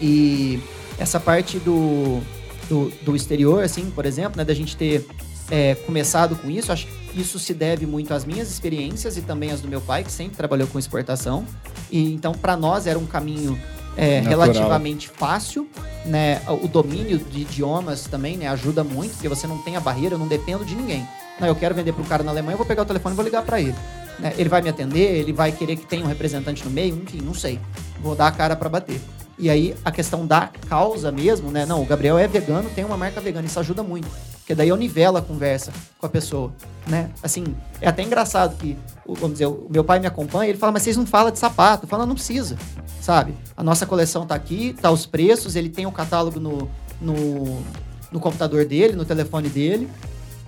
E 0.00 0.60
essa 0.98 1.20
parte 1.20 1.58
do, 1.58 2.20
do, 2.68 2.90
do 3.02 3.16
exterior, 3.16 3.62
assim, 3.62 3.90
por 3.90 4.06
exemplo, 4.06 4.38
né, 4.38 4.44
da 4.44 4.54
gente 4.54 4.76
ter 4.76 5.06
é, 5.50 5.74
começado 5.74 6.36
com 6.36 6.50
isso, 6.50 6.70
acho 6.72 6.86
que 6.86 7.20
isso 7.20 7.38
se 7.38 7.54
deve 7.54 7.86
muito 7.86 8.12
às 8.12 8.24
minhas 8.24 8.50
experiências 8.50 9.16
e 9.16 9.22
também 9.22 9.50
às 9.50 9.60
do 9.60 9.68
meu 9.68 9.80
pai, 9.80 10.04
que 10.04 10.12
sempre 10.12 10.36
trabalhou 10.36 10.68
com 10.68 10.78
exportação. 10.78 11.44
E 11.90 12.12
então, 12.12 12.32
para 12.32 12.56
nós, 12.56 12.86
era 12.86 12.98
um 12.98 13.06
caminho 13.06 13.58
é, 13.96 14.20
relativamente 14.20 15.08
fácil, 15.08 15.68
né? 16.04 16.40
O 16.62 16.68
domínio 16.68 17.18
de 17.18 17.40
idiomas 17.40 18.04
também, 18.04 18.36
né, 18.36 18.46
ajuda 18.46 18.84
muito, 18.84 19.12
porque 19.12 19.28
você 19.28 19.46
não 19.46 19.58
tem 19.58 19.76
a 19.76 19.80
barreira, 19.80 20.14
eu 20.14 20.18
não 20.18 20.28
dependo 20.28 20.64
de 20.64 20.74
ninguém. 20.76 21.06
Não, 21.40 21.48
eu 21.48 21.54
quero 21.54 21.74
vender 21.74 21.92
para 21.92 22.02
um 22.02 22.06
cara 22.06 22.22
na 22.22 22.30
Alemanha, 22.30 22.54
eu 22.54 22.58
vou 22.58 22.66
pegar 22.66 22.82
o 22.82 22.84
telefone 22.84 23.14
e 23.14 23.16
vou 23.16 23.24
ligar 23.24 23.42
para 23.42 23.60
ele. 23.60 23.74
né? 24.18 24.34
Ele 24.36 24.48
vai 24.48 24.60
me 24.60 24.68
atender, 24.68 25.18
ele 25.18 25.32
vai 25.32 25.52
querer 25.52 25.76
que 25.76 25.86
tenha 25.86 26.04
um 26.04 26.08
representante 26.08 26.64
no 26.64 26.70
meio, 26.70 27.00
enfim, 27.02 27.20
não 27.22 27.34
sei. 27.34 27.58
Vou 28.00 28.14
dar 28.14 28.26
a 28.26 28.32
cara 28.32 28.54
para 28.56 28.68
bater. 28.68 29.00
E 29.38 29.48
aí, 29.48 29.74
a 29.84 29.90
questão 29.92 30.26
da 30.26 30.50
causa 30.68 31.12
mesmo, 31.12 31.50
né? 31.50 31.64
Não, 31.64 31.80
o 31.80 31.86
Gabriel 31.86 32.18
é 32.18 32.26
vegano, 32.26 32.68
tem 32.70 32.84
uma 32.84 32.96
marca 32.96 33.20
vegana, 33.20 33.46
isso 33.46 33.58
ajuda 33.60 33.82
muito. 33.84 34.08
Porque 34.48 34.54
daí 34.54 34.70
eu 34.70 34.76
nivelo 34.76 35.18
a 35.18 35.20
conversa 35.20 35.70
com 35.98 36.06
a 36.06 36.08
pessoa, 36.08 36.50
né? 36.86 37.10
Assim, 37.22 37.54
é 37.82 37.86
até 37.86 38.02
engraçado 38.02 38.56
que, 38.56 38.78
vamos 39.06 39.32
dizer, 39.32 39.44
o 39.44 39.66
meu 39.68 39.84
pai 39.84 40.00
me 40.00 40.06
acompanha, 40.06 40.48
ele 40.48 40.56
fala, 40.56 40.72
mas 40.72 40.84
vocês 40.84 40.96
não 40.96 41.04
falam 41.04 41.30
de 41.30 41.38
sapato. 41.38 41.84
Eu 41.84 41.88
falo, 41.90 42.06
não 42.06 42.14
precisa, 42.14 42.56
sabe? 42.98 43.34
A 43.54 43.62
nossa 43.62 43.84
coleção 43.84 44.26
tá 44.26 44.34
aqui, 44.34 44.72
tá 44.72 44.90
os 44.90 45.04
preços, 45.04 45.54
ele 45.54 45.68
tem 45.68 45.84
o 45.84 45.92
catálogo 45.92 46.40
no, 46.40 46.66
no, 46.98 47.62
no 48.10 48.18
computador 48.18 48.64
dele, 48.64 48.96
no 48.96 49.04
telefone 49.04 49.50
dele. 49.50 49.86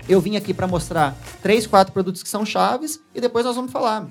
Eu 0.08 0.18
vim 0.18 0.34
aqui 0.34 0.54
para 0.54 0.66
mostrar 0.66 1.14
três, 1.42 1.66
quatro 1.66 1.92
produtos 1.92 2.22
que 2.22 2.28
são 2.30 2.46
chaves 2.46 2.98
e 3.14 3.20
depois 3.20 3.44
nós 3.44 3.54
vamos 3.54 3.70
falar 3.70 4.08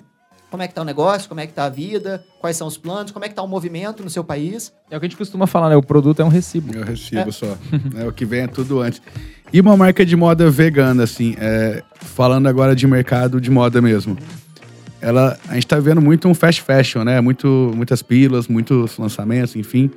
como 0.50 0.64
é 0.64 0.68
que 0.68 0.74
tá 0.74 0.82
o 0.82 0.86
negócio, 0.86 1.30
como 1.30 1.42
é 1.42 1.48
que 1.48 1.54
tá 1.54 1.66
a 1.66 1.70
vida, 1.70 2.24
quais 2.40 2.58
são 2.58 2.68
os 2.68 2.78
planos, 2.78 3.12
como 3.12 3.24
é 3.24 3.30
que 3.30 3.36
tá 3.36 3.44
o 3.44 3.48
movimento 3.48 4.04
no 4.04 4.10
seu 4.10 4.24
país. 4.24 4.74
É 4.90 4.98
o 4.98 5.00
que 5.00 5.06
a 5.06 5.10
gente 5.10 5.18
costuma 5.18 5.46
falar, 5.46 5.70
né? 5.70 5.76
O 5.76 5.84
produto 5.84 6.22
é 6.22 6.26
um 6.26 6.30
recibo. 6.30 6.76
Eu 6.76 6.84
recebo 6.84 7.32
só. 7.32 7.58
É, 7.98 8.06
o 8.06 8.12
que 8.12 8.26
vem 8.26 8.42
é 8.42 8.48
tudo 8.48 8.82
antes. 8.82 9.02
E 9.52 9.62
uma 9.62 9.76
marca 9.76 10.06
de 10.06 10.16
moda 10.16 10.50
vegana, 10.50 11.04
assim, 11.04 11.36
é, 11.40 11.84
falando 11.94 12.48
agora 12.48 12.76
de 12.76 12.86
mercado 12.88 13.40
de 13.40 13.50
moda 13.50 13.82
mesmo. 13.82 14.18
Ela, 15.02 15.40
a 15.48 15.54
gente 15.54 15.68
tá 15.68 15.80
vendo 15.80 16.02
muito 16.02 16.28
um 16.28 16.34
fast 16.34 16.62
fashion, 16.62 17.04
né? 17.04 17.22
Muito, 17.22 17.72
muitas 17.76 18.02
pílulas, 18.02 18.48
muitos 18.48 18.98
lançamentos, 18.98 19.56
enfim. 19.56 19.90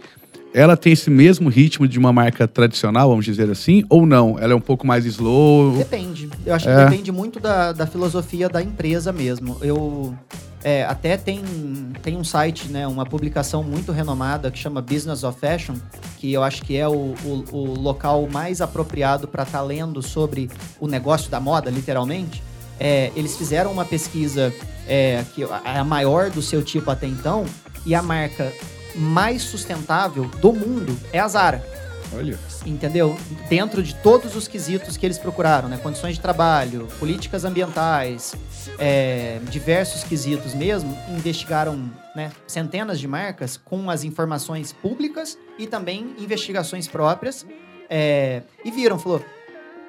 Ela 0.55 0.77
tem 0.77 0.93
esse 0.93 1.09
mesmo 1.09 1.49
ritmo 1.49 1.89
de 1.89 1.99
uma 1.99 2.13
marca 2.13 2.47
tradicional, 2.47 3.09
vamos 3.09 3.25
dizer 3.25 3.51
assim, 3.51 3.85
ou 3.89 4.05
não? 4.05 4.39
Ela 4.39 4.53
é 4.53 4.57
um 4.57 4.61
pouco 4.61 4.87
mais 4.87 5.07
slow? 5.07 5.77
Depende. 5.79 6.29
Eu 6.45 6.55
acho 6.55 6.69
É. 6.69 6.77
que 6.85 6.91
depende 6.91 7.11
muito 7.11 7.41
da, 7.41 7.73
da 7.73 7.87
filosofia 7.87 8.49
da 8.49 8.63
empresa 8.63 9.13
mesmo. 9.13 9.57
Eu 9.63 10.15
é, 10.63 10.85
até 10.85 11.17
tem, 11.17 11.43
tem 12.03 12.17
um 12.17 12.23
site, 12.23 12.69
né, 12.69 12.87
uma 12.87 13.05
publicação 13.07 13.63
muito 13.65 13.91
renomada 13.93 14.51
que 14.51 14.59
chama 14.59 14.81
Business 14.83 15.25
of 15.25 15.41
Fashion, 15.41 15.75
que 16.19 16.33
eu 16.33 16.43
acho 16.43 16.63
que 16.63 16.77
é 16.77 16.87
o, 16.87 17.15
o, 17.25 17.45
o 17.51 17.81
local 17.81 18.29
mais 18.31 18.61
apropriado 18.61 19.27
para 19.27 19.43
estar 19.45 19.63
lendo 19.63 20.03
sobre 20.03 20.51
o 20.79 20.87
negócio 20.87 21.31
da 21.31 21.41
moda, 21.41 21.71
literalmente. 21.71 22.43
É, 22.79 23.11
eles 23.17 23.37
fizeram 23.37 23.73
uma 23.73 23.85
pesquisa 23.85 24.53
é, 24.87 25.25
que 25.35 25.43
é 25.43 25.79
a 25.79 25.85
maior 25.85 26.31
do 26.31 26.43
seu 26.43 26.63
tipo 26.63 26.91
até 26.91 27.07
então, 27.07 27.45
e 27.87 27.95
a 27.95 28.03
marca 28.03 28.53
mais 28.95 29.43
sustentável 29.43 30.25
do 30.41 30.53
mundo 30.53 30.99
é 31.13 31.19
a 31.19 31.29
Zara 31.29 31.65
Olha. 32.15 32.39
entendeu? 32.67 33.17
Dentro 33.49 33.83
de 33.83 33.95
todos 33.95 34.37
os 34.37 34.47
quesitos 34.47 34.97
que 34.97 35.07
eles 35.07 35.19
procuraram, 35.19 35.69
né? 35.69 35.79
Condições 35.83 36.17
de 36.17 36.21
trabalho, 36.21 36.87
políticas 36.99 37.45
ambientais, 37.45 38.35
é, 38.79 39.41
diversos 39.49 40.05
quesitos 40.05 40.55
mesmo, 40.55 40.97
investigaram 41.09 41.91
né, 42.15 42.31
centenas 42.47 43.01
de 43.01 43.09
marcas 43.09 43.57
com 43.57 43.89
as 43.89 44.05
informações 44.05 44.73
públicas 44.73 45.39
e 45.59 45.67
também 45.67 46.15
investigações 46.19 46.87
próprias 46.87 47.47
é, 47.89 48.43
e 48.65 48.71
viram, 48.71 48.99
falou. 48.99 49.25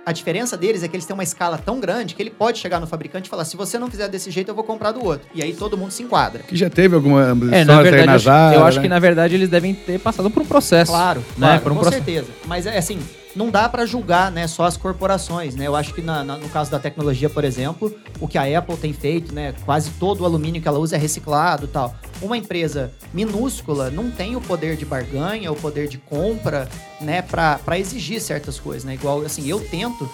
A 0.06 0.12
diferença 0.12 0.58
deles 0.58 0.84
é 0.84 0.88
que 0.88 0.95
eles 0.95 1.06
têm 1.06 1.14
uma 1.14 1.24
escala 1.24 1.58
tão 1.58 1.80
grande 1.80 2.14
que 2.14 2.22
ele 2.22 2.30
pode 2.30 2.60
chegar 2.60 2.80
no 2.80 2.86
fabricante 2.88 3.28
e 3.28 3.30
falar: 3.30 3.45
se 3.45 3.56
você 3.56 3.80
não 3.80 3.89
fizer 3.89 4.10
desse 4.10 4.30
jeito, 4.30 4.49
eu 4.49 4.56
vou 4.56 4.64
comprar 4.64 4.91
do 4.91 5.04
outro. 5.04 5.28
E 5.34 5.41
aí 5.41 5.54
todo 5.54 5.78
mundo 5.78 5.91
se 5.91 6.04
enquadra. 6.04 6.43
Que 6.43 6.56
já 6.58 6.70
teve 6.70 6.93
alguma 6.95 7.22
É, 7.51 7.64
na 7.64 7.82
verdade, 7.82 8.26
na 8.26 8.54
eu 8.54 8.60
eu 8.60 8.66
acho 8.66 8.78
né? 8.78 8.84
que 8.84 8.89
na 8.89 8.99
verdade 8.99 9.36
eles 9.36 9.49
devem 9.49 9.74
ter 9.74 9.99
passado 9.99 10.30
por 10.30 10.43
um 10.43 10.45
processo. 10.45 10.91
Claro, 10.91 11.22
né? 11.38 11.47
claro, 11.47 11.62
Por 11.62 11.72
um 11.72 11.76
com 11.76 11.82
processo. 11.82 12.04
certeza. 12.04 12.28
Mas 12.45 12.66
é 12.66 12.78
assim, 12.78 12.99
não 13.36 13.50
dá 13.50 13.68
pra 13.68 13.86
julgar, 13.86 14.32
né, 14.32 14.48
só 14.48 14.66
as 14.66 14.78
corporações, 14.78 15.56
né? 15.56 15.68
Eu 15.68 15.76
acho 15.76 15.94
que 15.94 16.02
na- 16.02 16.24
na- 16.24 16.38
no 16.38 16.50
caso 16.50 16.70
da 16.70 16.80
tecnologia, 16.80 17.30
por 17.30 17.44
exemplo, 17.44 17.94
o 18.20 18.28
que 18.28 18.38
a 18.38 18.58
Apple 18.60 18.78
tem 18.78 18.94
feito, 18.94 19.34
né, 19.34 19.54
quase 19.66 19.90
todo 19.92 20.22
o 20.22 20.26
alumínio 20.26 20.62
que 20.62 20.68
ela 20.68 20.80
usa 20.80 20.96
é 20.96 21.00
reciclado, 21.00 21.68
tal. 21.68 21.96
Uma 22.22 22.38
empresa 22.38 22.92
minúscula 23.14 23.90
não 23.90 24.12
tem 24.12 24.36
o 24.36 24.42
poder 24.42 24.76
de 24.78 24.86
barganha, 24.86 25.52
o 25.52 25.56
poder 25.56 25.88
de 25.88 25.98
compra, 25.98 26.70
né, 27.02 27.22
pra 27.22 27.60
exigir 27.80 28.22
certas 28.22 28.60
coisas, 28.60 28.84
né? 28.84 28.94
Igual 28.94 29.22
assim, 29.22 29.48
eu 29.48 29.60
tento 29.60 30.10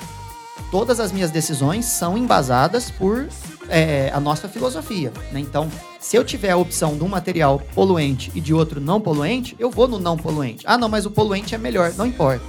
todas 0.71 0.99
as 0.99 1.11
minhas 1.11 1.31
decisões 1.31 1.85
são 1.85 2.17
embasadas 2.17 2.91
por 2.91 3.27
é, 3.71 4.09
a 4.13 4.19
nossa 4.19 4.47
filosofia. 4.47 5.11
Né? 5.31 5.39
Então, 5.39 5.69
se 5.99 6.15
eu 6.15 6.23
tiver 6.23 6.49
a 6.49 6.57
opção 6.57 6.97
de 6.97 7.03
um 7.03 7.07
material 7.07 7.61
poluente 7.75 8.31
e 8.33 8.41
de 8.41 8.51
outro 8.51 8.81
não 8.81 8.99
poluente, 8.99 9.55
eu 9.59 9.69
vou 9.69 9.87
no 9.87 9.99
não 9.99 10.17
poluente. 10.17 10.63
Ah, 10.65 10.75
não, 10.75 10.89
mas 10.89 11.05
o 11.05 11.11
poluente 11.11 11.53
é 11.53 11.57
melhor. 11.57 11.93
Não 11.95 12.05
importa. 12.07 12.43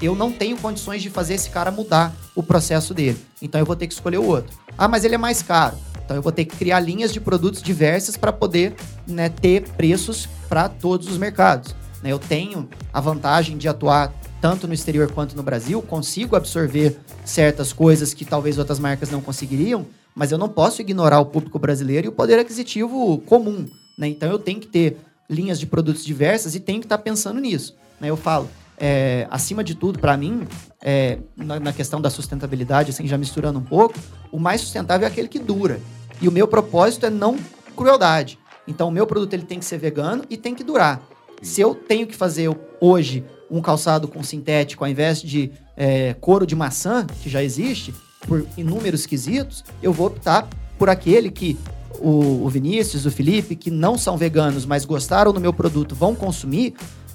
Eu 0.00 0.14
não 0.14 0.30
tenho 0.30 0.56
condições 0.56 1.02
de 1.02 1.10
fazer 1.10 1.34
esse 1.34 1.50
cara 1.50 1.70
mudar 1.70 2.12
o 2.34 2.42
processo 2.42 2.92
dele. 2.92 3.18
Então, 3.40 3.60
eu 3.60 3.66
vou 3.66 3.76
ter 3.76 3.86
que 3.86 3.94
escolher 3.94 4.18
o 4.18 4.26
outro. 4.26 4.56
Ah, 4.76 4.88
mas 4.88 5.04
ele 5.04 5.14
é 5.14 5.18
mais 5.18 5.42
caro. 5.42 5.76
Então, 6.04 6.16
eu 6.16 6.22
vou 6.22 6.32
ter 6.32 6.44
que 6.44 6.56
criar 6.56 6.80
linhas 6.80 7.12
de 7.12 7.20
produtos 7.20 7.62
diversas 7.62 8.16
para 8.16 8.32
poder 8.32 8.74
né, 9.06 9.28
ter 9.28 9.68
preços 9.70 10.28
para 10.48 10.68
todos 10.68 11.08
os 11.08 11.16
mercados. 11.16 11.74
né? 12.02 12.12
Eu 12.12 12.18
tenho 12.18 12.68
a 12.92 13.00
vantagem 13.00 13.56
de 13.56 13.68
atuar 13.68 14.12
tanto 14.44 14.68
no 14.68 14.74
exterior 14.74 15.10
quanto 15.10 15.34
no 15.34 15.42
Brasil, 15.42 15.80
consigo 15.80 16.36
absorver 16.36 17.00
certas 17.24 17.72
coisas 17.72 18.12
que 18.12 18.26
talvez 18.26 18.58
outras 18.58 18.78
marcas 18.78 19.10
não 19.10 19.22
conseguiriam, 19.22 19.86
mas 20.14 20.32
eu 20.32 20.36
não 20.36 20.50
posso 20.50 20.82
ignorar 20.82 21.18
o 21.18 21.24
público 21.24 21.58
brasileiro 21.58 22.06
e 22.06 22.08
o 22.08 22.12
poder 22.12 22.38
aquisitivo 22.38 23.16
comum. 23.24 23.66
Né? 23.96 24.08
Então 24.08 24.30
eu 24.30 24.38
tenho 24.38 24.60
que 24.60 24.66
ter 24.66 24.98
linhas 25.30 25.58
de 25.58 25.66
produtos 25.66 26.04
diversas 26.04 26.54
e 26.54 26.60
tenho 26.60 26.80
que 26.80 26.84
estar 26.84 26.98
pensando 26.98 27.40
nisso. 27.40 27.74
Né? 27.98 28.10
Eu 28.10 28.18
falo, 28.18 28.50
é, 28.78 29.26
acima 29.30 29.62
de 29.62 29.74
tudo, 29.74 29.98
para 29.98 30.16
mim, 30.16 30.46
é, 30.82 31.18
na, 31.36 31.60
na, 31.60 31.72
questão 31.72 32.00
da 32.00 32.10
sustentabilidade, 32.10 32.90
assim, 32.90 33.06
já 33.06 33.16
misturando 33.16 33.58
um 33.58 33.62
pouco, 33.62 33.94
o 34.32 34.38
mais 34.38 34.60
sustentável 34.60 35.06
é 35.06 35.10
aquele 35.10 35.28
que 35.28 35.38
dura. 35.38 35.80
E 36.20 36.28
o 36.28 36.32
meu 36.32 36.46
propósito 36.46 37.06
é 37.06 37.10
não 37.10 37.36
crueldade. 37.76 38.38
Então, 38.66 38.88
o 38.88 38.90
meu 38.90 39.06
produto 39.06 39.34
ele 39.34 39.44
tem 39.44 39.58
que 39.58 39.64
ser 39.64 39.78
vegano 39.78 40.24
e 40.28 40.36
tem 40.36 40.54
que 40.54 40.64
durar. 40.64 41.02
Se 41.42 41.60
eu 41.60 41.74
tenho 41.74 42.06
que 42.06 42.14
fazer 42.14 42.50
hoje 42.80 43.24
um 43.50 43.60
calçado 43.60 44.08
com 44.08 44.22
sintético 44.22 44.84
ao 44.84 44.90
invés 44.90 45.20
de 45.20 45.52
é, 45.76 46.14
couro 46.14 46.46
de 46.46 46.56
maçã, 46.56 47.06
que 47.22 47.28
já 47.28 47.42
existe, 47.42 47.94
por 48.26 48.46
inúmeros 48.56 49.06
quesitos, 49.06 49.64
eu 49.82 49.92
vou 49.92 50.06
optar 50.06 50.48
por 50.78 50.88
aquele 50.88 51.30
que 51.30 51.58
o, 52.00 52.44
o 52.44 52.48
Vinícius, 52.48 53.06
o 53.06 53.10
Felipe, 53.10 53.54
que 53.54 53.70
não 53.70 53.96
são 53.96 54.16
veganos, 54.16 54.66
mas 54.66 54.84
gostaram 54.84 55.32
do 55.32 55.40
meu 55.40 55.52
produto, 55.52 55.94
vão 55.94 56.14
consumir, 56.14 56.74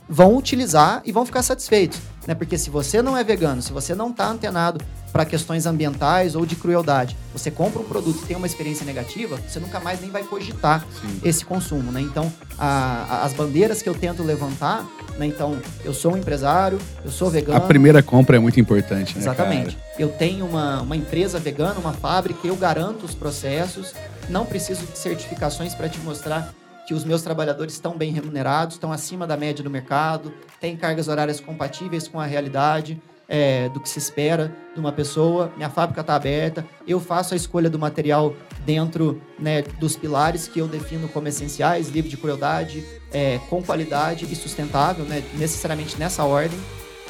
vão 0.09 0.35
utilizar 0.35 1.03
e 1.05 1.11
vão 1.11 1.25
ficar 1.25 1.43
satisfeitos. 1.43 1.99
Né? 2.25 2.33
Porque 2.33 2.57
se 2.57 2.69
você 2.69 3.01
não 3.01 3.15
é 3.15 3.23
vegano, 3.23 3.61
se 3.61 3.71
você 3.71 3.93
não 3.93 4.09
está 4.09 4.27
antenado 4.27 4.83
para 5.11 5.25
questões 5.25 5.65
ambientais 5.65 6.35
ou 6.35 6.45
de 6.45 6.55
crueldade, 6.55 7.15
você 7.31 7.49
compra 7.49 7.79
um 7.79 7.83
produto 7.83 8.19
e 8.23 8.25
tem 8.25 8.35
uma 8.35 8.47
experiência 8.47 8.85
negativa, 8.85 9.39
você 9.47 9.59
nunca 9.59 9.79
mais 9.79 10.01
nem 10.01 10.09
vai 10.09 10.23
cogitar 10.23 10.85
Sim. 11.01 11.19
esse 11.23 11.45
consumo. 11.45 11.91
Né? 11.91 12.01
Então, 12.01 12.31
a, 12.57 13.05
a, 13.09 13.23
as 13.23 13.33
bandeiras 13.33 13.81
que 13.81 13.89
eu 13.89 13.93
tento 13.93 14.23
levantar, 14.23 14.85
né? 15.17 15.25
então, 15.25 15.59
eu 15.83 15.93
sou 15.93 16.13
um 16.13 16.17
empresário, 16.17 16.79
eu 17.03 17.11
sou 17.11 17.29
vegano. 17.29 17.57
A 17.57 17.61
primeira 17.61 18.01
compra 18.03 18.37
é 18.37 18.39
muito 18.39 18.59
importante. 18.59 19.15
Né, 19.15 19.21
Exatamente. 19.21 19.75
Cara? 19.75 19.89
Eu 19.97 20.09
tenho 20.09 20.45
uma, 20.45 20.81
uma 20.81 20.95
empresa 20.95 21.39
vegana, 21.39 21.79
uma 21.79 21.93
fábrica, 21.93 22.47
eu 22.47 22.55
garanto 22.55 23.05
os 23.05 23.15
processos, 23.15 23.93
não 24.29 24.45
preciso 24.45 24.85
de 24.85 24.97
certificações 24.97 25.73
para 25.73 25.89
te 25.89 25.99
mostrar 25.99 26.53
que 26.89 26.93
os 26.95 27.03
meus 27.03 27.21
trabalhadores 27.21 27.75
estão 27.75 27.95
bem 27.95 28.11
remunerados, 28.11 28.73
estão 28.73 28.91
acima 28.91 29.27
da 29.27 29.37
média 29.37 29.63
do 29.63 29.69
mercado, 29.69 30.33
têm 30.59 30.75
cargas 30.75 31.07
horárias 31.07 31.39
compatíveis 31.39 32.07
com 32.07 32.19
a 32.19 32.25
realidade 32.25 32.99
é, 33.27 33.69
do 33.69 33.79
que 33.79 33.87
se 33.87 33.99
espera 33.99 34.51
de 34.73 34.79
uma 34.79 34.91
pessoa. 34.91 35.53
Minha 35.55 35.69
fábrica 35.69 36.01
está 36.01 36.15
aberta, 36.15 36.65
eu 36.87 36.99
faço 36.99 37.35
a 37.35 37.37
escolha 37.37 37.69
do 37.69 37.77
material 37.77 38.33
dentro 38.65 39.21
né, 39.37 39.61
dos 39.79 39.95
pilares 39.95 40.47
que 40.47 40.57
eu 40.57 40.67
defino 40.67 41.07
como 41.07 41.27
essenciais, 41.27 41.89
livre 41.89 42.09
de 42.09 42.17
crueldade, 42.17 42.83
é, 43.13 43.39
com 43.51 43.61
qualidade 43.61 44.25
e 44.25 44.35
sustentável, 44.35 45.05
né, 45.05 45.23
necessariamente 45.35 45.95
nessa 45.95 46.23
ordem, 46.23 46.59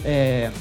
é, 0.03 0.51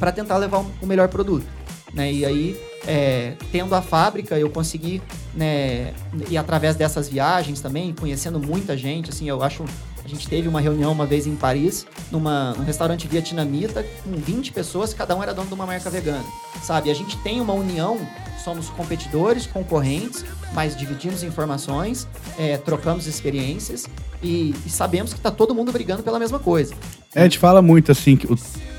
para 0.00 0.10
tentar 0.10 0.38
levar 0.38 0.60
um, 0.60 0.70
um 0.80 0.86
melhor 0.86 1.08
produto. 1.08 1.46
Né? 1.94 2.12
E 2.12 2.24
aí 2.24 2.60
é, 2.86 3.34
tendo 3.50 3.74
a 3.74 3.82
fábrica, 3.82 4.38
eu 4.38 4.50
consegui, 4.50 5.02
né, 5.34 5.92
e 6.28 6.36
através 6.36 6.76
dessas 6.76 7.08
viagens 7.08 7.60
também, 7.60 7.94
conhecendo 7.94 8.38
muita 8.38 8.76
gente, 8.76 9.10
assim, 9.10 9.28
eu 9.28 9.42
acho. 9.42 9.64
A 10.04 10.08
gente 10.08 10.28
teve 10.28 10.46
uma 10.46 10.60
reunião 10.60 10.92
uma 10.92 11.06
vez 11.06 11.26
em 11.26 11.34
Paris, 11.34 11.86
numa, 12.12 12.52
num 12.52 12.64
restaurante 12.64 13.08
vietnamita, 13.08 13.82
com 14.04 14.12
20 14.12 14.52
pessoas, 14.52 14.92
cada 14.92 15.16
um 15.16 15.22
era 15.22 15.32
dono 15.32 15.48
de 15.48 15.54
uma 15.54 15.64
marca 15.64 15.88
vegana, 15.88 16.22
sabe? 16.62 16.90
A 16.90 16.94
gente 16.94 17.16
tem 17.18 17.40
uma 17.40 17.54
união, 17.54 17.98
somos 18.44 18.68
competidores, 18.68 19.46
concorrentes, 19.46 20.22
mas 20.52 20.76
dividimos 20.76 21.22
informações, 21.22 22.06
é, 22.38 22.58
trocamos 22.58 23.06
experiências 23.06 23.86
e, 24.22 24.54
e 24.66 24.68
sabemos 24.68 25.14
que 25.14 25.18
está 25.18 25.30
todo 25.30 25.54
mundo 25.54 25.72
brigando 25.72 26.02
pela 26.02 26.18
mesma 26.18 26.38
coisa. 26.38 26.74
É, 27.14 27.20
a 27.20 27.24
gente 27.24 27.38
fala 27.38 27.62
muito 27.62 27.90
assim 27.90 28.14
que 28.14 28.30
o 28.30 28.36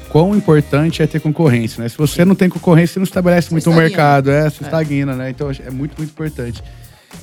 quão 0.10 0.36
importante 0.36 1.01
é 1.01 1.08
ter 1.08 1.20
concorrência, 1.20 1.82
né? 1.82 1.89
Se 1.89 1.97
você 1.97 2.24
não 2.24 2.36
tem 2.36 2.49
concorrência, 2.49 2.93
você 2.93 2.99
não 2.99 3.06
estabelece 3.06 3.47
você 3.49 3.53
muito 3.53 3.70
o 3.70 3.74
um 3.74 3.76
mercado, 3.76 4.32
é, 4.32 4.49
você 4.49 4.64
é. 4.64 4.68
estagna, 4.68 5.16
né? 5.16 5.30
Então 5.30 5.49
é 5.49 5.70
muito, 5.70 5.97
muito 5.97 6.12
importante. 6.12 6.64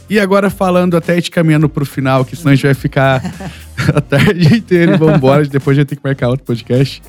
E 0.09 0.19
agora 0.19 0.51
falando 0.51 0.97
até 0.97 1.21
te 1.21 1.31
caminhando 1.31 1.69
para 1.69 1.83
o 1.83 1.87
final, 1.87 2.25
que 2.25 2.37
senão 2.37 2.53
a 2.53 2.55
gente 2.55 2.65
vai 2.65 2.75
ficar 2.75 3.23
a 3.95 4.01
tarde 4.01 4.57
inteira 4.57 4.95
e 4.95 4.99
vamos 4.99 5.17
embora, 5.17 5.47
depois 5.47 5.77
a 5.77 5.81
gente 5.81 5.89
tem 5.89 5.99
que 5.99 6.05
marcar 6.05 6.29
outro 6.29 6.45
podcast. 6.45 7.03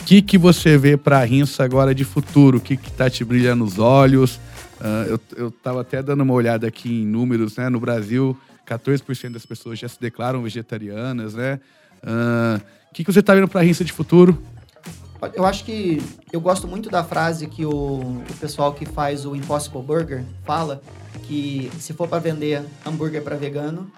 O 0.00 0.04
que, 0.04 0.20
que 0.20 0.36
você 0.36 0.76
vê 0.76 0.96
para 0.96 1.18
a 1.18 1.24
Rinça 1.24 1.62
agora 1.62 1.94
de 1.94 2.04
futuro? 2.04 2.58
O 2.58 2.60
que, 2.60 2.76
que 2.76 2.90
tá 2.90 3.08
te 3.08 3.24
brilhando 3.24 3.64
nos 3.64 3.78
olhos? 3.78 4.36
Uh, 4.80 5.10
eu, 5.10 5.20
eu 5.36 5.50
tava 5.50 5.80
até 5.80 6.02
dando 6.02 6.22
uma 6.22 6.34
olhada 6.34 6.66
aqui 6.66 7.02
em 7.02 7.06
números, 7.06 7.56
né? 7.56 7.68
No 7.68 7.78
Brasil, 7.78 8.36
14% 8.68 9.30
das 9.30 9.46
pessoas 9.46 9.78
já 9.78 9.88
se 9.88 10.00
declaram 10.00 10.42
vegetarianas, 10.42 11.34
né? 11.34 11.60
Uh, 12.02 12.60
o 12.90 12.94
que, 12.94 13.04
que 13.04 13.12
você 13.12 13.20
está 13.20 13.34
vendo 13.34 13.46
para 13.46 13.60
a 13.60 13.64
Rinça 13.64 13.84
de 13.84 13.92
futuro? 13.92 14.42
Eu 15.34 15.44
acho 15.44 15.64
que 15.64 16.02
eu 16.32 16.40
gosto 16.40 16.66
muito 16.66 16.90
da 16.90 17.04
frase 17.04 17.46
que 17.46 17.64
o, 17.64 17.70
o 17.70 18.36
pessoal 18.40 18.72
que 18.72 18.84
faz 18.84 19.24
o 19.24 19.36
Impossible 19.36 19.82
Burger 19.82 20.24
fala, 20.44 20.82
que 21.24 21.70
se 21.78 21.92
for 21.92 22.08
para 22.08 22.18
vender 22.18 22.64
hambúrguer 22.84 23.22
para 23.22 23.36
vegano, 23.36 23.90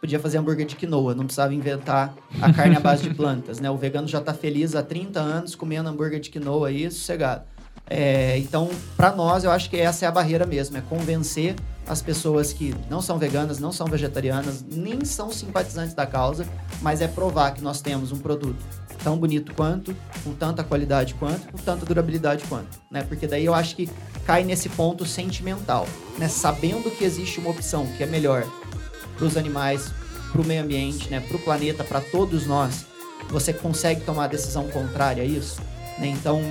podia 0.00 0.18
fazer 0.18 0.38
hambúrguer 0.38 0.66
de 0.66 0.76
quinoa, 0.76 1.14
não 1.14 1.24
precisava 1.24 1.52
inventar 1.52 2.14
a 2.40 2.50
carne 2.54 2.76
à 2.76 2.80
base 2.80 3.02
de 3.02 3.14
plantas, 3.14 3.60
né? 3.60 3.70
O 3.70 3.76
vegano 3.76 4.08
já 4.08 4.18
está 4.18 4.32
feliz 4.32 4.74
há 4.74 4.82
30 4.82 5.20
anos 5.20 5.54
comendo 5.54 5.90
hambúrguer 5.90 6.18
de 6.18 6.30
quinoa 6.30 6.68
aí, 6.68 6.90
sossegado. 6.90 7.42
É, 7.86 8.38
então, 8.38 8.70
para 8.96 9.12
nós, 9.12 9.44
eu 9.44 9.50
acho 9.50 9.68
que 9.68 9.76
essa 9.76 10.06
é 10.06 10.08
a 10.08 10.12
barreira 10.12 10.46
mesmo, 10.46 10.78
é 10.78 10.80
convencer 10.80 11.56
as 11.86 12.00
pessoas 12.00 12.52
que 12.52 12.74
não 12.88 13.02
são 13.02 13.18
veganas, 13.18 13.58
não 13.58 13.72
são 13.72 13.86
vegetarianas, 13.86 14.64
nem 14.64 15.04
são 15.04 15.30
simpatizantes 15.30 15.92
da 15.92 16.06
causa, 16.06 16.46
mas 16.80 17.02
é 17.02 17.08
provar 17.08 17.52
que 17.52 17.60
nós 17.60 17.82
temos 17.82 18.12
um 18.12 18.18
produto 18.18 18.64
tão 19.02 19.16
bonito 19.16 19.54
quanto, 19.54 19.96
com 20.22 20.32
tanta 20.34 20.62
qualidade 20.62 21.14
quanto, 21.14 21.50
com 21.50 21.58
tanta 21.58 21.84
durabilidade 21.86 22.44
quanto, 22.48 22.78
né? 22.90 23.02
Porque 23.02 23.26
daí 23.26 23.44
eu 23.44 23.54
acho 23.54 23.76
que 23.76 23.88
cai 24.26 24.44
nesse 24.44 24.68
ponto 24.68 25.04
sentimental, 25.06 25.86
né? 26.18 26.28
Sabendo 26.28 26.90
que 26.90 27.04
existe 27.04 27.40
uma 27.40 27.50
opção 27.50 27.86
que 27.96 28.02
é 28.02 28.06
melhor 28.06 28.46
para 29.16 29.26
os 29.26 29.36
animais, 29.36 29.92
para 30.32 30.40
o 30.40 30.44
meio 30.44 30.62
ambiente, 30.62 31.10
né? 31.10 31.20
Para 31.20 31.36
o 31.36 31.40
planeta, 31.40 31.84
para 31.84 32.00
todos 32.00 32.46
nós, 32.46 32.86
você 33.28 33.52
consegue 33.52 34.02
tomar 34.02 34.24
a 34.24 34.28
decisão 34.28 34.68
contrária 34.68 35.22
a 35.22 35.26
isso, 35.26 35.60
né? 35.98 36.06
Então, 36.08 36.42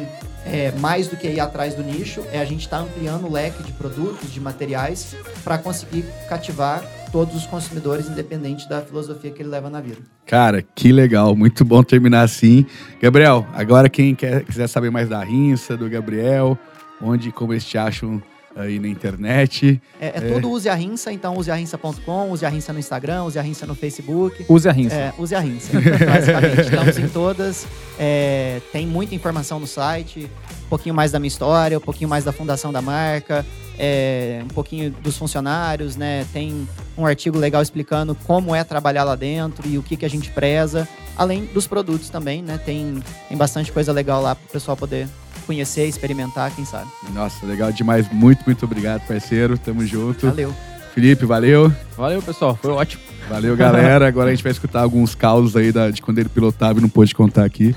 é, 0.46 0.72
mais 0.74 1.08
do 1.08 1.18
que 1.18 1.28
ir 1.28 1.40
atrás 1.40 1.76
do 1.76 1.84
nicho, 1.84 2.26
é 2.32 2.40
a 2.40 2.46
gente 2.46 2.62
estar 2.62 2.78
tá 2.78 2.84
ampliando 2.84 3.26
o 3.26 3.32
leque 3.32 3.64
de 3.64 3.72
produtos, 3.74 4.32
de 4.32 4.40
materiais, 4.40 5.16
para 5.44 5.58
conseguir 5.58 6.06
cativar 6.28 6.84
todos 7.12 7.36
os 7.36 7.46
consumidores, 7.46 8.08
independente 8.08 8.68
da 8.68 8.82
filosofia 8.82 9.32
que 9.32 9.42
ele 9.42 9.50
leva 9.50 9.70
na 9.70 9.82
vida. 9.82 9.98
Cara, 10.26 10.62
que 10.62 10.92
legal, 10.92 11.36
muito 11.36 11.66
bom 11.66 11.84
terminar 11.84 12.22
assim. 12.22 12.66
Gabriel, 13.02 13.46
agora 13.54 13.90
quem 13.90 14.16
quer, 14.16 14.44
quiser 14.44 14.68
saber 14.68 14.90
mais 14.90 15.10
da 15.10 15.24
Rinça, 15.24 15.76
do 15.76 15.90
Gabriel, 15.90 16.58
onde 17.02 17.32
como 17.32 17.54
eles 17.54 17.66
te 17.66 17.78
acham 17.78 18.22
aí 18.56 18.80
na 18.80 18.88
internet. 18.88 19.82
É, 20.00 20.08
é, 20.08 20.14
é. 20.16 20.34
tudo 20.34 20.50
Use 20.50 20.68
a 20.68 20.74
Rinça, 20.74 21.12
então 21.12 21.38
usearinça.com, 21.38 22.32
use 22.32 22.46
a 22.46 22.50
Rinça 22.50 22.74
no 22.74 22.80
Instagram, 22.80 23.24
use 23.24 23.38
a 23.38 23.42
Rinça 23.42 23.66
no 23.66 23.76
Facebook. 23.76 24.46
Use 24.48 24.68
a 24.68 24.72
Rinça. 24.72 24.96
É, 24.96 25.14
use 25.18 25.34
a 25.36 25.40
Rinça, 25.40 25.72
basicamente. 25.80 26.62
Estamos 26.62 26.98
em 26.98 27.08
todas. 27.08 27.68
É, 27.98 28.62
tem 28.72 28.88
muita 28.88 29.14
informação 29.16 29.60
no 29.60 29.68
site, 29.68 30.30
um 30.66 30.70
pouquinho 30.70 30.96
mais 30.96 31.12
da 31.12 31.20
minha 31.20 31.28
história, 31.28 31.78
um 31.78 31.82
pouquinho 31.82 32.10
mais 32.10 32.24
da 32.24 32.32
fundação 32.32 32.72
da 32.72 32.82
marca, 32.82 33.46
é, 33.78 34.42
um 34.44 34.54
pouquinho 34.54 34.92
dos 34.92 35.18
funcionários, 35.18 35.96
né? 35.96 36.26
Tem 36.34 36.68
um 36.98 37.06
artigo 37.06 37.38
legal 37.38 37.62
explicando 37.62 38.14
como 38.14 38.54
é 38.54 38.64
trabalhar 38.64 39.04
lá 39.04 39.16
dentro 39.16 39.68
e 39.68 39.78
o 39.78 39.84
que, 39.84 39.96
que 39.96 40.06
a 40.06 40.10
gente 40.10 40.30
preza. 40.32 40.88
Além 41.18 41.46
dos 41.46 41.68
produtos 41.68 42.10
também, 42.10 42.42
né? 42.42 42.58
Tem, 42.58 43.02
tem 43.28 43.38
bastante 43.38 43.72
coisa 43.72 43.92
legal 43.92 44.22
lá 44.22 44.36
para 44.36 44.46
o 44.46 44.52
pessoal 44.52 44.76
poder 44.76 45.08
conhecer, 45.50 45.88
experimentar, 45.88 46.52
quem 46.52 46.64
sabe. 46.64 46.86
Nossa, 47.12 47.44
legal 47.44 47.72
demais. 47.72 48.08
Muito, 48.12 48.44
muito 48.46 48.64
obrigado, 48.66 49.02
parceiro. 49.08 49.58
Tamo 49.58 49.84
junto. 49.84 50.28
Valeu. 50.28 50.54
Felipe, 50.94 51.26
valeu. 51.26 51.74
Valeu, 51.98 52.22
pessoal. 52.22 52.56
Foi 52.62 52.72
ótimo. 52.72 53.02
Valeu, 53.28 53.58
galera. 53.58 54.08
Agora 54.08 54.30
a 54.30 54.32
gente 54.32 54.44
vai 54.44 54.52
escutar 54.52 54.82
alguns 54.82 55.16
causos 55.16 55.56
aí 55.56 55.72
da, 55.72 55.90
de 55.90 56.04
quando 56.04 56.20
ele 56.20 56.30
pilotava 56.30 56.78
e 56.78 56.82
não 56.84 56.90
pôde 56.90 57.16
contar 57.16 57.46
aqui. 57.46 57.76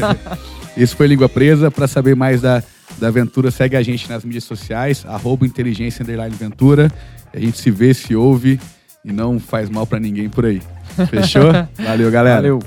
Esse 0.74 0.96
foi 0.96 1.06
Língua 1.06 1.28
Presa. 1.28 1.70
Para 1.70 1.86
saber 1.86 2.16
mais 2.16 2.40
da, 2.40 2.62
da 2.96 3.08
aventura, 3.08 3.50
segue 3.50 3.76
a 3.76 3.82
gente 3.82 4.08
nas 4.08 4.24
mídias 4.24 4.44
sociais, 4.44 5.04
arroba 5.06 5.44
inteligência 5.44 6.02
Ventura. 6.30 6.90
A 7.34 7.38
gente 7.38 7.58
se 7.58 7.70
vê, 7.70 7.92
se 7.92 8.16
ouve 8.16 8.58
e 9.04 9.12
não 9.12 9.38
faz 9.38 9.68
mal 9.68 9.86
para 9.86 10.00
ninguém 10.00 10.30
por 10.30 10.46
aí. 10.46 10.62
Fechou? 11.10 11.52
Valeu, 11.76 12.10
galera. 12.10 12.36
Valeu. 12.36 12.62